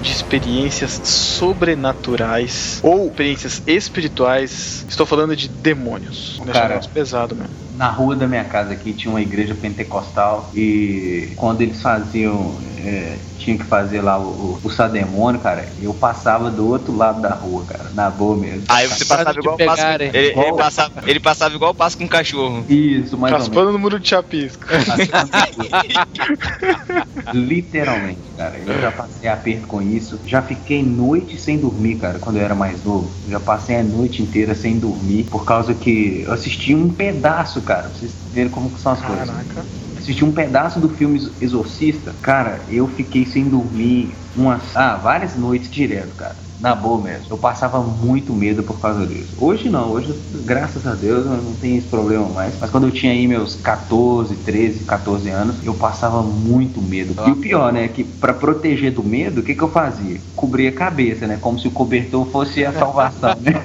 de 0.00 0.12
experiências 0.12 1.00
sobrenaturais 1.02 2.78
ou 2.80 3.08
experiências 3.08 3.60
espirituais? 3.66 4.86
Estou 4.88 5.04
falando 5.04 5.34
de 5.34 5.48
demônios. 5.48 6.40
Cara. 6.52 6.78
pesado 6.94 7.34
mesmo. 7.34 7.67
Na 7.78 7.90
rua 7.90 8.16
da 8.16 8.26
minha 8.26 8.42
casa 8.42 8.72
aqui 8.72 8.92
tinha 8.92 9.08
uma 9.08 9.22
igreja 9.22 9.54
pentecostal 9.54 10.50
e 10.52 11.28
quando 11.36 11.60
eles 11.60 11.80
faziam, 11.80 12.56
é, 12.84 13.14
tinha 13.38 13.56
que 13.56 13.64
fazer 13.64 14.00
lá 14.00 14.18
o, 14.18 14.24
o, 14.24 14.58
o 14.64 14.68
sademônio, 14.68 15.40
cara, 15.40 15.68
eu 15.80 15.94
passava 15.94 16.50
do 16.50 16.66
outro 16.66 16.96
lado 16.96 17.22
da 17.22 17.30
rua, 17.30 17.64
cara, 17.64 17.90
na 17.94 18.10
boa 18.10 18.36
mesmo. 18.36 18.64
Aí 18.68 18.88
você 18.88 19.04
passava 19.04 19.32
de 19.32 19.38
igual 19.38 19.54
o 19.54 19.58
passo. 19.58 19.86
Ele, 19.86 20.10
ele 20.12 20.52
passava, 20.56 20.92
ele 21.06 21.20
passava 21.20 21.54
igual 21.54 21.70
o 21.70 21.74
passo 21.74 21.96
com 21.96 22.04
um 22.04 22.08
cachorro. 22.08 22.64
Isso, 22.68 23.16
mais 23.16 23.32
ou 23.32 23.38
menos. 23.38 23.48
Raspando 23.48 23.72
no 23.72 23.78
muro 23.78 24.00
de 24.00 24.08
chapisco. 24.08 24.66
Literalmente, 27.32 28.18
cara. 28.36 28.56
Eu 28.66 28.80
já 28.80 28.90
passei 28.90 29.28
aperto 29.28 29.68
com 29.68 29.80
isso. 29.80 30.18
Já 30.26 30.42
fiquei 30.42 30.82
noite 30.82 31.38
sem 31.38 31.58
dormir, 31.58 31.96
cara, 31.96 32.18
quando 32.18 32.36
eu 32.36 32.44
era 32.44 32.54
mais 32.54 32.82
novo. 32.84 33.10
Já 33.28 33.38
passei 33.38 33.76
a 33.76 33.84
noite 33.84 34.22
inteira 34.22 34.54
sem 34.54 34.78
dormir 34.78 35.24
por 35.24 35.44
causa 35.44 35.74
que 35.74 36.24
eu 36.26 36.32
assisti 36.32 36.74
um 36.74 36.88
pedaço, 36.90 37.60
cara. 37.68 37.82
pra 37.90 37.98
Vocês 37.98 38.16
verem 38.32 38.50
como 38.50 38.76
são 38.78 38.92
as 38.92 39.02
coisas. 39.02 39.28
Caraca. 39.28 39.64
Assisti 39.96 40.24
um 40.24 40.32
pedaço 40.32 40.80
do 40.80 40.88
filme 40.88 41.20
Exorcista. 41.40 42.14
Cara, 42.22 42.64
eu 42.70 42.88
fiquei 42.88 43.26
sem 43.26 43.44
dormir 43.44 44.16
umas. 44.34 44.74
Ah, 44.74 44.96
várias 44.96 45.36
noites 45.36 45.68
direto, 45.68 46.14
cara. 46.14 46.47
Na 46.60 46.74
boa 46.74 47.00
mesmo. 47.00 47.26
Eu 47.30 47.38
passava 47.38 47.80
muito 47.80 48.34
medo 48.34 48.64
por 48.64 48.80
causa 48.80 49.06
disso. 49.06 49.32
Hoje 49.38 49.70
não, 49.70 49.92
hoje, 49.92 50.20
graças 50.28 50.86
a 50.86 50.94
Deus, 50.96 51.24
eu 51.24 51.40
não 51.40 51.54
tenho 51.54 51.78
esse 51.78 51.86
problema 51.86 52.28
mais. 52.28 52.58
Mas 52.60 52.68
quando 52.68 52.88
eu 52.88 52.90
tinha 52.90 53.12
aí 53.12 53.28
meus 53.28 53.54
14, 53.54 54.36
13, 54.38 54.84
14 54.84 55.30
anos, 55.30 55.60
eu 55.64 55.74
passava 55.74 56.20
muito 56.22 56.82
medo. 56.82 57.14
E 57.26 57.30
o 57.30 57.36
pior, 57.36 57.72
né, 57.72 57.86
que 57.88 58.02
pra 58.02 58.34
proteger 58.34 58.92
do 58.92 59.04
medo, 59.04 59.40
o 59.40 59.44
que, 59.44 59.54
que 59.54 59.62
eu 59.62 59.68
fazia? 59.70 60.20
Cobria 60.34 60.70
a 60.70 60.74
cabeça, 60.74 61.28
né? 61.28 61.36
Como 61.36 61.58
se 61.58 61.68
o 61.68 61.70
cobertor 61.70 62.26
fosse 62.26 62.64
a 62.64 62.72
salvação, 62.72 63.30
né? 63.40 63.62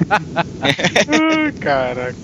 Caraca. 1.59 2.17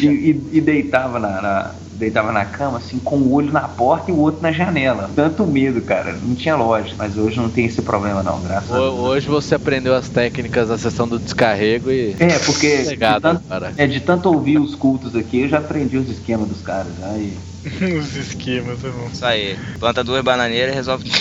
E, 0.00 0.06
e- 0.06 0.48
e 0.52 0.60
deitava 0.60 1.18
na, 1.18 1.42
na- 1.42 1.85
deitava 1.96 2.30
na 2.32 2.44
cama, 2.44 2.78
assim, 2.78 2.98
com 2.98 3.16
o 3.16 3.32
olho 3.32 3.52
na 3.52 3.62
porta 3.68 4.10
e 4.10 4.14
o 4.14 4.18
outro 4.18 4.42
na 4.42 4.52
janela. 4.52 5.10
Tanto 5.14 5.46
medo, 5.46 5.80
cara. 5.82 6.12
Não 6.22 6.34
tinha 6.34 6.56
lógica. 6.56 6.94
Mas 6.98 7.16
hoje 7.16 7.38
não 7.38 7.48
tem 7.50 7.66
esse 7.66 7.82
problema, 7.82 8.22
não, 8.22 8.40
graças 8.40 8.70
a 8.70 8.74
Deus. 8.78 8.94
Ho- 8.94 9.02
Hoje 9.06 9.28
você 9.28 9.54
aprendeu 9.54 9.94
as 9.94 10.08
técnicas 10.08 10.68
da 10.68 10.76
sessão 10.78 11.08
do 11.08 11.18
descarrego 11.18 11.90
e. 11.90 12.14
É, 12.18 12.38
porque 12.38 12.68
de 12.84 12.96
tanto, 13.20 13.44
é, 13.76 13.86
de 13.86 14.00
tanto 14.00 14.28
ouvir 14.32 14.58
os 14.58 14.74
cultos 14.74 15.16
aqui, 15.16 15.40
eu 15.40 15.48
já 15.48 15.58
aprendi 15.58 15.96
os 15.96 16.08
esquemas 16.10 16.48
dos 16.48 16.60
caras. 16.62 16.92
Já, 17.00 17.08
e- 17.16 17.36
Os 17.98 18.14
esquemas, 18.14 18.84
é 18.84 18.90
bom. 18.90 19.08
Isso 19.12 19.26
aí. 19.26 19.58
Planta 19.80 20.04
duas 20.04 20.22
bananeiras 20.22 20.72
e 20.72 20.76
resolve. 20.76 21.10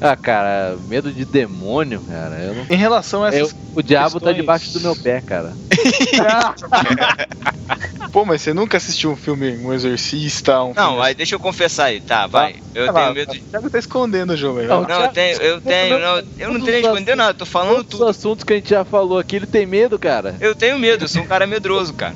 ah, 0.00 0.16
cara, 0.16 0.76
medo 0.86 1.12
de 1.12 1.24
demônio, 1.24 2.02
cara. 2.02 2.42
Eu 2.42 2.54
não... 2.54 2.66
Em 2.68 2.76
relação 2.76 3.24
a 3.24 3.30
Eu- 3.30 3.46
essas. 3.46 3.56
o 3.74 3.82
diabo 3.82 4.20
tá 4.20 4.26
questões- 4.26 4.36
debaixo 4.36 4.72
do 4.74 4.80
meu 4.80 4.94
pé, 4.96 5.20
cara. 5.22 5.54
Pô, 8.12 8.24
mas 8.24 8.42
você 8.42 8.54
nunca 8.54 8.76
assistiu 8.76 9.10
um 9.10 9.16
filme, 9.16 9.56
um 9.56 9.72
exorcista, 9.72 10.62
um 10.62 10.72
Não, 10.74 10.90
filme 10.92 11.06
aí 11.06 11.14
deixa 11.14 11.34
eu 11.34 11.40
confessar 11.40 11.86
aí, 11.86 12.00
tá, 12.00 12.26
vai. 12.28 12.54
Eu 12.72 12.86
Vai 12.86 12.94
lá, 12.94 13.00
tenho 13.02 13.14
medo 13.14 13.32
de. 13.32 13.38
O 13.38 13.42
Thiago 13.50 13.70
tá 13.70 13.78
escondendo 13.78 14.34
o 14.34 14.36
jogo 14.36 14.60
aí. 14.60 14.66
Não. 14.68 14.82
Não, 14.82 15.02
eu 15.02 15.08
tenho, 15.12 15.36
eu 15.38 15.60
tenho, 15.60 15.98
não, 15.98 16.22
eu 16.38 16.52
não 16.52 16.60
tenho 16.60 16.78
esconder 16.78 17.16
nada, 17.16 17.30
eu 17.30 17.34
tô 17.34 17.46
falando 17.46 17.76
Todos 17.76 17.90
tudo. 17.90 18.04
os 18.04 18.10
assuntos 18.10 18.44
que 18.44 18.52
a 18.52 18.56
gente 18.56 18.70
já 18.70 18.84
falou 18.84 19.18
aqui, 19.18 19.34
ele 19.36 19.46
tem 19.46 19.66
medo, 19.66 19.98
cara. 19.98 20.36
Eu 20.40 20.54
tenho 20.54 20.78
medo, 20.78 21.04
eu 21.04 21.08
sou 21.08 21.22
um 21.22 21.26
cara 21.26 21.46
medroso, 21.46 21.92
cara. 21.92 22.14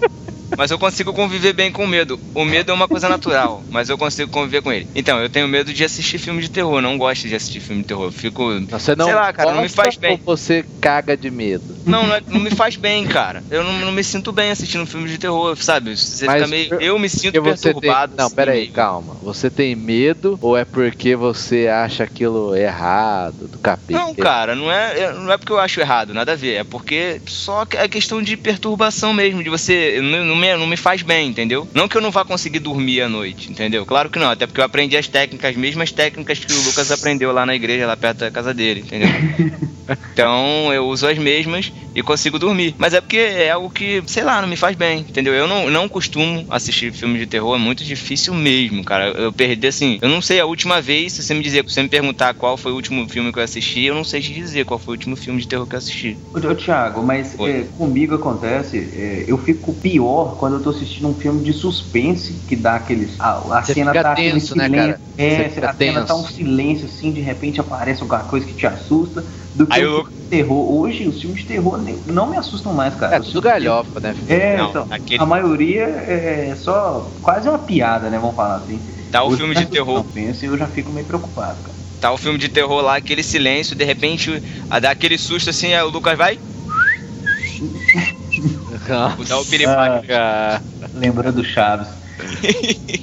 Mas 0.57 0.71
eu 0.71 0.79
consigo 0.79 1.13
conviver 1.13 1.53
bem 1.53 1.71
com 1.71 1.85
o 1.85 1.89
medo. 1.89 2.19
O 2.35 2.45
medo 2.45 2.71
é 2.71 2.75
uma 2.75 2.89
coisa 2.89 3.09
natural, 3.09 3.65
mas 3.71 3.89
eu 3.89 3.99
consigo 3.99 4.31
conviver 4.31 4.63
com 4.63 4.73
ele. 4.73 4.87
Então, 4.95 5.21
eu 5.21 5.29
tenho 5.29 5.47
medo 5.49 5.73
de 5.73 5.85
assistir 5.85 6.19
filme 6.19 6.41
de 6.41 6.49
terror, 6.49 6.81
não 6.81 6.97
gosto 6.97 7.29
de 7.29 7.35
assistir 7.35 7.61
filme 7.61 7.83
de 7.83 7.89
terror. 7.89 8.05
Eu 8.07 8.13
fico. 8.13 8.43
Você 8.71 8.97
não 8.97 9.07
Sei 9.07 9.15
lá, 9.15 9.33
cara, 9.33 9.53
não 9.53 9.63
me 9.63 9.69
faz 9.69 9.97
bem. 9.97 10.21
Ou 10.25 10.37
você 10.37 10.65
caga 10.81 11.17
de 11.17 11.31
medo. 11.31 11.75
Não, 11.85 12.07
não, 12.07 12.15
é- 12.15 12.23
não 12.27 12.41
me 12.41 12.51
faz 12.51 12.77
bem, 12.77 13.07
cara. 13.07 13.45
Eu 13.51 13.63
não, 13.63 13.73
não 13.73 13.93
me 13.93 14.03
sinto 14.03 14.33
bem 14.33 14.51
assistindo 14.51 14.87
filme 14.87 15.09
de 15.09 15.19
terror, 15.19 15.57
sabe? 15.57 15.97
Você 15.97 16.25
Mas 16.27 16.37
fica 16.45 16.49
meio. 16.49 16.81
Eu 16.81 16.99
me 16.99 17.09
sinto 17.09 17.41
você 17.43 17.73
tem... 17.73 17.81
perturbado. 17.81 18.15
Não, 18.17 18.31
pera 18.31 18.53
aí, 18.53 18.61
meio. 18.61 18.73
calma. 18.73 19.19
Você 19.23 19.51
tem 19.51 19.75
medo 19.77 20.39
ou 20.41 20.57
é 20.57 20.65
porque 20.65 21.15
você 21.17 21.69
acha 21.69 22.05
aquilo 22.05 22.55
errado, 22.55 23.49
do 23.49 23.59
capeta? 23.59 23.99
Não, 23.99 24.15
cara, 24.15 24.55
não 24.55 24.71
é, 24.71 25.01
é- 25.01 25.13
não 25.13 25.33
é 25.33 25.37
porque 25.37 25.53
eu 25.53 25.59
acho 25.59 25.81
errado, 25.81 26.15
nada 26.15 26.33
a 26.33 26.37
ver. 26.37 26.55
É 26.55 26.65
porque 26.65 27.21
só 27.27 27.65
é 27.75 27.89
questão 27.89 28.23
de 28.23 28.37
perturbação 28.37 29.13
mesmo, 29.13 29.43
de 29.43 29.51
você. 29.51 30.01
Não 30.01 30.38
me, 30.39 30.57
não 30.57 30.67
me 30.67 30.77
faz 30.77 31.03
bem, 31.03 31.29
entendeu? 31.29 31.69
Não 31.75 31.89
que 31.89 31.97
eu 31.97 32.01
não 32.01 32.11
vá 32.11 32.25
conseguir 32.25 32.61
dormir 32.61 33.03
à 33.03 33.09
noite, 33.09 33.51
entendeu? 33.51 33.85
Claro 33.85 34.09
que 34.09 34.19
não, 34.19 34.31
até 34.31 34.47
porque 34.47 34.61
eu 34.61 34.65
aprendi 34.65 34.97
as 34.97 35.09
técnicas, 35.09 35.51
as 35.51 35.57
mesmas 35.57 35.93
técnicas 35.93 36.39
que 36.39 36.53
o 36.53 36.63
Lucas 36.63 36.91
aprendeu 36.91 37.33
lá 37.33 37.45
na 37.45 37.55
igreja, 37.55 37.87
lá 37.87 37.97
perto 37.97 38.19
da 38.21 38.31
casa 38.31 38.55
dele, 38.55 38.81
entendeu? 38.81 39.09
Então 40.13 40.71
eu 40.71 40.87
uso 40.87 41.07
as 41.09 41.17
mesmas 41.17 41.73
e 41.99 42.03
consigo 42.03 42.39
dormir. 42.39 42.75
Mas 42.79 42.95
é 42.95 43.01
porque 43.01 43.17
é 43.17 43.51
algo 43.51 43.71
que, 43.71 44.03
sei 44.07 44.23
lá, 44.25 44.41
não 44.41 44.49
me 44.49 44.57
faz 44.57 44.77
bem, 44.77 45.01
entendeu? 45.01 45.35
Eu 45.35 45.47
não, 45.47 45.71
não 45.71 45.89
costumo 45.89 46.47
assistir 46.49 46.93
filmes 46.93 47.21
de 47.21 47.27
terror, 47.27 47.57
é 47.57 47.59
muito 47.59 47.85
difícil 47.85 48.35
mesmo, 48.35 48.85
cara. 48.85 49.09
Eu 49.17 49.33
perdi 49.33 49.67
assim, 49.67 49.99
eu 50.03 50.09
não 50.09 50.23
sei 50.23 50.41
a 50.41 50.47
última 50.47 50.81
vez, 50.81 51.15
se 51.15 51.23
você 51.23 51.35
me 51.35 51.43
dizer, 51.43 51.65
se 51.69 51.75
você 51.75 51.83
me 51.83 51.89
perguntar 51.89 52.35
qual 52.35 52.57
foi 52.57 52.73
o 52.73 52.77
último 52.77 53.09
filme 53.09 53.33
que 53.33 53.39
eu 53.39 53.43
assisti, 53.43 53.83
eu 53.85 53.95
não 53.95 54.05
sei 54.05 54.21
te 54.21 54.33
dizer 54.33 54.65
qual 54.65 54.79
foi 54.79 54.93
o 54.93 54.97
último 54.97 55.17
filme 55.17 55.41
de 55.41 55.49
terror 55.49 55.67
que 55.67 55.75
eu 55.75 55.79
assisti. 55.79 56.21
Ô, 56.33 56.55
Thiago, 56.55 57.03
mas 57.03 57.35
é, 57.43 57.65
comigo 57.65 58.15
acontece, 58.15 58.79
é, 58.95 59.25
eu 59.27 59.39
fico 59.39 59.75
pior 59.75 60.37
quando 60.39 60.55
eu 60.57 60.63
tô 60.63 60.71
assistindo 60.71 61.09
um 61.09 61.15
filme 61.15 61.43
de 61.43 61.53
suspense, 61.53 62.45
que 62.47 62.55
dá 62.55 62.77
aqueles. 62.77 63.17
A, 63.19 63.59
a 63.59 63.63
Você 63.63 63.75
cena 63.75 63.95
fica 63.95 64.01
tá 64.01 64.13
aquele 64.13 64.41
tenso, 64.41 64.55
né, 64.57 64.69
silêncio. 64.69 64.69
cara? 64.69 65.03
Você 65.27 65.45
É, 65.45 65.49
fica 65.49 65.69
a 65.69 65.75
cena 65.75 66.03
tá 66.03 66.15
um 66.15 66.23
tenso. 66.23 66.25
silêncio 66.25 66.87
assim, 66.87 67.13
de 67.13 67.21
repente 67.21 67.61
aparece 67.61 68.03
alguma 68.03 68.23
coisa 68.25 68.47
que 68.47 68.55
te 68.55 68.67
assusta. 68.67 69.27
Do 69.55 69.67
que 69.67 69.79
Aí 69.79 69.87
o 69.87 70.07
terror. 70.29 70.73
Hoje, 70.73 71.09
os 71.09 71.21
filmes 71.21 71.41
de 71.41 71.47
terror 71.47 71.81
não 72.07 72.31
me 72.31 72.37
assustam 72.37 72.73
mais, 72.73 72.95
cara. 72.95 73.17
É 73.17 73.21
tudo 73.21 73.41
galhofa, 73.41 74.01
né? 74.01 74.15
É, 74.29 74.57
Não, 74.57 74.71
então, 74.71 74.87
aquele- 74.91 75.23
a 75.23 75.27
maioria 75.27 75.85
é 75.85 76.55
só 76.57 77.09
quase 77.23 77.49
uma 77.49 77.59
piada, 77.59 78.11
né? 78.11 78.19
Vamos 78.19 78.37
falar 78.37 78.57
assim. 78.57 78.81
Tá 79.11 79.25
o 79.25 79.31
filme 79.31 79.55
de 79.55 79.67
terror. 79.67 80.05
Penso 80.13 80.45
eu 80.45 80.59
já 80.59 80.67
fico 80.67 80.93
meio 80.93 81.07
preocupado, 81.07 81.57
cara. 81.63 81.79
Tá 82.01 82.13
o 82.13 82.17
filme 82.17 82.39
de 82.39 82.49
terror 82.49 82.81
lá, 82.83 82.97
aquele 82.97 83.23
silêncio, 83.25 83.75
de 83.75 83.85
repente 83.85 84.43
a 84.71 84.79
dá 84.79 84.91
aquele 84.91 85.19
susto 85.19 85.51
assim, 85.51 85.75
aí 85.75 85.83
o 85.83 85.89
Lucas 85.89 86.17
vai, 86.17 86.39
dá 89.29 89.39
o 89.39 89.45
piripaque. 89.45 90.07
Cara. 90.07 90.63
Lembrando 90.95 91.37
do 91.37 91.45
Chaves. 91.45 91.89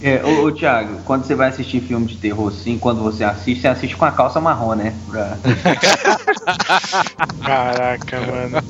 É, 0.02 0.22
ô, 0.24 0.46
ô 0.46 0.52
Thiago, 0.52 1.00
quando 1.06 1.24
você 1.26 1.36
vai 1.36 1.50
assistir 1.50 1.82
filme 1.82 2.06
de 2.06 2.18
terror 2.18 2.48
assim, 2.50 2.78
quando 2.78 3.02
você 3.02 3.24
assiste, 3.24 3.62
você 3.62 3.68
assiste 3.68 3.96
com 3.96 4.06
a 4.06 4.12
calça 4.12 4.40
marrom, 4.42 4.76
né? 4.76 4.94
Pra- 5.10 5.38
Caraca, 7.44 8.20
mano. 8.22 8.64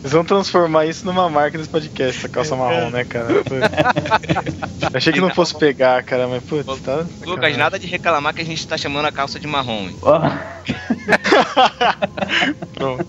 Eles 0.00 0.12
vão 0.12 0.24
transformar 0.24 0.86
isso 0.86 1.04
numa 1.06 1.28
marca 1.28 1.56
desse 1.58 1.70
podcast, 1.70 2.18
essa 2.18 2.28
calça 2.28 2.54
marrom, 2.56 2.90
né, 2.90 3.04
cara? 3.04 3.26
Putz. 3.26 4.94
Achei 4.94 5.12
que 5.12 5.20
não 5.20 5.30
fosse 5.30 5.56
pegar, 5.56 6.02
cara, 6.02 6.26
mas 6.28 6.42
putz, 6.42 6.80
tá. 6.82 7.04
Lucas, 7.24 7.56
nada 7.56 7.78
de 7.78 7.86
reclamar 7.86 8.34
que 8.34 8.42
a 8.42 8.44
gente 8.44 8.66
tá 8.66 8.76
chamando 8.76 9.06
a 9.06 9.12
calça 9.12 9.38
de 9.40 9.46
marrom. 9.46 9.88
Ó, 10.02 10.20
Pronto. 12.74 13.06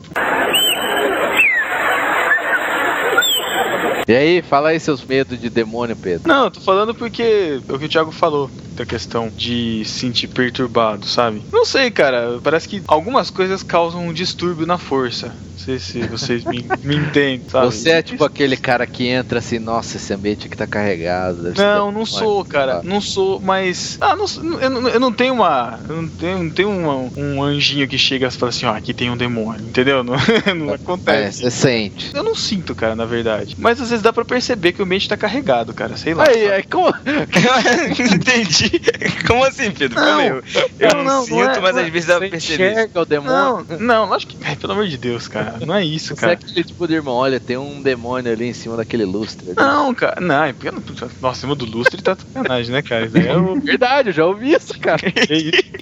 E 4.08 4.14
aí, 4.14 4.42
fala 4.42 4.70
aí 4.70 4.80
seus 4.80 5.04
medos 5.04 5.40
de 5.40 5.50
demônio, 5.50 5.96
Pedro. 5.96 6.28
Não, 6.28 6.52
tô 6.52 6.62
falando 6.62 6.94
porque 6.94 7.62
é 7.68 7.74
o 7.74 7.80
que 7.80 7.86
o 7.86 7.90
Thiago 7.90 8.12
falou 8.12 8.52
da 8.76 8.86
questão 8.86 9.30
de 9.36 9.84
se 9.86 10.00
sentir 10.00 10.28
perturbado, 10.28 11.06
sabe? 11.08 11.42
Não 11.52 11.66
sei, 11.66 11.90
cara. 11.92 12.40
Parece 12.44 12.68
que 12.68 12.82
algumas 12.88 13.30
coisas 13.30 13.64
causam 13.64 14.08
um 14.08 14.14
distúrbio 14.14 14.66
na 14.66 14.78
força. 14.78 15.28
Não 15.56 15.58
sei 15.66 15.80
se 15.80 16.00
vocês 16.08 16.44
me, 16.46 16.64
me 16.84 16.96
entendem, 16.96 17.42
sabe? 17.50 17.66
Você 17.68 17.90
é 17.90 18.02
tipo 18.04 18.24
aquele 18.24 18.56
cara 18.56 18.86
que 18.86 19.08
entra 19.08 19.40
assim, 19.40 19.58
nossa, 19.58 19.98
esse 19.98 20.14
ambiente 20.14 20.46
aqui 20.46 20.56
tá 20.56 20.68
carregado. 20.68 21.38
Não, 21.42 21.86
não 21.86 21.88
demônio." 21.88 22.06
sou, 22.06 22.46
cara. 22.46 22.82
Não 22.84 23.02
sou, 23.02 23.40
mas. 23.40 23.98
Ah, 24.00 24.16
não, 24.16 24.26
eu, 24.62 24.70
não, 24.70 24.88
eu 24.90 25.00
não 25.00 25.12
tenho 25.12 25.34
uma. 25.34 25.80
Eu 25.90 25.96
não 26.04 26.08
tenho, 26.08 26.44
não 26.44 26.50
tenho 26.52 26.70
uma- 26.70 27.10
um 27.18 27.42
anjinho 27.42 27.88
que 27.88 27.98
chega 27.98 28.28
e 28.28 28.32
fala 28.32 28.50
assim, 28.52 28.66
ó, 28.68 28.76
aqui 28.76 28.94
tem 28.94 29.10
um 29.10 29.18
demônio, 29.18 29.62
entendeu? 29.68 30.04
Não, 30.06 30.16
não 30.56 30.72
É, 30.72 30.76
acontece. 30.76 31.42
você 31.42 31.50
sente. 31.52 32.12
Eu 32.14 32.22
não 32.24 32.36
sinto, 32.36 32.76
cara, 32.76 32.96
na 32.96 33.06
verdade. 33.06 33.56
Mas 33.58 33.82
às 33.82 33.90
vezes 33.90 34.04
dá 34.04 34.12
pra 34.14 34.24
perceber 34.26 34.74
que 34.74 34.82
o 34.82 34.86
ambiente 34.86 35.08
tá 35.10 35.18
carregado, 35.18 35.74
cara. 35.74 35.96
Sei 35.98 36.14
lá. 36.14 36.28
Aí, 36.28 36.52
aí, 36.52 36.64
como. 36.64 36.94
Entendi. 38.14 38.65
Como 39.28 39.44
assim, 39.44 39.72
Pedro? 39.72 40.00
Aí, 40.00 40.28
eu, 40.28 40.44
eu 40.80 40.90
Não, 40.90 40.98
não, 40.98 41.04
não, 41.04 41.24
sinto, 41.24 41.36
não 41.36 41.42
é- 41.52 41.60
mas 41.60 41.74
não 41.76 41.82
é- 41.82 41.86
às 41.86 41.90
vezes 41.92 42.08
dá 42.08 42.18
pra 42.20 42.30
perceber. 42.30 42.72
enxerga 42.72 43.02
o 43.02 43.06
demônio? 43.06 43.36
Não, 43.70 43.80
não, 43.80 44.06
lógico 44.10 44.34
que. 44.34 44.46
Ai, 44.46 44.56
pelo 44.56 44.74
amor 44.74 44.88
de 44.88 44.98
Deus, 44.98 45.28
cara. 45.28 45.56
Não 45.66 45.76
é 45.76 45.84
isso, 45.86 46.08
Você 46.08 46.14
é 46.14 46.16
cara. 46.16 46.34
aquele 46.34 46.64
tipo 46.64 46.88
de 46.88 46.94
irmão, 46.94 47.16
olha, 47.16 47.40
tem 47.40 47.58
um 47.58 47.82
demônio 47.82 48.32
ali 48.32 48.46
em 48.46 48.54
cima 48.54 48.78
daquele 48.78 49.06
lustre. 49.06 49.48
ali. 49.52 49.56
Não, 49.58 49.94
cara. 49.94 50.20
Não, 50.22 50.44
é 50.44 50.54
porque 50.54 50.68
eu 50.70 50.72
não. 50.74 50.84
Nossa, 51.22 51.42
cima 51.42 51.56
do 51.56 51.66
lustre 51.66 52.02
tá 52.02 52.16
sacanagem, 52.16 52.72
né, 52.72 52.82
cara? 52.82 53.06
Isso 53.06 53.18
aí 53.18 53.28
é 53.28 53.36
o. 53.38 53.56
Verdade, 53.66 54.10
eu 54.10 54.14
já 54.14 54.26
ouvi 54.26 54.54
isso, 54.54 54.78
cara. 54.80 55.00
que 55.12 55.34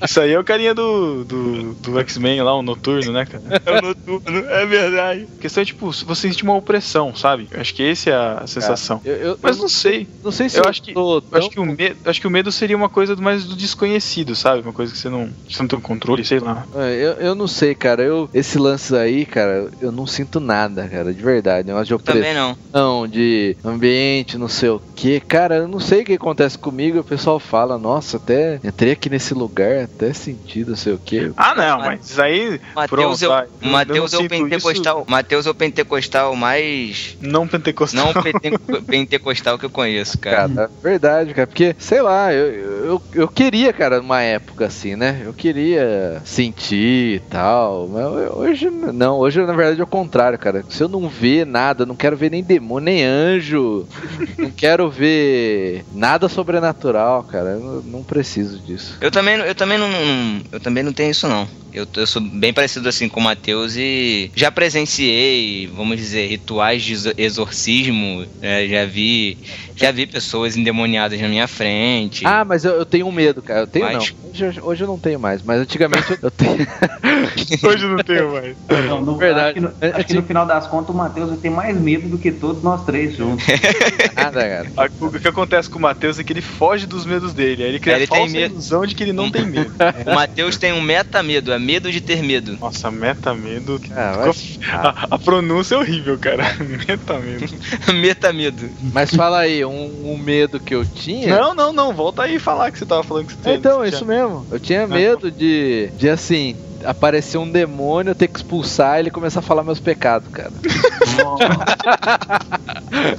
isso? 0.01 0.19
Aí 0.22 0.31
é 0.31 0.39
o 0.39 0.43
carinha 0.43 0.73
do, 0.73 1.23
do, 1.26 1.73
do 1.76 1.99
X-Men 1.99 2.41
lá, 2.41 2.53
o 2.55 2.61
noturno, 2.61 3.11
né, 3.11 3.26
cara? 3.26 3.43
É 3.65 3.81
noturno, 3.81 4.39
é 4.49 4.65
verdade. 4.65 5.27
A 5.38 5.41
questão 5.41 5.61
é, 5.61 5.65
tipo, 5.65 5.91
se 5.93 6.05
você 6.05 6.23
sente 6.23 6.43
uma 6.43 6.55
opressão, 6.55 7.14
sabe? 7.15 7.47
Eu 7.51 7.60
acho 7.61 7.73
que 7.73 7.84
essa 7.84 8.10
é 8.10 8.14
a 8.14 8.47
sensação. 8.47 9.01
Eu, 9.03 9.14
eu- 9.15 9.39
Mas 9.41 9.57
eu 9.57 9.64
não 9.64 9.69
sei. 9.69 10.07
não 10.23 10.31
sei 10.31 10.47
se 10.49 10.57
eu 10.57 10.64
acho 10.68 10.81
que- 10.81 10.93
tô 10.93 11.18
Eu 11.18 11.23
acho 11.38 11.41
tão- 11.41 11.49
que, 11.49 11.60
o 11.60 11.65
medo, 11.65 11.97
acho 12.05 12.22
que 12.22 12.27
o 12.27 12.30
medo 12.30 12.51
seria 12.51 12.73
uma 12.76 12.90
coisa 12.90 13.16
mais 13.16 13.44
do 13.45 13.56
desconhecido, 13.56 14.36
sabe? 14.36 14.62
Uma 14.62 14.74
coisa 14.74 14.91
que 14.91 14.98
você 14.98 15.10
não, 15.10 15.30
você 15.50 15.62
não 15.62 15.68
tem 15.68 15.80
controle, 15.80 16.24
sei 16.26 16.40
lá. 16.40 16.66
É, 16.76 16.94
Eu, 16.94 17.12
eu 17.28 17.36
não 17.36 17.48
sei, 17.48 17.74
cara. 17.76 18.02
Eu, 18.04 18.30
esse 18.34 18.58
lance 18.58 18.95
aí, 18.95 19.26
cara, 19.26 19.70
eu 19.82 19.91
não 19.91 20.06
sinto 20.08 20.40
nada, 20.40 20.88
cara, 20.88 21.14
de 21.14 21.22
verdade. 21.22 21.68
Negócio 21.68 21.88
de 21.88 21.94
opressão, 21.94 22.22
Também 22.22 22.34
não. 22.74 23.08
de 23.08 23.56
ambiente, 23.64 24.38
não 24.38 24.48
sei 24.48 24.70
o 24.70 24.82
que. 24.95 25.20
Cara, 25.20 25.56
eu 25.58 25.68
não 25.68 25.80
sei 25.80 26.02
o 26.02 26.06
que 26.06 26.14
acontece 26.14 26.58
comigo. 26.58 27.00
O 27.00 27.04
pessoal 27.04 27.40
fala, 27.40 27.78
nossa, 27.78 28.18
até 28.18 28.60
entrei 28.64 28.91
aqui 28.94 29.10
nesse 29.10 29.34
lugar, 29.34 29.84
até 29.84 30.14
senti 30.14 30.64
não 30.66 30.76
sei 30.76 30.94
o 30.94 30.98
que. 30.98 31.32
Ah, 31.38 31.54
não, 31.56 31.80
mas 31.80 32.10
isso 32.10 32.22
aí. 32.22 32.60
Mateus 32.76 33.20
Pronto, 33.20 33.34
é, 33.34 33.48
Eu- 33.62 33.72
Mateus 33.72 34.14
eu 34.14 34.22
não 34.22 34.28
pentecostal. 34.28 35.06
Mateus 35.08 35.45
é 35.45 35.50
o 35.50 35.56
pentecostal 35.56 36.36
mais. 36.36 37.18
Não 37.22 37.48
pentecostal. 37.48 38.14
Não 38.14 38.24
pente- 38.24 38.82
pentecostal 38.88 39.58
que 39.58 39.66
eu 39.66 39.70
conheço, 39.70 40.18
cara. 40.18 40.48
Cara, 40.50 40.70
é 40.80 40.84
verdade, 40.84 41.34
cara. 41.34 41.48
Porque, 41.48 41.76
sei 41.80 42.02
lá, 42.02 42.34
eu, 42.34 42.45
eu, 42.64 43.02
eu 43.14 43.27
queria, 43.27 43.72
cara, 43.73 43.98
numa 44.02 44.22
época 44.22 44.65
assim, 44.65 44.95
né? 44.95 45.22
Eu 45.26 45.34
queria 45.34 46.22
sentir 46.26 47.15
e 47.15 47.19
tal. 47.30 47.88
Mas 47.88 48.06
hoje 48.35 48.69
não. 48.69 49.18
Hoje, 49.19 49.41
na 49.45 49.53
verdade, 49.53 49.80
é 49.81 49.84
o 49.84 49.88
contrário, 49.88 50.38
cara. 50.40 50.64
Se 50.69 50.84
eu 50.84 50.88
não 50.88 51.07
ver 51.10 51.45
nada, 51.45 51.85
não 51.85 51.95
quero 51.95 52.15
ver 52.18 52.30
nem 52.31 52.44
demônio, 52.44 52.85
nem 52.85 53.03
anjo. 53.03 53.88
não 54.38 54.52
quero 54.52 54.90
ver 54.90 55.84
nada 55.94 56.27
sobrenatural, 56.30 57.23
cara. 57.23 57.52
Eu 57.52 57.84
não- 57.85 58.03
preciso 58.03 58.60
disso. 58.60 58.98
Eu 58.99 59.10
também, 59.10 59.35
eu 59.38 59.56
também 59.56 59.77
não, 59.77 59.88
não- 59.90 60.41
eu 60.52 60.60
também 60.60 60.84
não 60.84 60.91
tenho 60.94 61.10
isso 61.11 61.27
não. 61.27 61.48
Eu, 61.73 61.88
eu 61.95 62.06
sou 62.06 62.22
bem 62.22 62.53
parecido 62.53 62.88
assim 62.88 63.10
com 63.10 63.19
o 63.19 63.23
Matheus 63.23 63.76
e 63.76 64.30
já 64.35 64.52
presenciei, 64.52 65.65
vamos 65.73 65.98
dizer, 65.98 66.27
rituais 66.27 66.84
de 66.84 66.94
exor- 66.94 67.14
exorcismo. 67.18 68.27
é, 68.41 68.68
já 68.68 68.85
vi, 68.85 69.38
já 69.76 69.90
vi 69.91 70.06
pessoas 70.06 70.56
endemoniadas 70.56 71.19
na 71.19 71.27
minha 71.27 71.48
frente. 71.48 72.27
Ah, 72.27 72.45
mas 72.45 72.52
eu, 72.63 72.73
eu 72.73 72.85
tenho 72.85 73.07
um 73.07 73.11
medo, 73.11 73.41
cara. 73.41 73.61
Eu 73.61 73.67
tenho 73.67 73.85
Mas- 73.85 74.13
não. 74.13 74.30
Hoje, 74.31 74.59
hoje 74.61 74.84
eu 74.84 74.88
não 74.88 74.97
tenho 74.99 75.19
mais, 75.19 75.41
mas 75.43 75.59
antigamente 75.61 76.11
eu, 76.11 76.17
eu 76.23 76.31
tenho. 76.31 76.67
Hoje 77.63 77.85
eu 77.85 77.89
não 77.89 77.97
tenho 78.03 78.31
mais. 78.31 78.55
Não, 78.88 79.01
no, 79.01 79.17
Verdade. 79.17 79.59
Acho, 79.59 79.67
que 79.75 79.85
no, 79.88 79.95
acho 79.95 80.07
que 80.07 80.13
no 80.15 80.23
final 80.23 80.45
das 80.45 80.65
contas 80.67 80.89
o 80.93 80.97
Matheus 80.97 81.30
vai 81.30 81.38
ter 81.38 81.49
mais 81.49 81.80
medo 81.80 82.07
do 82.07 82.17
que 82.17 82.31
todos 82.31 82.61
nós 82.63 82.84
três 82.84 83.15
juntos. 83.15 83.45
nada, 84.15 84.39
cara. 84.41 84.71
A- 84.77 84.89
O 85.05 85.11
que 85.19 85.27
acontece 85.27 85.69
com 85.69 85.77
o 85.77 85.81
Matheus 85.81 86.17
é 86.19 86.23
que 86.23 86.34
ele 86.34 86.41
foge 86.41 86.85
dos 86.88 87.05
medos 87.05 87.34
dele. 87.34 87.63
Aí 87.63 87.69
ele 87.69 87.80
cria 87.80 87.95
Ele 87.95 88.03
a 88.05 88.07
falsa 88.07 88.23
tem 88.23 88.31
medo. 88.34 88.53
ilusão 88.53 88.85
de 88.85 88.95
que 88.95 89.03
ele 89.03 89.13
não 89.13 89.30
tem 89.31 89.45
medo. 89.45 89.71
O 90.05 90.15
Matheus 90.15 90.57
tem 90.57 90.73
um 90.73 90.81
meta-medo, 90.81 91.51
é 91.53 91.59
medo 91.59 91.91
de 91.91 92.01
ter 92.01 92.21
medo. 92.23 92.57
Nossa, 92.59 92.89
meta-medo. 92.91 93.80
Ah, 93.95 94.13
vai 94.13 94.31
A, 94.71 95.07
a 95.11 95.19
pronúncia 95.19 95.75
é 95.75 95.77
horrível, 95.77 96.17
cara. 96.17 96.43
Meta-medo. 96.88 97.45
Meta-medo. 97.93 98.69
Mas 98.93 99.13
fala 99.13 99.39
aí, 99.39 99.63
um, 99.65 100.11
um 100.13 100.17
medo 100.17 100.59
que 100.59 100.73
eu 100.73 100.85
tinha. 100.85 101.27
Não, 101.39 101.53
não, 101.53 101.71
não. 101.73 101.93
Volta 101.93 102.23
aí 102.23 102.39
falar 102.44 102.72
que 102.72 102.78
você 102.80 102.86
tava 102.86 103.03
falando 103.03 103.26
que 103.28 103.34
você 103.34 103.40
É, 103.40 103.44
tinha. 103.44 103.56
então, 103.56 103.80
você 103.80 103.90
isso 103.90 104.06
mesmo. 104.06 104.45
Eu 104.52 104.60
tinha 104.60 104.86
medo 104.88 105.32
de, 105.32 105.90
de 105.95 106.10
assim, 106.10 106.56
aparecer 106.85 107.38
um 107.38 107.49
demônio, 107.49 108.11
eu 108.11 108.15
ter 108.15 108.27
que 108.27 108.38
expulsar 108.38 108.99
ele 108.99 109.10
e 109.10 109.11
começar 109.11 109.39
a 109.39 109.43
falar 109.43 109.64
meus 109.64 109.80
pecados, 109.80 110.27
cara. 110.31 110.51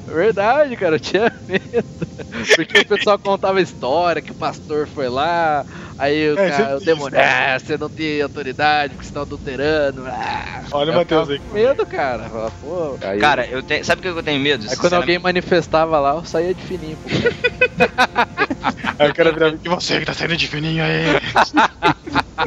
Verdade, 0.07 0.77
cara, 0.77 0.97
eu 0.97 1.01
tinha 1.01 1.33
medo. 1.47 1.85
Porque 2.57 2.81
o 2.81 2.87
pessoal 2.87 3.19
contava 3.19 3.61
história 3.61 4.21
que 4.23 4.31
o 4.31 4.35
pastor 4.35 4.87
foi 4.87 5.09
lá, 5.09 5.65
aí 5.99 6.31
o, 6.33 6.39
É, 6.39 6.51
cara, 6.51 6.77
o 6.77 6.81
demônio, 6.81 7.19
história. 7.19 7.55
ah, 7.55 7.59
você 7.59 7.77
não 7.79 7.89
tem 7.89 8.21
autoridade 8.23 8.95
porque 8.95 9.07
você 9.07 9.13
tá 9.15 9.21
adulterando. 9.23 10.05
Ah. 10.07 10.63
Olha 10.73 10.91
o 10.91 10.95
Eu 10.95 10.99
Matheus 10.99 11.31
aí. 11.31 11.39
com 11.39 11.55
medo, 11.55 11.87
cara. 11.87 12.25
Pô, 12.61 12.97
aí, 13.03 13.19
Cara, 13.19 13.47
eu 13.47 13.63
tenho, 13.63 13.85
sabe 13.85 14.01
o 14.01 14.03
que 14.03 14.09
eu 14.19 14.23
tenho 14.23 14.41
medo? 14.41 14.67
aí 14.69 14.77
quando 14.77 14.95
alguém 14.95 15.19
manifestava 15.19 15.99
lá, 16.01 16.15
eu 16.15 16.25
saía 16.25 16.55
de 16.55 16.63
fininho. 16.63 16.97
pô. 16.97 17.09
Aí 18.99 19.11
o 19.11 19.15
cara 19.15 19.33
virava. 19.33 19.59
E 19.65 19.69
você 19.69 20.01
que 20.01 20.07
tá 20.07 20.15
saindo 20.15 20.37
de 20.37 20.49
fininho 20.49 20.83
aí? 20.85 21.05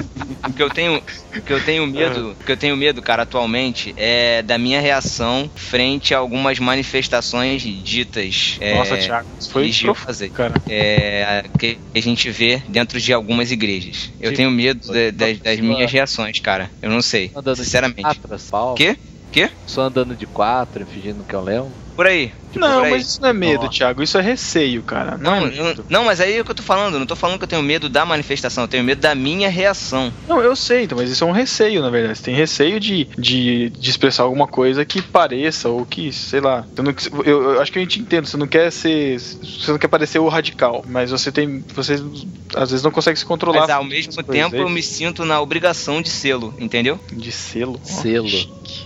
O 0.47 0.53
que 0.53 0.61
eu 0.61 0.69
tenho, 0.69 0.97
o 1.35 1.41
que 1.41 1.53
eu 1.53 1.63
tenho 1.63 1.87
medo, 1.87 2.31
o 2.31 2.43
que 2.45 2.51
eu 2.51 2.57
tenho 2.57 2.75
medo, 2.75 3.01
cara, 3.01 3.23
atualmente 3.23 3.93
é 3.95 4.41
da 4.43 4.57
minha 4.57 4.81
reação 4.81 5.49
frente 5.55 6.13
a 6.13 6.17
algumas 6.17 6.59
manifestações 6.59 7.61
ditas. 7.61 8.57
é, 8.59 8.75
Nossa, 8.75 8.97
Thiago, 8.97 9.29
isso 9.39 9.51
foi 9.51 9.69
profundo, 9.71 9.95
fazer. 9.95 10.29
cara. 10.31 10.61
é, 10.67 11.43
que 11.57 11.79
a 11.95 11.99
gente 11.99 12.29
vê 12.29 12.61
dentro 12.67 12.99
de 12.99 13.13
algumas 13.13 13.51
igrejas. 13.51 14.11
Eu 14.19 14.33
tenho 14.33 14.51
medo 14.51 14.79
da- 14.87 14.93
das, 14.93 15.11
das 15.11 15.39
pessoa- 15.39 15.61
minhas 15.67 15.91
reações, 15.91 16.39
cara. 16.39 16.71
Eu 16.81 16.89
não 16.89 17.01
sei, 17.01 17.29
de 17.29 17.55
sinceramente. 17.55 18.19
asfalto. 18.29 18.75
Quê? 18.75 18.97
Quê? 19.37 19.51
Só 19.67 19.83
andando 19.83 20.15
de 20.15 20.25
quatro, 20.25 20.85
fingindo 20.87 21.23
que 21.23 21.35
é 21.35 21.37
o 21.37 21.41
Leão. 21.41 21.71
Por 21.95 22.05
aí. 22.07 22.31
Não, 22.55 22.77
por 22.79 22.85
aí. 22.85 22.91
mas 22.91 23.07
isso 23.07 23.21
não 23.21 23.29
é 23.29 23.33
medo. 23.33 23.69
Thiago. 23.69 24.01
Isso 24.03 24.17
é 24.17 24.21
receio, 24.21 24.81
cara. 24.83 25.17
Não, 25.17 25.41
Não, 25.41 25.47
é 25.47 25.59
eu- 25.59 25.85
não, 25.89 26.05
mas 26.05 26.19
aí 26.21 26.35
é 26.37 26.41
o 26.41 26.45
que 26.45 26.51
eu 26.51 26.55
tô 26.55 26.61
falando. 26.63 26.93
Eu 26.93 26.99
Não 26.99 27.05
tô 27.07 27.15
falando 27.15 27.37
que 27.39 27.43
eu 27.43 27.47
tenho 27.47 27.61
medo 27.63 27.89
da 27.89 28.05
manifestação, 28.05 28.63
eu 28.63 28.67
tenho 28.67 28.83
medo 28.83 29.01
da 29.01 29.13
minha 29.15 29.49
reação. 29.49 30.11
Não, 30.27 30.39
eu 30.41 30.55
sei, 30.55 30.83
então, 30.83 30.97
mas 30.97 31.09
isso 31.09 31.23
é 31.23 31.27
um 31.27 31.31
receio, 31.31 31.81
na 31.81 31.89
verdade. 31.89 32.17
Você 32.17 32.25
tem 32.25 32.35
receio 32.35 32.79
de, 32.79 33.07
de, 33.17 33.69
de 33.71 33.89
expressar 33.89 34.23
alguma 34.23 34.47
coisa 34.47 34.85
que 34.85 35.01
pareça, 35.01 35.69
ou 35.69 35.85
que, 35.85 36.11
sei 36.11 36.39
lá. 36.39 36.65
Você 36.75 36.81
não- 36.81 36.95
eu, 37.25 37.51
eu 37.53 37.61
acho 37.61 37.71
que 37.71 37.79
a 37.79 37.81
gente 37.81 37.99
entende, 37.99 38.29
você 38.29 38.37
não 38.37 38.47
quer 38.47 38.71
ser. 38.71 39.19
Você 39.19 39.71
não 39.71 39.77
quer 39.79 39.87
parecer 39.87 40.19
o 40.19 40.27
radical, 40.27 40.83
mas 40.87 41.09
você 41.11 41.31
tem. 41.31 41.63
Você 41.75 41.93
às 42.55 42.69
vezes 42.71 42.83
não 42.83 42.91
consegue 42.91 43.17
se 43.19 43.25
controlar. 43.25 43.61
Mas 43.61 43.69
ao 43.69 43.83
mesmo 43.83 44.13
coisas, 44.13 44.31
tempo 44.31 44.55
é 44.55 44.61
eu 44.61 44.69
me 44.69 44.81
sinto 44.83 45.25
na 45.25 45.41
obrigação 45.41 46.01
de 46.01 46.09
sê-lo, 46.09 46.53
entendeu? 46.59 46.99
De 47.11 47.31
selo. 47.31 47.79
Selo. 47.83 48.27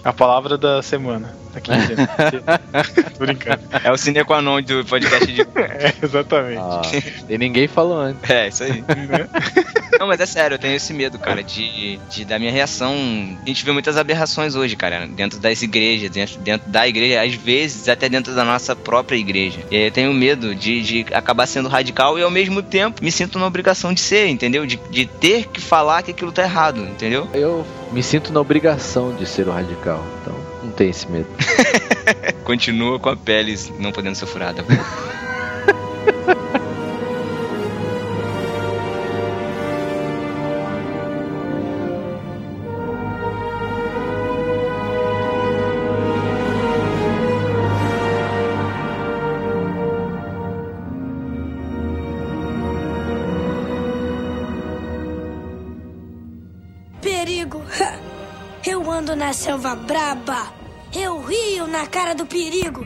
A 0.04 0.14
palavra 0.14 0.58
da 0.58 0.82
semana. 0.82 1.36
Da 1.54 1.60
quinzena. 1.60 2.10
Selo. 2.30 3.12
Tô 3.12 3.26
brincando. 3.26 3.62
É 3.84 3.92
o 3.92 3.98
sine 3.98 4.24
qua 4.24 4.42
non 4.42 4.62
do 4.62 4.86
podcast 4.86 5.32
de. 5.32 5.42
É, 5.62 5.94
exatamente. 6.04 6.60
Ah, 6.60 6.82
e 7.30 7.38
ninguém 7.38 7.68
falou 7.68 8.00
antes. 8.00 8.30
É, 8.30 8.48
isso 8.48 8.64
aí. 8.64 8.82
Né? 8.82 9.28
Não, 10.00 10.08
mas 10.08 10.20
é 10.20 10.26
sério, 10.26 10.56
eu 10.56 10.60
tenho 10.60 10.76
esse 10.76 10.94
medo, 10.94 11.20
cara, 11.20 11.44
de, 11.44 11.98
de 12.10 12.26
da 12.26 12.40
minha 12.40 12.52
reação. 12.52 12.94
A 13.42 13.48
gente 13.48 13.64
vê 13.64 13.72
muitas 13.72 13.98
aberrações 13.98 14.56
hoje, 14.56 14.76
cara, 14.76 15.08
dentro 15.08 15.40
das 15.40 15.62
igrejas, 15.62 16.10
dentro, 16.10 16.40
dentro 16.40 16.70
da 16.70 16.88
igreja, 16.88 17.22
às 17.22 17.34
vezes 17.34 17.88
até 17.88 18.10
dentro 18.10 18.34
da 18.34 18.44
nossa 18.44 18.76
própria 18.76 19.18
igreja. 19.18 19.60
E 19.70 19.76
aí 19.76 19.86
eu 19.86 19.92
tenho 19.92 20.14
medo 20.14 20.56
de, 20.56 20.82
de 20.82 21.06
acabar 21.14 21.46
sendo 21.48 21.70
radical 21.70 22.18
e 22.18 22.24
ao 22.24 22.32
mesmo 22.32 22.62
tempo 22.62 23.04
me 23.04 23.12
sinto 23.12 23.38
na 23.38 23.46
obrigação 23.46 23.94
de 23.94 24.00
ser, 24.02 24.28
entendeu? 24.28 24.66
De, 24.66 24.80
de 24.90 25.06
ter 25.06 25.48
que 25.48 25.62
falar 25.62 26.02
que 26.04 26.12
aquilo 26.12 26.32
tá 26.32 26.44
errado, 26.44 26.82
entendeu? 26.82 27.28
Eu 27.34 27.66
me 27.92 28.02
sinto 28.02 28.32
na 28.32 28.40
obrigação 28.40 29.14
de 29.16 29.26
ser 29.26 29.48
o 29.48 29.52
radical. 29.52 30.04
Então, 30.22 30.36
não 30.64 30.72
tem 30.72 30.90
esse 30.90 31.10
medo. 31.10 31.28
Continua 32.44 33.00
com 33.00 33.10
a 33.10 33.16
pele 33.16 33.56
não 33.80 33.92
podendo 33.92 34.16
ser 34.16 34.26
furada. 34.26 34.64
braba. 59.76 60.54
Eu 60.94 61.22
rio 61.22 61.68
na 61.68 61.88
cara 61.88 62.14
do 62.14 62.26
perigo. 62.26 62.86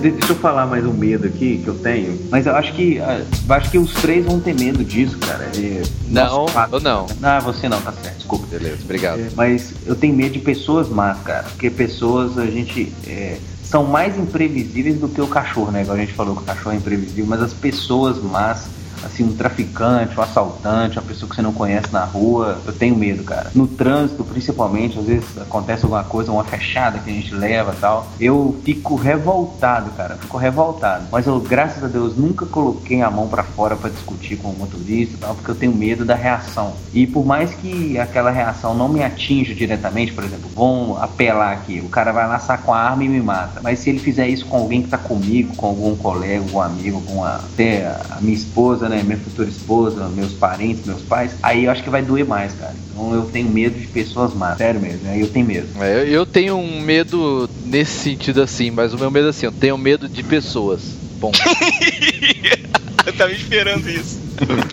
Deixa 0.00 0.32
eu 0.32 0.36
falar 0.36 0.66
mais 0.66 0.86
um 0.86 0.92
medo 0.92 1.26
aqui 1.26 1.60
que 1.62 1.68
eu 1.68 1.74
tenho. 1.74 2.18
Mas 2.30 2.46
eu 2.46 2.54
acho 2.56 2.72
que 2.72 2.98
ah, 3.00 3.22
eu 3.48 3.54
acho 3.54 3.70
que 3.70 3.78
os 3.78 3.92
três 3.94 4.24
vão 4.24 4.40
ter 4.40 4.54
medo 4.54 4.82
disso, 4.84 5.18
cara. 5.18 5.44
É, 5.56 5.82
Não, 6.08 6.48
fato- 6.48 6.74
ou 6.74 6.80
não. 6.80 7.06
Ah, 7.22 7.38
você 7.40 7.68
não, 7.68 7.80
tá 7.80 7.92
certo, 7.92 8.16
desculpa. 8.16 8.46
Beleza, 8.50 8.78
obrigado. 8.82 9.18
É, 9.20 9.28
mas 9.36 9.72
eu 9.84 9.94
tenho 9.94 10.14
medo 10.14 10.32
de 10.32 10.38
pessoas 10.38 10.88
más, 10.88 11.18
cara. 11.22 11.44
Porque 11.44 11.68
pessoas, 11.70 12.38
a 12.38 12.46
gente. 12.46 12.92
é, 13.06 13.38
são 13.62 13.84
mais 13.84 14.18
imprevisíveis 14.18 14.98
do 14.98 15.08
que 15.08 15.20
o 15.20 15.28
cachorro, 15.28 15.70
né? 15.70 15.82
Igual 15.82 15.96
a 15.96 16.00
gente 16.00 16.12
falou 16.14 16.34
que 16.34 16.42
o 16.42 16.44
cachorro 16.44 16.72
é 16.72 16.76
imprevisível, 16.78 17.24
mas 17.26 17.40
as 17.40 17.52
pessoas 17.52 18.20
más, 18.20 18.64
assim, 19.04 19.24
um 19.24 19.34
traficante, 19.34 20.18
um 20.18 20.22
assaltante, 20.22 20.98
uma 20.98 21.04
pessoa 21.04 21.28
que 21.28 21.36
você 21.36 21.42
não 21.42 21.52
conhece 21.52 21.92
na 21.92 22.04
rua, 22.04 22.60
eu 22.66 22.72
tenho 22.72 22.96
medo, 22.96 23.22
cara. 23.24 23.50
No 23.54 23.66
trânsito, 23.66 24.24
principalmente, 24.24 24.98
às 24.98 25.06
vezes 25.06 25.38
acontece 25.38 25.84
alguma 25.84 26.04
coisa, 26.04 26.32
uma 26.32 26.44
fechada 26.44 26.98
que 26.98 27.10
a 27.10 27.12
gente 27.12 27.34
leva 27.34 27.74
tal. 27.80 28.06
Eu 28.20 28.58
fico 28.64 28.94
revoltado, 28.94 29.90
cara. 29.92 30.16
Fico 30.16 30.36
revoltado. 30.36 31.06
Mas 31.10 31.26
eu, 31.26 31.38
graças 31.40 31.82
a 31.82 31.88
Deus, 31.88 32.16
nunca 32.16 32.46
coloquei 32.46 33.02
a 33.02 33.10
mão 33.10 33.28
pra 33.28 33.42
fora 33.42 33.76
pra 33.76 33.90
discutir 33.90 34.36
com 34.36 34.48
o 34.48 34.58
motorista 34.58 35.16
tal, 35.20 35.34
porque 35.34 35.50
eu 35.50 35.54
tenho 35.54 35.74
medo 35.74 36.04
da 36.04 36.14
reação. 36.14 36.74
E 36.92 37.06
por 37.06 37.24
mais 37.24 37.52
que 37.54 37.98
aquela 37.98 38.30
reação 38.30 38.74
não 38.74 38.88
me 38.88 39.02
atinja 39.02 39.54
diretamente, 39.54 40.12
por 40.12 40.24
exemplo, 40.24 40.50
vão 40.54 40.96
apelar 41.00 41.52
aqui, 41.52 41.80
o 41.84 41.88
cara 41.88 42.12
vai 42.12 42.40
saca 42.40 42.62
com 42.62 42.72
a 42.72 42.78
arma 42.78 43.04
e 43.04 43.08
me 43.08 43.20
mata. 43.20 43.60
Mas 43.62 43.80
se 43.80 43.90
ele 43.90 43.98
fizer 43.98 44.28
isso 44.28 44.46
com 44.46 44.56
alguém 44.56 44.82
que 44.82 44.88
tá 44.88 44.98
comigo, 44.98 45.54
com 45.56 45.66
algum 45.66 45.96
colega, 45.96 46.42
algum 46.42 46.60
amigo, 46.60 47.00
com 47.02 47.24
a, 47.24 47.36
até 47.36 47.86
a 47.86 48.18
minha 48.20 48.34
esposa, 48.34 48.88
né, 48.90 49.02
minha 49.02 49.18
futura 49.18 49.48
esposa, 49.48 50.08
meus 50.08 50.32
parentes, 50.32 50.84
meus 50.84 51.02
pais, 51.02 51.34
aí 51.42 51.64
eu 51.64 51.70
acho 51.70 51.82
que 51.82 51.90
vai 51.90 52.02
doer 52.02 52.26
mais, 52.26 52.52
cara. 52.52 52.74
Então 52.90 53.14
eu 53.14 53.22
tenho 53.22 53.48
medo 53.48 53.78
de 53.78 53.86
pessoas 53.86 54.34
más, 54.34 54.58
sério 54.58 54.80
mesmo, 54.80 55.08
aí 55.08 55.20
eu 55.20 55.28
tenho 55.28 55.46
medo. 55.46 55.68
É, 55.80 56.00
eu, 56.00 56.06
eu 56.06 56.26
tenho 56.26 56.56
um 56.56 56.80
medo 56.80 57.48
nesse 57.64 57.92
sentido 57.92 58.42
assim, 58.42 58.70
mas 58.70 58.92
o 58.92 58.98
meu 58.98 59.10
medo 59.10 59.28
é 59.28 59.30
assim, 59.30 59.46
eu 59.46 59.52
tenho 59.52 59.78
medo 59.78 60.08
de 60.08 60.22
pessoas. 60.22 60.82
Bom, 61.20 61.30
Eu 63.06 63.12
tava 63.12 63.32
esperando 63.32 63.88
isso. 63.88 64.20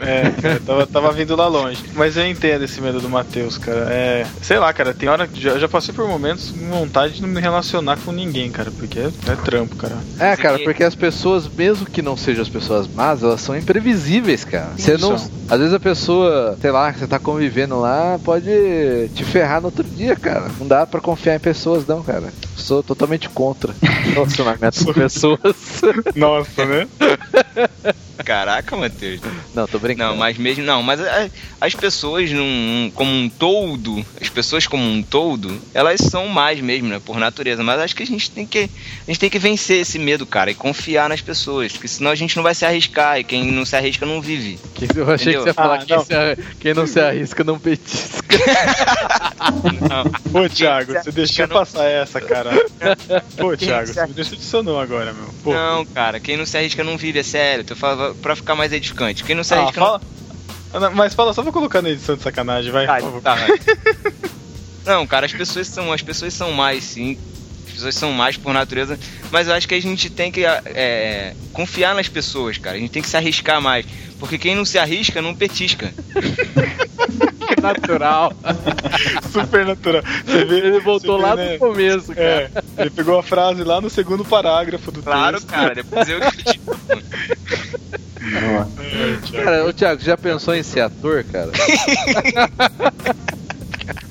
É, 0.02 0.30
cara, 0.42 0.60
tava, 0.66 0.88
tava 0.88 1.12
vindo 1.12 1.36
lá 1.36 1.48
longe. 1.48 1.84
Mas 1.94 2.16
eu 2.16 2.26
entendo 2.26 2.64
esse 2.64 2.80
medo 2.80 3.02
do 3.02 3.10
Matheus, 3.10 3.58
cara. 3.58 3.88
É. 3.90 4.26
Sei 4.42 4.58
lá, 4.58 4.72
cara, 4.72 4.94
tem 4.94 5.10
hora 5.10 5.28
que 5.28 5.42
já, 5.42 5.58
já 5.58 5.68
passei 5.68 5.94
por 5.94 6.08
momentos 6.08 6.52
com 6.52 6.70
vontade 6.70 7.16
de 7.16 7.22
não 7.22 7.30
me 7.30 7.42
relacionar 7.42 7.98
com 7.98 8.12
ninguém, 8.12 8.50
cara. 8.50 8.72
Porque 8.72 9.00
é, 9.00 9.12
é 9.28 9.36
trampo, 9.36 9.76
cara. 9.76 9.98
é, 10.20 10.36
cara, 10.36 10.60
porque 10.60 10.84
as 10.84 10.96
pessoas, 10.96 11.48
mesmo 11.50 11.86
que 11.86 12.02
não 12.02 12.16
sejam 12.16 12.42
as 12.42 12.50
pessoas 12.50 12.88
más, 12.88 13.24
elas 13.24 13.42
são 13.42 13.58
imprevisíveis, 13.58 14.46
cara. 14.46 14.72
Você 14.78 14.98
não, 14.98 15.16
às 15.16 15.60
vezes 15.60 15.74
a 15.74 15.80
pessoa, 15.80 16.58
sei 16.62 16.72
lá, 16.72 16.94
que 16.94 17.00
você 17.00 17.08
tá 17.08 17.20
convivendo 17.20 17.80
lá, 17.80 18.20
pode 18.24 18.50
te 19.14 19.24
ferrar 19.26 19.60
no 19.60 19.68
outro 19.68 19.84
dia, 19.84 20.16
cara. 20.16 20.50
Não 20.60 20.68
dá 20.68 20.86
pra 20.86 21.02
confiar 21.02 21.36
em 21.36 21.40
pessoas, 21.40 21.86
não, 21.86 22.02
cara. 22.04 22.32
Sou 22.56 22.82
totalmente 22.82 23.28
contra 23.30 23.74
relacionamento 23.82 24.86
com 24.86 24.94
pessoas. 24.94 25.40
Nossa, 26.16 26.66
né? 26.66 26.88
Caraca, 28.24 28.76
Matheus. 28.76 29.22
Não, 29.54 29.68
tô 29.68 29.80
brincando. 29.80 30.12
Não, 30.12 30.18
mas 30.18 30.38
mesmo. 30.38 30.64
Não, 30.64 30.82
mas 30.84 31.00
as 31.62 31.74
pessoas 31.76 32.32
num, 32.32 32.92
como 32.94 33.12
um 33.12 33.30
todo, 33.30 34.06
as 34.20 34.30
pessoas 34.30 34.68
como 34.68 34.84
um 34.84 35.02
todo, 35.02 35.60
elas 35.74 36.00
são 36.02 36.28
mais 36.28 36.60
mesmo, 36.60 36.88
né? 36.90 37.00
Por 37.04 37.18
natureza. 37.18 37.64
Mas 37.64 37.80
acho 37.80 37.96
que 37.96 38.04
a 38.04 38.08
gente 38.08 38.30
tem 38.32 38.46
que. 38.46 38.70
A 39.08 39.12
gente 39.12 39.20
tem 39.20 39.30
que 39.30 39.40
vencer 39.40 39.82
esse 39.82 39.98
medo, 40.00 40.26
cara, 40.26 40.52
e 40.52 40.56
confiar 40.56 41.10
nas 41.10 41.22
pessoas. 41.22 41.72
Porque 41.72 41.88
senão 41.88 42.12
a 42.12 42.16
gente 42.16 42.36
não 42.36 42.44
vai 42.44 42.54
se 42.56 42.66
arriscar. 42.66 43.20
E 43.20 43.24
quem 43.24 43.52
não 43.52 43.66
se 43.66 43.76
arrisca 43.76 44.06
não 44.06 44.22
vive. 44.22 44.60
Que- 44.76 44.88
Eu 44.98 45.10
achei 45.12 45.34
que 45.34 45.40
você 45.40 45.48
ia 45.50 45.52
Ah, 45.52 45.54
falar 45.54 45.78
quem, 45.86 45.96
não. 45.98 46.06
se 46.06 46.14
arri- 46.14 46.44
quem 46.60 46.74
não 46.74 46.88
se 46.88 47.00
arrisca 47.00 47.44
não 47.44 47.60
petisca. 47.60 48.18
Não. 49.90 50.04
Pô, 50.32 50.50
Thiago, 50.50 50.94
você 50.94 51.12
deixou 51.12 51.48
não- 51.48 51.56
passar 51.58 51.86
essa, 51.86 52.20
cara. 52.20 52.52
Pô, 53.38 53.50
Quem 53.58 53.68
Thiago, 53.68 53.88
você 53.88 54.06
me 54.08 54.14
decepcionou 54.14 54.80
agora, 54.80 55.14
meu. 55.14 55.30
Pô. 55.44 55.54
Não, 55.54 55.86
cara, 55.86 56.20
quem 56.20 56.36
não 56.38 56.46
se 56.46 56.58
arrisca 56.58 56.84
não 56.84 56.98
vive, 56.98 57.20
é 57.20 57.24
sério. 57.24 57.64
Tu 57.64 57.76
fala 57.76 58.07
pra 58.22 58.36
ficar 58.36 58.56
mais 58.56 58.72
edificante. 58.74 59.24
Quem 59.24 59.36
não 59.36 59.44
se 59.44 59.54
Ah, 59.54 59.62
arrisca 59.62 59.80
fala... 59.80 60.02
Ah, 60.74 60.80
não, 60.80 60.94
Mas 60.94 61.14
fala 61.14 61.34
só 61.34 61.42
pra 61.44 61.52
colocar 61.52 61.82
na 61.82 61.90
edição 61.90 62.16
de 62.16 62.24
sacanagem, 62.24 62.72
vai. 62.72 62.86
favor. 62.86 63.22
Tá, 63.22 63.36
vai. 63.36 63.50
Não, 64.86 65.06
cara, 65.06 65.26
as 65.26 65.34
pessoas 65.34 65.68
são, 65.68 65.92
as 65.92 66.02
pessoas 66.02 66.34
são 66.34 66.52
mais, 66.54 66.82
sim. 66.84 67.18
As 67.68 67.74
pessoas 67.74 67.96
são 67.96 68.12
mais 68.14 68.38
por 68.38 68.54
natureza, 68.54 68.98
mas 69.32 69.48
eu 69.50 69.54
acho 69.54 69.68
que 69.68 69.76
a 69.76 69.82
gente 69.82 70.10
tem 70.10 70.32
que 70.32 70.46
é, 70.46 71.34
confiar 71.52 71.94
nas 71.94 72.08
pessoas, 72.08 72.58
cara. 72.58 72.78
A 72.78 72.80
gente 72.80 72.92
tem 72.92 73.02
que 73.02 73.10
se 73.10 73.18
arriscar 73.18 73.62
mais, 73.62 73.86
porque 74.18 74.38
quem 74.38 74.56
não 74.56 74.64
se 74.64 74.78
arrisca 74.80 75.22
não 75.22 75.36
petisca. 75.36 75.94
Natural. 77.62 78.34
Super 79.32 79.66
natural. 79.66 80.04
Você 80.26 80.46
vê, 80.46 80.58
Ele 80.58 80.80
voltou 80.80 81.18
você 81.18 81.24
vê, 81.24 81.30
lá 81.30 81.36
né? 81.36 81.54
do 81.54 81.60
começo, 81.60 82.08
cara. 82.14 82.22
É, 82.22 82.52
ele 82.78 82.90
pegou 82.90 83.18
a 83.20 83.24
frase 83.24 83.64
lá 83.64 83.80
no 83.82 83.90
segundo 83.90 84.24
parágrafo 84.26 84.92
do 84.92 85.02
Claro, 85.02 85.38
texto. 85.38 85.48
cara, 85.50 85.76
depois 85.76 86.08
eu 86.10 86.20
critico. 86.20 86.78
Cara, 89.32 89.66
ô 89.66 89.74
Thiago, 89.74 90.02
já 90.02 90.18
pensou 90.18 90.56
em 90.56 90.64
ser 90.64 90.82
ator, 90.82 91.24
cara? 91.24 91.52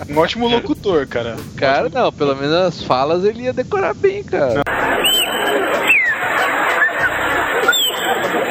Um 0.08 0.18
ótimo 0.18 0.46
locutor, 0.46 1.06
cara. 1.06 1.36
Cara, 1.56 1.88
não, 1.88 2.12
pelo 2.12 2.34
menos 2.36 2.54
as 2.54 2.82
falas 2.82 3.24
ele 3.24 3.42
ia 3.42 3.52
decorar 3.52 3.92
bem, 3.92 4.22
cara. 4.22 4.62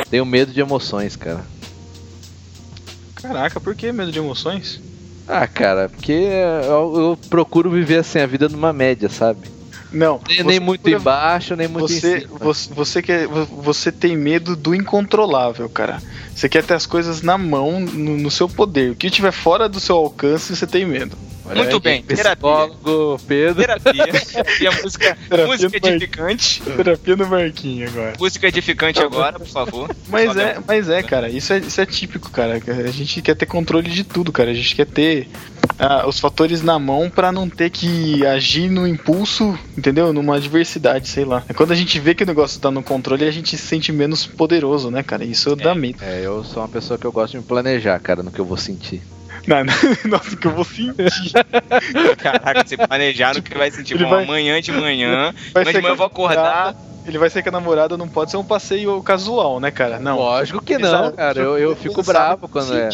Tenho 0.09 0.25
medo 0.25 0.51
de 0.51 0.59
emoções, 0.59 1.15
cara. 1.15 1.45
Caraca, 3.15 3.59
por 3.59 3.73
que 3.73 3.91
medo 3.91 4.11
de 4.11 4.19
emoções? 4.19 4.81
Ah, 5.27 5.47
cara, 5.47 5.89
porque 5.89 6.11
eu, 6.11 6.93
eu 6.95 7.19
procuro 7.29 7.71
viver 7.71 7.97
assim 7.99 8.19
a 8.19 8.27
vida 8.27 8.47
numa 8.47 8.71
média, 8.71 9.09
sabe? 9.09 9.47
Não. 9.95 10.19
Nem, 10.27 10.37
você 10.37 10.43
nem 10.43 10.59
muito 10.59 10.89
embaixo, 10.89 11.55
nem 11.55 11.67
muito 11.67 11.87
Você, 11.87 12.17
em 12.17 12.21
cima. 12.21 12.37
você, 12.37 12.73
você, 12.73 13.01
quer, 13.01 13.27
você 13.27 13.91
tem 13.91 14.17
medo 14.17 14.55
do 14.55 14.75
incontrolável, 14.75 15.69
cara. 15.69 16.01
Você 16.35 16.49
quer 16.49 16.63
ter 16.63 16.73
as 16.73 16.85
coisas 16.85 17.21
na 17.21 17.37
mão, 17.37 17.79
no, 17.79 18.17
no 18.17 18.29
seu 18.29 18.49
poder. 18.49 18.91
O 18.91 18.95
que 18.95 19.09
tiver 19.09 19.31
fora 19.31 19.69
do 19.69 19.79
seu 19.79 19.95
alcance, 19.95 20.53
você 20.55 20.67
tem 20.67 20.85
medo. 20.85 21.17
Olha 21.47 21.63
Muito 21.63 21.79
bem, 21.79 22.01
psicólogo 22.01 23.19
Pedro. 23.27 23.61
Terapia. 23.61 24.05
E 24.61 24.67
a 24.67 24.71
música, 24.71 25.17
Terapia 25.29 25.45
música 25.47 25.87
edificante. 25.87 26.61
Terapia 26.61 27.15
no 27.15 27.27
Marquinho 27.27 27.87
agora. 27.87 28.13
Música 28.19 28.47
edificante 28.47 28.99
agora, 28.99 29.37
por 29.37 29.47
favor. 29.47 29.95
Mas 30.07 30.31
Só 30.33 30.39
é, 30.39 30.53
deu- 30.53 30.63
mas 30.67 30.89
é, 30.89 31.03
cara, 31.03 31.29
isso 31.29 31.53
é, 31.53 31.59
isso 31.59 31.79
é 31.81 31.85
típico, 31.85 32.29
cara. 32.31 32.59
A 32.67 32.91
gente 32.91 33.21
quer 33.21 33.35
ter 33.35 33.45
controle 33.45 33.89
de 33.89 34.03
tudo, 34.03 34.31
cara. 34.31 34.51
A 34.51 34.53
gente 34.53 34.75
quer 34.75 34.85
ter 34.85 35.27
ah, 35.77 36.07
os 36.07 36.19
fatores 36.19 36.61
na 36.61 36.79
mão 36.79 37.09
pra 37.09 37.31
não 37.31 37.49
ter 37.49 37.69
que 37.69 38.25
agir 38.25 38.69
no 38.69 38.87
impulso, 38.87 39.57
entendeu? 39.77 40.13
Numa 40.13 40.37
adversidade, 40.37 41.07
sei 41.07 41.25
lá. 41.25 41.43
É 41.49 41.53
quando 41.53 41.71
a 41.71 41.75
gente 41.75 41.99
vê 41.99 42.15
que 42.15 42.23
o 42.23 42.27
negócio 42.27 42.59
tá 42.59 42.71
no 42.71 42.81
controle, 42.81 43.27
a 43.27 43.31
gente 43.31 43.57
se 43.57 43.65
sente 43.65 43.91
menos 43.91 44.25
poderoso, 44.25 44.89
né, 44.89 45.03
cara? 45.03 45.23
Isso 45.23 45.55
dá 45.55 45.75
medo. 45.75 45.97
É, 46.01 46.21
eu 46.25 46.43
sou 46.43 46.61
uma 46.63 46.69
pessoa 46.69 46.97
que 46.97 47.05
eu 47.05 47.11
gosto 47.11 47.31
de 47.33 47.37
me 47.37 47.43
planejar, 47.43 47.99
cara, 47.99 48.23
no 48.23 48.31
que 48.31 48.39
eu 48.39 48.45
vou 48.45 48.57
sentir. 48.57 49.01
Não, 49.47 49.63
não, 49.63 49.73
nossa, 50.17 50.35
que 50.35 50.47
eu 50.47 50.51
vou 50.51 50.63
sentir. 50.63 50.93
Caraca, 52.17 52.65
você 52.65 52.77
planejar 52.77 53.33
no 53.35 53.41
que 53.41 53.55
vai 53.57 53.69
sentir. 53.71 53.93
Ele 53.95 54.03
Bom, 54.05 54.09
vai- 54.11 54.23
amanhã 54.23 54.61
de 54.61 54.71
manhã. 54.71 55.33
Vai 55.53 55.63
Amanhã 55.63 55.77
de 55.77 55.81
manhã 55.81 55.93
eu 55.93 55.97
vou 55.97 56.05
acordar. 56.07 56.73
Ele 57.07 57.17
vai 57.17 57.29
sair 57.29 57.43
com 57.43 57.49
a 57.49 57.51
namorada, 57.51 57.95
não 57.95 58.07
pode 58.07 58.31
ser 58.31 58.37
um 58.37 58.43
passeio 58.43 59.01
casual, 59.03 59.59
né, 59.59 59.69
cara? 59.69 59.99
Não. 59.99 60.17
Lógico 60.17 60.63
que 60.63 60.77
não, 60.77 60.89
Exato. 60.89 61.17
cara. 61.17 61.39
Eu, 61.39 61.57
eu 61.57 61.75
fico 61.75 62.01
bravo 62.01 62.47
quando 62.47 62.75
é. 62.75 62.89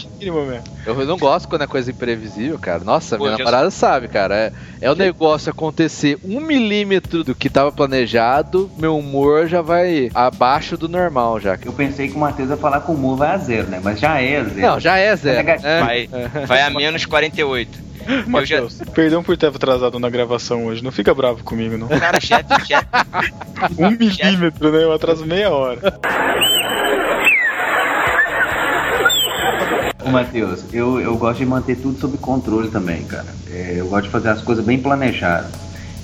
Eu 0.86 1.06
não 1.06 1.18
gosto 1.18 1.48
quando 1.48 1.64
é 1.64 1.68
coisa 1.68 1.92
imprevisível, 1.92 2.60
cara. 2.60 2.84
Nossa, 2.84 3.18
Pô, 3.18 3.24
minha 3.24 3.38
namorada 3.38 3.72
sabe, 3.72 4.08
cara. 4.08 4.36
É, 4.36 4.54
é 4.82 4.92
o 4.92 4.96
negócio 4.96 5.50
acontecer 5.50 6.20
um 6.24 6.42
milímetro 6.42 7.24
do 7.24 7.34
que 7.34 7.50
tava 7.50 7.72
planejado, 7.72 8.70
meu 8.78 8.98
humor 8.98 9.48
já 9.48 9.62
vai 9.62 10.10
abaixo 10.14 10.76
do 10.76 10.90
normal 10.90 11.40
já. 11.40 11.58
Eu 11.64 11.72
pensei 11.74 12.10
que 12.10 12.16
o 12.16 12.20
Matheus 12.20 12.50
ia 12.50 12.58
falar 12.58 12.82
que 12.82 12.92
o 12.92 12.94
humor 12.94 13.18
vai 13.18 13.32
a 13.32 13.38
zero, 13.38 13.68
né? 13.68 13.80
Mas 13.82 14.00
já 14.00 14.20
é 14.22 14.44
zero. 14.44 14.60
Não, 14.60 14.80
já 14.80 14.98
é 14.98 15.16
zero. 15.16 15.38
negativo. 15.38 15.68
né? 15.68 15.80
Vai, 15.80 16.10
vai 16.46 16.62
a 16.62 16.70
menos 16.72 17.06
48. 17.06 17.91
Eu 18.08 18.46
já, 18.46 18.62
Matheus, 18.62 18.82
perdão 18.94 19.24
por 19.24 19.38
ter 19.38 19.48
atrasado 19.48 20.00
na 20.00 20.10
gravação 20.10 20.66
hoje. 20.66 20.84
Não 20.84 20.92
fica 20.92 21.14
bravo 21.14 21.44
comigo, 21.44 21.78
não. 21.78 21.88
cara, 21.88 22.20
chefe, 22.20 22.48
chefe. 22.66 22.88
Um 23.78 23.92
milímetro, 23.92 24.72
né? 24.72 24.84
Eu 24.84 24.92
atraso 24.92 25.26
meia 25.26 25.50
hora. 25.50 25.80
Ô, 30.04 30.10
Matheus, 30.10 30.64
eu, 30.74 31.00
eu 31.00 31.16
gosto 31.18 31.40
de 31.40 31.46
manter 31.46 31.76
tudo 31.76 32.00
sob 32.00 32.18
controle 32.18 32.70
também, 32.70 33.04
cara. 33.04 33.28
É, 33.50 33.76
eu 33.78 33.88
gosto 33.88 34.06
de 34.06 34.10
fazer 34.10 34.30
as 34.30 34.42
coisas 34.42 34.66
bem 34.66 34.80
planejadas. 34.80 35.52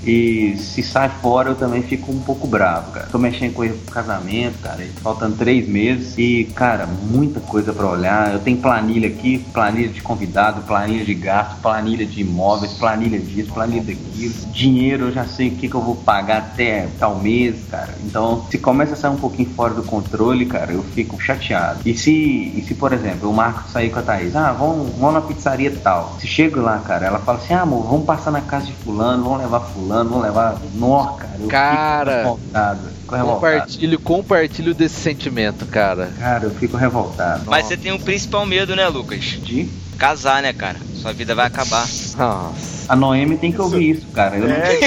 E 0.08 0.58
se 0.58 0.82
sai 0.82 1.10
fora, 1.22 1.50
eu 1.50 1.56
também 1.56 1.84
fico 1.84 2.12
um 2.12 2.20
pouco 2.20 2.48
bravo, 2.48 2.92
cara. 2.92 3.08
Tô 3.12 3.18
mexendo 3.18 3.54
com 3.54 3.64
ele 3.64 3.74
pro 3.74 3.94
casamento, 3.94 4.60
cara, 4.60 4.86
faltando 5.02 5.36
três 5.36 5.68
meses. 5.68 6.18
E, 6.18 6.46
cara, 6.56 6.86
muita 6.86 7.40
coisa 7.40 7.74
pra 7.74 7.88
olhar. 7.88 8.34
Eu 8.34 8.40
tenho 8.40 8.58
planilha 8.58 9.08
aqui, 9.10 9.40
planilha 9.52 9.90
de 9.90 10.02
convidado, 10.02 10.62
planilha 10.62 11.04
de 11.04 11.14
gasto, 11.14 11.60
planilha 11.62 12.06
de 12.06 12.22
imóveis, 12.22 12.74
planilha 12.74 13.20
disso, 13.20 13.52
planilha 13.54 13.84
daquilo. 13.84 14.34
Dinheiro, 14.52 15.06
eu 15.06 15.12
já 15.12 15.26
sei 15.26 15.50
o 15.50 15.56
que, 15.56 15.68
que 15.68 15.76
eu 15.76 15.82
vou 15.82 15.96
pagar 15.96 16.38
até 16.38 16.88
tal 16.98 17.18
mês, 17.20 17.56
cara. 17.70 17.94
Então, 18.06 18.46
se 18.50 18.58
começa 18.58 18.94
a 18.94 18.96
sair 18.96 19.12
um 19.12 19.18
pouquinho 19.18 19.50
fora 19.50 19.74
do 19.74 19.84
controle, 19.84 20.46
cara, 20.46 20.72
eu 20.72 20.84
fico 20.84 21.22
chateado. 21.22 21.82
E 21.86 21.96
se, 21.96 22.12
e 22.12 22.64
se 22.66 22.74
por 22.74 22.94
exemplo, 22.94 23.30
o 23.30 23.34
Marco 23.34 23.70
sair 23.70 23.90
com 23.90 24.00
a 24.00 24.02
Thaís, 24.02 24.36
ah, 24.36 24.52
vamos, 24.52 24.96
vamos 24.98 25.16
na 25.16 25.22
pizzaria 25.22 25.72
tal. 25.84 26.16
Se 26.20 26.28
chego 26.28 26.62
lá, 26.62 26.80
cara, 26.80 27.08
ela 27.08 27.20
fala 27.20 27.40
assim, 27.40 27.54
ah, 27.54 27.62
amor, 27.62 27.84
vamos 27.84 28.06
passar 28.06 28.32
na 28.32 28.42
casa 28.42 28.68
de 28.68 28.74
fulano, 28.74 29.24
vamos 29.24 29.40
levar 29.40 29.60
fulano, 29.60 29.97
vamos 30.04 30.24
levar. 30.24 30.58
Nó, 30.76 31.06
cara. 31.14 31.38
Eu 31.40 31.48
Cara, 31.48 32.12
fico 32.12 32.18
revoltado. 32.24 32.80
Fico 33.02 33.16
revoltado. 33.16 33.40
Compartilho, 33.40 34.00
compartilho 34.00 34.74
desse 34.74 34.96
sentimento, 35.00 35.66
cara. 35.66 36.10
Cara, 36.20 36.46
eu 36.46 36.52
fico 36.52 36.76
revoltado. 36.78 37.44
Mas 37.46 37.66
você 37.68 37.78
tem 37.78 37.92
um 37.92 38.00
principal 38.00 38.46
medo, 38.46 38.76
né, 38.76 38.88
Lucas? 38.88 39.24
De? 39.24 39.70
Casar, 39.98 40.42
né, 40.42 40.54
cara? 40.54 40.78
Sua 40.96 41.14
vida 41.14 41.34
vai 41.34 41.48
acabar. 41.48 41.88
Nossa. 42.18 42.78
A 42.88 42.96
Noemi 42.96 43.38
tem 43.38 43.52
que 43.52 43.62
ouvir 43.62 43.98
isso, 43.98 44.08
cara. 44.08 44.38
Eu 44.38 44.48
não 44.48 44.56
É, 44.56 44.78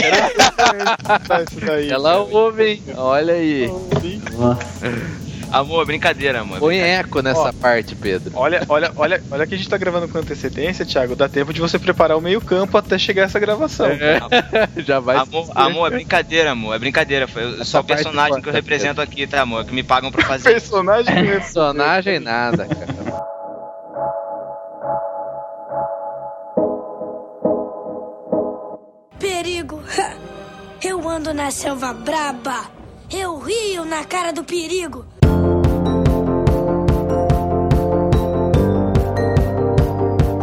cara, 1.27 1.45
isso 1.45 1.61
daí. 1.61 1.91
Ela 1.91 2.19
ouve, 2.19 2.65
hein? 2.65 2.83
Olha 2.97 3.35
aí. 3.35 3.71
Amor, 5.53 5.85
brincadeira, 5.85 6.41
amor. 6.41 6.59
Põe 6.59 6.79
eco 6.79 7.21
nessa 7.23 7.53
parte, 7.53 7.95
Pedro. 7.95 8.33
Olha, 8.35 8.65
olha, 8.69 8.93
olha, 8.97 9.23
olha 9.31 9.47
que 9.47 9.55
a 9.55 9.57
gente 9.57 9.69
tá 9.69 9.77
gravando 9.77 10.09
com 10.09 10.19
antecedência, 10.19 10.87
Thiago. 10.87 11.17
Dá 11.17 11.29
tempo 11.29 11.53
de 11.53 11.61
você 11.61 11.79
preparar 11.79 12.17
o 12.17 12.21
meio-campo 12.21 12.79
até 12.79 12.99
chegar 12.99 13.25
essa 13.25 13.39
gravação. 13.39 13.87
É, 13.87 14.21
já 14.83 15.01
vai. 15.01 15.17
Amor, 15.17 15.51
amor, 15.55 15.87
é 15.89 15.97
brincadeira, 15.97 16.53
amor. 16.53 16.75
É 16.75 16.79
brincadeira. 16.79 17.27
Foi 17.27 17.43
eu 17.43 17.65
sou 17.65 17.81
o 17.81 17.85
personagem 17.85 18.41
que 18.41 18.49
eu 18.49 18.53
represento 18.53 19.01
aqui, 19.01 19.27
tá, 19.27 19.43
amor? 19.43 19.65
Que 19.65 19.75
me 19.75 19.83
pagam 19.83 20.11
pra 20.11 20.25
fazer. 20.25 20.51
Personagem 20.51 21.15
mesmo. 21.15 21.41
Personagem 21.41 22.21
nada, 22.21 22.67
cara. 22.67 23.01
Perigo. 29.19 29.83
Eu 30.83 31.07
ando 31.07 31.35
na 31.35 31.51
selva 31.51 31.93
braba. 31.93 32.71
Eu 33.11 33.39
rio 33.39 33.85
na 33.85 34.03
cara 34.03 34.33
do 34.33 34.43
perigo. 34.43 35.05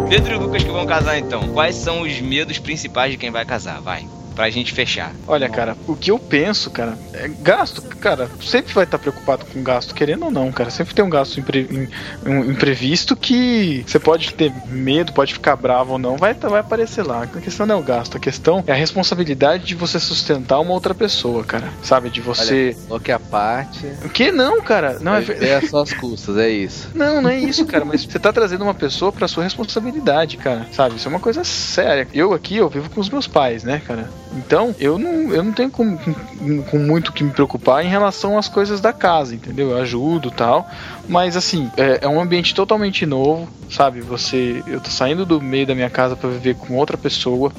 Pedro 0.10 0.34
e 0.34 0.38
Lucas 0.38 0.64
que 0.64 0.70
vão 0.72 0.86
casar 0.86 1.18
então. 1.18 1.50
Quais 1.50 1.76
são 1.76 2.02
os 2.02 2.22
medos 2.22 2.58
principais 2.58 3.12
de 3.12 3.18
quem 3.18 3.30
vai 3.30 3.46
casar? 3.46 3.82
Vai. 3.82 4.08
Pra 4.38 4.50
gente 4.52 4.72
fechar. 4.72 5.12
Olha, 5.28 5.50
cara, 5.50 5.76
o 5.88 5.96
que 5.96 6.12
eu 6.12 6.20
penso, 6.20 6.70
cara, 6.70 6.96
é 7.12 7.28
gasto, 7.42 7.82
cara, 7.82 8.30
sempre 8.42 8.72
vai 8.72 8.84
estar 8.84 9.00
preocupado 9.00 9.44
com 9.46 9.64
gasto, 9.64 9.96
querendo 9.96 10.26
ou 10.26 10.32
não, 10.32 10.52
cara. 10.52 10.70
Sempre 10.70 10.94
tem 10.94 11.04
um 11.04 11.10
gasto 11.10 11.40
impre- 11.40 11.68
im- 11.72 11.90
um 12.30 12.52
imprevisto 12.52 13.16
que 13.16 13.84
você 13.88 13.98
pode 14.00 14.34
ter 14.36 14.54
medo, 14.68 15.12
pode 15.12 15.34
ficar 15.34 15.56
bravo 15.56 15.94
ou 15.94 15.98
não, 16.00 16.18
vai, 16.18 16.36
tá- 16.36 16.48
vai 16.50 16.60
aparecer 16.60 17.02
lá. 17.02 17.24
A 17.24 17.42
questão 17.42 17.66
não 17.66 17.76
é 17.76 17.78
o 17.80 17.82
gasto, 17.84 18.16
a 18.16 18.20
questão 18.20 18.64
é 18.68 18.72
a 18.72 18.76
responsabilidade 18.76 19.66
de 19.66 19.74
você 19.74 20.00
sustentar 20.00 20.60
uma 20.60 20.72
outra 20.72 20.94
pessoa, 20.94 21.44
cara. 21.44 21.68
Sabe? 21.82 22.12
De 22.12 22.22
você. 22.22 22.76
Olha, 22.92 23.00
que 23.02 23.12
a 23.12 23.20
parte. 23.20 23.88
O 24.06 24.10
que 24.10 24.32
não, 24.32 24.62
cara? 24.62 25.00
Não 25.00 25.16
é. 25.16 25.24
é, 25.42 25.50
é 25.50 25.62
só 25.62 25.82
as 25.82 25.92
custas, 25.94 26.38
é 26.38 26.48
isso. 26.48 26.90
Não, 26.94 27.22
não 27.24 27.30
é 27.32 27.40
isso, 27.40 27.66
cara, 27.66 27.84
mas 27.84 28.04
você 28.06 28.20
tá 28.20 28.32
trazendo 28.32 28.64
uma 28.64 28.74
pessoa 28.76 29.12
pra 29.12 29.28
sua 29.28 29.44
responsabilidade, 29.44 30.38
cara. 30.38 30.68
Sabe? 30.72 30.96
Isso 30.96 31.08
é 31.08 31.10
uma 31.10 31.20
coisa 31.20 31.44
séria. 31.44 32.08
Eu 32.14 32.34
aqui, 32.34 32.58
eu 32.58 32.70
vivo 32.70 32.88
com 32.90 33.00
os 33.02 33.10
meus 33.10 33.26
pais, 33.28 33.64
né, 33.64 33.82
cara? 33.86 34.10
Então, 34.36 34.76
eu 34.80 34.98
não, 34.98 35.34
eu 35.34 35.44
não 35.44 35.52
tenho 35.52 35.70
com, 35.70 35.98
com, 35.98 36.64
com 36.64 36.78
muito 36.78 37.12
que 37.12 37.24
me 37.24 37.32
preocupar 37.32 37.84
em 37.84 37.88
relação 37.88 38.38
às 38.38 38.48
coisas 38.48 38.82
da 38.82 38.92
casa, 38.94 39.34
entendeu? 39.34 39.72
Eu 39.72 39.78
ajudo 39.78 40.30
tal. 40.32 40.68
Mas 41.08 41.38
assim, 41.38 41.72
é, 41.78 42.00
é 42.02 42.08
um 42.08 42.20
ambiente 42.20 42.54
totalmente 42.54 43.06
novo, 43.06 43.48
sabe? 43.70 44.02
Você. 44.02 44.64
Eu 44.68 44.80
tô 44.80 44.90
saindo 44.90 45.26
do 45.26 45.42
meio 45.42 45.66
da 45.66 45.76
minha 45.76 45.90
casa 45.90 46.16
pra 46.16 46.30
viver 46.30 46.56
com 46.56 46.76
outra 46.76 46.98
pessoa. 46.98 47.52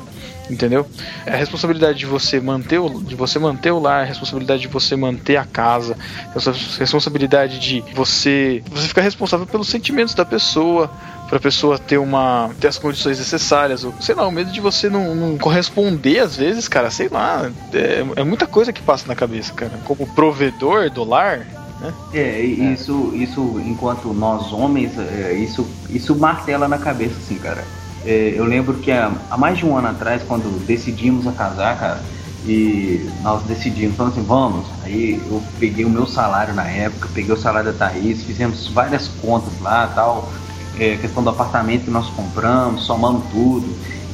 Entendeu? 0.51 0.87
É 1.27 1.35
a 1.35 1.37
responsabilidade 1.37 1.99
de 1.99 2.07
você 2.07 2.41
manter 2.41 2.79
o, 2.79 3.03
de 3.03 3.15
você 3.15 3.39
manter 3.39 3.71
o 3.71 3.79
lar, 3.79 4.01
a 4.01 4.05
responsabilidade 4.05 4.63
de 4.63 4.69
você 4.69 4.97
manter 4.97 5.37
a 5.37 5.45
casa, 5.45 5.95
a 6.35 6.79
responsabilidade 6.79 7.59
de 7.59 7.85
você 7.93 8.63
você 8.71 8.89
ficar 8.89 9.03
responsável 9.03 9.47
pelos 9.47 9.69
sentimentos 9.69 10.15
da 10.15 10.25
pessoa, 10.25 10.91
pra 11.29 11.39
pessoa 11.39 11.79
ter 11.79 11.99
uma 11.99 12.51
ter 12.59 12.69
as 12.69 12.79
condições 12.79 13.19
necessárias, 13.19 13.85
ou 13.85 13.95
sei 14.01 14.15
lá, 14.15 14.27
o 14.27 14.33
medo 14.33 14.51
de 14.51 14.61
você 14.61 14.89
não, 14.89 15.15
não 15.15 15.39
corresponder 15.39 16.21
às 16.21 16.37
vezes, 16.37 16.67
cara, 16.69 16.91
sei 16.91 17.09
lá, 17.09 17.51
é, 17.73 18.21
é 18.21 18.25
muita 18.25 18.47
coisa 18.47 18.73
que 18.73 18.83
passa 18.83 19.07
na 19.07 19.15
cabeça, 19.15 19.53
cara. 19.53 19.79
Como 19.85 20.07
provedor 20.07 20.91
do 20.91 21.05
lar, 21.05 21.47
né? 21.81 21.93
É, 22.13 22.41
isso, 22.41 23.13
isso 23.15 23.61
enquanto 23.65 24.13
nós 24.13 24.53
homens, 24.53 24.99
é, 24.99 25.33
isso, 25.35 25.67
isso 25.91 26.17
martela 26.17 26.67
na 26.67 26.79
cabeça, 26.79 27.15
assim, 27.17 27.37
cara. 27.37 27.65
É, 28.05 28.35
eu 28.37 28.45
lembro 28.45 28.75
que 28.75 28.91
há, 28.91 29.13
há 29.31 29.37
mais 29.37 29.59
de 29.59 29.67
um 29.67 29.77
ano 29.77 29.89
atrás, 29.89 30.23
quando 30.27 30.65
decidimos 30.67 31.27
a 31.27 31.33
casar, 31.33 31.79
cara, 31.79 32.03
e 32.47 33.09
nós 33.23 33.43
decidimos, 33.43 33.97
falamos 33.97 34.17
assim, 34.17 34.27
vamos. 34.27 34.67
Aí 34.85 35.21
eu 35.29 35.43
peguei 35.59 35.85
o 35.85 35.91
meu 35.91 36.07
salário 36.07 36.55
na 36.55 36.67
época, 36.67 37.09
peguei 37.13 37.33
o 37.33 37.37
salário 37.37 37.73
da 37.73 37.79
Thaís, 37.79 38.23
fizemos 38.23 38.69
várias 38.69 39.09
contas 39.09 39.53
lá 39.61 39.91
tal, 39.95 40.31
é, 40.79 40.97
questão 40.97 41.23
do 41.23 41.31
apartamento 41.31 41.85
que 41.85 41.91
nós 41.91 42.09
compramos, 42.11 42.85
somamos 42.85 43.25
tudo. 43.31 43.67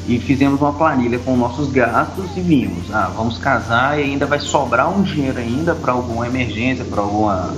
E 0.07 0.19
fizemos 0.19 0.61
uma 0.61 0.73
planilha 0.73 1.19
com 1.19 1.35
nossos 1.35 1.71
gastos 1.71 2.27
e 2.37 2.41
vimos, 2.41 2.93
ah, 2.93 3.11
vamos 3.17 3.39
casar 3.39 3.99
e 3.99 4.03
ainda 4.03 4.27
vai 4.27 4.39
sobrar 4.39 4.91
um 4.91 5.03
dinheiro 5.03 5.39
ainda 5.39 5.75
para 5.75 5.93
alguma 5.93 6.27
emergência, 6.27 6.85
para 6.85 7.01
alguma, 7.01 7.55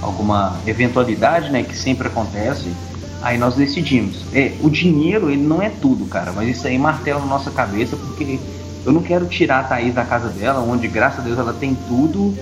alguma 0.00 0.56
eventualidade, 0.66 1.50
né, 1.50 1.62
que 1.62 1.76
sempre 1.76 2.08
acontece. 2.08 2.72
Aí 3.20 3.36
nós 3.36 3.54
decidimos. 3.54 4.24
É, 4.32 4.52
o 4.62 4.70
dinheiro, 4.70 5.28
ele 5.28 5.42
não 5.42 5.60
é 5.60 5.68
tudo, 5.68 6.06
cara, 6.06 6.32
mas 6.32 6.48
isso 6.48 6.66
aí 6.66 6.78
martela 6.78 7.20
na 7.20 7.26
nossa 7.26 7.50
cabeça 7.50 7.94
porque 7.96 8.38
eu 8.86 8.92
não 8.92 9.02
quero 9.02 9.26
tirar 9.26 9.60
a 9.60 9.64
Thaís 9.64 9.94
da 9.94 10.04
casa 10.04 10.30
dela, 10.30 10.60
onde 10.60 10.88
graças 10.88 11.20
a 11.20 11.22
Deus 11.22 11.38
ela 11.38 11.52
tem 11.52 11.76
tudo, 11.86 12.34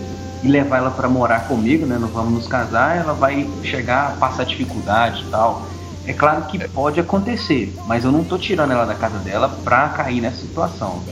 e 0.43 0.49
levar 0.49 0.78
ela 0.78 0.90
para 0.90 1.09
morar 1.09 1.49
comigo, 1.49 1.85
né? 1.85 1.99
Nós 1.99 2.11
vamos 2.11 2.32
nos 2.32 2.47
casar, 2.47 2.97
ela 2.97 3.12
vai 3.12 3.49
chegar 3.62 4.16
passar 4.16 4.45
dificuldade 4.45 5.24
e 5.27 5.31
tal. 5.31 5.66
É 6.09 6.13
claro 6.15 6.43
que 6.47 6.59
pode 6.69 6.99
acontecer, 6.99 7.73
mas 7.87 8.03
eu 8.05 8.11
não 8.11 8.25
tô 8.25 8.39
tirando 8.39 8.73
ela 8.73 8.87
da 8.87 8.95
casa 8.95 9.19
dela 9.19 9.49
pra 9.63 9.89
cair 9.91 10.21
nessa 10.23 10.39
situação. 10.39 11.03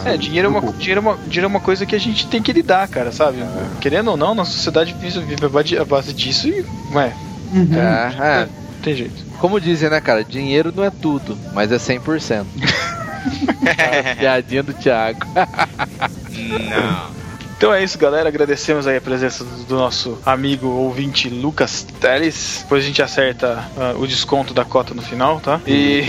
Então, 0.00 0.12
É, 0.12 0.16
dinheiro 0.16 0.46
é, 0.46 0.50
uma, 0.50 0.72
dinheiro, 0.72 1.00
é 1.00 1.02
uma, 1.02 1.16
dinheiro 1.16 1.44
é 1.44 1.48
uma 1.48 1.60
coisa 1.60 1.84
que 1.84 1.94
a 1.94 1.98
gente 1.98 2.26
tem 2.28 2.40
que 2.40 2.52
lidar, 2.52 2.86
cara, 2.88 3.10
sabe? 3.10 3.38
Querendo 3.80 4.12
ou 4.12 4.16
não, 4.16 4.34
nossa 4.34 4.52
sociedade 4.52 4.94
vive, 4.98 5.20
vive 5.20 5.44
a 5.44 5.48
base- 5.48 5.76
a 5.78 5.84
base 5.84 6.12
disso 6.12 6.46
e, 6.48 6.64
ué, 6.94 7.12
É, 7.52 8.22
é. 8.24 8.40
não 8.46 8.80
tem 8.82 8.94
jeito. 8.94 9.24
Como 9.40 9.60
dizem, 9.60 9.90
né, 9.90 10.00
cara? 10.00 10.22
Dinheiro 10.24 10.72
não 10.74 10.84
é 10.84 10.90
tudo, 10.90 11.36
mas 11.52 11.70
é 11.72 11.76
100%. 11.76 12.44
Piadinha 14.18 14.62
do 14.62 14.72
Thiago. 14.72 15.20
Não. 15.34 17.17
Então 17.58 17.74
é 17.74 17.82
isso, 17.82 17.98
galera. 17.98 18.28
Agradecemos 18.28 18.86
aí 18.86 18.98
a 18.98 19.00
presença 19.00 19.42
do, 19.42 19.64
do 19.64 19.74
nosso 19.74 20.16
amigo 20.24 20.68
ouvinte 20.68 21.28
Lucas 21.28 21.84
Teles. 22.00 22.60
Depois 22.62 22.84
a 22.84 22.86
gente 22.86 23.02
acerta 23.02 23.68
ah, 23.76 23.94
o 23.98 24.06
desconto 24.06 24.54
da 24.54 24.64
cota 24.64 24.94
no 24.94 25.02
final, 25.02 25.40
tá? 25.40 25.60
E, 25.66 26.04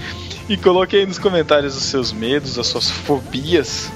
e 0.48 0.56
coloque 0.56 0.96
aí 0.96 1.04
nos 1.04 1.18
comentários 1.18 1.76
os 1.76 1.82
seus 1.84 2.10
medos, 2.10 2.58
as 2.58 2.66
suas 2.68 2.90
fobias, 2.90 3.92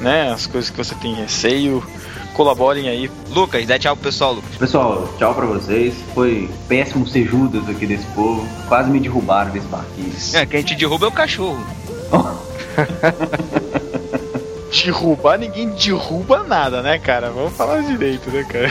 né? 0.00 0.30
As 0.30 0.46
coisas 0.46 0.70
que 0.70 0.76
você 0.76 0.94
tem 0.94 1.12
receio. 1.14 1.84
Colaborem 2.32 2.88
aí. 2.88 3.10
Lucas, 3.30 3.66
dá 3.66 3.76
tchau 3.76 3.96
pro 3.96 4.04
pessoal, 4.04 4.34
Lucas. 4.34 4.56
Pessoal, 4.56 5.12
tchau 5.18 5.34
pra 5.34 5.46
vocês. 5.46 5.96
Foi 6.14 6.48
péssimo 6.68 7.08
ser 7.08 7.26
Judas 7.26 7.68
aqui 7.68 7.86
desse 7.86 8.06
povo. 8.14 8.46
Quase 8.68 8.88
me 8.88 9.00
derrubaram 9.00 9.50
desse 9.50 9.66
barquinho. 9.66 10.12
É, 10.32 10.46
quem 10.46 10.62
te 10.62 10.76
derruba 10.76 11.06
é 11.06 11.08
o 11.08 11.12
cachorro. 11.12 11.66
Derrubar, 14.72 15.38
ninguém 15.38 15.68
derruba 15.70 16.42
nada, 16.44 16.80
né, 16.80 16.98
cara? 16.98 17.30
Vamos 17.30 17.52
falar 17.52 17.82
direito, 17.82 18.30
né, 18.30 18.42
cara? 18.48 18.68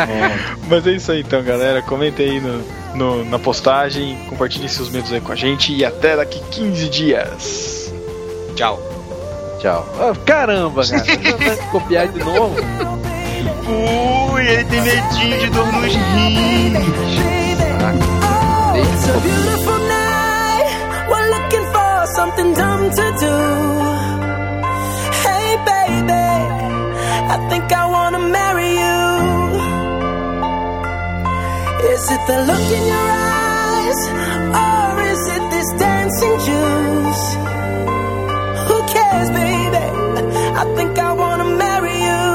Mas 0.68 0.86
é 0.86 0.90
isso 0.90 1.10
aí 1.12 1.20
então, 1.20 1.42
galera. 1.42 1.80
Comentem 1.80 2.30
aí 2.32 2.40
no, 2.40 2.62
no- 2.94 3.24
na 3.24 3.38
postagem, 3.38 4.18
compartilhem 4.28 4.68
seus 4.68 4.90
medos 4.90 5.10
aí 5.12 5.20
com 5.20 5.32
a 5.32 5.36
gente 5.36 5.72
e 5.74 5.82
até 5.84 6.14
daqui 6.16 6.40
15 6.50 6.88
dias. 6.90 7.92
Tchau. 8.54 8.78
Tchau. 9.60 9.86
Ah, 9.98 10.12
caramba, 10.26 10.82
cara. 10.86 11.04
Vai 11.38 11.56
copiar 11.70 12.08
de 12.08 12.18
novo? 12.18 12.54
Ui, 14.32 14.46
ele 14.46 14.64
tem 14.64 14.80
medinho 14.82 15.38
de 15.40 15.50
dor 15.50 15.66
nos 15.72 15.94
rins. 15.94 16.78
It's 18.76 19.08
a 19.08 19.12
beautiful 19.20 19.78
night. 19.88 20.76
We're 21.08 21.30
looking 21.30 21.64
for 21.72 22.06
something 22.14 22.52
dumb 22.54 22.90
to 22.90 23.12
do. 23.18 23.79
I 27.72 27.86
wanna 27.86 28.18
marry 28.18 28.70
you? 28.82 29.00
Is 31.92 32.10
it 32.10 32.26
the 32.26 32.38
look 32.48 32.66
in 32.78 32.84
your 32.94 33.08
eyes, 33.10 34.00
or 34.64 35.00
is 35.12 35.22
it 35.36 35.44
this 35.50 35.68
dancing 35.78 36.36
juice? 36.46 37.26
Who 38.68 38.76
cares, 38.94 39.30
baby? 39.30 39.84
I 40.60 40.64
think 40.76 40.98
I 40.98 41.12
wanna 41.12 41.44
marry 41.56 41.96
you. 42.08 42.30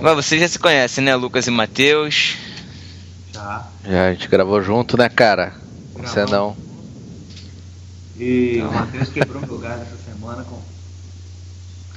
Mas 0.00 0.14
vocês 0.14 0.40
já 0.40 0.48
se 0.48 0.58
conhecem, 0.58 1.04
né, 1.04 1.14
Lucas 1.14 1.46
e 1.46 1.50
Matheus? 1.50 2.36
Já. 3.32 3.66
Já, 3.84 4.06
a 4.06 4.12
gente 4.12 4.28
gravou 4.28 4.62
junto, 4.62 4.96
né, 4.96 5.08
cara? 5.08 5.52
Você 5.94 6.24
não. 6.26 6.56
E 8.20 8.60
o 8.60 8.70
Matheus 8.70 9.08
quebrou 9.08 9.40
meu 9.40 9.54
lugar 9.54 9.80
essa 9.80 9.96
semana 9.96 10.44
com. 10.44 10.60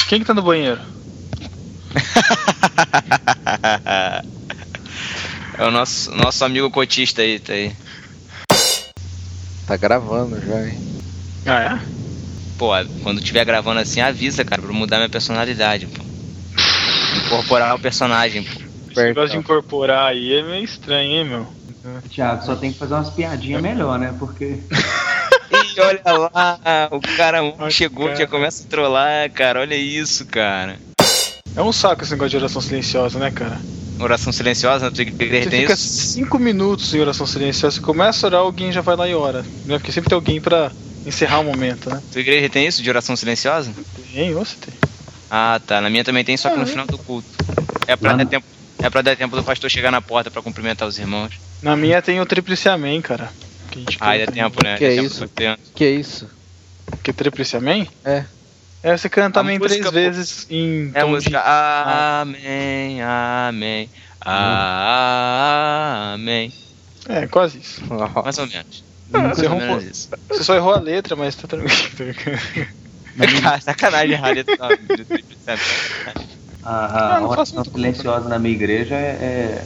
Quem 0.07 0.21
que 0.21 0.25
tá 0.25 0.33
no 0.33 0.41
banheiro? 0.41 0.79
é 5.59 5.67
o 5.67 5.71
nosso, 5.71 6.15
nosso 6.15 6.45
amigo 6.45 6.71
cotista 6.71 7.21
aí, 7.21 7.41
tá 7.41 7.51
aí. 7.51 7.75
Tá 9.67 9.75
gravando 9.75 10.39
já, 10.39 10.65
hein? 10.65 10.79
Ah, 11.45 11.59
é? 11.59 11.77
Pô, 12.57 12.69
quando 13.01 13.21
tiver 13.21 13.43
gravando 13.43 13.81
assim, 13.81 13.99
avisa, 13.99 14.45
cara, 14.45 14.61
pra 14.61 14.71
eu 14.71 14.75
mudar 14.75 14.95
minha 14.97 15.09
personalidade, 15.09 15.87
pô. 15.87 16.01
Incorporar 17.25 17.75
o 17.75 17.79
personagem, 17.79 18.43
pô. 18.43 18.61
Esse 18.91 19.03
negócio 19.03 19.31
de 19.31 19.37
incorporar 19.39 20.11
aí 20.11 20.35
é 20.35 20.41
meio 20.41 20.63
estranho, 20.63 21.11
hein, 21.11 21.25
meu? 21.25 21.45
Thiago, 22.09 22.45
só 22.45 22.55
tem 22.55 22.71
que 22.71 22.79
fazer 22.79 22.93
umas 22.93 23.09
piadinhas 23.09 23.61
melhor, 23.61 23.99
né? 23.99 24.15
Porque. 24.17 24.63
Ih, 25.75 25.79
olha 25.79 26.29
lá, 26.33 26.59
o 26.91 26.99
cara 26.99 27.39
chegou, 27.69 28.05
cara. 28.07 28.17
já 28.17 28.27
começa 28.27 28.63
a 28.63 28.69
trollar, 28.69 29.31
cara, 29.31 29.59
olha 29.59 29.75
isso, 29.75 30.25
cara. 30.25 30.77
É 31.55 31.61
um 31.61 31.71
saco 31.71 32.03
esse 32.03 32.11
negócio 32.11 32.31
de 32.31 32.37
oração 32.37 32.61
silenciosa, 32.61 33.19
né, 33.19 33.31
cara? 33.31 33.59
Oração 33.99 34.33
silenciosa, 34.33 34.91
tu 34.91 35.01
igreja 35.01 35.43
Você 35.43 35.49
tem 35.49 35.61
fica 35.61 35.73
isso? 35.73 36.13
5 36.13 36.39
minutos 36.39 36.93
em 36.93 36.99
oração 36.99 37.27
silenciosa, 37.27 37.75
você 37.75 37.81
começa 37.81 38.25
a 38.25 38.27
orar, 38.27 38.41
alguém 38.41 38.71
já 38.71 38.81
vai 38.81 38.95
lá 38.95 39.07
e 39.07 39.13
ora. 39.13 39.43
Né? 39.65 39.77
Porque 39.77 39.91
sempre 39.91 40.09
tem 40.09 40.15
alguém 40.15 40.41
pra 40.41 40.71
encerrar 41.05 41.39
o 41.39 41.43
momento, 41.43 41.89
né? 41.89 42.01
Tua 42.11 42.21
igreja 42.21 42.49
tem 42.49 42.65
isso, 42.65 42.81
de 42.81 42.89
oração 42.89 43.15
silenciosa? 43.15 43.71
Tem, 44.13 44.33
você 44.33 44.55
tem. 44.57 44.73
Ah, 45.29 45.59
tá, 45.65 45.79
na 45.79 45.89
minha 45.89 46.03
também 46.03 46.23
tem, 46.23 46.37
só 46.37 46.49
que 46.49 46.57
no 46.57 46.65
final 46.65 46.85
do 46.85 46.97
culto. 46.97 47.27
É 47.87 47.95
pra, 47.95 48.13
dar 48.13 48.25
tempo, 48.25 48.45
é 48.79 48.89
pra 48.89 49.01
dar 49.01 49.15
tempo 49.15 49.35
do 49.35 49.43
pastor 49.43 49.69
chegar 49.69 49.91
na 49.91 50.01
porta 50.01 50.31
pra 50.31 50.41
cumprimentar 50.41 50.87
os 50.87 50.97
irmãos. 50.97 51.33
Na 51.61 51.75
minha 51.75 52.01
tem 52.01 52.19
o 52.19 52.25
Tríplice 52.25 52.69
Amém, 52.69 53.01
cara. 53.01 53.31
Que 53.73 53.79
a 53.79 53.81
gente 53.81 53.97
Ah, 53.99 54.09
ainda 54.11 54.23
é 54.23 54.27
tempo, 54.27 54.63
né? 54.63 54.77
Que 54.77 54.85
é 54.85 54.93
isso? 54.95 55.27
Que 55.73 55.89
isso? 55.89 56.29
Que 57.01 57.11
Tríplice 57.13 57.57
Amém? 57.57 57.87
É. 58.05 58.23
É, 58.83 58.97
você 58.97 59.07
canta 59.09 59.39
A 59.39 59.41
Amém 59.41 59.57
música, 59.57 59.75
três 59.75 59.85
pô. 59.85 59.91
vezes 59.91 60.45
em 60.49 60.91
É 60.93 61.01
a 61.01 61.07
música 61.07 61.29
de... 61.31 61.35
Amém, 61.37 63.01
Amém, 63.01 63.89
Amém. 66.13 66.53
É, 67.07 67.25
quase 67.27 67.59
isso. 67.59 67.81
Mais 68.23 68.37
ou 68.37 68.47
menos. 68.47 68.83
Ah, 69.13 69.19
Mais 69.19 69.37
você, 69.37 69.41
ou 69.47 69.47
errou 69.47 69.59
menos 69.59 69.75
pouco. 69.75 69.89
isso. 69.91 70.09
você 70.29 70.43
só 70.43 70.55
errou 70.55 70.73
a 70.73 70.79
letra, 70.79 71.15
mas 71.15 71.35
tá 71.35 71.47
tranquilo. 71.47 72.13
Cara, 73.41 73.61
sacanagem, 73.61 74.15
Rádio. 74.15 74.43
A, 76.63 76.71
a 76.73 77.17
Ah, 77.17 77.19
não 77.21 77.29
faço 77.33 77.55
oração 77.55 77.63
silenciosa 77.73 78.27
na 78.29 78.39
minha 78.39 78.53
igreja 78.55 78.95
é, 78.95 79.63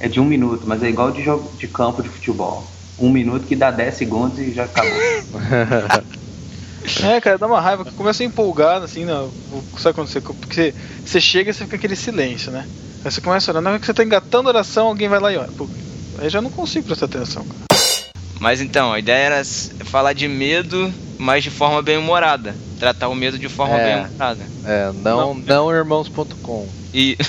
é, 0.00 0.06
é 0.06 0.08
de 0.08 0.18
um 0.20 0.24
minuto, 0.24 0.64
mas 0.66 0.82
é 0.82 0.88
igual 0.88 1.10
de 1.12 1.22
jogo 1.22 1.50
de 1.56 1.68
campo 1.68 2.02
de 2.02 2.08
futebol. 2.08 2.66
Um 3.00 3.10
minuto 3.10 3.46
que 3.46 3.56
dá 3.56 3.70
10 3.70 3.94
segundos 3.94 4.38
e 4.38 4.52
já 4.52 4.64
acabou. 4.64 4.92
É, 7.02 7.20
cara, 7.20 7.38
dá 7.38 7.46
uma 7.46 7.60
raiva. 7.60 7.84
Começa 7.84 8.22
a 8.22 8.26
empolgar, 8.26 8.82
assim, 8.82 9.04
não, 9.04 9.30
sabe 9.78 9.94
quando 9.94 10.08
você. 10.08 10.20
Porque 10.20 10.74
você, 11.04 11.20
chega 11.20 11.50
e 11.50 11.54
você 11.54 11.64
fica 11.64 11.76
aquele 11.76 11.94
silêncio, 11.94 12.50
né? 12.50 12.66
Aí 13.04 13.10
você 13.10 13.20
começa 13.20 13.50
a 13.50 13.52
orar. 13.52 13.62
Na 13.62 13.70
hora 13.70 13.78
que 13.78 13.86
você 13.86 13.94
tá 13.94 14.02
engatando 14.02 14.48
a 14.48 14.52
oração, 14.52 14.88
alguém 14.88 15.08
vai 15.08 15.20
lá 15.20 15.32
e 15.32 15.36
ora. 15.36 15.50
Pô, 15.56 15.68
aí 16.18 16.26
eu 16.26 16.30
já 16.30 16.40
não 16.40 16.50
consigo 16.50 16.86
prestar 16.86 17.06
atenção, 17.06 17.44
cara. 17.44 17.80
Mas 18.40 18.60
então, 18.62 18.92
a 18.92 18.98
ideia 18.98 19.26
era 19.26 19.42
falar 19.84 20.14
de 20.14 20.26
medo, 20.26 20.92
mas 21.18 21.44
de 21.44 21.50
forma 21.50 21.82
bem 21.82 21.98
humorada. 21.98 22.56
Tratar 22.78 23.08
o 23.08 23.14
medo 23.14 23.38
de 23.38 23.48
forma 23.50 23.78
É. 23.78 23.84
bem 23.84 24.06
humorada. 24.06 24.42
É, 24.64 24.90
não, 25.02 25.34
não 25.34 25.70
irmãos.com. 25.70 26.66
E. 26.94 27.18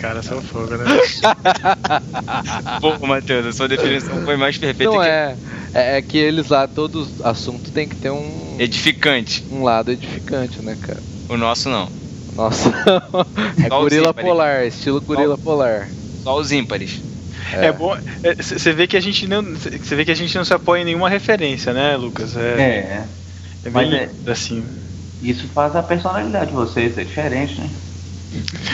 Caras 0.00 0.24
são 0.24 0.40
fogo, 0.40 0.76
né? 0.76 0.84
Pô, 2.80 3.06
Matheus, 3.06 3.46
a 3.46 3.52
sua 3.52 3.68
definição 3.68 4.24
foi 4.24 4.36
mais 4.36 4.56
perfeita 4.56 4.92
Não 4.92 5.00
que 5.00 5.08
é. 5.08 5.36
É 5.74 5.98
é 5.98 6.02
que 6.02 6.16
eles 6.16 6.48
lá, 6.48 6.66
todos 6.66 7.20
assuntos 7.22 7.70
tem 7.70 7.86
que 7.86 7.96
ter 7.96 8.10
um, 8.10 8.56
edificante. 8.58 9.44
um 9.50 9.62
lado 9.62 9.92
edificante, 9.92 10.60
né, 10.62 10.76
cara? 10.80 11.00
O 11.28 11.36
nosso 11.36 11.68
não. 11.68 11.88
Nossa. 12.34 12.70
é 13.62 13.68
Só 13.68 13.80
gorila 13.80 14.14
polar, 14.14 14.66
estilo 14.66 15.00
gorila 15.00 15.36
polar. 15.36 15.88
Só 16.22 16.38
os 16.38 16.50
ímpares. 16.50 17.00
É, 17.52 17.70
bom. 17.72 17.94
Você 18.38 18.72
vê 18.72 18.86
que 18.86 18.96
a 18.96 19.00
gente 19.00 19.26
não. 19.26 19.42
Você 19.42 19.96
vê 19.96 20.04
que 20.04 20.10
a 20.10 20.16
gente 20.16 20.34
não 20.36 20.44
se 20.44 20.54
apoia 20.54 20.82
em 20.82 20.84
nenhuma 20.84 21.08
referência, 21.08 21.72
né, 21.72 21.96
Lucas? 21.96 22.36
É, 22.36 22.40
É, 22.40 23.04
é 23.64 23.70
mas 23.70 23.88
bem 23.88 23.98
é- 23.98 24.10
assim. 24.30 24.64
isso 25.22 25.46
faz 25.48 25.74
a 25.76 25.82
personalidade 25.82 26.46
de 26.46 26.56
vocês, 26.56 26.96
é 26.96 27.04
diferente, 27.04 27.60
né? 27.60 27.68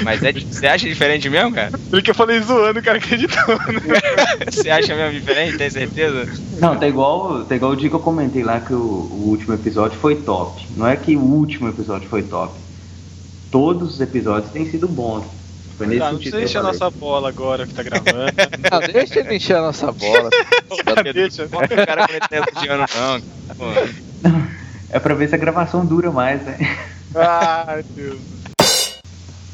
Mas 0.02 0.22
é, 0.22 0.32
você 0.32 0.66
acha 0.66 0.86
diferente 0.88 1.28
mesmo, 1.28 1.52
cara? 1.52 1.78
Por 1.90 2.02
que 2.02 2.10
eu 2.10 2.14
falei 2.14 2.40
zoando, 2.40 2.80
o 2.80 2.82
cara 2.82 2.98
acreditou, 2.98 3.48
né? 3.48 4.00
Você 4.50 4.70
acha 4.70 4.94
mesmo 4.94 5.18
diferente? 5.18 5.56
Tem 5.56 5.70
certeza? 5.70 6.28
Não, 6.60 6.76
tá 6.76 6.86
igual, 6.86 7.44
tá 7.44 7.56
igual 7.56 7.72
o 7.72 7.76
dia 7.76 7.88
que 7.88 7.94
eu 7.94 8.00
comentei 8.00 8.42
lá 8.42 8.60
que 8.60 8.72
o, 8.72 8.76
o 8.76 9.28
último 9.28 9.54
episódio 9.54 9.98
foi 9.98 10.16
top. 10.16 10.66
Não 10.76 10.86
é 10.86 10.96
que 10.96 11.16
o 11.16 11.20
último 11.22 11.68
episódio 11.68 12.08
foi 12.08 12.22
top. 12.22 12.54
Todos 13.50 13.94
os 13.94 14.00
episódios 14.00 14.52
têm 14.52 14.70
sido 14.70 14.86
bons. 14.86 15.24
Foi 15.76 15.86
nesse 15.86 16.02
Ah, 16.02 16.12
não 16.12 16.18
precisa 16.18 16.42
encher 16.42 16.58
a 16.58 16.62
nossa 16.62 16.90
bola 16.90 17.28
agora 17.28 17.66
que 17.66 17.74
tá 17.74 17.82
gravando. 17.82 18.32
Não, 18.70 18.80
deixa 18.92 19.20
ele 19.20 19.36
encher 19.36 19.56
a 19.56 19.60
nossa 19.60 19.92
bola. 19.92 20.30
Deixa. 21.12 21.46
Bota 21.46 21.74
o 21.74 21.86
cara 21.86 22.06
tá 22.06 22.36
elogiando, 22.36 22.84
não. 22.94 23.20
Pô. 23.56 23.64
É 24.90 24.98
pra 24.98 25.14
ver 25.14 25.28
se 25.28 25.34
a 25.34 25.38
gravação 25.38 25.84
dura 25.84 26.10
mais, 26.10 26.42
né? 26.42 26.56
Ai, 27.14 27.84
Deus. 27.94 28.35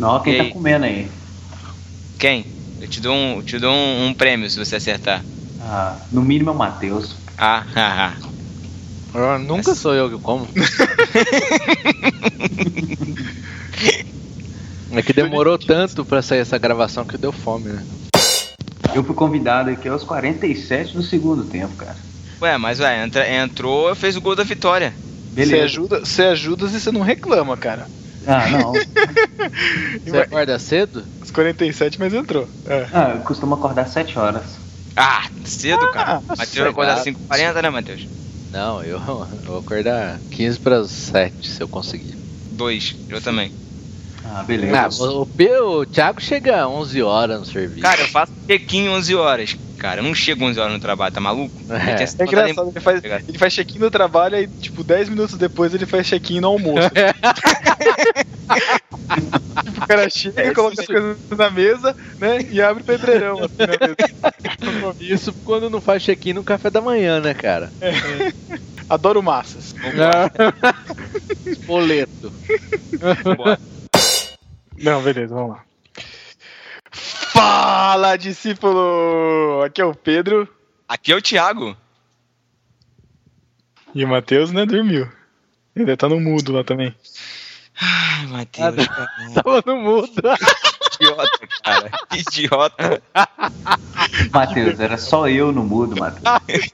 Não, 0.03 0.19
quem 0.21 0.33
E 0.33 0.37
tá 0.37 0.43
aí? 0.43 0.51
comendo 0.51 0.85
aí? 0.85 1.09
Quem? 2.19 2.45
Eu 2.81 2.89
te 2.89 3.01
dou 3.01 3.15
um, 3.15 3.37
eu 3.37 3.43
te 3.45 3.57
dou 3.57 3.73
um, 3.73 4.09
um 4.09 4.15
prêmio 4.15 4.51
se 4.51 4.59
você 4.59 4.75
acertar. 4.75 5.25
Ah, 5.61 5.97
no 6.11 6.21
mínimo 6.21 6.51
é 6.51 6.53
o 6.53 6.57
Matheus. 6.57 7.15
Ah, 7.39 7.65
ah, 7.77 8.13
ah. 8.13 8.29
Ah, 9.15 9.39
Nunca 9.39 9.77
sou 9.77 9.95
eu 9.95 10.11
que 10.11 10.19
como. 10.21 10.49
É 14.95 15.01
que 15.01 15.15
demorou 15.15 15.57
tanto 15.57 16.05
pra 16.05 16.21
sair 16.21 16.41
essa 16.41 16.59
gravação 16.59 17.03
que 17.03 17.17
deu 17.17 17.33
fome, 17.33 17.71
né? 17.71 17.83
Eu 18.95 19.03
fui 19.03 19.15
convidado 19.15 19.71
aqui 19.71 19.89
aos 19.89 20.05
47 20.05 20.95
do 20.95 21.03
segundo 21.03 21.45
tempo, 21.45 21.75
cara. 21.77 21.97
Ué, 22.43 22.59
mas 22.59 22.79
ué, 22.79 23.03
entra, 23.03 23.27
entrou 23.27 23.95
fez 23.95 24.17
o 24.19 24.21
gol 24.21 24.37
da 24.37 24.45
vitória. 24.45 24.93
Você 25.31 25.35
Beleza. 25.35 25.65
ajuda, 25.65 26.01
você 26.01 26.23
ajuda 26.25 26.67
e 26.67 26.79
você 26.79 26.93
não 26.93 27.01
reclama, 27.01 27.57
cara. 27.57 27.89
Ah, 28.27 28.49
não. 28.49 28.73
Você 30.05 30.17
acorda 30.19 30.59
cedo? 30.59 31.05
Os 31.21 31.31
47, 31.31 31.99
mas 31.99 32.13
entrou. 32.15 32.49
É. 32.67 32.87
Ah, 32.93 33.13
eu 33.17 33.21
costumo 33.23 33.55
acordar 33.55 33.87
7 33.89 34.19
horas. 34.19 34.43
Ah, 34.97 35.27
cedo, 35.45 35.91
cara. 35.93 36.23
Ah, 36.29 36.37
Matheus 36.37 36.69
acordar 36.69 36.99
sossegado. 36.99 37.25
5h40, 37.29 37.63
né, 37.63 37.71
Matheus? 37.71 38.07
Não, 38.53 38.85
eu, 38.85 38.99
eu 38.99 39.27
vou 39.45 39.59
acordar 39.59 40.21
15 40.31 40.59
para 40.61 40.85
7 40.85 41.49
se 41.49 41.61
eu 41.63 41.69
conseguir. 41.69 42.15
Dois, 42.53 42.95
eu 43.09 43.21
também. 43.21 43.51
Ah, 44.25 44.43
beleza. 44.43 44.79
Ah, 44.79 44.89
o, 45.05 45.23
o, 45.23 45.81
o 45.81 45.87
Thiago 45.87 46.21
chega 46.21 46.63
às 46.63 46.69
11 46.71 47.03
horas 47.03 47.41
no 47.41 47.47
serviço. 47.47 47.81
Cara, 47.81 48.03
eu 48.03 48.09
faço 48.09 48.33
check-in 48.47 48.89
11 48.89 49.15
horas. 49.15 49.57
Cara, 49.83 49.99
eu 49.99 50.05
não 50.05 50.15
chego 50.15 50.45
11 50.45 50.61
horas 50.61 50.73
no 50.75 50.79
trabalho, 50.79 51.13
tá 51.13 51.21
maluco? 51.21 51.53
É. 51.69 52.05
É 52.05 52.25
engraçado, 52.25 52.71
ele 52.71 52.81
faz, 52.81 52.99
Obrigado. 52.99 53.25
ele 53.29 53.37
faz 53.37 53.53
check-in 53.53 53.81
no 53.81 53.91
trabalho 53.91 54.37
e, 54.37 54.47
tipo, 54.47 54.85
10 54.85 55.09
minutos 55.09 55.37
depois 55.37 55.75
ele 55.75 55.87
faz 55.87 56.07
check-in 56.07 56.39
no 56.39 56.47
almoço. 56.47 56.89
tipo, 59.65 59.83
o 59.83 59.87
cara 59.89 60.09
chega, 60.09 60.41
É, 60.41 60.55
coloca 60.55 60.81
as 60.81 60.87
coisas 60.87 61.17
na 61.37 61.51
mesa, 61.51 61.97
né? 62.21 62.47
E 62.49 62.63
abre 62.63 62.85
o 62.85 62.87
pedreirão 62.87 63.41
assim 63.43 63.57
na 63.59 63.67
mesa. 63.67 63.97
Isso 65.01 65.33
quando 65.45 65.69
não 65.69 65.81
faz 65.81 66.01
check-in 66.01 66.35
no 66.35 66.45
café 66.45 66.71
da 66.71 66.81
manhã, 66.81 67.19
né, 67.19 67.35
cara? 67.35 67.73
Adoro 68.89 69.21
massas. 69.21 69.75
Boleto. 71.67 72.33
Vambora. 73.25 73.59
Não, 74.81 75.03
beleza, 75.03 75.35
vamos 75.35 75.51
lá. 75.51 75.65
Fala, 77.33 78.17
discípulo! 78.17 79.63
Aqui 79.65 79.81
é 79.81 79.85
o 79.85 79.95
Pedro 79.95 80.47
Aqui 80.87 81.13
é 81.13 81.17
o 81.17 81.23
Thiago. 81.23 81.75
e 83.95 84.05
o 84.05 84.09
Matheus, 84.09 84.53
né, 84.53 84.67
dormiu. 84.67 85.09
Ele 85.75 85.97
tá 85.97 86.07
no 86.09 86.21
mudo 86.21 86.53
lá 86.53 86.63
também. 86.63 86.95
Ai, 87.81 88.27
Matheus, 88.27 88.87
cara. 88.87 89.09
Tava 89.35 89.63
no 89.65 89.77
mudo. 89.81 90.13
Idiota, 91.01 91.49
cara. 91.65 91.91
Idiota. 92.13 93.03
Matheus, 94.31 94.79
era 94.79 94.99
só 94.99 95.27
eu 95.27 95.51
no 95.51 95.65
mudo, 95.65 95.99
Matheus. 95.99 96.69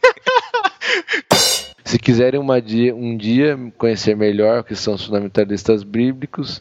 Se 1.84 1.98
quiserem 1.98 2.40
uma 2.40 2.60
dia, 2.60 2.94
um 2.94 3.16
dia 3.16 3.56
conhecer 3.78 4.16
melhor 4.16 4.60
o 4.60 4.64
que 4.64 4.74
são 4.74 4.94
os 4.94 5.06
fundamentalistas 5.06 5.84
bíblicos, 5.84 6.60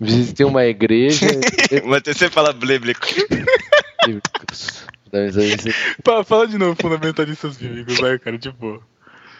visitem 0.00 0.46
uma 0.46 0.64
igreja. 0.64 1.26
Matheus, 1.84 2.16
você 2.16 2.30
fala 2.30 2.52
bíblico. 2.52 3.06
Fala 6.26 6.46
de 6.46 6.58
novo, 6.58 6.76
fundamentalistas 6.80 7.56
bíblicos, 7.56 7.98
vai, 7.98 8.18
cara, 8.18 8.38
de 8.38 8.50
boa. 8.50 8.80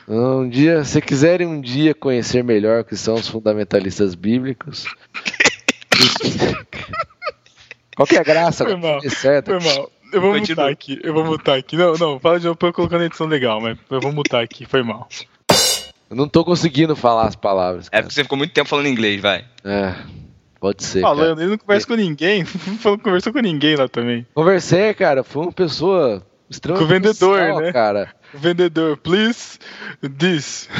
Um 0.06 0.48
dia, 0.48 0.84
se 0.84 1.02
quiserem 1.02 1.46
um 1.46 1.60
dia 1.60 1.94
conhecer 1.94 2.42
melhor 2.42 2.80
o 2.80 2.84
que 2.84 2.96
são 2.96 3.14
os 3.14 3.28
fundamentalistas 3.28 4.14
bíblicos, 4.14 4.86
Qual 7.96 8.06
que 8.06 8.16
é 8.16 8.20
a 8.20 8.22
graça? 8.22 8.64
Foi 8.64 8.76
mal. 8.76 9.00
É 9.02 9.08
certo. 9.08 9.46
Foi 9.46 9.58
mal. 9.58 9.90
Eu 10.12 10.20
vou 10.20 10.32
Continua. 10.32 10.62
mutar 10.62 10.72
aqui, 10.72 11.00
eu 11.02 11.12
vou 11.12 11.24
mutar 11.24 11.58
aqui. 11.58 11.76
Não, 11.76 11.94
não, 11.94 12.18
fala 12.18 12.38
de 12.38 12.46
novo 12.46 12.56
pra 12.56 12.68
eu 12.68 12.72
colocar 12.72 12.96
na 12.96 13.04
edição 13.04 13.26
legal, 13.26 13.60
mas 13.60 13.76
eu 13.90 14.00
vou 14.00 14.12
mutar 14.12 14.42
aqui, 14.42 14.64
foi 14.64 14.82
mal. 14.82 15.06
Eu 16.08 16.16
não 16.16 16.26
tô 16.26 16.42
conseguindo 16.44 16.96
falar 16.96 17.26
as 17.26 17.36
palavras. 17.36 17.88
É 17.88 17.90
Cara. 17.90 18.04
porque 18.04 18.14
você 18.14 18.22
ficou 18.22 18.38
muito 18.38 18.54
tempo 18.54 18.68
falando 18.68 18.86
inglês, 18.86 19.20
vai. 19.20 19.44
É, 19.64 19.94
pode 20.60 20.84
ser. 20.84 21.00
cara. 21.02 21.14
Falando, 21.16 21.40
ele 21.40 21.50
não 21.50 21.58
conversa 21.58 21.86
com 21.86 21.94
ninguém, 21.94 22.44
não 22.84 22.98
conversou 22.98 23.32
com 23.32 23.40
ninguém 23.40 23.76
lá 23.76 23.88
também. 23.88 24.26
Conversei, 24.34 24.92
cara. 24.94 25.22
Foi 25.24 25.42
uma 25.42 25.52
pessoa 25.52 26.22
extremamente. 26.50 26.86
Com 26.86 26.92
o 26.92 26.94
vendedor, 26.94 27.38
social, 27.38 27.60
né? 27.60 27.72
Cara. 27.72 28.14
O 28.34 28.38
vendedor, 28.38 28.96
please, 28.98 29.58
this. 30.18 30.68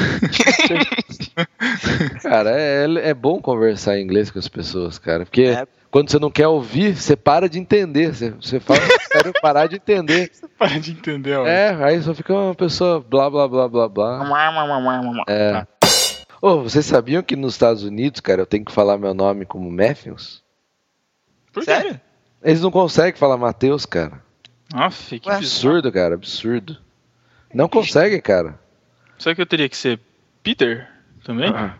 Cara, 2.21 2.51
é, 2.51 2.85
é 3.09 3.13
bom 3.13 3.39
conversar 3.41 3.97
em 3.97 4.03
inglês 4.03 4.29
com 4.29 4.39
as 4.39 4.47
pessoas, 4.47 4.99
cara. 4.99 5.25
Porque 5.25 5.43
É. 5.43 5.65
quando 5.89 6.11
você 6.11 6.19
não 6.19 6.29
quer 6.29 6.47
ouvir, 6.47 6.95
você 6.95 7.15
para 7.15 7.49
de 7.49 7.57
entender. 7.59 8.13
Você, 8.13 8.31
você 8.31 8.59
fala, 8.59 8.79
quero 9.11 9.33
parar 9.41 9.67
de 9.67 9.77
entender. 9.77 10.31
Para 10.59 10.77
de 10.77 10.91
entender, 10.91 11.37
ó. 11.37 11.47
É, 11.47 11.69
aí 11.85 12.01
só 12.03 12.13
fica 12.13 12.33
uma 12.33 12.53
pessoa 12.53 12.99
blá 12.99 13.29
blá 13.29 13.47
blá 13.47 13.69
blá 13.69 13.87
blá. 13.87 14.19
É. 15.27 15.65
Ô, 16.41 16.63
vocês 16.63 16.85
sabiam 16.85 17.21
que 17.21 17.35
nos 17.35 17.53
Estados 17.53 17.83
Unidos, 17.83 18.21
cara, 18.21 18.41
eu 18.41 18.45
tenho 18.45 18.63
que 18.63 18.71
falar 18.71 18.97
meu 18.97 19.13
nome 19.13 19.45
como 19.45 19.69
Matthews? 19.69 20.41
Por 21.51 21.63
quê? 21.63 21.71
Sério? 21.71 22.01
Eles 22.41 22.61
não 22.61 22.71
conseguem 22.71 23.19
falar 23.19 23.37
Mateus, 23.37 23.85
cara. 23.85 24.23
Aff, 24.73 25.19
que 25.19 25.27
Ué. 25.27 25.35
Absurdo, 25.35 25.91
cara, 25.91 26.15
absurdo. 26.15 26.77
Não 27.53 27.67
conseguem, 27.67 28.21
cara. 28.21 28.57
Será 29.17 29.35
que 29.35 29.41
eu 29.41 29.45
teria 29.45 29.67
que 29.67 29.75
ser 29.75 29.99
Peter 30.41 30.87
também? 31.23 31.49
Ah. 31.49 31.77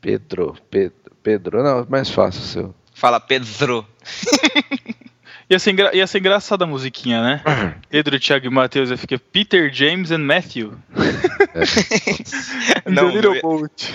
Pedro, 0.00 0.56
Pedro, 0.70 1.12
Pedro. 1.22 1.62
Não, 1.62 1.78
é 1.80 1.86
mais 1.88 2.10
fácil 2.10 2.42
o 2.42 2.44
seu. 2.44 2.74
Fala 2.92 3.18
Pedro. 3.18 3.86
Ia 5.48 5.58
ser, 5.58 5.72
engra... 5.72 5.94
Ia 5.96 6.06
ser 6.06 6.18
engraçada 6.18 6.64
a 6.64 6.66
musiquinha, 6.66 7.22
né? 7.22 7.42
Pedro, 7.88 8.18
Thiago 8.18 8.46
e 8.46 8.50
Matheus, 8.50 8.90
aí 8.90 8.96
fica 8.96 9.18
Peter, 9.18 9.72
James 9.72 10.10
and 10.10 10.18
Matthew. 10.18 10.72
And 12.84 12.90
Não, 12.90 13.08
the 13.08 13.14
little 13.14 13.40
boat. 13.40 13.92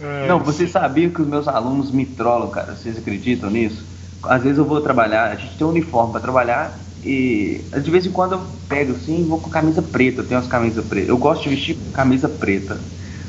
É, 0.00 0.26
Não, 0.28 0.40
vocês 0.40 0.70
sabiam 0.70 1.10
que 1.10 1.22
os 1.22 1.28
meus 1.28 1.46
alunos 1.46 1.90
me 1.90 2.04
trollam, 2.04 2.50
cara? 2.50 2.74
Vocês 2.74 2.98
acreditam 2.98 3.50
nisso? 3.50 3.84
Às 4.24 4.42
vezes 4.42 4.58
eu 4.58 4.64
vou 4.64 4.80
trabalhar, 4.80 5.30
a 5.30 5.34
gente 5.36 5.56
tem 5.56 5.66
um 5.66 5.70
uniforme 5.70 6.12
pra 6.12 6.20
trabalhar 6.20 6.76
e 7.04 7.60
de 7.82 7.90
vez 7.90 8.04
em 8.04 8.10
quando 8.10 8.32
eu 8.32 8.42
pego 8.68 8.92
assim 8.92 9.20
e 9.20 9.24
vou 9.24 9.40
com 9.40 9.48
camisa 9.48 9.80
preta, 9.80 10.22
eu 10.22 10.26
tenho 10.26 10.40
as 10.40 10.48
camisas 10.48 10.84
pretas. 10.84 11.08
Eu 11.08 11.16
gosto 11.16 11.44
de 11.44 11.50
vestir 11.50 11.76
camisa 11.92 12.28
preta. 12.28 12.76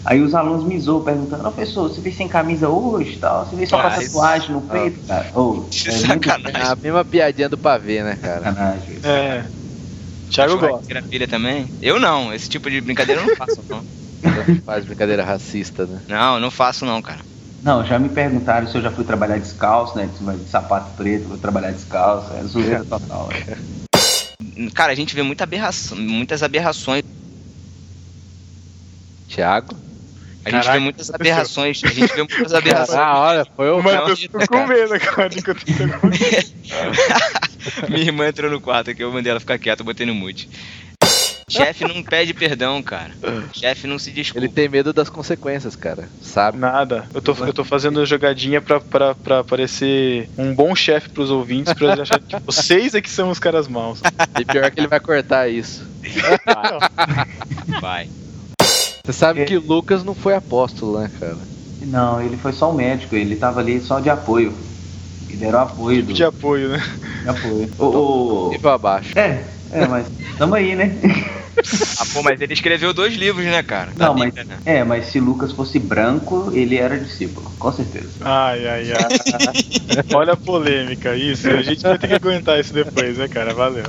Aí 0.09 0.21
os 0.21 0.33
alunos 0.33 0.63
me 0.63 0.79
zoam 0.79 1.03
perguntando, 1.03 1.41
professor, 1.43 1.89
você 1.89 1.99
veio 1.99 2.15
sem 2.15 2.29
camisa 2.29 2.69
hoje 2.69 3.15
e 3.15 3.17
tal? 3.17 3.45
Você 3.45 3.57
veio 3.57 3.67
só 3.67 3.75
com 3.81 3.87
a 3.87 3.89
Ah, 3.89 3.99
tatuagem 3.99 4.51
no 4.51 4.61
peito, 4.61 5.05
cara? 5.05 5.29
Ô, 5.35 5.65
Que 5.69 5.89
é 5.89 5.91
muito 5.91 6.07
sacanagem. 6.29 6.61
É 6.61 6.71
a 6.71 6.75
mesma 6.77 7.03
piadinha 7.03 7.49
do 7.49 7.57
pavê, 7.57 8.01
né, 8.03 8.17
cara? 8.21 8.43
sacanagem. 8.45 8.93
isso. 8.95 9.05
É. 9.05 9.45
Thiago 10.31 10.57
gosta. 10.57 11.01
Pilha 11.03 11.27
também? 11.27 11.69
Eu 11.81 11.99
não, 11.99 12.33
esse 12.33 12.47
tipo 12.49 12.69
de 12.71 12.79
brincadeira 12.79 13.19
eu 13.21 13.27
não 13.27 13.35
faço, 13.35 13.61
não. 13.69 13.83
Faz 14.65 14.85
brincadeira 14.85 15.25
racista, 15.25 15.85
né? 15.85 16.01
Não, 16.07 16.35
eu 16.35 16.39
não 16.39 16.51
faço 16.51 16.85
não, 16.85 17.01
cara. 17.01 17.19
Não, 17.61 17.85
já 17.85 17.99
me 17.99 18.07
perguntaram 18.07 18.65
se 18.65 18.75
eu 18.77 18.81
já 18.81 18.89
fui 18.91 19.03
trabalhar 19.03 19.37
descalço, 19.39 19.97
né? 19.97 20.09
Se 20.17 20.23
vai 20.23 20.37
de 20.37 20.49
sapato 20.49 20.89
preto, 20.95 21.27
vou 21.27 21.37
trabalhar 21.37 21.71
descalço. 21.71 22.31
É 22.33 22.43
zoeira 22.43 22.85
total. 22.85 23.27
né? 24.55 24.69
Cara, 24.73 24.93
a 24.93 24.95
gente 24.95 25.13
vê 25.13 25.21
muita 25.21 25.43
aberração, 25.43 25.97
muitas 25.97 26.41
aberrações. 26.43 27.03
Thiago? 29.27 29.75
A 30.47 30.49
gente 30.49 30.61
Caraca, 30.61 30.79
vê 30.79 30.79
muitas 30.79 31.13
aberrações. 31.13 31.81
A 31.83 31.87
gente 31.89 32.13
vê 32.13 32.23
muitas 32.23 32.53
aberrações. 32.53 32.97
Ah, 32.97 33.19
olha, 33.19 33.45
foi 33.55 33.69
o 33.69 33.79
O 33.79 33.83
Matheus 33.83 34.19
ficou 34.19 34.47
com 34.47 34.65
medo 34.65 34.93
agora 34.93 35.29
enquanto 35.35 35.59
você 35.59 36.47
Minha 37.89 38.03
irmã 38.03 38.29
entrou 38.29 38.49
no 38.49 38.61
quarto 38.61 38.91
aqui, 38.91 39.03
eu 39.03 39.11
mandei 39.11 39.29
ela 39.29 39.41
ficar 39.41 39.57
quieta, 39.57 39.81
eu 39.81 39.85
botei 39.85 40.05
no 40.05 40.15
mute. 40.15 40.49
Chefe 41.49 41.83
não 41.85 42.01
pede 42.01 42.33
perdão, 42.33 42.81
cara. 42.81 43.11
Chefe 43.53 43.87
não 43.87 43.99
se 43.99 44.11
desculpa. 44.11 44.45
Ele 44.45 44.53
tem 44.53 44.69
medo 44.69 44.93
das 44.93 45.09
consequências, 45.09 45.75
cara. 45.75 46.07
Sabe? 46.21 46.57
Nada. 46.57 47.05
Eu 47.13 47.21
tô, 47.21 47.33
eu 47.45 47.53
tô 47.53 47.63
fazendo 47.65 48.05
jogadinha 48.05 48.61
pra, 48.61 48.79
pra, 48.79 49.15
pra 49.15 49.43
parecer 49.43 50.29
um 50.37 50.53
bom 50.53 50.73
chefe 50.75 51.09
pros 51.09 51.29
ouvintes, 51.29 51.73
pra 51.73 51.87
eles 51.87 51.99
acharem 51.99 52.25
que 52.25 52.39
vocês 52.45 52.95
é 52.95 53.01
que 53.01 53.09
são 53.09 53.29
os 53.29 53.39
caras 53.39 53.67
maus. 53.67 54.01
E 54.39 54.45
pior 54.45 54.69
que 54.71 54.79
ele 54.79 54.87
vai 54.87 54.99
cortar 54.99 55.49
isso. 55.49 55.85
Vai. 57.81 58.09
Você 59.07 59.13
sabe 59.13 59.41
que 59.41 59.57
o 59.57 59.61
Lucas 59.61 60.03
não 60.03 60.13
foi 60.13 60.35
apóstolo, 60.35 60.99
né, 60.99 61.09
cara? 61.09 61.49
Não, 61.79 62.21
ele 62.21 62.37
foi 62.37 62.51
só 62.53 62.71
um 62.71 62.75
médico, 62.75 63.15
ele 63.15 63.35
tava 63.35 63.59
ali 63.59 63.79
só 63.81 63.99
de 63.99 64.09
apoio. 64.09 64.57
Ele 65.29 65.45
era 65.45 65.57
o 65.57 65.61
apoio 65.61 66.05
do 66.05 66.13
De 66.13 66.23
apoio, 66.23 66.69
né? 66.71 66.77
de 67.21 67.29
apoio. 67.29 67.69
O, 67.77 67.85
o- 67.85 68.51
Nível 68.51 68.71
abaixo. 68.71 69.13
É, 69.15 69.47
é, 69.71 69.87
mas 69.87 70.11
tamo 70.37 70.55
aí, 70.55 70.75
né? 70.75 71.01
Ah, 71.95 72.05
pô, 72.05 72.21
mas 72.23 72.39
ele 72.41 72.53
escreveu 72.53 72.93
dois 72.93 73.15
livros, 73.15 73.45
né, 73.45 73.61
cara? 73.63 73.93
Da 73.93 74.07
Não, 74.07 74.13
mas, 74.13 74.31
né? 74.47 74.61
é, 74.65 74.83
mas 74.83 75.07
se 75.07 75.19
Lucas 75.19 75.51
fosse 75.53 75.79
branco, 75.79 76.51
ele 76.53 76.77
era 76.77 76.99
discípulo, 76.99 77.55
com 77.57 77.71
certeza. 77.71 78.19
Ai, 78.19 78.67
ai, 78.67 78.91
ai. 78.93 79.11
Olha 80.11 80.33
a 80.33 80.37
polêmica, 80.37 81.15
isso. 81.15 81.49
A 81.51 81.61
gente 81.61 81.81
vai 81.87 81.97
ter 81.97 82.07
que 82.07 82.13
aguentar 82.13 82.59
isso 82.59 82.73
depois, 82.73 83.17
né, 83.17 83.27
cara? 83.27 83.53
Valeu. 83.53 83.83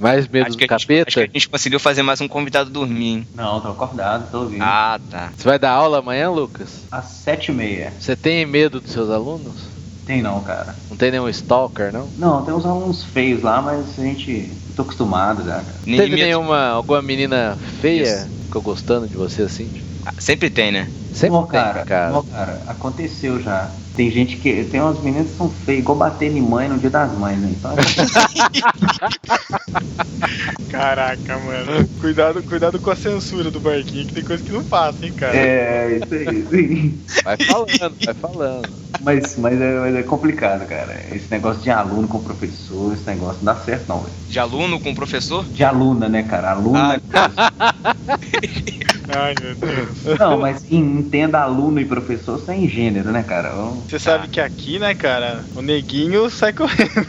Mais 0.00 0.28
medo 0.28 0.46
Acho 0.46 0.56
do 0.56 0.58
que, 0.58 0.64
a 0.64 0.76
gente, 0.76 0.86
capeta? 0.86 1.08
acho 1.08 1.16
que 1.16 1.22
a 1.22 1.38
gente 1.38 1.48
conseguiu 1.48 1.80
fazer 1.80 2.02
mais 2.02 2.20
um 2.20 2.28
convidado 2.28 2.70
dormir, 2.70 3.06
hein? 3.06 3.26
Não, 3.34 3.60
tô 3.60 3.68
acordado, 3.68 4.30
tô 4.30 4.42
ouvindo. 4.42 4.62
Ah, 4.62 5.00
tá. 5.10 5.32
Você 5.36 5.48
vai 5.48 5.58
dar 5.58 5.72
aula 5.72 5.98
amanhã, 5.98 6.30
Lucas? 6.30 6.86
Às 6.90 7.06
sete 7.06 7.50
e 7.50 7.54
meia. 7.54 7.94
Você 7.98 8.14
tem 8.14 8.44
medo 8.44 8.80
dos 8.80 8.92
seus 8.92 9.08
alunos? 9.10 9.56
Tem 10.04 10.22
não, 10.22 10.42
cara. 10.42 10.76
Não 10.90 10.96
tem 10.96 11.10
nenhum 11.10 11.28
stalker, 11.28 11.92
não? 11.92 12.10
Não, 12.16 12.44
tem 12.44 12.54
uns 12.54 12.66
alunos 12.66 13.04
feios 13.04 13.42
lá, 13.42 13.60
mas 13.62 13.98
a 13.98 14.02
gente. 14.04 14.50
tô 14.74 14.82
acostumado 14.82 15.42
já, 15.44 15.54
cara. 15.62 15.74
Nem 15.86 15.96
Teve 15.96 16.10
medo- 16.10 16.24
nenhuma, 16.26 16.68
alguma 16.68 17.02
menina 17.02 17.56
feia 17.80 18.28
ficou 18.44 18.62
gostando 18.62 19.08
de 19.08 19.16
você 19.16 19.42
assim? 19.42 19.72
Ah, 20.04 20.12
Sempre 20.18 20.50
tem, 20.50 20.70
né? 20.70 20.88
Sempre 21.12 21.38
tem, 21.40 21.48
cara, 21.48 21.84
cara. 21.84 22.12
não, 22.12 22.22
cara, 22.22 22.62
aconteceu 22.66 23.40
já. 23.40 23.70
Tem 23.96 24.10
gente 24.10 24.36
que. 24.36 24.64
Tem 24.64 24.80
umas 24.80 25.02
meninas 25.02 25.30
que 25.30 25.36
são 25.38 25.50
feias, 25.50 25.80
igual 25.80 25.96
bater 25.96 26.30
em 26.30 26.42
mãe 26.42 26.68
no 26.68 26.78
dia 26.78 26.90
das 26.90 27.16
mães, 27.16 27.38
né? 27.38 27.50
Então 27.56 27.74
Caraca, 30.70 31.38
mano. 31.38 31.88
Cuidado, 32.00 32.42
cuidado 32.42 32.78
com 32.78 32.90
a 32.90 32.96
censura 32.96 33.50
do 33.50 33.58
barquinho, 33.58 34.06
que 34.06 34.12
tem 34.12 34.24
coisa 34.24 34.44
que 34.44 34.52
não 34.52 34.62
passa, 34.62 35.06
hein, 35.06 35.12
cara. 35.12 35.34
é, 35.34 36.00
isso 36.02 36.14
aí. 36.14 36.46
sim. 36.50 37.00
Vai 37.24 37.36
falando, 37.38 37.96
vai 38.04 38.14
falando. 38.14 38.68
Mas, 39.00 39.36
mas, 39.38 39.60
é, 39.60 39.80
mas 39.80 39.94
é 39.94 40.02
complicado, 40.02 40.66
cara. 40.66 41.00
Esse 41.12 41.30
negócio 41.30 41.62
de 41.62 41.70
aluno 41.70 42.06
com 42.08 42.22
professor, 42.22 42.92
esse 42.92 43.06
negócio 43.06 43.38
não 43.42 43.54
dá 43.54 43.60
certo, 43.60 43.88
não, 43.88 44.00
velho. 44.00 44.12
De 44.28 44.38
aluno 44.38 44.80
com 44.80 44.94
professor? 44.94 45.44
De 45.44 45.64
aluna, 45.64 46.08
né, 46.08 46.22
cara? 46.22 46.52
Aluna. 46.52 47.00
Ai, 49.08 49.34
meu 49.40 49.54
Deus. 49.54 50.18
Não, 50.18 50.38
mas 50.38 50.64
en- 50.70 50.98
entenda 50.98 51.40
aluno 51.40 51.80
e 51.80 51.84
professor 51.84 52.38
sem 52.40 52.68
gênero, 52.68 53.10
né, 53.12 53.22
cara? 53.22 53.52
Você 53.88 53.98
sabe 53.98 54.28
que 54.28 54.40
aqui, 54.40 54.78
né, 54.78 54.94
cara, 54.94 55.44
o 55.54 55.62
neguinho 55.62 56.28
sai 56.28 56.52
correndo. 56.52 57.06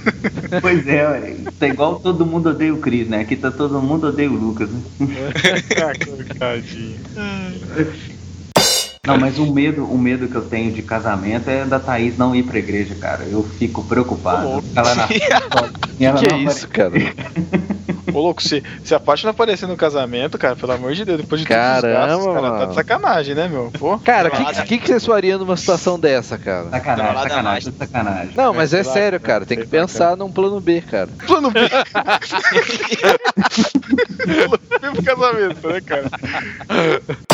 Pois 0.62 0.88
é, 0.88 1.08
ué. 1.10 1.36
tá 1.60 1.68
igual 1.68 2.00
todo 2.00 2.26
mundo 2.26 2.50
odeia 2.50 2.74
o 2.74 2.78
Cris, 2.78 3.08
né? 3.08 3.22
Aqui 3.22 3.36
tá 3.36 3.50
todo 3.52 3.82
mundo 3.82 4.08
odeia 4.08 4.30
o 4.30 4.36
Lucas, 4.36 4.70
né? 4.70 4.82
Não, 9.06 9.18
mas 9.18 9.40
o 9.40 9.52
medo, 9.54 9.86
o 9.86 9.98
medo 9.98 10.28
que 10.28 10.36
eu 10.36 10.42
tenho 10.42 10.72
de 10.74 10.82
casamento 10.82 11.50
é 11.50 11.64
da 11.66 11.80
Thaís 11.80 12.18
não 12.18 12.36
ir 12.36 12.44
pra 12.44 12.60
igreja, 12.60 12.94
cara. 12.96 13.24
Eu 13.24 13.42
fico 13.42 13.82
preocupado. 13.84 14.62
Lá 14.76 14.96
na 14.96 15.08
ela 16.00 16.20
que 16.20 16.28
não 16.28 16.38
é 16.38 16.44
isso, 16.44 16.68
cara? 16.68 16.92
Ô, 18.14 18.20
louco, 18.20 18.42
se, 18.42 18.64
se 18.84 18.96
a 18.96 19.00
parte 19.00 19.24
não 19.24 19.32
aparecer 19.32 19.68
no 19.68 19.76
casamento, 19.76 20.38
cara, 20.38 20.56
pelo 20.56 20.72
amor 20.72 20.94
de 20.94 21.04
Deus, 21.06 21.20
depois 21.22 21.42
de 21.42 21.48
todos 21.48 21.62
os 21.62 21.82
Caramba, 21.82 22.08
gastos, 22.08 22.26
cara, 22.26 22.42
tá 22.42 22.50
mano. 22.50 22.68
de 22.68 22.76
sacanagem, 22.76 23.36
né, 23.36 23.48
meu? 23.48 23.72
Pô. 23.78 23.98
Cara, 24.00 24.30
o 24.30 24.32
que, 24.32 24.46
que, 24.46 24.64
que, 24.64 24.78
que 24.80 24.88
vocês 24.88 25.06
fariam 25.06 25.40
numa 25.40 25.58
situação 25.58 26.00
dessa, 26.00 26.38
cara? 26.38 26.70
Sacanagem, 26.70 27.06
Trollada 27.06 27.30
sacanagem, 27.30 27.74
sacanagem. 27.78 28.32
Não, 28.36 28.54
mas 28.54 28.74
é 28.74 28.78
lá, 28.78 28.84
sério, 28.84 29.20
cara, 29.20 29.34
cara. 29.40 29.46
Tem 29.46 29.58
que 29.58 29.68
pensar 29.68 30.16
num 30.16 30.32
plano 30.32 30.60
B, 30.60 30.82
cara. 30.82 31.10
Plano 31.28 31.52
B. 31.52 31.60
Plano 34.26 34.60
B 34.82 34.92
pro 34.94 35.04
casamento, 35.04 35.68
né, 35.68 35.82
cara? 35.82 36.10